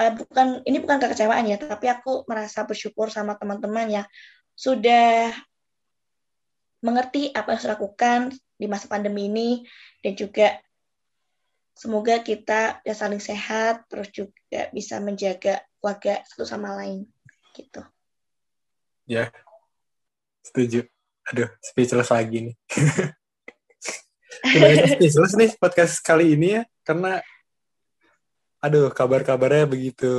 uh, 0.00 0.12
bukan 0.16 0.64
ini 0.64 0.80
bukan 0.80 0.96
kekecewaan 0.96 1.44
ya 1.44 1.60
tapi 1.60 1.92
aku 1.92 2.24
merasa 2.24 2.64
bersyukur 2.64 3.12
sama 3.12 3.36
teman-teman 3.36 4.00
yang 4.00 4.06
sudah 4.56 5.28
mengerti 6.80 7.28
apa 7.36 7.52
yang 7.52 7.60
harus 7.60 7.68
lakukan 7.68 8.20
di 8.56 8.64
masa 8.64 8.88
pandemi 8.88 9.28
ini 9.28 9.68
dan 10.00 10.16
juga 10.16 10.56
semoga 11.76 12.24
kita 12.24 12.80
ya 12.84 12.94
saling 12.96 13.20
sehat 13.20 13.84
terus 13.88 14.08
juga 14.12 14.68
bisa 14.72 15.00
menjaga 15.00 15.64
keluarga 15.80 16.20
satu 16.28 16.44
sama 16.44 16.76
lain 16.76 17.08
gitu. 17.56 17.80
Ya, 19.08 19.32
setuju. 20.44 20.84
Aduh, 21.32 21.48
speechless 21.64 22.12
lagi 22.12 22.52
nih. 22.52 22.56
speechless 24.96 25.34
nih 25.34 25.50
podcast 25.56 26.04
kali 26.04 26.36
ini 26.36 26.60
ya, 26.60 26.62
karena 26.84 27.24
aduh 28.64 28.92
kabar-kabarnya 28.92 29.64
begitu 29.68 30.12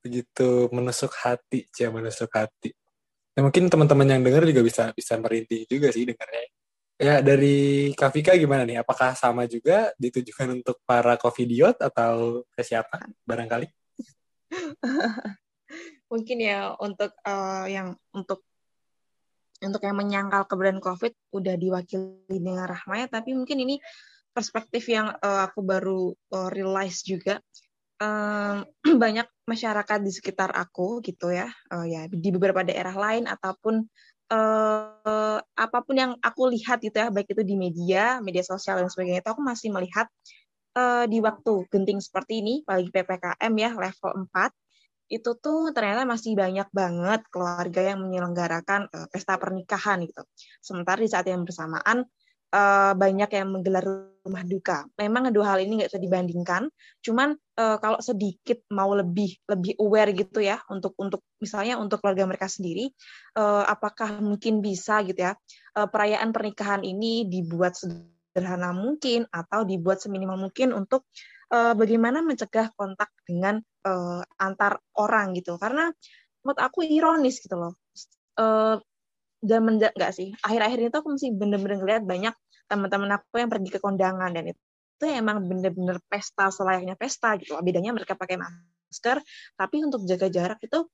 begitu 0.00 0.68
menusuk 0.72 1.12
hati, 1.20 1.68
ya 1.76 1.92
menusuk 1.92 2.32
hati. 2.32 2.72
Ya, 3.36 3.40
mungkin 3.46 3.68
teman-teman 3.68 4.08
yang 4.08 4.22
dengar 4.24 4.42
juga 4.48 4.62
bisa 4.64 4.84
bisa 4.96 5.14
merintih 5.20 5.64
juga 5.68 5.92
sih 5.92 6.08
dengarnya. 6.08 6.44
Ya 7.00 7.14
dari 7.24 7.90
Kafika 7.96 8.36
gimana 8.36 8.68
nih? 8.68 8.84
Apakah 8.84 9.16
sama 9.16 9.48
juga 9.48 9.92
ditujukan 9.96 10.60
untuk 10.60 10.76
para 10.84 11.16
covidiot 11.16 11.80
atau 11.80 12.44
ke 12.52 12.60
siapa 12.60 13.00
barangkali? 13.24 13.68
mungkin 16.12 16.38
ya 16.42 16.74
untuk 16.76 17.14
uh, 17.22 17.64
yang 17.70 17.94
untuk 18.10 18.42
untuk 19.60 19.80
yang 19.84 19.96
menyangkal 19.96 20.48
keberadaan 20.48 20.80
COVID 20.80 21.12
udah 21.36 21.54
diwakili 21.60 22.36
dengan 22.40 22.64
Rahma 22.64 23.04
ya, 23.04 23.06
tapi 23.12 23.36
mungkin 23.36 23.60
ini 23.60 23.76
perspektif 24.32 24.88
yang 24.88 25.12
uh, 25.20 25.48
aku 25.48 25.60
baru 25.60 26.16
uh, 26.32 26.48
realize 26.48 27.04
juga. 27.04 27.44
Um, 28.00 28.64
banyak 29.02 29.28
masyarakat 29.46 29.98
di 30.02 30.10
sekitar 30.10 30.50
aku 30.56 31.04
gitu 31.04 31.30
ya, 31.30 31.52
uh, 31.70 31.86
ya 31.86 32.08
di 32.08 32.28
beberapa 32.32 32.64
daerah 32.64 32.96
lain 32.96 33.28
ataupun 33.28 33.84
uh, 34.32 35.38
apa 35.40 35.78
pun 35.84 35.94
yang 35.94 36.12
aku 36.18 36.50
lihat 36.50 36.80
gitu 36.80 36.96
ya, 36.96 37.12
baik 37.12 37.30
itu 37.30 37.44
di 37.44 37.54
media, 37.54 38.18
media 38.24 38.42
sosial 38.42 38.80
dan 38.80 38.88
sebagainya, 38.88 39.22
itu 39.22 39.30
aku 39.30 39.42
masih 39.44 39.68
melihat 39.70 40.08
uh, 40.74 41.04
di 41.04 41.20
waktu 41.20 41.68
genting 41.68 42.00
seperti 42.00 42.40
ini, 42.40 42.64
apalagi 42.64 42.90
ppkm 42.90 43.52
ya 43.60 43.70
level 43.76 44.12
4 44.32 44.50
itu 45.10 45.30
tuh 45.42 45.74
ternyata 45.74 46.06
masih 46.06 46.38
banyak 46.38 46.70
banget 46.70 47.26
keluarga 47.34 47.82
yang 47.82 47.98
menyelenggarakan 47.98 48.86
uh, 48.94 49.06
pesta 49.10 49.34
pernikahan 49.36 50.06
gitu. 50.06 50.22
Sementara 50.62 51.02
di 51.02 51.10
saat 51.10 51.26
yang 51.26 51.42
bersamaan 51.42 52.06
uh, 52.54 52.92
banyak 52.94 53.30
yang 53.30 53.48
menggelar 53.50 53.84
rumah 54.20 54.44
duka. 54.44 54.84
Memang 55.00 55.32
dua 55.32 55.54
hal 55.54 55.64
ini 55.64 55.80
nggak 55.80 55.90
bisa 55.94 56.02
dibandingkan. 56.02 56.62
Cuman 57.00 57.34
uh, 57.56 57.76
kalau 57.80 57.98
sedikit 58.04 58.60
mau 58.70 58.92
lebih 58.92 59.40
lebih 59.48 59.80
aware 59.80 60.12
gitu 60.12 60.44
ya 60.44 60.60
untuk 60.68 60.92
untuk 61.00 61.24
misalnya 61.40 61.80
untuk 61.80 62.04
keluarga 62.04 62.28
mereka 62.28 62.46
sendiri, 62.50 62.92
uh, 63.38 63.64
apakah 63.64 64.20
mungkin 64.20 64.60
bisa 64.60 65.00
gitu 65.06 65.24
ya 65.30 65.32
uh, 65.78 65.88
perayaan 65.88 66.30
pernikahan 66.34 66.82
ini 66.84 67.26
dibuat 67.26 67.78
sederhana 67.78 68.74
mungkin 68.76 69.26
atau 69.30 69.64
dibuat 69.64 70.02
seminimal 70.02 70.36
mungkin 70.50 70.74
untuk 70.76 71.08
uh, 71.54 71.74
bagaimana 71.74 72.22
mencegah 72.22 72.70
kontak 72.74 73.10
dengan 73.26 73.58
uh, 73.86 74.22
antar 74.38 74.78
orang 74.98 75.34
gitu 75.34 75.58
karena 75.58 75.90
menurut 76.40 76.60
aku 76.60 76.86
ironis 76.86 77.42
gitu 77.42 77.56
loh 77.58 77.76
uh, 78.40 78.80
dan 79.40 79.60
menja 79.64 79.88
nggak 79.92 80.12
sih 80.12 80.32
akhir-akhir 80.44 80.78
ini 80.78 80.88
tuh 80.92 81.00
aku 81.04 81.10
masih 81.16 81.32
bener-bener 81.34 81.76
ngeliat 81.80 82.04
banyak 82.04 82.34
teman-teman 82.70 83.10
aku 83.18 83.40
yang 83.40 83.50
pergi 83.50 83.70
ke 83.72 83.78
kondangan 83.80 84.30
dan 84.30 84.52
itu 84.52 84.60
itu 85.00 85.04
emang 85.16 85.40
bener-bener 85.48 85.96
pesta 86.12 86.52
selayaknya 86.52 86.92
pesta 86.92 87.34
gitu 87.40 87.56
bedanya 87.64 87.96
mereka 87.96 88.12
pakai 88.14 88.36
masker 88.36 89.24
tapi 89.56 89.76
untuk 89.80 90.04
jaga 90.04 90.28
jarak 90.28 90.60
itu 90.60 90.84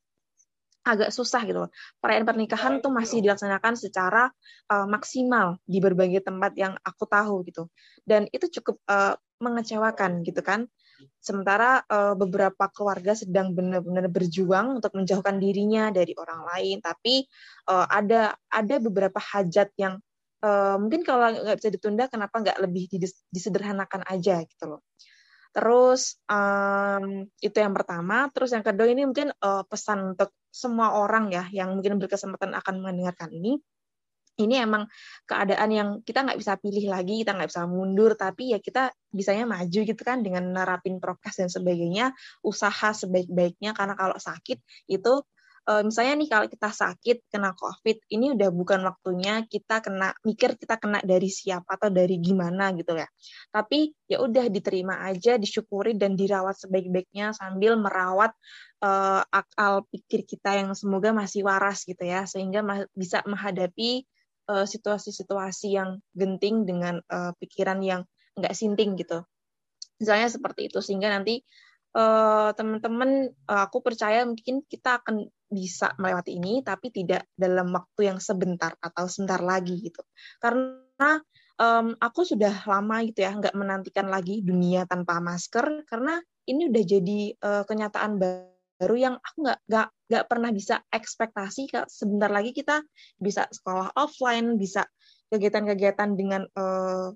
agak 0.87 1.11
susah 1.11 1.43
gitu 1.43 1.67
Perayaan 1.99 2.23
pernikahan 2.23 2.79
tuh 2.79 2.95
masih 2.95 3.19
dilaksanakan 3.19 3.75
secara 3.75 4.31
uh, 4.71 4.87
maksimal 4.87 5.59
di 5.67 5.83
berbagai 5.83 6.23
tempat 6.23 6.55
yang 6.55 6.79
aku 6.87 7.11
tahu 7.11 7.43
gitu. 7.43 7.67
Dan 8.07 8.31
itu 8.31 8.47
cukup 8.63 8.79
uh, 8.87 9.19
mengecewakan 9.43 10.23
gitu 10.23 10.39
kan. 10.47 10.71
Sementara 11.21 11.83
uh, 11.87 12.15
beberapa 12.15 12.71
keluarga 12.71 13.13
sedang 13.13 13.53
benar-benar 13.53 14.09
berjuang 14.09 14.81
untuk 14.81 14.95
menjauhkan 14.95 15.37
dirinya 15.43 15.91
dari 15.91 16.15
orang 16.17 16.47
lain, 16.47 16.77
tapi 16.81 17.27
uh, 17.69 17.87
ada 17.91 18.37
ada 18.49 18.77
beberapa 18.79 19.19
hajat 19.19 19.75
yang 19.77 19.99
uh, 20.47 20.77
mungkin 20.81 21.03
kalau 21.03 21.33
nggak 21.35 21.59
bisa 21.59 21.71
ditunda, 21.73 22.07
kenapa 22.09 22.41
nggak 22.41 22.59
lebih 22.63 22.89
disederhanakan 23.29 24.07
aja 24.09 24.41
gitu 24.47 24.65
loh. 24.77 24.81
Terus 25.57 26.21
um, 26.29 27.25
itu 27.41 27.57
yang 27.57 27.73
pertama. 27.73 28.29
Terus 28.29 28.53
yang 28.53 28.61
kedua 28.61 28.93
ini 28.93 29.09
mungkin 29.09 29.33
uh, 29.41 29.65
pesan 29.65 30.13
untuk 30.13 30.37
semua 30.53 31.01
orang 31.01 31.33
ya 31.33 31.49
yang 31.49 31.73
mungkin 31.73 31.97
berkesempatan 31.97 32.53
akan 32.53 32.85
mendengarkan 32.85 33.33
ini 33.33 33.57
ini 34.37 34.61
emang 34.61 34.85
keadaan 35.25 35.71
yang 35.73 35.89
kita 36.05 36.25
nggak 36.25 36.39
bisa 36.41 36.55
pilih 36.61 36.93
lagi, 36.93 37.25
kita 37.25 37.33
nggak 37.37 37.49
bisa 37.49 37.65
mundur, 37.65 38.13
tapi 38.15 38.53
ya 38.53 38.59
kita 38.61 38.93
bisanya 39.09 39.49
maju 39.49 39.81
gitu 39.83 40.03
kan 40.05 40.21
dengan 40.21 40.53
nerapin 40.53 41.01
prokes 41.01 41.41
dan 41.41 41.49
sebagainya, 41.49 42.13
usaha 42.45 42.93
sebaik-baiknya 42.93 43.73
karena 43.73 43.97
kalau 43.97 44.17
sakit 44.21 44.61
itu 44.93 45.25
uh, 45.67 45.83
misalnya 45.83 46.15
nih 46.23 46.29
kalau 46.31 46.47
kita 46.47 46.71
sakit 46.71 47.17
kena 47.29 47.53
COVID, 47.59 47.97
ini 48.15 48.33
udah 48.39 48.51
bukan 48.55 48.81
waktunya 48.87 49.43
kita 49.45 49.83
kena 49.83 50.15
mikir 50.23 50.55
kita 50.55 50.79
kena 50.79 51.03
dari 51.03 51.29
siapa 51.29 51.77
atau 51.77 51.91
dari 51.91 52.23
gimana 52.23 52.71
gitu 52.79 52.95
ya. 52.95 53.09
Tapi 53.51 53.93
ya 54.07 54.23
udah 54.23 54.47
diterima 54.49 55.03
aja, 55.05 55.37
disyukuri 55.37 55.99
dan 55.99 56.15
dirawat 56.15 56.57
sebaik-baiknya 56.63 57.35
sambil 57.35 57.77
merawat 57.77 58.33
uh, 58.81 59.23
akal 59.29 59.85
pikir 59.91 60.25
kita 60.25 60.63
yang 60.63 60.71
semoga 60.79 61.11
masih 61.11 61.45
waras 61.45 61.83
gitu 61.85 62.07
ya, 62.07 62.25
sehingga 62.25 62.63
bisa 62.95 63.27
menghadapi 63.27 64.07
eh, 64.07 64.16
situasi-situasi 64.47 65.69
uh, 65.71 65.75
yang 65.83 65.91
genting 66.15 66.63
dengan 66.63 67.03
uh, 67.11 67.35
pikiran 67.43 67.83
yang 67.83 68.07
nggak 68.39 68.55
sinting 68.55 68.95
gitu. 68.95 69.27
Misalnya 69.99 70.29
seperti 70.31 70.69
itu 70.71 70.79
sehingga 70.85 71.11
nanti 71.11 71.41
uh, 71.97 72.53
teman-teman 72.53 73.33
uh, 73.49 73.67
aku 73.67 73.81
percaya 73.81 74.23
mungkin 74.29 74.63
kita 74.69 75.01
akan 75.03 75.27
bisa 75.47 75.95
melewati 75.97 76.37
ini 76.37 76.61
tapi 76.61 76.91
tidak 76.91 77.31
dalam 77.39 77.71
waktu 77.71 78.11
yang 78.13 78.19
sebentar 78.19 78.75
atau 78.83 79.07
sebentar 79.07 79.39
lagi 79.39 79.79
gitu 79.79 80.03
karena 80.43 81.23
um, 81.55 81.95
aku 82.03 82.27
sudah 82.27 82.67
lama 82.67 83.07
gitu 83.07 83.23
ya 83.23 83.31
nggak 83.31 83.55
menantikan 83.55 84.11
lagi 84.11 84.43
dunia 84.43 84.91
tanpa 84.91 85.23
masker 85.23 85.87
karena 85.87 86.19
ini 86.51 86.67
udah 86.67 86.83
jadi 86.83 87.21
uh, 87.39 87.63
kenyataan 87.63 88.19
baru 88.19 88.56
yang 88.97 89.17
aku 89.17 89.37
nggak 89.41 89.61
nggak 89.65 89.89
nggak 90.13 90.25
pernah 90.29 90.51
bisa 90.53 90.85
ekspektasi 90.93 91.73
sebentar 91.89 92.29
lagi 92.29 92.53
kita 92.53 92.85
bisa 93.17 93.49
sekolah 93.49 93.97
offline 93.97 94.61
bisa 94.61 94.85
kegiatan-kegiatan 95.33 96.13
dengan 96.15 96.45
uh, 96.55 97.11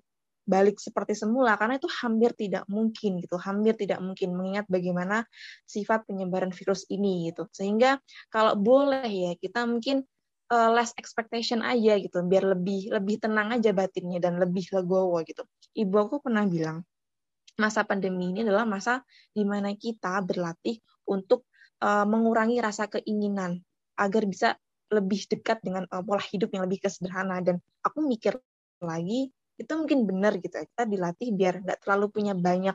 balik 0.51 0.83
seperti 0.83 1.15
semula 1.15 1.55
karena 1.55 1.79
itu 1.79 1.87
hampir 2.03 2.35
tidak 2.35 2.67
mungkin 2.67 3.23
gitu 3.23 3.39
hampir 3.39 3.79
tidak 3.79 4.03
mungkin 4.03 4.35
mengingat 4.35 4.67
bagaimana 4.67 5.23
sifat 5.69 6.09
penyebaran 6.11 6.51
virus 6.51 6.89
ini 6.91 7.31
gitu. 7.31 7.47
Sehingga 7.55 8.03
kalau 8.33 8.59
boleh 8.59 9.07
ya 9.07 9.33
kita 9.39 9.63
mungkin 9.69 10.03
uh, 10.51 10.71
less 10.75 10.91
expectation 10.99 11.63
aja 11.63 11.95
gitu 12.03 12.25
biar 12.27 12.57
lebih 12.57 12.91
lebih 12.91 13.23
tenang 13.23 13.55
aja 13.55 13.71
batinnya 13.71 14.19
dan 14.19 14.43
lebih 14.43 14.67
legowo 14.75 15.23
gitu. 15.23 15.47
Ibu 15.77 15.97
aku 16.09 16.17
pernah 16.25 16.43
bilang 16.51 16.83
masa 17.61 17.85
pandemi 17.85 18.33
ini 18.33 18.43
adalah 18.43 18.65
masa 18.65 19.05
di 19.31 19.45
mana 19.45 19.77
kita 19.77 20.19
berlatih 20.25 20.81
untuk 21.07 21.47
uh, 21.81 22.07
mengurangi 22.07 22.61
rasa 22.61 22.87
keinginan 22.87 23.61
agar 23.97 24.25
bisa 24.25 24.57
lebih 24.91 25.25
dekat 25.29 25.63
dengan 25.65 25.87
uh, 25.91 26.03
pola 26.03 26.23
hidup 26.23 26.53
yang 26.53 26.65
lebih 26.69 26.85
kesederhana. 26.85 27.41
Dan 27.41 27.61
aku 27.85 28.05
mikir 28.05 28.37
lagi 28.81 29.29
itu 29.61 29.73
mungkin 29.77 30.09
benar 30.09 30.41
gitu 30.41 30.57
ya 30.57 30.65
kita 30.65 30.89
dilatih 30.89 31.37
biar 31.37 31.61
nggak 31.61 31.85
terlalu 31.85 32.09
punya 32.09 32.33
banyak 32.33 32.73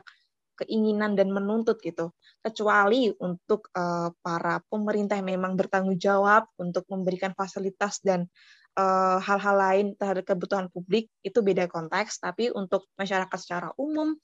keinginan 0.56 1.18
dan 1.18 1.34
menuntut 1.34 1.76
gitu. 1.82 2.14
Kecuali 2.40 3.12
untuk 3.20 3.68
uh, 3.76 4.08
para 4.24 4.62
pemerintah 4.70 5.18
yang 5.20 5.28
memang 5.36 5.58
bertanggung 5.58 6.00
jawab 6.00 6.48
untuk 6.56 6.86
memberikan 6.88 7.34
fasilitas 7.36 8.00
dan 8.00 8.30
hal-hal 8.76 9.56
uh, 9.56 9.60
lain 9.72 9.86
terhadap 9.96 10.36
kebutuhan 10.36 10.68
publik 10.68 11.08
itu 11.24 11.40
beda 11.40 11.64
konteks. 11.68 12.20
Tapi 12.20 12.52
untuk 12.52 12.88
masyarakat 12.96 13.38
secara 13.40 13.72
umum 13.76 14.16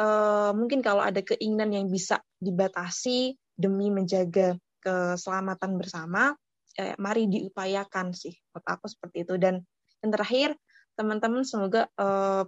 uh, 0.00 0.52
mungkin 0.52 0.80
kalau 0.84 1.02
ada 1.04 1.20
keinginan 1.24 1.72
yang 1.72 1.86
bisa 1.88 2.20
dibatasi 2.40 3.36
demi 3.56 3.88
menjaga 3.90 4.54
keselamatan 4.84 5.80
bersama 5.80 6.36
eh, 6.76 6.94
mari 7.00 7.26
diupayakan 7.26 8.12
sih 8.12 8.36
menurut 8.52 8.66
aku 8.68 8.86
seperti 8.86 9.26
itu. 9.26 9.34
Dan 9.40 9.64
yang 10.04 10.10
terakhir 10.12 10.54
teman-teman 10.96 11.44
semoga 11.44 11.88
uh, 12.00 12.44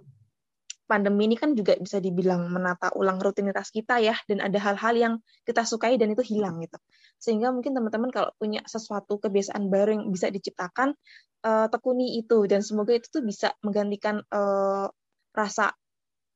pandemi 0.89 1.29
ini 1.29 1.37
kan 1.37 1.53
juga 1.53 1.77
bisa 1.77 2.01
dibilang 2.01 2.49
menata 2.49 2.89
ulang 2.97 3.21
rutinitas 3.21 3.69
kita 3.69 4.01
ya 4.01 4.17
dan 4.25 4.41
ada 4.41 4.57
hal-hal 4.57 4.95
yang 4.97 5.13
kita 5.45 5.61
sukai 5.61 6.01
dan 6.01 6.17
itu 6.17 6.25
hilang 6.25 6.57
gitu. 6.65 6.81
Sehingga 7.21 7.53
mungkin 7.53 7.77
teman-teman 7.77 8.09
kalau 8.09 8.33
punya 8.41 8.65
sesuatu 8.65 9.21
kebiasaan 9.21 9.69
baru 9.69 10.01
yang 10.01 10.09
bisa 10.09 10.33
diciptakan 10.33 10.97
uh, 11.45 11.69
tekuni 11.69 12.17
itu. 12.17 12.49
Dan 12.49 12.65
semoga 12.65 12.97
itu 12.97 13.05
tuh 13.05 13.21
bisa 13.21 13.53
menggantikan 13.61 14.25
uh, 14.33 14.89
rasa 15.29 15.77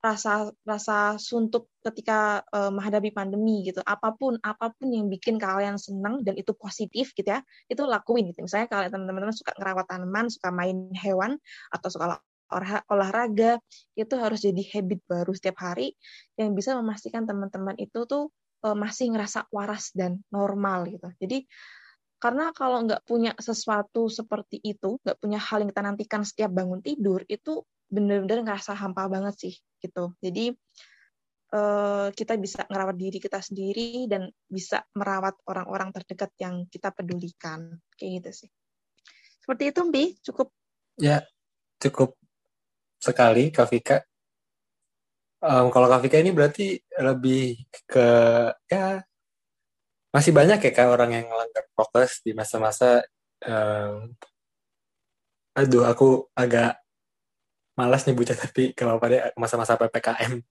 rasa 0.03 0.51
rasa 0.67 1.15
suntuk 1.15 1.71
ketika 1.80 2.43
uh, 2.51 2.67
menghadapi 2.67 3.15
pandemi 3.15 3.63
gitu. 3.63 3.80
Apa 3.88 4.11
pun 4.19 4.35
apa 4.43 4.75
pun 4.75 4.91
yang 4.91 5.07
bikin 5.07 5.39
kalian 5.39 5.80
senang 5.80 6.27
dan 6.27 6.35
itu 6.35 6.51
positif 6.51 7.15
gitu 7.15 7.31
ya 7.31 7.39
itu 7.71 7.80
lakuin 7.88 8.27
gitu. 8.35 8.43
Misalnya 8.43 8.67
kalau 8.67 8.84
teman-teman 8.91 9.31
suka 9.31 9.55
ngerawat 9.55 9.85
tanaman 9.88 10.27
suka 10.27 10.51
main 10.51 10.91
hewan 10.99 11.39
atau 11.71 11.88
suka 11.88 12.19
olahraga 12.91 13.57
itu 13.97 14.13
harus 14.19 14.45
jadi 14.45 14.61
habit 14.77 15.01
baru 15.09 15.31
setiap 15.34 15.57
hari 15.63 15.97
yang 16.38 16.53
bisa 16.53 16.77
memastikan 16.77 17.25
teman-teman 17.25 17.73
itu 17.81 18.05
tuh 18.05 18.30
uh, 18.67 18.77
masih 18.77 19.09
ngerasa 19.09 19.47
waras 19.49 19.89
dan 19.95 20.21
normal 20.30 20.85
gitu. 20.91 21.09
Jadi 21.17 21.47
karena 22.23 22.55
kalau 22.55 22.88
nggak 22.88 23.03
punya 23.03 23.35
sesuatu 23.35 24.07
seperti 24.07 24.55
itu, 24.63 24.95
nggak 25.03 25.19
punya 25.19 25.39
hal 25.43 25.59
yang 25.59 25.69
kita 25.75 25.84
nantikan 25.84 26.21
setiap 26.23 26.55
bangun 26.55 26.80
tidur, 26.80 27.19
itu 27.27 27.67
bener-bener 27.93 28.41
ngerasa 28.41 28.73
hampa 28.73 29.05
banget 29.05 29.35
sih 29.37 29.55
gitu. 29.77 30.17
Jadi 30.17 30.49
uh, 31.53 32.09
kita 32.09 32.33
bisa 32.41 32.65
merawat 32.73 32.97
diri 32.97 33.21
kita 33.21 33.37
sendiri 33.37 34.09
dan 34.09 34.33
bisa 34.49 34.81
merawat 34.97 35.37
orang-orang 35.45 35.93
terdekat 35.93 36.33
yang 36.41 36.65
kita 36.73 36.89
pedulikan 36.89 37.77
kayak 37.93 38.25
gitu 38.25 38.45
sih. 38.45 38.49
Seperti 39.37 39.69
itu, 39.69 39.79
Mbi, 39.85 40.03
cukup. 40.25 40.49
Ya, 40.97 41.21
cukup 41.77 42.17
sekali, 42.97 43.53
Kak. 43.53 44.09
Um, 45.43 45.67
kalau 45.69 45.91
Kak 45.91 46.07
ini 46.15 46.31
berarti 46.31 46.79
lebih 46.97 47.59
ke 47.83 48.07
ya 48.71 49.03
masih 50.13 50.29
banyak 50.29 50.61
ya 50.61 50.71
kak 50.77 50.93
orang 50.93 51.09
yang 51.09 51.25
melanggar 51.25 51.65
prokes 51.73 52.21
di 52.21 52.37
masa-masa 52.37 53.01
um, 53.49 54.13
aduh 55.57 55.89
aku 55.89 56.29
agak 56.37 56.82
malas 57.73 58.05
nyebutnya 58.05 58.37
tapi 58.37 58.73
gak 58.73 58.85
apa-apa 58.85 59.05
deh 59.09 59.21
masa-masa 59.37 59.73
PPKM 59.77 60.41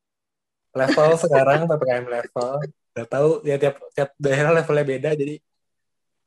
level 0.72 1.10
sekarang 1.20 1.60
PPKM 1.70 2.06
level 2.08 2.58
Udah 2.92 3.06
tahu 3.08 3.40
ya 3.48 3.56
tiap 3.56 3.80
tiap 3.96 4.10
daerah 4.20 4.52
levelnya 4.52 4.84
beda 4.84 5.10
jadi 5.16 5.40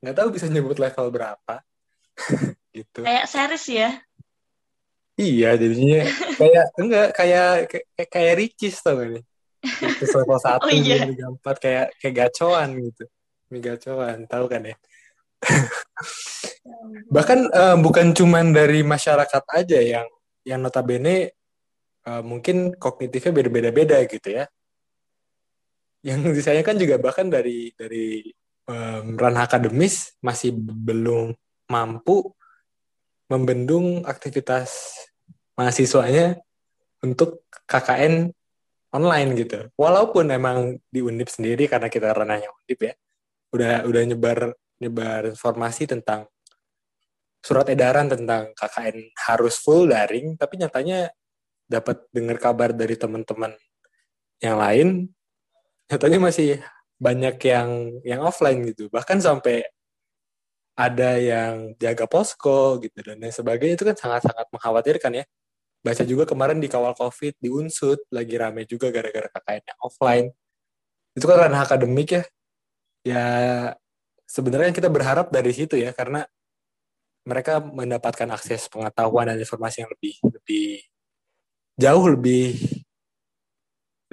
nggak 0.02 0.16
tahu 0.18 0.28
bisa 0.34 0.50
nyebut 0.50 0.78
level 0.82 1.14
berapa 1.14 1.56
gitu. 2.78 3.06
Kayak 3.06 3.26
series 3.30 3.66
ya. 3.70 3.90
Iya 5.16 5.56
jadinya 5.56 6.04
kayak 6.36 6.66
enggak 6.76 7.08
kayak 7.16 7.50
kayak, 7.72 8.10
kayak 8.12 8.34
Ricis 8.42 8.76
tau 8.82 9.00
gak 9.00 9.10
nih? 9.14 9.24
Ricis 9.62 10.12
level 10.12 10.40
satu 10.46 10.66
Oh, 10.68 10.74
iya. 10.74 11.06
Liga 11.06 11.32
4 11.32 11.58
kayak 11.62 11.86
kayak 12.02 12.16
gacoan 12.26 12.70
gitu. 12.82 13.04
Ini 13.54 13.60
gacoan, 13.62 14.18
tahu 14.26 14.46
kan 14.50 14.62
ya? 14.66 14.76
Bahkan 17.16 17.40
eh, 17.54 17.78
bukan 17.78 18.08
cuman 18.18 18.58
dari 18.58 18.82
masyarakat 18.82 19.44
aja 19.54 19.80
yang 19.80 20.08
yang 20.46 20.62
notabene 20.62 21.34
eh, 22.06 22.24
mungkin 22.24 22.78
kognitifnya 22.78 23.34
beda-beda-beda 23.34 23.98
gitu 24.06 24.30
ya. 24.30 24.46
Yang 26.06 26.20
disayangkan 26.38 26.78
juga 26.78 26.96
bahkan 27.02 27.28
dari 27.28 27.74
dari 27.74 28.30
em, 28.70 29.18
ranah 29.18 29.50
akademis 29.50 30.16
masih 30.22 30.54
belum 30.58 31.34
mampu 31.66 32.30
membendung 33.26 34.06
aktivitas 34.06 35.02
mahasiswanya 35.58 36.38
untuk 37.02 37.42
KKN 37.66 38.30
online 38.94 39.30
gitu. 39.36 39.60
Walaupun 39.74 40.30
emang 40.30 40.78
di 40.94 41.02
Undip 41.02 41.28
sendiri 41.34 41.66
karena 41.66 41.90
kita 41.90 42.14
ranahnya 42.14 42.54
Undip 42.54 42.80
ya, 42.86 42.94
udah 43.50 43.74
udah 43.90 44.02
nyebar 44.06 44.40
nyebar 44.78 45.34
informasi 45.34 45.90
tentang 45.90 46.28
surat 47.46 47.70
edaran 47.70 48.10
tentang 48.10 48.50
KKN 48.58 49.14
harus 49.30 49.62
full 49.62 49.86
daring, 49.86 50.34
tapi 50.34 50.58
nyatanya 50.58 51.14
dapat 51.70 52.02
dengar 52.10 52.42
kabar 52.42 52.74
dari 52.74 52.98
teman-teman 52.98 53.54
yang 54.42 54.58
lain, 54.58 54.88
nyatanya 55.86 56.20
masih 56.26 56.58
banyak 56.98 57.38
yang 57.46 57.70
yang 58.02 58.22
offline 58.26 58.66
gitu. 58.66 58.90
Bahkan 58.90 59.22
sampai 59.22 59.62
ada 60.76 61.16
yang 61.22 61.78
jaga 61.80 62.10
posko 62.10 62.82
gitu 62.84 63.00
dan 63.00 63.22
lain 63.22 63.32
sebagainya 63.32 63.80
itu 63.80 63.86
kan 63.88 63.96
sangat-sangat 63.96 64.50
mengkhawatirkan 64.50 65.12
ya. 65.22 65.26
Baca 65.86 66.04
juga 66.04 66.26
kemarin 66.26 66.58
di 66.58 66.66
kawal 66.66 66.98
COVID 66.98 67.38
di 67.38 67.50
Unsut 67.54 68.02
lagi 68.10 68.36
rame 68.42 68.66
juga 68.66 68.90
gara-gara 68.90 69.30
KKN 69.30 69.64
yang 69.70 69.80
offline. 69.86 70.28
Itu 71.14 71.30
kan 71.30 71.46
ranah 71.46 71.62
akademik 71.62 72.10
ya. 72.10 72.24
Ya 73.06 73.26
sebenarnya 74.26 74.74
kita 74.74 74.90
berharap 74.90 75.30
dari 75.30 75.54
situ 75.54 75.78
ya 75.78 75.94
karena 75.94 76.26
mereka 77.26 77.58
mendapatkan 77.60 78.30
akses 78.32 78.70
pengetahuan 78.70 79.34
dan 79.34 79.38
informasi 79.42 79.84
yang 79.84 79.92
lebih 79.92 80.14
lebih 80.30 80.70
jauh 81.76 82.06
lebih 82.08 82.56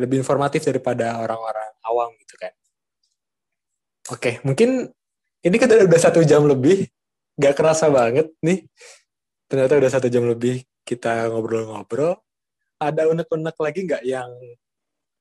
lebih 0.01 0.19
informatif 0.25 0.65
daripada 0.65 1.21
orang-orang 1.21 1.71
awam 1.85 2.11
gitu 2.25 2.35
kan. 2.41 2.51
Oke, 4.11 4.41
mungkin 4.43 4.91
ini 5.45 5.57
kan 5.61 5.69
udah 5.71 6.01
satu 6.01 6.25
jam 6.27 6.43
lebih, 6.49 6.89
gak 7.39 7.55
kerasa 7.55 7.87
banget 7.93 8.33
nih. 8.43 8.67
Ternyata 9.47 9.79
udah 9.79 9.91
satu 9.93 10.09
jam 10.09 10.25
lebih 10.27 10.65
kita 10.83 11.29
ngobrol-ngobrol. 11.31 12.19
Ada 12.83 13.07
unek-unek 13.07 13.57
lagi 13.63 13.81
nggak 13.87 14.03
yang 14.03 14.31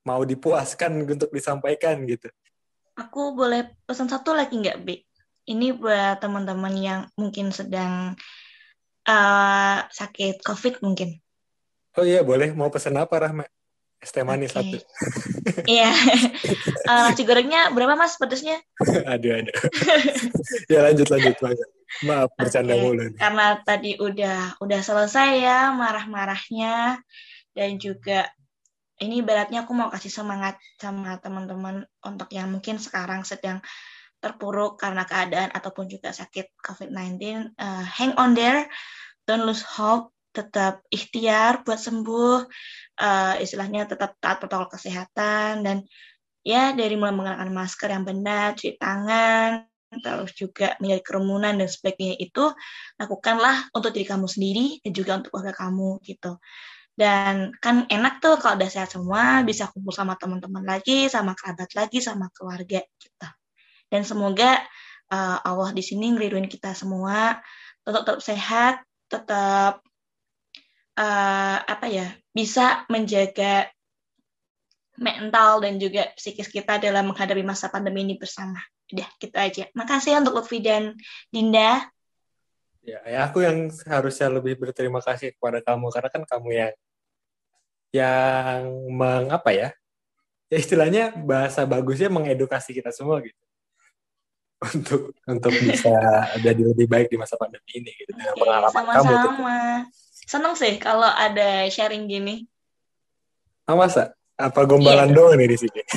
mau 0.02 0.26
dipuaskan 0.26 1.06
untuk 1.06 1.30
disampaikan 1.30 2.02
gitu? 2.10 2.26
Aku 2.98 3.38
boleh 3.38 3.70
pesan 3.86 4.10
satu 4.10 4.34
lagi 4.34 4.58
nggak, 4.58 4.78
Bi? 4.82 4.98
Ini 5.42 5.74
buat 5.74 6.22
teman-teman 6.22 6.74
yang 6.78 7.00
mungkin 7.18 7.50
sedang 7.50 8.14
eh, 9.06 9.78
sakit 9.86 10.42
COVID 10.46 10.82
mungkin. 10.86 11.18
Oh 11.98 12.06
iya 12.06 12.24
boleh, 12.24 12.56
mau 12.56 12.72
pesan 12.72 12.96
apa 12.96 13.14
Rahma? 13.20 13.44
Es 14.02 14.10
teh 14.10 14.26
manis 14.26 14.50
Oke. 14.58 14.58
satu. 14.58 14.78
Iya. 15.62 15.94
Eh, 16.82 17.00
nasi 17.06 17.22
gorengnya 17.22 17.70
berapa 17.70 17.94
mas 17.94 18.18
pedesnya? 18.18 18.58
aduh, 19.12 19.38
aduh. 19.38 19.54
ya 20.72 20.82
lanjut, 20.82 21.06
lanjut. 21.06 21.38
lanjut. 21.38 21.68
Maaf, 22.02 22.34
bercanda 22.34 22.74
Oke. 22.74 22.82
mulu. 22.82 23.02
Karena 23.14 23.62
tadi 23.62 23.94
udah 23.94 24.58
udah 24.58 24.80
selesai 24.82 25.38
ya 25.38 25.70
marah-marahnya 25.70 26.98
dan 27.54 27.70
juga 27.78 28.26
ini 28.98 29.22
beratnya 29.22 29.62
aku 29.62 29.70
mau 29.70 29.86
kasih 29.90 30.10
semangat 30.10 30.58
sama 30.82 31.18
teman-teman 31.22 31.86
untuk 32.02 32.26
yang 32.34 32.50
mungkin 32.50 32.82
sekarang 32.82 33.22
sedang 33.22 33.62
terpuruk 34.22 34.78
karena 34.78 35.02
keadaan 35.02 35.50
ataupun 35.50 35.90
juga 35.90 36.14
sakit 36.14 36.54
COVID-19. 36.62 37.50
Eh, 37.58 37.84
hang 37.98 38.14
on 38.14 38.38
there, 38.38 38.70
don't 39.26 39.42
lose 39.42 39.66
hope, 39.66 40.14
tetap 40.30 40.80
ikhtiar 40.88 41.66
buat 41.66 41.76
sembuh, 41.76 42.38
eh, 43.02 43.34
istilahnya 43.44 43.90
tetap 43.90 44.16
taat 44.22 44.38
protokol 44.38 44.78
kesehatan 44.78 45.66
dan 45.66 45.82
ya 46.46 46.72
dari 46.72 46.94
mulai 46.94 47.12
menggunakan 47.14 47.50
masker 47.50 47.90
yang 47.90 48.06
benar, 48.06 48.54
cuci 48.54 48.78
tangan, 48.78 49.66
terus 50.00 50.32
juga 50.32 50.72
menjadi 50.80 51.02
kerumunan 51.04 51.52
dan 51.60 51.68
sebagainya 51.68 52.16
itu 52.16 52.44
lakukanlah 52.96 53.68
untuk 53.76 53.92
diri 53.92 54.06
kamu 54.08 54.26
sendiri 54.30 54.66
dan 54.80 54.92
juga 54.96 55.10
untuk 55.20 55.30
keluarga 55.36 55.54
kamu 55.66 56.00
gitu. 56.06 56.40
Dan 56.92 57.56
kan 57.56 57.88
enak 57.88 58.20
tuh 58.20 58.36
kalau 58.36 58.60
udah 58.60 58.68
sehat 58.68 58.92
semua, 58.92 59.40
bisa 59.44 59.68
kumpul 59.72 59.92
sama 59.96 60.16
teman-teman 60.16 60.64
lagi, 60.64 61.08
sama 61.08 61.32
kerabat 61.32 61.72
lagi, 61.72 62.04
sama 62.04 62.28
keluarga 62.36 62.84
gitu. 63.00 63.28
Dan 63.92 64.08
semoga 64.08 64.56
uh, 65.12 65.38
Allah 65.44 65.76
di 65.76 65.84
sini 65.84 66.16
ngeriduin 66.16 66.48
kita 66.48 66.72
semua, 66.72 67.36
tetap 67.84 68.08
tetap 68.08 68.20
sehat, 68.24 68.74
tetap 69.12 69.84
uh, 70.96 71.58
apa 71.60 71.86
ya, 71.92 72.08
bisa 72.32 72.88
menjaga 72.88 73.68
mental 74.96 75.60
dan 75.60 75.76
juga 75.76 76.08
psikis 76.16 76.48
kita 76.48 76.80
dalam 76.80 77.12
menghadapi 77.12 77.44
masa 77.44 77.68
pandemi 77.68 78.08
ini 78.08 78.16
bersama. 78.16 78.64
Udah, 78.88 79.08
gitu 79.20 79.36
aja. 79.36 79.64
Makasih 79.76 80.24
untuk 80.24 80.40
Lutfi 80.40 80.64
dan 80.64 80.96
Dinda. 81.28 81.84
Ya, 82.82 82.98
ya 83.06 83.30
aku 83.30 83.44
yang 83.44 83.70
harusnya 83.86 84.26
lebih 84.32 84.58
berterima 84.58 84.98
kasih 84.98 85.36
kepada 85.38 85.62
kamu 85.62 85.86
karena 85.94 86.08
kan 86.10 86.22
kamu 86.26 86.48
yang 86.50 86.74
yang 87.92 88.60
mengapa 88.90 89.52
ya? 89.54 89.68
Ya 90.50 90.56
istilahnya 90.58 91.14
bahasa 91.14 91.62
bagusnya 91.64 92.10
mengedukasi 92.10 92.74
kita 92.76 92.90
semua 92.90 93.22
gitu. 93.22 93.38
Untuk 94.62 95.10
untuk 95.26 95.52
bisa 95.58 95.90
jadi 96.38 96.62
lebih 96.62 96.86
baik 96.86 97.10
di 97.10 97.18
masa 97.18 97.34
pandemi 97.34 97.82
ini 97.82 97.90
gitu 97.98 98.14
dengan 98.14 98.38
pengalaman 98.38 98.70
kamu 98.70 98.86
gitu. 98.86 98.94
sama-sama. 98.94 99.58
Seneng 100.22 100.54
sih 100.54 100.74
kalau 100.78 101.10
ada 101.10 101.66
sharing 101.66 102.06
gini. 102.06 102.46
Ah, 103.66 103.74
masa? 103.74 104.14
Apa 104.38 104.62
gombalan 104.66 105.10
Iya. 105.10 105.16
doang 105.18 105.34
nih 105.38 105.48
di 105.50 105.58
sini? 105.58 105.80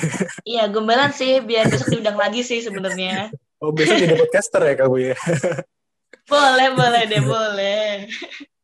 Iya, 0.45 0.69
gombalan 0.69 1.09
sih 1.09 1.41
biar 1.41 1.65
besok 1.65 1.89
diundang 1.89 2.21
lagi 2.21 2.45
sih 2.45 2.61
sebenarnya. 2.61 3.33
Oh, 3.57 3.73
besok 3.73 3.97
jadi 3.97 4.13
podcaster 4.13 4.61
ya 4.61 4.75
kamu 4.77 5.13
ya? 5.13 5.15
Boleh, 6.29 6.67
boleh 6.73 7.03
deh, 7.05 7.21
boleh. 7.33 8.09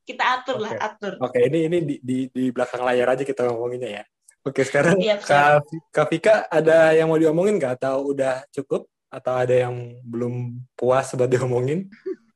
Kita 0.06 0.42
atur 0.42 0.62
lah, 0.62 0.74
Oke. 0.74 0.82
atur. 0.82 1.14
Oke, 1.22 1.40
ini 1.46 1.70
ini 1.70 1.78
di, 1.82 1.96
di, 2.02 2.18
di 2.30 2.44
belakang 2.50 2.82
layar 2.86 3.18
aja 3.18 3.24
kita 3.26 3.50
ngomonginnya 3.50 4.02
ya. 4.02 4.04
Oke, 4.42 4.66
sekarang 4.66 4.98
Iya, 4.98 5.22
Kak, 5.22 5.70
Kak 5.94 6.08
Vika 6.10 6.50
ada 6.50 6.94
yang 6.98 7.10
mau 7.10 7.18
diomongin 7.22 7.62
nggak? 7.62 7.82
Atau 7.82 8.14
udah 8.14 8.42
cukup? 8.50 8.90
Atau 9.12 9.36
ada 9.36 9.52
yang 9.52 10.00
belum 10.08 10.64
puas 10.74 11.12
buat 11.14 11.28
diomongin? 11.28 11.92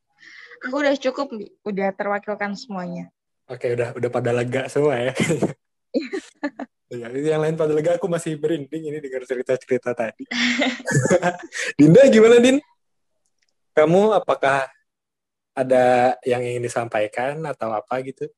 Aku 0.67 0.81
udah 0.81 0.95
cukup, 0.99 1.31
udah 1.63 1.89
terwakilkan 1.95 2.53
semuanya. 2.59 3.09
Oke, 3.45 3.77
udah 3.77 3.93
udah 3.93 4.09
pada 4.09 4.33
lega 4.33 4.67
semua 4.67 4.97
ya. 4.99 5.13
Ya, 6.85 7.09
yang 7.09 7.41
lain 7.41 7.57
pada 7.57 7.73
lega, 7.73 7.97
aku 7.97 8.05
masih 8.05 8.37
berinding 8.37 8.93
ini 8.93 9.01
dengar 9.01 9.25
cerita-cerita 9.25 9.97
tadi. 9.97 10.21
Dinda 11.81 12.05
gimana, 12.13 12.37
Din? 12.37 12.61
Kamu 13.73 14.13
apakah 14.13 14.69
ada 15.57 16.13
yang 16.21 16.45
ingin 16.45 16.61
disampaikan 16.61 17.41
atau 17.41 17.73
apa 17.73 18.05
gitu? 18.05 18.29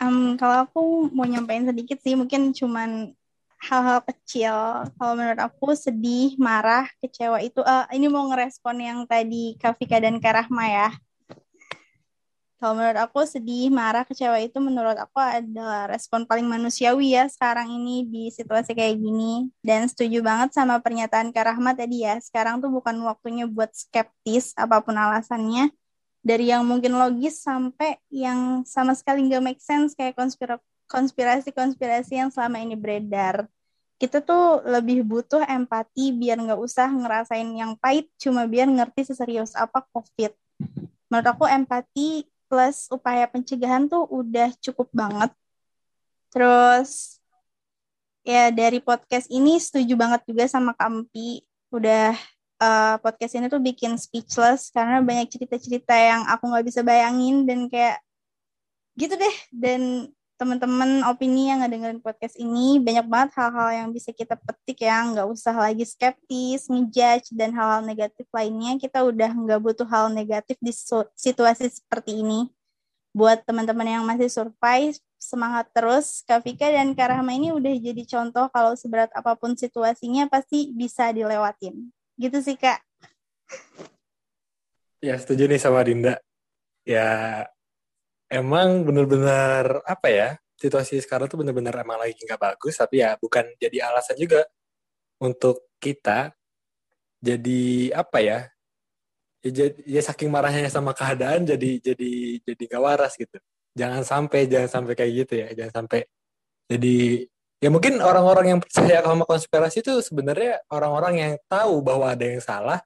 Em, 0.00 0.38
kalau 0.40 0.64
aku 0.64 0.82
mau 1.12 1.28
nyampein 1.28 1.68
sedikit 1.68 2.00
sih, 2.00 2.16
mungkin 2.16 2.56
cuman 2.56 3.12
hal-hal 3.60 4.00
kecil. 4.08 4.56
Kalau 4.96 5.12
menurut 5.12 5.40
aku 5.40 5.76
sedih, 5.76 6.34
marah, 6.40 6.88
kecewa 7.04 7.38
itu, 7.44 7.60
eh, 7.60 7.86
ini 7.96 8.08
mau 8.08 8.24
ngerespon 8.32 8.76
yang 8.80 8.98
tadi 9.04 9.54
Kak 9.60 9.76
Vika 9.76 10.00
dan 10.00 10.16
Kak 10.16 10.34
Rahma 10.34 10.64
ya. 10.66 10.88
Kalau 12.60 12.76
menurut 12.76 13.00
aku 13.00 13.24
sedih, 13.24 13.72
marah, 13.72 14.04
kecewa 14.04 14.36
itu 14.36 14.60
menurut 14.60 14.92
aku 14.92 15.16
adalah 15.16 15.88
respon 15.88 16.28
paling 16.28 16.44
manusiawi 16.44 17.16
ya 17.16 17.24
sekarang 17.24 17.72
ini 17.72 18.04
di 18.04 18.28
situasi 18.28 18.76
kayak 18.76 19.00
gini. 19.00 19.48
Dan 19.64 19.88
setuju 19.88 20.20
banget 20.20 20.52
sama 20.52 20.76
pernyataan 20.76 21.32
Kak 21.32 21.56
Rahma 21.56 21.72
tadi 21.72 22.04
ya. 22.04 22.20
Sekarang 22.20 22.60
tuh 22.60 22.68
bukan 22.68 23.00
waktunya 23.00 23.48
buat 23.48 23.72
skeptis 23.72 24.52
apa 24.60 24.84
pun 24.84 24.92
alasannya. 24.92 25.72
Dari 26.20 26.52
yang 26.52 26.68
mungkin 26.68 27.00
logis 27.00 27.40
sampai 27.40 27.96
yang 28.12 28.60
sama 28.68 28.92
sekali 28.92 29.24
nggak 29.24 29.40
make 29.40 29.62
sense 29.64 29.96
kayak 29.96 30.12
konspira- 30.12 30.60
konspirasi-konspirasi 30.90 32.18
yang 32.18 32.34
selama 32.34 32.58
ini 32.58 32.74
beredar. 32.74 33.46
Kita 34.00 34.18
tuh 34.18 34.64
lebih 34.66 35.06
butuh 35.06 35.46
empati 35.46 36.10
biar 36.10 36.42
nggak 36.42 36.58
usah 36.58 36.90
ngerasain 36.90 37.46
yang 37.54 37.78
pahit, 37.78 38.10
cuma 38.18 38.48
biar 38.50 38.66
ngerti 38.66 39.06
seserius 39.06 39.54
apa 39.54 39.86
COVID. 39.94 40.34
Menurut 41.06 41.28
aku 41.30 41.44
empati 41.46 42.26
plus 42.50 42.90
upaya 42.90 43.30
pencegahan 43.30 43.86
tuh 43.86 44.02
udah 44.10 44.50
cukup 44.58 44.90
banget. 44.90 45.30
Terus 46.34 47.22
ya 48.26 48.50
dari 48.50 48.82
podcast 48.82 49.30
ini 49.30 49.58
setuju 49.62 49.94
banget 49.94 50.26
juga 50.26 50.50
sama 50.50 50.74
Kampi. 50.74 51.46
Udah 51.70 52.18
uh, 52.58 52.96
podcast 52.98 53.38
ini 53.38 53.46
tuh 53.46 53.62
bikin 53.62 53.94
speechless 53.94 54.74
karena 54.74 54.98
banyak 54.98 55.30
cerita-cerita 55.30 55.94
yang 55.94 56.26
aku 56.26 56.50
nggak 56.50 56.66
bisa 56.66 56.80
bayangin 56.82 57.46
dan 57.46 57.70
kayak 57.70 58.02
gitu 58.98 59.14
deh. 59.14 59.36
Dan 59.54 60.10
teman-teman 60.40 61.04
opini 61.04 61.52
yang 61.52 61.60
ngedengerin 61.60 62.00
podcast 62.00 62.32
ini 62.40 62.80
banyak 62.80 63.04
banget 63.04 63.36
hal-hal 63.36 63.84
yang 63.84 63.88
bisa 63.92 64.08
kita 64.08 64.40
petik 64.40 64.88
ya. 64.88 65.04
Nggak 65.04 65.28
usah 65.28 65.52
lagi 65.52 65.84
skeptis, 65.84 66.64
ngejudge 66.72 67.28
dan 67.36 67.52
hal-hal 67.52 67.84
negatif 67.84 68.24
lainnya. 68.32 68.80
Kita 68.80 69.04
udah 69.04 69.36
nggak 69.36 69.60
butuh 69.60 69.84
hal 69.84 70.08
negatif 70.08 70.56
di 70.64 70.72
situasi 71.12 71.68
seperti 71.68 72.24
ini. 72.24 72.48
Buat 73.12 73.44
teman-teman 73.44 74.00
yang 74.00 74.04
masih 74.08 74.32
survive 74.32 74.96
semangat 75.20 75.68
terus. 75.76 76.24
Kak 76.24 76.40
Vika 76.48 76.72
dan 76.72 76.96
Kak 76.96 77.12
Rahma 77.12 77.36
ini 77.36 77.52
udah 77.52 77.76
jadi 77.76 78.00
contoh 78.08 78.48
kalau 78.48 78.72
seberat 78.72 79.12
apa 79.12 79.36
pun 79.36 79.52
situasinya 79.52 80.24
pasti 80.32 80.72
bisa 80.72 81.12
dilewatin. 81.12 81.92
Gitu 82.16 82.40
sih 82.40 82.56
Kak. 82.56 82.80
Ya 85.04 85.20
setuju 85.20 85.44
nih 85.44 85.60
sama 85.60 85.84
Dinda. 85.84 86.16
Ya 86.88 87.44
emang 88.30 88.86
benar-benar 88.86 89.82
apa 89.84 90.08
ya 90.08 90.28
situasi 90.54 91.02
sekarang 91.02 91.26
tuh 91.26 91.42
benar-benar 91.42 91.82
emang 91.82 91.98
lagi 91.98 92.14
nggak 92.14 92.40
bagus 92.40 92.78
tapi 92.78 93.02
ya 93.02 93.18
bukan 93.18 93.44
jadi 93.58 93.90
alasan 93.90 94.16
juga 94.16 94.46
untuk 95.20 95.68
kita 95.82 96.32
jadi 97.20 97.92
apa 97.92 98.18
ya 98.24 98.38
ya, 99.44 99.66
ya 99.84 100.00
saking 100.04 100.28
marahnya 100.32 100.68
sama 100.68 100.92
keadaan 100.96 101.44
jadi 101.48 101.80
jadi 101.80 102.10
jadi 102.44 102.62
gak 102.76 102.82
waras 102.82 103.12
gitu. 103.16 103.36
Jangan 103.76 104.02
sampai 104.04 104.50
jangan 104.50 104.68
sampai 104.68 104.94
kayak 104.98 105.12
gitu 105.24 105.34
ya 105.40 105.48
jangan 105.56 105.84
sampai 105.84 106.00
jadi 106.70 107.26
ya 107.60 107.68
mungkin 107.72 108.00
orang-orang 108.00 108.56
yang 108.56 108.60
percaya 108.60 109.04
sama 109.04 109.24
konspirasi 109.28 109.84
itu 109.84 109.92
sebenarnya 110.00 110.64
orang-orang 110.72 111.14
yang 111.16 111.32
tahu 111.48 111.84
bahwa 111.84 112.12
ada 112.12 112.24
yang 112.24 112.40
salah 112.42 112.80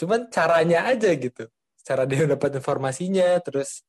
cuman 0.00 0.28
caranya 0.32 0.88
aja 0.88 1.10
gitu. 1.16 1.48
Cara 1.82 2.06
dia 2.06 2.24
dapat 2.28 2.56
informasinya 2.60 3.40
terus 3.44 3.82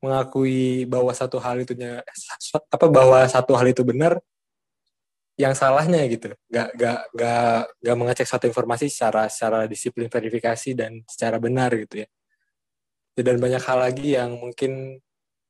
mengakui 0.00 0.84
bahwa 0.84 1.12
satu 1.16 1.40
hal 1.40 1.56
itunya 1.64 2.04
apa 2.68 2.86
bahwa 2.86 3.24
satu 3.26 3.56
hal 3.56 3.66
itu 3.72 3.82
benar 3.82 4.20
yang 5.36 5.52
salahnya 5.52 6.00
gitu. 6.08 6.32
Gak 6.48 6.72
gak 6.76 7.00
gak 7.12 7.60
gak 7.84 7.96
mengecek 7.96 8.28
satu 8.28 8.44
informasi 8.48 8.88
secara 8.88 9.28
secara 9.28 9.68
disiplin 9.68 10.08
verifikasi 10.08 10.72
dan 10.72 11.04
secara 11.04 11.36
benar 11.36 11.72
gitu 11.76 12.04
ya. 12.04 12.08
Dan 13.16 13.40
banyak 13.40 13.62
hal 13.64 13.78
lagi 13.80 14.16
yang 14.16 14.36
mungkin 14.36 15.00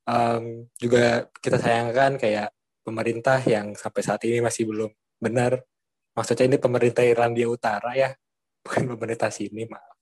um, 0.07 0.45
juga 0.79 1.27
kita 1.43 1.59
sayangkan 1.59 2.19
kayak 2.19 2.55
pemerintah 2.87 3.43
yang 3.43 3.75
sampai 3.75 4.03
saat 4.07 4.23
ini 4.27 4.39
masih 4.43 4.67
belum 4.71 4.91
benar. 5.19 5.63
Maksudnya 6.15 6.47
ini 6.51 6.59
pemerintah 6.59 7.03
Irlandia 7.03 7.47
Utara 7.51 7.95
ya 7.95 8.15
bukan 8.67 8.91
pemerintah 8.95 9.31
sini 9.31 9.67
maaf. 9.71 9.95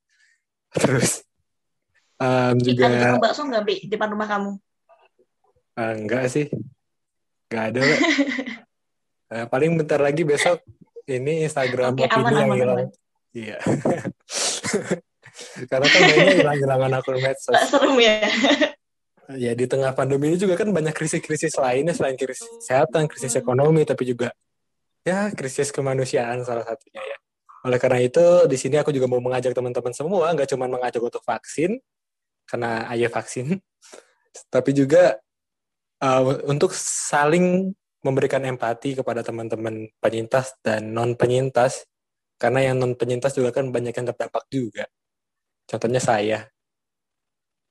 Terus 0.72 1.24
Um, 2.24 2.56
juga 2.56 2.88
Ikan 2.88 3.20
bakso 3.20 3.44
nggak 3.44 3.64
Bi 3.68 3.84
di 3.84 3.92
depan 3.92 4.16
rumah 4.16 4.24
kamu? 4.24 4.56
Uh, 5.74 5.92
enggak 6.01 6.24
sih, 6.32 6.48
nggak 7.52 7.64
ada. 7.74 7.80
uh, 9.34 9.44
paling 9.52 9.76
bentar 9.76 10.01
lagi 10.01 10.24
besok 10.24 10.64
ini 11.05 11.44
Instagram 11.44 12.01
okay, 12.01 12.09
aman, 12.09 12.32
yang 12.32 12.56
hilang. 12.56 12.88
Iya. 13.34 13.59
Karena 15.70 15.86
kan 15.90 16.01
banyak 16.06 16.36
hilang-hilangan 16.40 16.90
akun 16.94 17.18
medsos. 17.18 17.59
Serem 17.66 17.98
ya. 17.98 18.22
ya 19.34 19.52
di 19.52 19.66
tengah 19.66 19.90
pandemi 19.92 20.30
ini 20.30 20.38
juga 20.38 20.55
kan 20.55 20.70
banyak 20.70 20.94
krisis-krisis 20.94 21.59
lainnya 21.59 21.92
selain 21.92 22.14
krisis 22.14 22.46
kesehatan, 22.62 23.10
krisis 23.10 23.34
ekonomi, 23.34 23.82
tapi 23.82 24.06
juga 24.06 24.30
ya 25.02 25.34
krisis 25.34 25.74
kemanusiaan 25.74 26.46
salah 26.46 26.64
satunya 26.64 27.02
ya. 27.02 27.16
Oleh 27.66 27.80
karena 27.80 28.05
itu, 28.05 28.46
di 28.46 28.56
sini 28.60 28.76
aku 28.78 28.92
juga 28.92 29.09
mau 29.09 29.18
mengajak 29.18 29.56
teman-teman 29.56 29.92
semua, 29.96 30.30
nggak 30.36 30.48
cuma 30.52 30.68
mengajak 30.68 31.01
untuk 31.01 31.24
vaksin, 31.24 31.80
karena 32.48 32.88
ayah 32.92 33.10
vaksin, 33.10 33.58
tapi 34.50 34.70
juga 34.74 35.18
uh, 36.02 36.22
untuk 36.48 36.74
saling 36.76 37.72
memberikan 38.04 38.44
empati 38.44 39.00
kepada 39.00 39.24
teman-teman 39.24 39.88
penyintas 40.02 40.52
dan 40.60 40.92
non 40.92 41.16
penyintas, 41.16 41.88
karena 42.36 42.72
yang 42.72 42.76
non 42.76 42.92
penyintas 42.98 43.32
juga 43.32 43.50
kan 43.54 43.72
banyak 43.72 43.94
yang 43.96 44.06
terdampak 44.12 44.44
juga. 44.52 44.84
Contohnya 45.64 46.00
saya, 46.02 46.44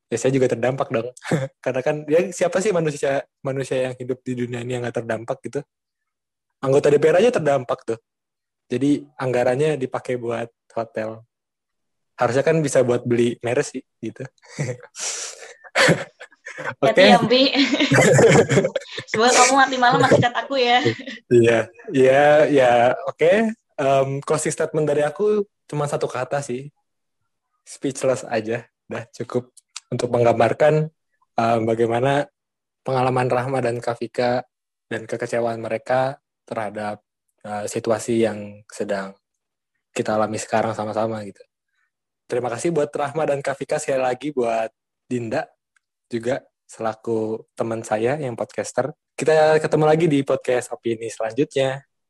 ya 0.10 0.18
saya 0.18 0.32
juga 0.34 0.50
terdampak 0.50 0.90
dong, 0.90 1.10
karena 1.64 1.82
kan 1.86 1.96
ya 2.10 2.20
siapa 2.34 2.58
sih 2.64 2.74
manusia 2.74 3.22
manusia 3.46 3.92
yang 3.92 3.96
hidup 3.98 4.20
di 4.26 4.34
dunia 4.34 4.66
ini 4.66 4.78
yang 4.78 4.82
nggak 4.86 4.98
terdampak 5.06 5.38
gitu? 5.46 5.62
Anggota 6.64 6.88
DPR 6.90 7.20
aja 7.20 7.30
terdampak 7.30 7.80
tuh. 7.86 8.00
Jadi 8.72 9.06
anggarannya 9.20 9.76
dipakai 9.78 10.16
buat 10.18 10.50
hotel 10.74 11.22
harusnya 12.20 12.44
kan 12.46 12.62
bisa 12.62 12.86
buat 12.86 13.04
beli 13.04 13.38
meres 13.42 13.74
sih 13.74 13.84
gitu 14.02 14.24
Oke. 16.86 16.94
Okay. 16.94 17.10
Ya, 17.10 17.18
Semoga 19.10 19.32
kamu 19.34 19.54
nanti 19.58 19.78
malam 19.82 19.98
masih 19.98 20.22
cat 20.22 20.36
aku 20.38 20.62
ya. 20.62 20.86
Iya, 21.26 21.60
iya, 21.90 22.26
ya, 22.46 22.72
oke. 23.10 23.58
Um, 23.74 24.22
closing 24.22 24.54
statement 24.54 24.86
dari 24.86 25.02
aku 25.02 25.50
cuma 25.66 25.90
satu 25.90 26.06
kata 26.06 26.46
sih. 26.46 26.70
Speechless 27.66 28.22
aja. 28.30 28.70
Udah 28.86 29.04
cukup 29.18 29.50
untuk 29.90 30.14
menggambarkan 30.14 30.94
um, 31.42 31.60
bagaimana 31.66 32.30
pengalaman 32.86 33.28
Rahma 33.32 33.60
dan 33.64 33.82
Kafika 33.82 34.46
dan 34.92 35.10
kekecewaan 35.10 35.58
mereka 35.58 36.22
terhadap 36.46 37.02
uh, 37.48 37.66
situasi 37.66 38.22
yang 38.22 38.62
sedang 38.70 39.16
kita 39.96 40.18
alami 40.18 40.38
sekarang 40.38 40.78
sama-sama 40.78 41.24
gitu. 41.26 41.42
Terima 42.28 42.50
kasih 42.50 42.72
buat 42.72 42.90
Rahma 42.90 43.28
dan 43.28 43.44
Kafika 43.44 43.78
sekali 43.78 44.02
lagi 44.02 44.32
buat 44.32 44.72
Dinda 45.06 45.46
juga 46.08 46.42
selaku 46.66 47.46
teman 47.54 47.86
saya 47.86 48.18
yang 48.18 48.34
podcaster. 48.34 48.96
Kita 49.14 49.62
ketemu 49.62 49.86
lagi 49.86 50.06
di 50.10 50.20
podcast 50.26 50.74
opini 50.74 51.12
selanjutnya. 51.12 51.93